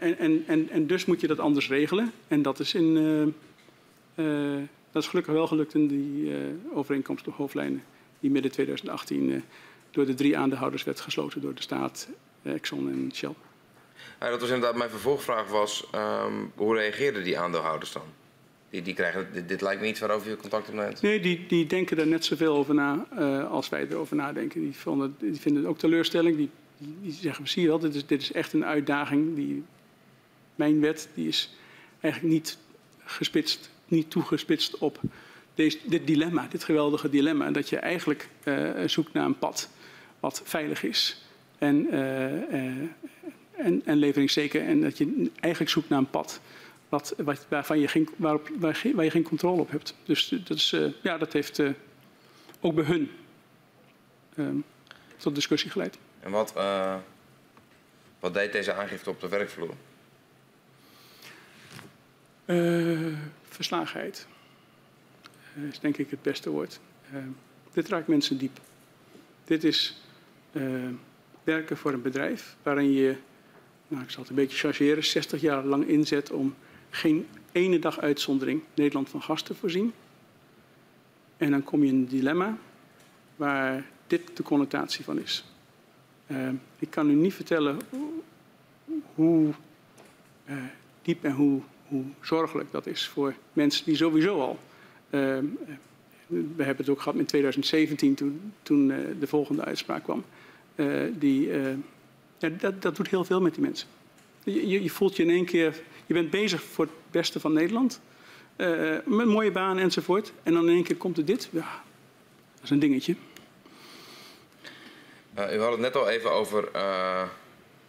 [0.00, 2.12] en, en, en, en dus moet je dat anders regelen.
[2.28, 2.94] En dat is in...
[4.92, 6.32] dat is gelukkig wel gelukt in die
[6.72, 7.82] overeenkomst op hoofdlijnen
[8.20, 9.42] die midden 2018
[9.90, 12.08] door de drie aandeelhouders werd gesloten door de staat,
[12.42, 13.34] eh, Exxon en Shell.
[14.20, 18.02] Ja, dat was inderdaad mijn vervolgvraag was, um, hoe reageerden die aandeelhouders dan?
[18.70, 21.02] Die, die krijgen, dit, dit, lijkt me niet waarover je contact opneemt.
[21.02, 24.60] Nee, die, die denken er net zoveel over na uh, als wij erover nadenken.
[24.60, 26.36] Die, vonden, die vinden het ook teleurstelling.
[26.36, 29.34] Die, die, die zeggen, zie je wel, dit is, dit is echt een uitdaging.
[29.34, 29.64] Die,
[30.54, 31.54] mijn wet die is
[32.00, 32.58] eigenlijk niet
[33.04, 35.00] gespitst, niet toegespitst op
[35.54, 37.50] deze, dit dilemma, dit geweldige dilemma.
[37.50, 39.68] Dat je eigenlijk uh, zoekt naar een pad
[40.26, 41.22] wat veilig is
[41.58, 42.88] en, uh, uh,
[43.56, 44.62] en, en leveringszeker.
[44.62, 46.40] En dat je eigenlijk zoekt naar een pad
[46.88, 49.94] wat, wat, waarvan je geen, waarop, waar, waar, je geen controle op hebt.
[50.04, 51.62] Dus dat, is, uh, ja, dat heeft
[52.60, 53.10] ook bij hun
[54.36, 54.56] ehm,
[55.16, 55.98] tot discussie geleid.
[56.20, 56.52] En wat,
[58.20, 59.74] wat deed deze aangifte op de werkvloer?
[63.48, 64.26] verslagenheid
[65.70, 66.80] is denk ik het beste woord.
[67.72, 68.58] dit raakt mensen diep.
[69.44, 70.05] Dit is uh,
[71.44, 73.16] werken voor een bedrijf waarin je,
[73.88, 76.54] nou, ik zal het een beetje chargeren, 60 jaar lang inzet om
[76.90, 79.92] geen ene dag uitzondering Nederland van gas te voorzien.
[81.36, 82.58] En dan kom je in een dilemma
[83.36, 85.44] waar dit de connotatie van is.
[86.26, 87.78] Uh, ik kan u niet vertellen
[89.14, 89.52] hoe
[90.46, 90.56] uh,
[91.02, 94.58] diep en hoe, hoe zorgelijk dat is voor mensen die sowieso al
[96.28, 98.86] we hebben het ook gehad in 2017 toen, toen
[99.18, 100.24] de volgende uitspraak kwam.
[100.76, 101.74] Uh, die, uh,
[102.38, 103.88] ja, dat, dat doet heel veel met die mensen.
[104.44, 108.00] Je, je, voelt je in één keer, je bent bezig voor het beste van Nederland.
[109.04, 110.32] met mooie banen enzovoort.
[110.42, 111.48] En dan in één keer komt er dit.
[111.52, 111.82] Ja,
[112.54, 113.16] dat is een dingetje.
[115.38, 117.22] Uh, u had het net al even over uh,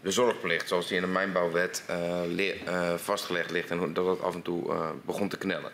[0.01, 4.41] de zorgplicht, zoals die in de mijnbouwwet uh, vastgelegd ligt en dat het af en
[4.41, 4.73] toe
[5.05, 5.71] begon te knellen.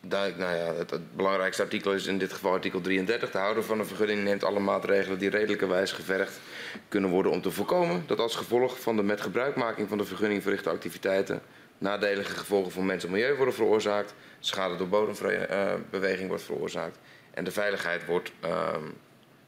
[0.00, 3.30] Ehm, nou ja, het, belangrijkste artikel is in dit geval artikel 33.
[3.30, 6.40] De houder van een vergunning neemt alle maatregelen die redelijkerwijs gevergd
[6.88, 10.42] kunnen worden om te voorkomen dat als gevolg van de met gebruikmaking van de vergunning
[10.42, 11.42] verrichte activiteiten
[11.78, 16.98] nadelige gevolgen voor mens en milieu worden veroorzaakt, schade door bodembeweging wordt veroorzaakt
[17.30, 18.94] en de veiligheid wordt um,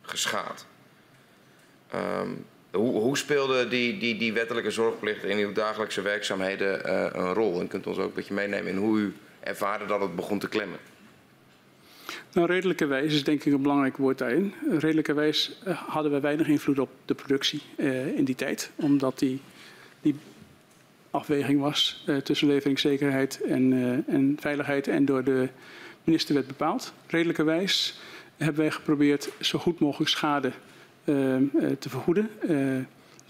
[0.03, 0.67] geschaad.
[1.95, 7.35] Um, hoe, hoe, speelde die, die, die wettelijke zorgplicht in uw dagelijkse werkzaamheden uh, een
[7.35, 7.61] rol?
[7.61, 10.39] En kunt u ons ook een beetje meenemen in hoe u ervaren dat het begon
[10.39, 10.78] te klemmen?
[12.33, 14.55] Nou, redelijkerwijs is denk ik een belangrijk woord daarin.
[14.78, 18.70] Redelijkerwijs uh, hadden we weinig invloed op de productie uh, in die tijd.
[18.75, 19.41] Omdat die,
[20.01, 20.15] die
[21.10, 25.49] afweging was uh, tussen leveringszekerheid en, en, veiligheid en door de
[26.05, 26.93] minister werd bepaald.
[27.07, 28.01] Redelijkerwijs
[28.36, 30.52] hebben wij geprobeerd zo goed mogelijk schade
[31.78, 32.31] te vergoeden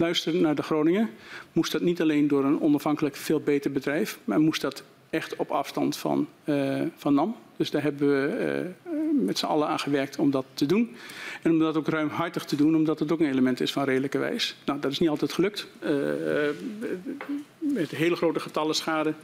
[0.00, 1.10] luisteren naar de Groningen,
[1.52, 5.50] moest dat niet alleen door een onafhankelijk veel beter bedrijf, maar moest dat echt op
[5.50, 7.36] afstand van, uh, van NAM.
[7.56, 10.97] Dus daar hebben we uh, met z'n allen aan gewerkt om dat te doen.
[11.42, 14.18] En om dat ook ruimhartig te doen, omdat het ook een element is van redelijke
[14.18, 14.56] wijs.
[14.64, 15.66] Nou, dat is niet altijd gelukt.
[15.82, 15.90] Uh,
[17.58, 19.14] met hele grote getallen schade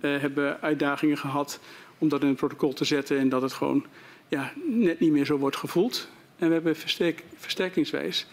[0.00, 1.60] hebben we uitdagingen gehad
[1.98, 3.84] om dat in het protocol te zetten en dat het gewoon
[4.28, 6.08] ja, net niet meer zo wordt gevoeld.
[6.36, 8.26] En we hebben versterk, versterkingswijs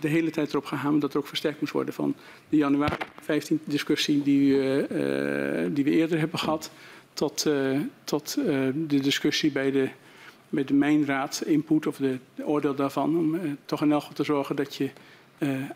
[0.00, 2.14] de hele tijd erop gehamerd dat er ook versterkt moest worden van
[2.48, 6.70] de januari 15 discussie die, uh, die we eerder hebben gehad
[7.12, 8.34] tot, uh, tot
[8.74, 9.88] de discussie bij de,
[10.48, 14.24] bij de mijnraad input of de, de oordeel daarvan om toch in elk geval te
[14.24, 14.90] zorgen dat je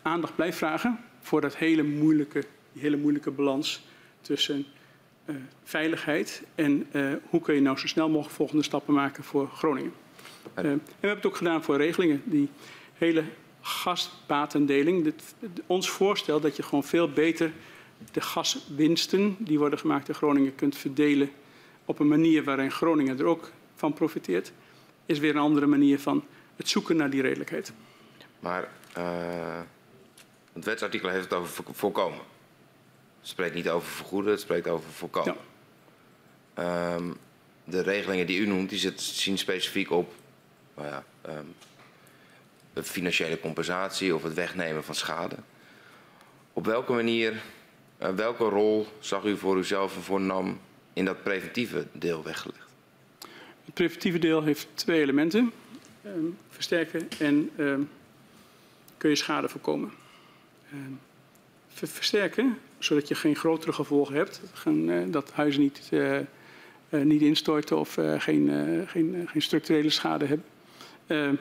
[0.01, 3.85] aandacht blijft vragen voor dat hele moeilijke, die hele moeilijke balans
[4.21, 4.65] tussen
[5.63, 6.87] veiligheid en
[7.29, 9.91] hoe kun je nou zo snel mogelijk volgende stappen maken voor Groningen.
[10.53, 12.49] en we hebben het ook gedaan voor regelingen die
[12.93, 13.23] hele
[13.67, 15.03] gasbatendeling.
[15.03, 17.51] Dit, ons voorstel dat je gewoon veel beter
[18.11, 21.31] de gaswinsten die worden gemaakt in Groningen kunt verdelen
[21.85, 24.51] op een manier waarin Groningen er ook van profiteert,
[25.05, 26.23] is weer een andere manier van
[26.55, 27.73] het zoeken naar die redelijkheid.
[28.39, 29.59] Maar uh,
[30.53, 32.19] het wetsartikel heeft het over voorkomen.
[33.19, 35.35] Het spreekt niet over vergoeden, het spreekt over voorkomen.
[36.55, 36.95] Ja.
[36.95, 37.17] Um,
[37.63, 40.13] de regelingen die u noemt, die zien specifiek op
[40.75, 41.55] nou ja, um,
[42.83, 45.35] financiële compensatie of het wegnemen van schade.
[46.53, 47.33] Op welke manier,
[48.01, 50.59] uh, welke rol zag u voor uzelf en voor NAM
[50.93, 52.69] in dat preventieve deel weggelegd?
[53.65, 55.51] Het preventieve deel heeft twee elementen.
[56.01, 56.11] Uh,
[56.49, 57.75] versterken en uh,
[58.97, 59.91] kun je schade voorkomen.
[61.67, 64.41] Ver versterken, zodat je geen grotere gevolgen hebt.
[64.53, 65.91] Gaan, dat huizen niet,
[66.89, 68.49] niet instorten of geen,
[68.87, 71.39] geen, geen structurele schade hebben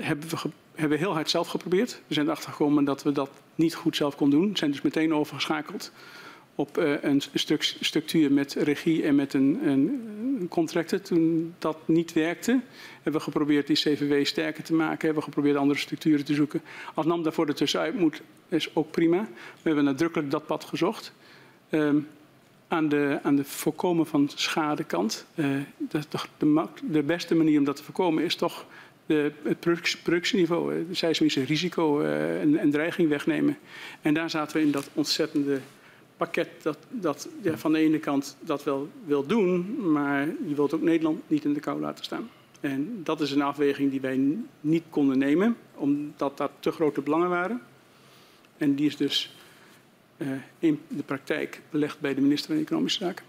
[0.00, 0.36] hebben we,
[0.74, 2.02] hebben heel hard zelf geprobeerd.
[2.06, 4.50] We zijn erachter gekomen dat we dat niet goed zelf konden doen.
[4.50, 5.92] We zijn dus meteen overgeschakeld
[6.54, 11.00] op uh, een stuk structuur met regie en met een, een, contractor.
[11.00, 12.60] Toen dat niet werkte,
[12.94, 14.98] hebben we geprobeerd die CVW sterker te maken.
[14.98, 16.62] Hebben we geprobeerd andere structuren te zoeken.
[16.94, 19.28] Als NAM daarvoor ertussenuit moet, is ook prima.
[19.32, 21.12] We hebben nadrukkelijk dat pad gezocht.
[21.70, 22.06] Um,
[22.68, 25.26] aan de, aan de voorkomen van schadekant.
[25.34, 25.46] Uh,
[25.76, 26.00] de,
[26.38, 28.66] de, de, beste manier om dat te voorkomen is toch
[29.10, 29.58] de, het
[30.02, 33.58] productieniveau, het seismische risico uh, en, dreiging wegnemen.
[34.02, 35.60] En daar zaten we in dat ontzettende
[36.16, 40.74] pakket dat, dat ja, van de ene kant dat wel wil doen, maar je wilt
[40.74, 42.30] ook Nederland niet in de kou laten staan.
[42.60, 47.28] En dat is een afweging die wij niet konden nemen, omdat daar te grote belangen
[47.28, 47.62] waren.
[48.56, 49.36] En die is dus
[50.16, 53.24] uh, in de praktijk belegd bij de minister van Economische Zaken.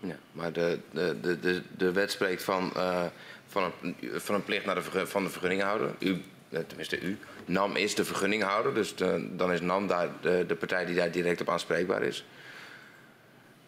[0.00, 3.04] Ja, maar de, de, de, de, wet spreekt van uh,
[3.50, 5.90] van een, van een plicht naar de, van de vergunninghouder.
[5.98, 10.54] U, eh, tenminste u, NAM is de vergunninghouder, dus dan is NAM daar de, de,
[10.54, 12.24] partij die daar direct op aanspreekbaar is.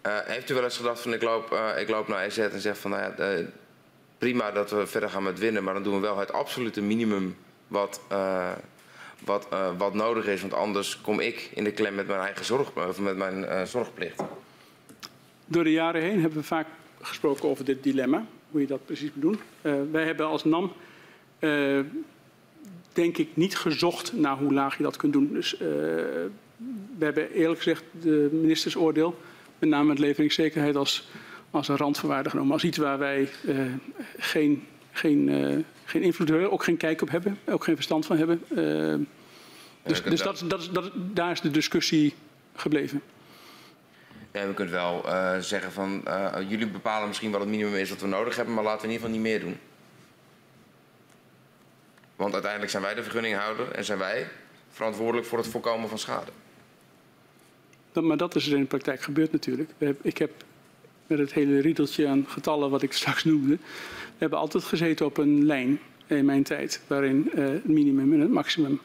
[0.06, 2.60] Uh, heeft u wel eens gedacht van ik loop, uh, ik loop naar EZ en
[2.60, 3.44] zeg van nou ja,
[4.18, 7.36] prima dat we verder gaan met winnen, maar dan doen we wel het absolute minimum
[7.68, 8.00] wat,
[9.24, 12.76] wat, wat nodig is, want anders kom ik in de klem met mijn eigen zorg,
[12.76, 14.22] of met mijn zorgplicht.
[15.46, 16.66] Door de jaren heen hebben we vaak
[17.00, 19.38] gesproken over dit dilemma hoe je dat precies moet doen.
[19.62, 20.72] Uh, wij hebben als NAM,
[21.40, 21.80] uh,
[22.92, 25.32] denk ik, niet gezocht naar hoe laag je dat kunt doen.
[25.32, 25.60] Dus uh,
[26.98, 29.18] we hebben eerlijk gezegd de ministersoordeel,
[29.58, 31.08] met name het leveringszekerheid, als,
[31.50, 32.52] als een randvoorwaarde genomen.
[32.52, 33.28] Als iets waar wij
[34.16, 38.42] geen, geen, geen invloed hebben, ook geen kijk op hebben, ook geen verstand van hebben.
[39.82, 42.14] dus dus dat, dat, dat, daar is de discussie
[42.54, 43.02] gebleven.
[44.32, 47.90] Ja, we kunnen wel uh, zeggen van uh, jullie bepalen misschien wat het minimum is
[47.90, 49.58] wat we nodig hebben, maar laten we in ieder geval niet meer doen.
[52.16, 54.28] Want uiteindelijk zijn wij de vergunninghouder en zijn wij
[54.70, 56.30] verantwoordelijk voor het voorkomen van schade.
[57.92, 59.70] Dat, maar dat is er in de praktijk gebeurd natuurlijk.
[60.02, 60.30] Ik heb
[61.06, 63.58] met het hele riedeltje aan getallen wat ik straks noemde,
[64.04, 68.20] we hebben altijd gezeten op een lijn in mijn tijd, waarin eh, het minimum en
[68.20, 68.80] het maximum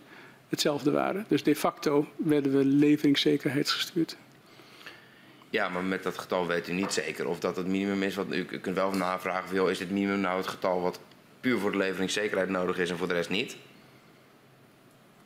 [0.50, 1.26] hetzelfde waren.
[1.28, 4.18] Dus de facto werden we leveringszekerheid gestuurd.
[5.50, 8.16] Ja, maar met dat getal weet u niet zeker of dat het minimum is.
[8.16, 11.00] Want u kunt wel navragen joh, is dit minimum nou het getal wat
[11.40, 13.58] puur voor de leveringszekerheid nodig is en voor de rest niet?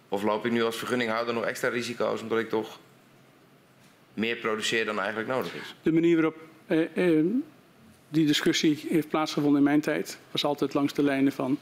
[0.10, 2.80] Of loop ik nu als vergunninghouder nog extra risico's omdat ik toch
[4.14, 5.76] meer produceer dan eigenlijk nodig is?
[5.82, 7.26] De manier waarop eh, eh,
[8.10, 11.58] die discussie heeft plaatsgevonden in mijn tijd was altijd langs de lijnen van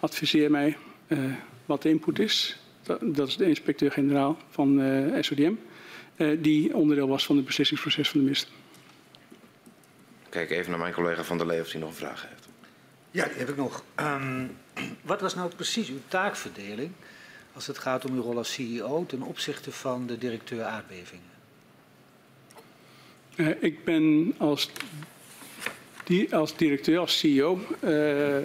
[0.00, 0.76] adviseer mij
[1.06, 1.18] eh,
[1.66, 2.58] wat de input is.
[2.82, 5.54] Dat, dat is de inspecteur-generaal van eh, SODM,
[6.40, 8.50] die onderdeel was van het beslissingsproces van de minister.
[10.28, 12.48] Kijk even naar mijn collega Van der Lee of hij nog een vraag heeft.
[13.10, 13.84] Ja, die heb ik nog.
[13.94, 14.46] Ehm,
[15.02, 16.90] wat was nou precies uw taakverdeling
[17.52, 21.32] als het gaat om uw rol als CEO ten opzichte van de directeur aardbevingen?
[23.36, 24.70] Eh, ik ben als,
[26.04, 28.44] die, als directeur, als CEO, eh, eh,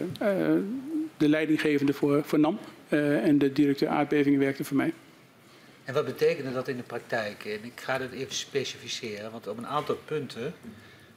[1.17, 2.59] de leidinggevende voor, voor NAM.
[2.89, 4.93] eh, en de directeur aardbevingen werkte voor mij.
[5.89, 7.45] En wat betekende dat in de praktijk?
[7.45, 10.53] En ik ga dit even specificeren, want op een aantal punten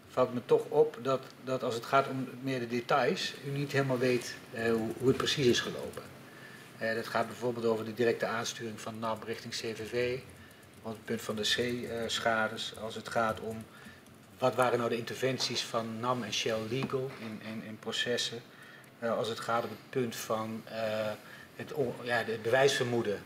[0.09, 3.73] valt me toch op dat, dat als het gaat om meer de details, u niet
[3.73, 6.03] helemaal weet eh, hoe, hoe het precies is gelopen.
[6.79, 10.19] Eh, dat gaat bijvoorbeeld over de directe aansturing van NAM richting CVV,
[10.83, 13.65] op het punt van de C-schades, als het gaat om
[14.39, 18.43] wat waren nou de interventies van NAM en Shell Legal in, in, in processen,
[19.03, 21.11] Eh, als het gaat om het punt van eh,
[21.57, 23.23] het, ja, het bewijsvermoeden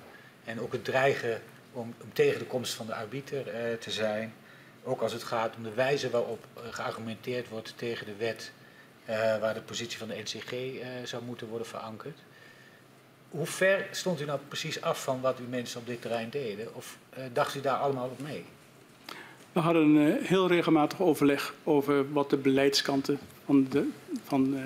[0.46, 1.42] en ook het dreigen
[1.72, 4.34] om, om tegen de komst van de arbiter eh, te zijn.
[4.82, 8.52] Ook als het gaat om de wijze waarop eh, geargumenteerd wordt tegen de wet,
[9.04, 10.54] eh, waar de positie van de NCG
[11.04, 12.18] zou moeten worden verankerd.
[13.30, 16.74] Hoe ver stond u nou precies af van wat uw mensen op dit terrein deden?
[16.74, 16.98] Of
[17.32, 18.44] dacht u daar allemaal op mee?
[19.52, 23.88] We hadden een heel regelmatig overleg over wat de beleidskanten van, de,
[24.24, 24.58] van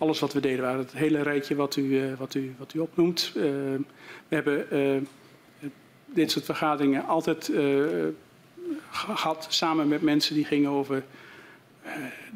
[0.00, 0.78] alles wat we deden waren.
[0.78, 3.32] Het hele rijtje wat u, eh, wat u, wat u opnoemt.
[3.36, 3.42] Eh,
[4.28, 5.68] we hebben eh,
[6.06, 7.84] dit soort vergaderingen altijd eh,
[8.90, 11.02] gehad samen met mensen die gingen over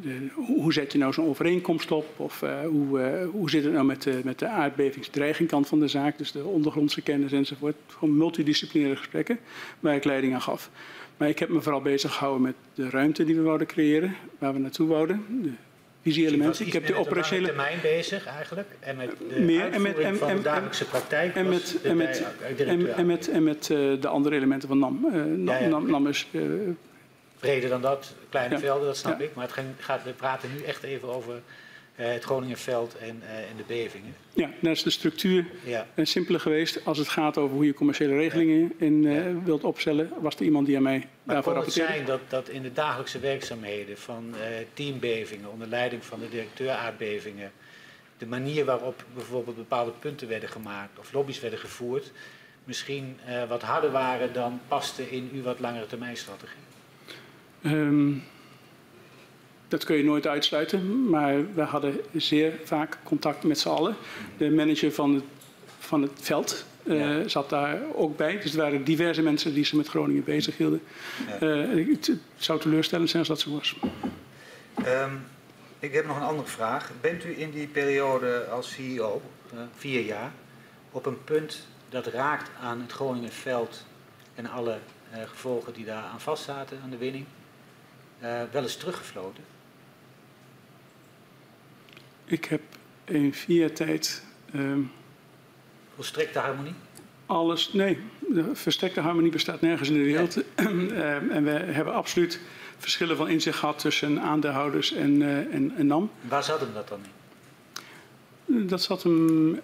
[0.02, 2.06] de, hoe zet je nou zo'n overeenkomst op?
[2.16, 6.18] Of hoe, hoe zit het nou met de, met de aardbevingsdreigingkant van de zaak?
[6.18, 7.76] Dus de ondergrondse kennis enzovoort.
[7.86, 9.38] Gewoon multidisciplinaire gesprekken
[9.80, 10.70] waar ik leiding aan gaf.
[11.16, 14.52] Maar ik heb me vooral bezig gehouden met de ruimte die we wouden creëren, waar
[14.52, 15.24] we naartoe wouden.
[15.42, 15.50] De
[16.04, 16.66] visieelementen.
[16.66, 17.46] Ik heb de operationele.
[17.46, 18.68] termijn bezig eigenlijk.
[18.80, 21.34] En met de Meer en met- en- van de en- dagelijkse praktijk.
[21.34, 22.24] En met, de en met,
[22.58, 25.06] eh, en, en met, en met eh, de andere elementen van NAM.
[25.12, 25.68] Eh, NAM.
[25.68, 26.40] NAM, NAM is eh,
[27.38, 28.60] breder dan dat, kleine Ja.
[28.60, 29.24] velden, dat snap Ja.
[29.24, 29.34] ik.
[29.34, 31.40] Maar het gaat, we praten nu echt even over eh,
[31.94, 34.14] het Groningenveld en, eh, en de bevingen.
[34.32, 35.86] ja, dat is de structuur Ja.
[35.94, 36.84] eh, simpeler geweest.
[36.84, 40.66] Als het gaat over hoe je commerciële regelingen in eh, wilt opstellen, was er iemand
[40.66, 41.92] die aan mij Maar daarvoor kon het rapporteerde.
[42.04, 46.70] zijn dat, dat in de dagelijkse werkzaamheden van eh, teambevingen onder leiding van de directeur
[46.70, 47.52] aardbevingen,
[48.18, 52.12] de manier waarop bijvoorbeeld bepaalde punten werden gemaakt of lobby's werden gevoerd,
[52.64, 56.56] misschien eh, wat harder waren dan paste in uw wat langere termijn strategie?
[57.62, 58.12] Ehm,
[59.68, 63.96] dat kun je nooit uitsluiten, maar we hadden zeer vaak contact met z'n allen.
[64.36, 65.24] De manager van het,
[65.78, 67.28] van het veld eh, Ja.
[67.28, 68.38] zat daar ook bij.
[68.40, 70.82] Dus er waren diverse mensen die zich met Groningen bezig hielden.
[71.26, 71.38] Ja.
[71.38, 73.76] Eh, het, het zou teleurstellend zijn als dat zo was.
[74.84, 75.14] Ehm,
[75.78, 76.90] ik heb nog een andere vraag.
[77.00, 80.32] Bent u in die periode als CEO, eh, vier jaar,
[80.90, 83.84] op een punt dat raakt aan het Groningenveld
[84.34, 84.78] en alle
[85.26, 87.24] gevolgen die daar aan vastzaten aan de winning,
[88.50, 89.44] wel eens teruggefloten?
[92.24, 92.60] Ik heb
[93.04, 94.22] in vier jaar tijd
[94.52, 94.80] ehm,
[95.94, 96.74] Volstrekte harmonie?
[97.26, 97.72] alles.
[97.72, 100.36] Nee, de versterkte harmonie bestaat nergens in de wereld.
[100.54, 102.40] Ehm, en we hebben absoluut
[102.78, 106.10] verschillen van inzicht gehad tussen aandeelhouders en, eh, en, en NAM.
[106.20, 106.98] Waar zat hem dat dan
[108.46, 108.66] in?
[108.66, 109.60] Dat zat hem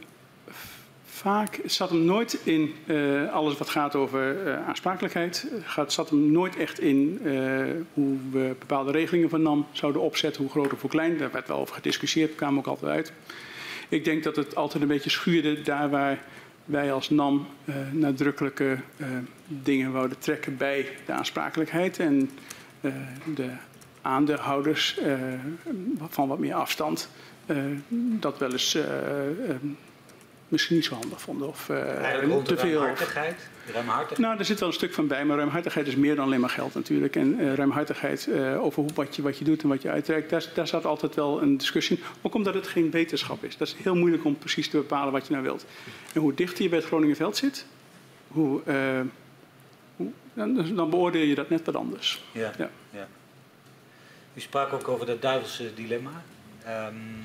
[1.20, 5.46] vaak, zat hem nooit in eh, alles wat gaat over eh, aansprakelijkheid.
[5.62, 7.32] Het zat hem nooit echt in eh,
[7.94, 11.18] hoe we bepaalde regelingen van NAM zouden opzetten, hoe groot of hoe klein.
[11.18, 13.12] Daar werd wel over gediscussieerd, kwam ook altijd uit.
[13.88, 16.18] Ik denk dat het altijd een beetje schuurde daar waar
[16.64, 19.06] wij als NAM eh, nadrukkelijke eh,
[19.46, 21.98] dingen wouden trekken bij de aansprakelijkheid.
[21.98, 22.30] En
[22.80, 22.92] eh,
[23.34, 23.50] de
[24.02, 25.14] aandeelhouders eh,
[26.08, 27.08] van wat meer afstand
[27.50, 27.56] eh,
[28.20, 28.82] dat wel eens eh,
[29.50, 29.56] eh,
[30.50, 31.48] misschien niet zo handig vonden.
[31.48, 31.68] Of
[32.22, 32.80] rond te veel.
[32.80, 33.48] ruimhartigheid.
[33.72, 34.18] ruimhartigheid.
[34.18, 36.50] Nou, er zit wel een stuk van bij, maar ruimhartigheid is meer dan alleen maar
[36.50, 37.16] geld natuurlijk.
[37.16, 40.30] En uh, ruimhartigheid uh, over hoe, wat, je, wat je doet en wat je uitreikt,
[40.30, 42.02] daar, daar zat altijd wel een discussie in.
[42.22, 43.56] Ook omdat het geen wetenschap is.
[43.56, 45.64] Dat is heel moeilijk om precies te bepalen wat je nou wilt.
[46.12, 47.66] En hoe dichter je bij het Groningenveld zit,
[48.28, 49.00] hoe, uh,
[49.96, 52.24] hoe dan, dan, beoordeel je dat net wat anders.
[52.32, 52.70] Ja, ja.
[52.90, 53.08] ja.
[54.34, 56.22] U sprak ook over dat duivelse dilemma.
[56.66, 57.24] Um,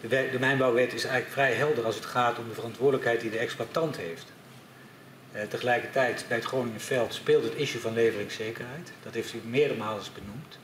[0.00, 3.38] de, de, mijnbouwwet is eigenlijk vrij helder als het gaat om de verantwoordelijkheid die de
[3.38, 4.32] exploitant heeft.
[5.34, 8.92] Uh, tegelijkertijd bij het Groningenveld speelt het issue van leveringszekerheid.
[9.02, 10.58] Dat heeft u meerdere malen benoemd.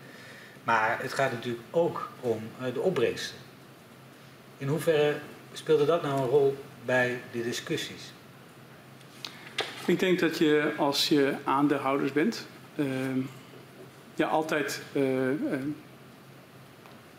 [0.65, 3.36] Maar het gaat natuurlijk ook om uh, de opbrengsten.
[4.59, 5.15] In hoeverre
[5.52, 8.12] speelde dat nou een rol bij de discussies?
[9.86, 12.86] Ik denk dat je als je aandeelhouders bent, uh,
[14.15, 15.02] ja, altijd uh,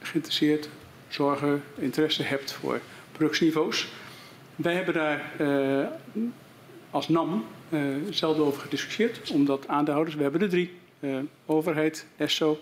[0.02, 0.70] geïnteresseerd,
[1.14, 2.80] zorgen, interesse hebt voor
[3.12, 3.88] productieniveaus.
[4.56, 5.86] Wij hebben daar uh,
[6.90, 12.60] als NAM uh, zelden over gediscussieerd, omdat aandeelhouders, we hebben er drie, uh, overheid, ESSO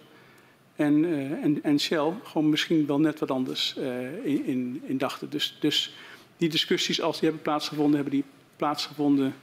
[0.76, 1.06] en,
[1.42, 3.76] en, en, Shell, gewoon misschien wel net wat anders
[4.24, 5.30] in, in, in, dachten.
[5.30, 5.96] Dus, dus
[6.38, 8.24] die discussies, als die hebben plaatsgevonden, hebben die
[8.56, 9.34] plaatsgevonden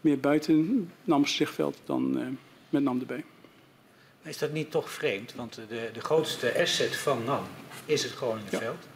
[0.00, 2.36] meer buiten NAM's zichtveld dan
[2.68, 3.24] met NAM erbij.
[4.22, 5.34] Is dat niet toch vreemd?
[5.34, 7.44] Want de, de grootste asset van NAM
[7.86, 8.62] is het Groningenveld.
[8.82, 8.88] Ja.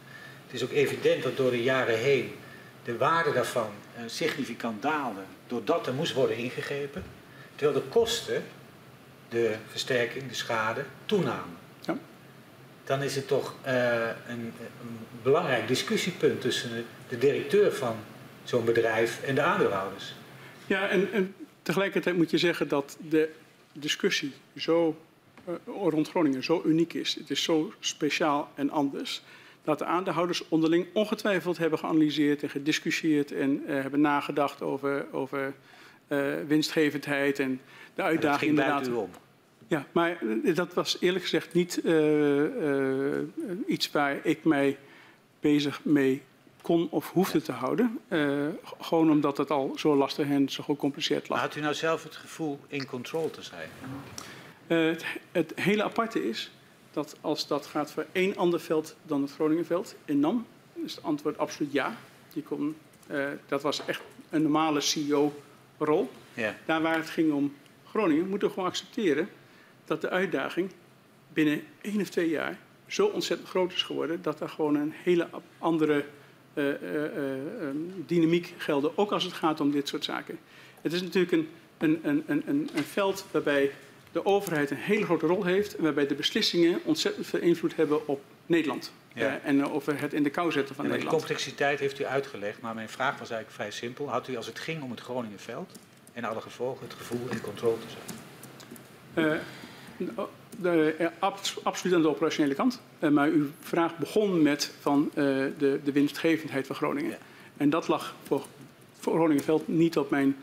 [0.45, 2.35] Het is ook evident dat door de jaren heen
[2.83, 7.03] de waarde daarvan uh, significant daalde, doordat er moest worden ingegrepen,
[7.55, 8.43] terwijl de kosten,
[9.29, 11.57] de versterking, de schade, toenamen.
[11.79, 11.97] Ja.
[12.83, 13.73] Dan is het toch uh,
[14.27, 17.95] een, een, belangrijk discussiepunt tussen de directeur van
[18.43, 20.13] zo'n bedrijf en de aandeelhouders.
[20.65, 23.29] Ja, en, en tegelijkertijd moet je zeggen dat de
[23.73, 24.97] discussie zo
[25.65, 27.15] rond Groningen zo uniek is.
[27.15, 29.21] Het is zo speciaal en anders.
[29.63, 35.53] Dat de aandeelhouders onderling ongetwijfeld hebben geanalyseerd en gediscussieerd en uh, hebben nagedacht over, over
[36.07, 37.61] uh, winstgevendheid en
[37.95, 38.87] de uitdaging dat ging inderdaad.
[38.87, 39.09] U om.
[39.67, 40.17] Ja, maar
[40.53, 41.81] dat was eerlijk gezegd niet
[43.67, 44.77] iets waar ik mij
[45.39, 46.21] bezig mee
[46.61, 47.99] kon of hoefde te houden.
[48.81, 51.37] gewoon omdat het al zo lastig en zo gecompliceerd lag.
[51.37, 53.69] Maar had u nou zelf het gevoel in control te zijn?
[54.71, 56.51] Uh, het, het, hele aparte is
[56.91, 61.03] dat als dat gaat voor één ander veld dan het Groningenveld, in NAM, is het
[61.03, 61.97] antwoord absoluut ja.
[62.33, 62.75] Die kon,
[63.11, 66.11] uh, dat was echt een normale CEO-rol.
[66.33, 66.53] Yeah.
[66.65, 67.53] Daar waar het ging om
[67.89, 69.29] Groningen, moeten we gewoon accepteren
[69.85, 70.71] dat de uitdaging
[71.33, 75.27] binnen één of twee jaar zo ontzettend groot is geworden dat er gewoon een hele
[75.57, 76.05] andere
[76.53, 76.73] uh,
[78.05, 80.39] dynamiek geldt, ook als het gaat om dit soort zaken.
[80.81, 83.71] Het is natuurlijk een, een, een, een, een veld waarbij
[84.11, 88.21] de overheid een hele grote rol heeft, waarbij de beslissingen ontzettend veel invloed hebben op
[88.45, 88.91] Nederland.
[89.13, 89.25] Ja.
[89.25, 91.19] Uh, en over het in de kou zetten van ja, Nederland.
[91.19, 94.09] De complexiteit heeft u uitgelegd, maar mijn vraag was eigenlijk vrij simpel.
[94.09, 95.71] Had u als het ging om het Groningenveld
[96.13, 98.19] en alle gevolgen het gevoel in controle te zijn?
[99.15, 99.39] Uh,
[100.59, 101.07] de, uh,
[101.63, 102.81] absoluut aan de operationele kant.
[102.99, 107.09] maar uw vraag begon met van de, de, winstgevendheid van Groningen.
[107.09, 107.17] Ja.
[107.57, 108.45] En dat lag voor,
[108.99, 110.35] voor Groningenveld niet op mijn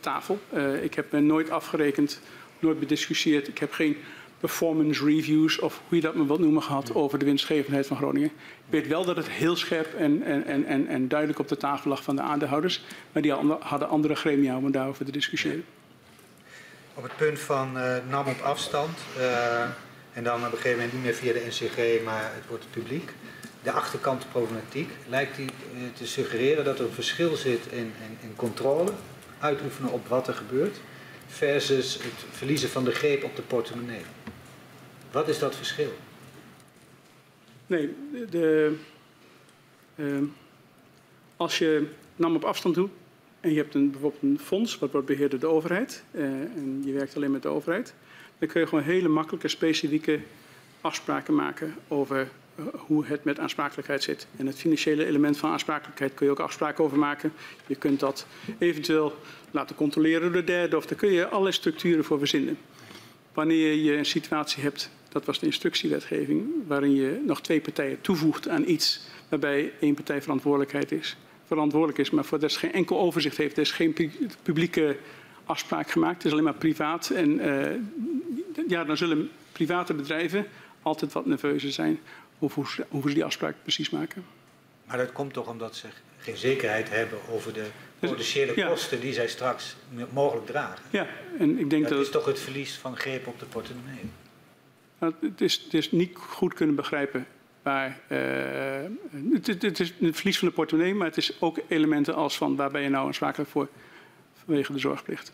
[0.00, 0.38] tafel.
[0.82, 2.20] ik heb me nooit afgerekend
[2.60, 3.48] nooit bediscussieerd.
[3.48, 3.96] Ik heb geen
[4.40, 8.30] performance reviews of hoe je dat maar wilt noemen gehad over de winstgevendheid van Groningen.
[8.68, 11.90] Ik weet wel dat het heel scherp en, en, en, en duidelijk op de tafel
[11.90, 12.84] lag van de aandeelhouders.
[13.12, 15.64] Maar die hadden andere gremia om daarover te discussiëren.
[16.94, 18.98] Op het punt van uh, NAM op afstand.
[19.18, 19.62] Uh,
[20.12, 22.72] en dan op een gegeven moment niet meer via de NCG, maar het wordt het
[22.72, 23.12] publiek.
[23.62, 24.90] De achterkant problematiek.
[25.08, 28.92] Lijkt die uh, te suggereren dat er een verschil zit in, in, in controle,
[29.38, 30.76] uitoefenen op wat er gebeurt
[31.38, 34.02] versus het verliezen van de greep op de portemonnee.
[35.10, 35.92] Wat is dat verschil?
[37.66, 37.94] Nee,
[38.30, 38.76] de,
[39.94, 40.22] uh,
[41.36, 41.86] als je
[42.16, 42.90] NAM op afstand doet
[43.40, 46.82] en je hebt een, bijvoorbeeld een fonds, wat wordt beheerd door de overheid, uh, en
[46.84, 47.94] je werkt alleen met de overheid,
[48.38, 50.20] dan kun je gewoon hele makkelijke, specifieke
[50.80, 52.28] afspraken maken over
[52.72, 54.26] hoe het met aansprakelijkheid zit.
[54.36, 57.32] En het financiële element van aansprakelijkheid kun je ook afspraken over maken.
[57.66, 58.26] Je kunt dat
[58.58, 59.18] eventueel
[59.50, 62.58] laten controleren door derde of daar kun je allerlei structuren voor verzinnen.
[63.32, 68.48] Wanneer je een situatie hebt, dat was de instructiewetgeving, waarin je nog twee partijen toevoegt
[68.48, 73.36] aan iets waarbij één partij verantwoordelijkheid is, verantwoordelijk is, maar voor dat geen enkel overzicht
[73.36, 73.56] heeft.
[73.56, 74.12] Er is geen
[74.42, 74.96] publieke
[75.44, 77.10] afspraak gemaakt, het is alleen maar privaat.
[77.10, 77.66] En uh,
[78.68, 80.46] ja, dan zullen private bedrijven
[80.82, 81.98] altijd wat nerveuzer zijn
[82.38, 84.24] over hoe ze die afspraak precies maken.
[84.84, 85.86] Maar dat komt toch omdat ze
[86.18, 87.66] geen zekerheid hebben over de
[87.98, 88.68] potentiële ja.
[88.68, 89.76] kosten die zij straks
[90.12, 90.84] mogelijk dragen.
[90.90, 91.06] Ja,
[91.38, 94.10] en ik denk dat, dat is toch het verlies van greep op de portemonnee.
[94.98, 97.26] Nou, het, is, het is niet goed kunnen begrijpen
[97.62, 98.18] waar, uh,
[99.32, 102.36] het, het, het, is het verlies van de portemonnee, maar het is ook elementen als
[102.36, 103.68] van waar ben je nou aansprakelijk voor
[104.44, 105.32] vanwege de zorgplicht.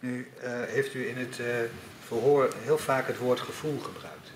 [0.00, 1.46] Nu uh, heeft u in het uh,
[2.06, 4.32] verhoor heel vaak het woord gevoel gebruikt.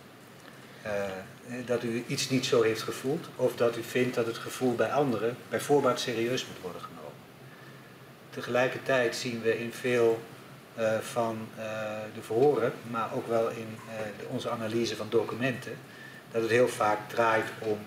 [1.65, 4.93] Dat u iets niet zo heeft gevoeld of dat u vindt dat het gevoel bij
[4.93, 7.13] anderen bij voorbaat serieus moet worden genomen.
[8.31, 10.21] Tegelijkertijd zien we in veel
[10.79, 11.49] uh, van
[12.15, 13.67] de verhoren, maar ook wel in
[14.29, 15.77] onze analyse van documenten,
[16.33, 17.79] dat het heel vaak draait om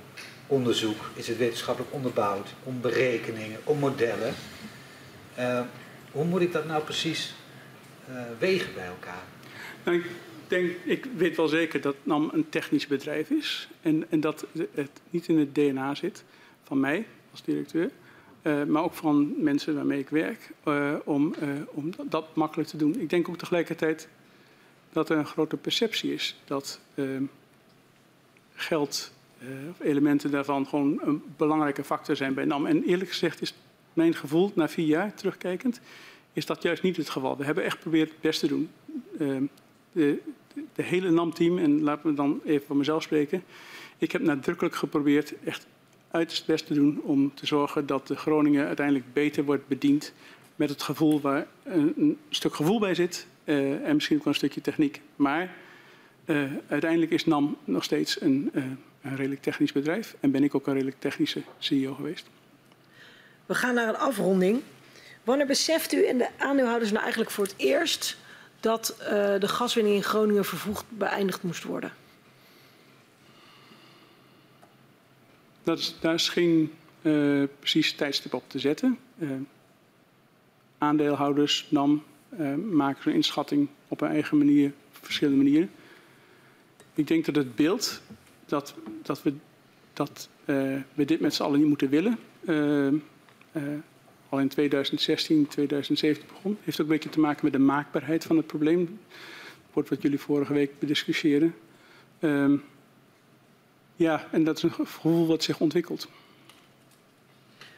[0.47, 4.33] onderzoek, is het wetenschappelijk onderbouwd, om berekeningen, om modellen.
[6.11, 7.33] hoe moet ik dat nou precies
[8.39, 9.23] wegen bij elkaar?
[9.83, 10.03] Nou,
[10.51, 15.01] denk, ik weet wel zeker dat NAM een technisch bedrijf is en, en dat het
[15.09, 16.23] niet in het DNA zit
[16.63, 17.91] van mij als directeur.
[18.43, 22.77] Uh, maar ook van mensen waarmee ik werk, uh, om, uh, om dat makkelijk te
[22.77, 22.99] doen.
[22.99, 24.07] Ik denk ook tegelijkertijd
[24.91, 27.23] dat er een grote perceptie is dat ehm,
[28.53, 29.11] geld
[29.69, 32.65] of elementen daarvan gewoon een belangrijke factor zijn bij NAM.
[32.65, 33.53] En eerlijk gezegd is
[33.93, 35.81] mijn gevoel, na vier jaar terugkijkend,
[36.33, 37.37] is dat juist niet het geval.
[37.37, 38.69] We hebben echt geprobeerd het best te doen.
[39.19, 39.43] Ehm,
[39.91, 40.21] de,
[40.75, 43.43] de hele NAM-team, en laten we dan even van mezelf spreken.
[43.97, 45.67] Ik heb nadrukkelijk geprobeerd echt
[46.11, 50.13] uiterst best te doen om te zorgen dat de Groningen uiteindelijk beter wordt bediend
[50.55, 54.61] met het gevoel waar een, stuk gevoel bij zit uh, en misschien ook een stukje
[54.61, 55.01] techniek.
[55.15, 55.55] Maar
[56.25, 58.63] uh, uiteindelijk is NAM nog steeds een, uh,
[59.01, 62.27] een redelijk technisch bedrijf en ben ik ook een redelijk technische CEO geweest.
[63.45, 64.61] We gaan naar een afronding.
[65.23, 68.17] Wanneer beseft u en de aandeelhouders nou eigenlijk voor het eerst
[68.61, 68.95] dat
[69.39, 71.93] de gaswinning in Groningen vervoegd beëindigd moest worden?
[75.63, 78.99] Dat is, daar is geen uh, precies tijdstip op te zetten.
[79.17, 79.29] Uh,
[80.77, 82.03] aandeelhouders, NAM,
[82.71, 85.71] maken zo'n inschatting op hun eigen manier, op verschillende manieren.
[86.93, 88.01] Ik denk dat het beeld
[88.45, 89.33] dat, dat, we,
[89.93, 90.29] dat
[90.93, 92.19] we dit met z'n allen niet moeten willen,
[94.31, 98.37] al in 2016, 2017 begon, heeft ook een beetje te maken met de maakbaarheid van
[98.37, 98.85] het probleem.
[98.85, 101.55] Dat wordt wat jullie vorige week bediscussiëren.
[102.19, 102.55] Ehm,
[103.95, 106.09] ja, en dat is een gevoel wat zich ontwikkelt.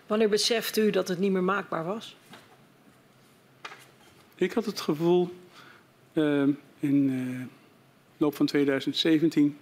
[0.08, 2.18] Wanneer beseft u dat het niet meer maakbaar was?
[4.36, 5.30] Ik had het gevoel
[6.14, 6.48] uh,
[6.80, 7.46] in de uh,
[8.18, 9.58] loop van 2017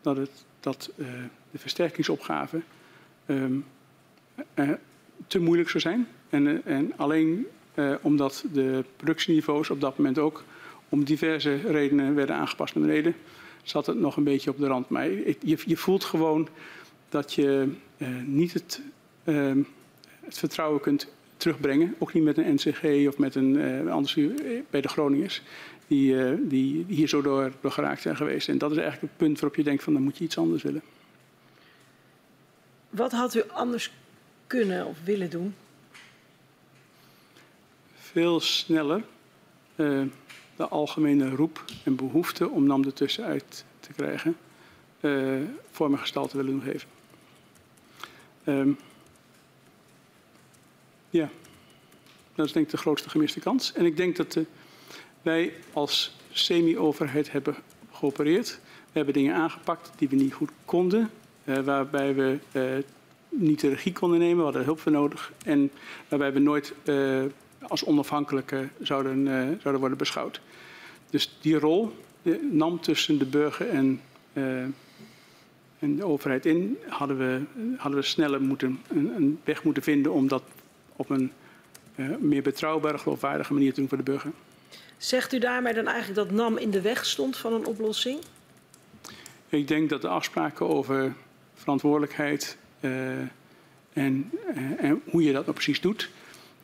[0.00, 1.06] dat, het, dat uh,
[1.50, 2.62] de versterkingsopgave
[3.26, 3.58] ehm,
[5.26, 6.08] te moeilijk zou zijn.
[6.30, 7.46] En, en alleen
[8.00, 10.44] omdat de productieniveaus op dat moment ook
[10.88, 13.14] om diverse redenen werden aangepast naar beneden
[13.62, 14.88] zat het nog een beetje op de rand.
[14.88, 16.48] Maar je, je voelt gewoon
[17.08, 18.80] dat je uh, niet het,
[19.24, 19.52] uh,
[20.20, 21.94] het, vertrouwen kunt terugbrengen.
[21.98, 24.18] Ook niet met een NCG of met een uh, anders
[24.70, 25.42] bij de Groningers.
[25.86, 26.46] Die, die,
[26.86, 28.48] die, hier zo door, door geraakt zijn geweest.
[28.48, 30.62] En dat is eigenlijk het punt waarop je denkt van dan moet je iets anders
[30.62, 30.82] willen.
[32.90, 33.92] Wat had u anders
[34.46, 35.54] kunnen of willen doen?
[38.12, 39.04] Veel sneller
[40.56, 44.36] de algemene roep en behoefte om NAM ertussenuit te krijgen,
[45.00, 46.88] uh, vorm en gestalte willen geven.
[48.44, 48.78] Um,
[51.10, 51.28] ja,
[52.34, 53.72] dat is denk ik de grootste gemiste kans.
[53.72, 54.44] En ik denk dat uh,
[55.22, 57.56] wij als semi-overheid hebben
[57.92, 58.60] geopereerd.
[58.62, 61.10] We hebben dingen aangepakt die we niet goed konden,
[61.44, 62.38] waarbij we
[63.28, 65.32] niet de regie konden nemen, we hadden hulp voor nodig.
[65.44, 65.70] En
[66.08, 66.74] waarbij we nooit
[67.68, 69.24] als onafhankelijke zouden,
[69.60, 70.40] zouden worden beschouwd.
[71.10, 74.00] Dus die rol de, nam tussen de burger en,
[74.32, 74.62] uh,
[75.78, 77.40] en de overheid in, hadden we,
[77.76, 80.42] hadden we sneller moeten, een, een weg moeten vinden om dat
[80.96, 81.32] op een
[82.18, 84.30] meer betrouwbare, geloofwaardige manier te doen voor de burger.
[84.96, 88.18] Zegt u daarmee dan eigenlijk dat NAM in de weg stond van een oplossing?
[89.48, 91.14] Ik denk dat de afspraken over
[91.54, 93.10] verantwoordelijkheid uh,
[93.92, 94.30] en,
[94.78, 96.10] en, hoe je dat nou precies doet,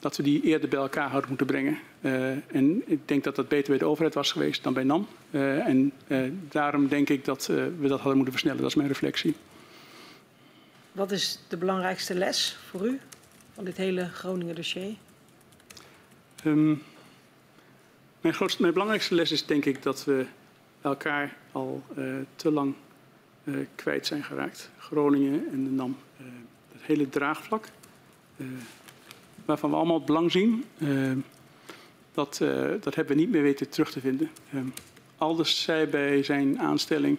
[0.07, 1.79] dat we die eerder bij elkaar hadden moeten brengen.
[2.01, 5.09] Uh, en ik denk dat dat beter bij de overheid was geweest dan bij NAM.
[5.31, 8.61] Uh, en uh, daarom denk ik dat we dat hadden moeten versnellen.
[8.61, 9.37] Dat is mijn reflectie.
[10.93, 13.01] Wat is de belangrijkste les voor u
[13.55, 14.95] van dit hele Groningen dossier?
[16.45, 16.83] Um,
[18.21, 20.27] mijn, grootste, mijn belangrijkste les is denk ik dat we
[20.81, 21.83] elkaar al
[22.37, 22.75] te lang
[23.75, 24.71] kwijt zijn geraakt.
[24.79, 25.97] Groningen en de NAM.
[26.73, 27.69] het hele draagvlak
[29.47, 31.13] waarvan we allemaal het belang zien, uh,
[32.13, 34.31] dat, uh, dat hebben we niet meer weten terug te vinden.
[34.55, 34.61] Uh,
[35.17, 37.19] Alders zei bij zijn aanstelling,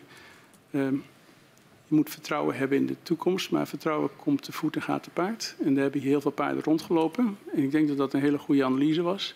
[0.69, 5.09] je moet vertrouwen hebben in de toekomst, maar vertrouwen komt te voet en gaat te
[5.09, 5.56] paard.
[5.64, 7.38] En daar hebben hier heel veel paarden rondgelopen.
[7.53, 9.35] En ik denk dat dat een hele goede analyse was.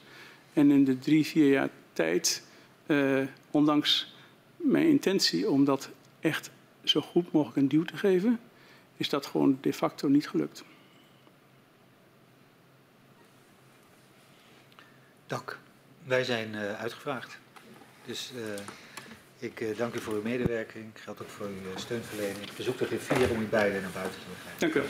[0.53, 2.43] En in de drie, vier jaar tijd,
[3.51, 4.13] ondanks
[4.55, 5.89] mijn intentie om dat
[6.19, 6.51] echt
[6.83, 8.39] zo goed mogelijk een duw te geven,
[8.97, 10.63] is dat gewoon de facto niet gelukt.
[15.31, 15.57] Dank.
[16.03, 17.37] Wij zijn uh, uitgevraagd.
[18.05, 18.43] Dus uh,
[19.37, 20.85] ik uh, dank u voor uw medewerking.
[20.93, 22.41] Geldt ook voor uw steunverlening.
[22.41, 24.59] Ik verzoek de griffier om u beiden naar buiten te begrijpen.
[24.59, 24.89] Dank u wel.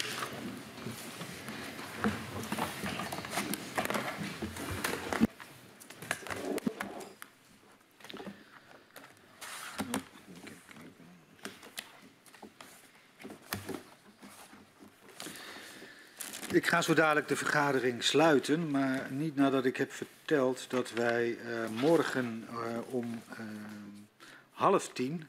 [16.61, 21.30] Ik ga zo dadelijk de vergadering sluiten, maar niet nadat ik heb verteld dat wij
[21.30, 23.40] uh, morgen uh, om uh,
[24.51, 25.27] half tien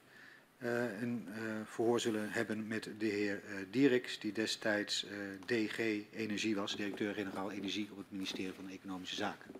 [1.00, 1.28] een
[1.64, 5.06] verhoor zullen hebben met de heer Dieriks, die destijds
[5.46, 5.78] DG
[6.12, 9.50] Energie was, directeur-generaal Energie op het ministerie van Economische Zaken.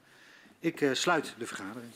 [0.61, 1.93] Ik sluit de vergadering.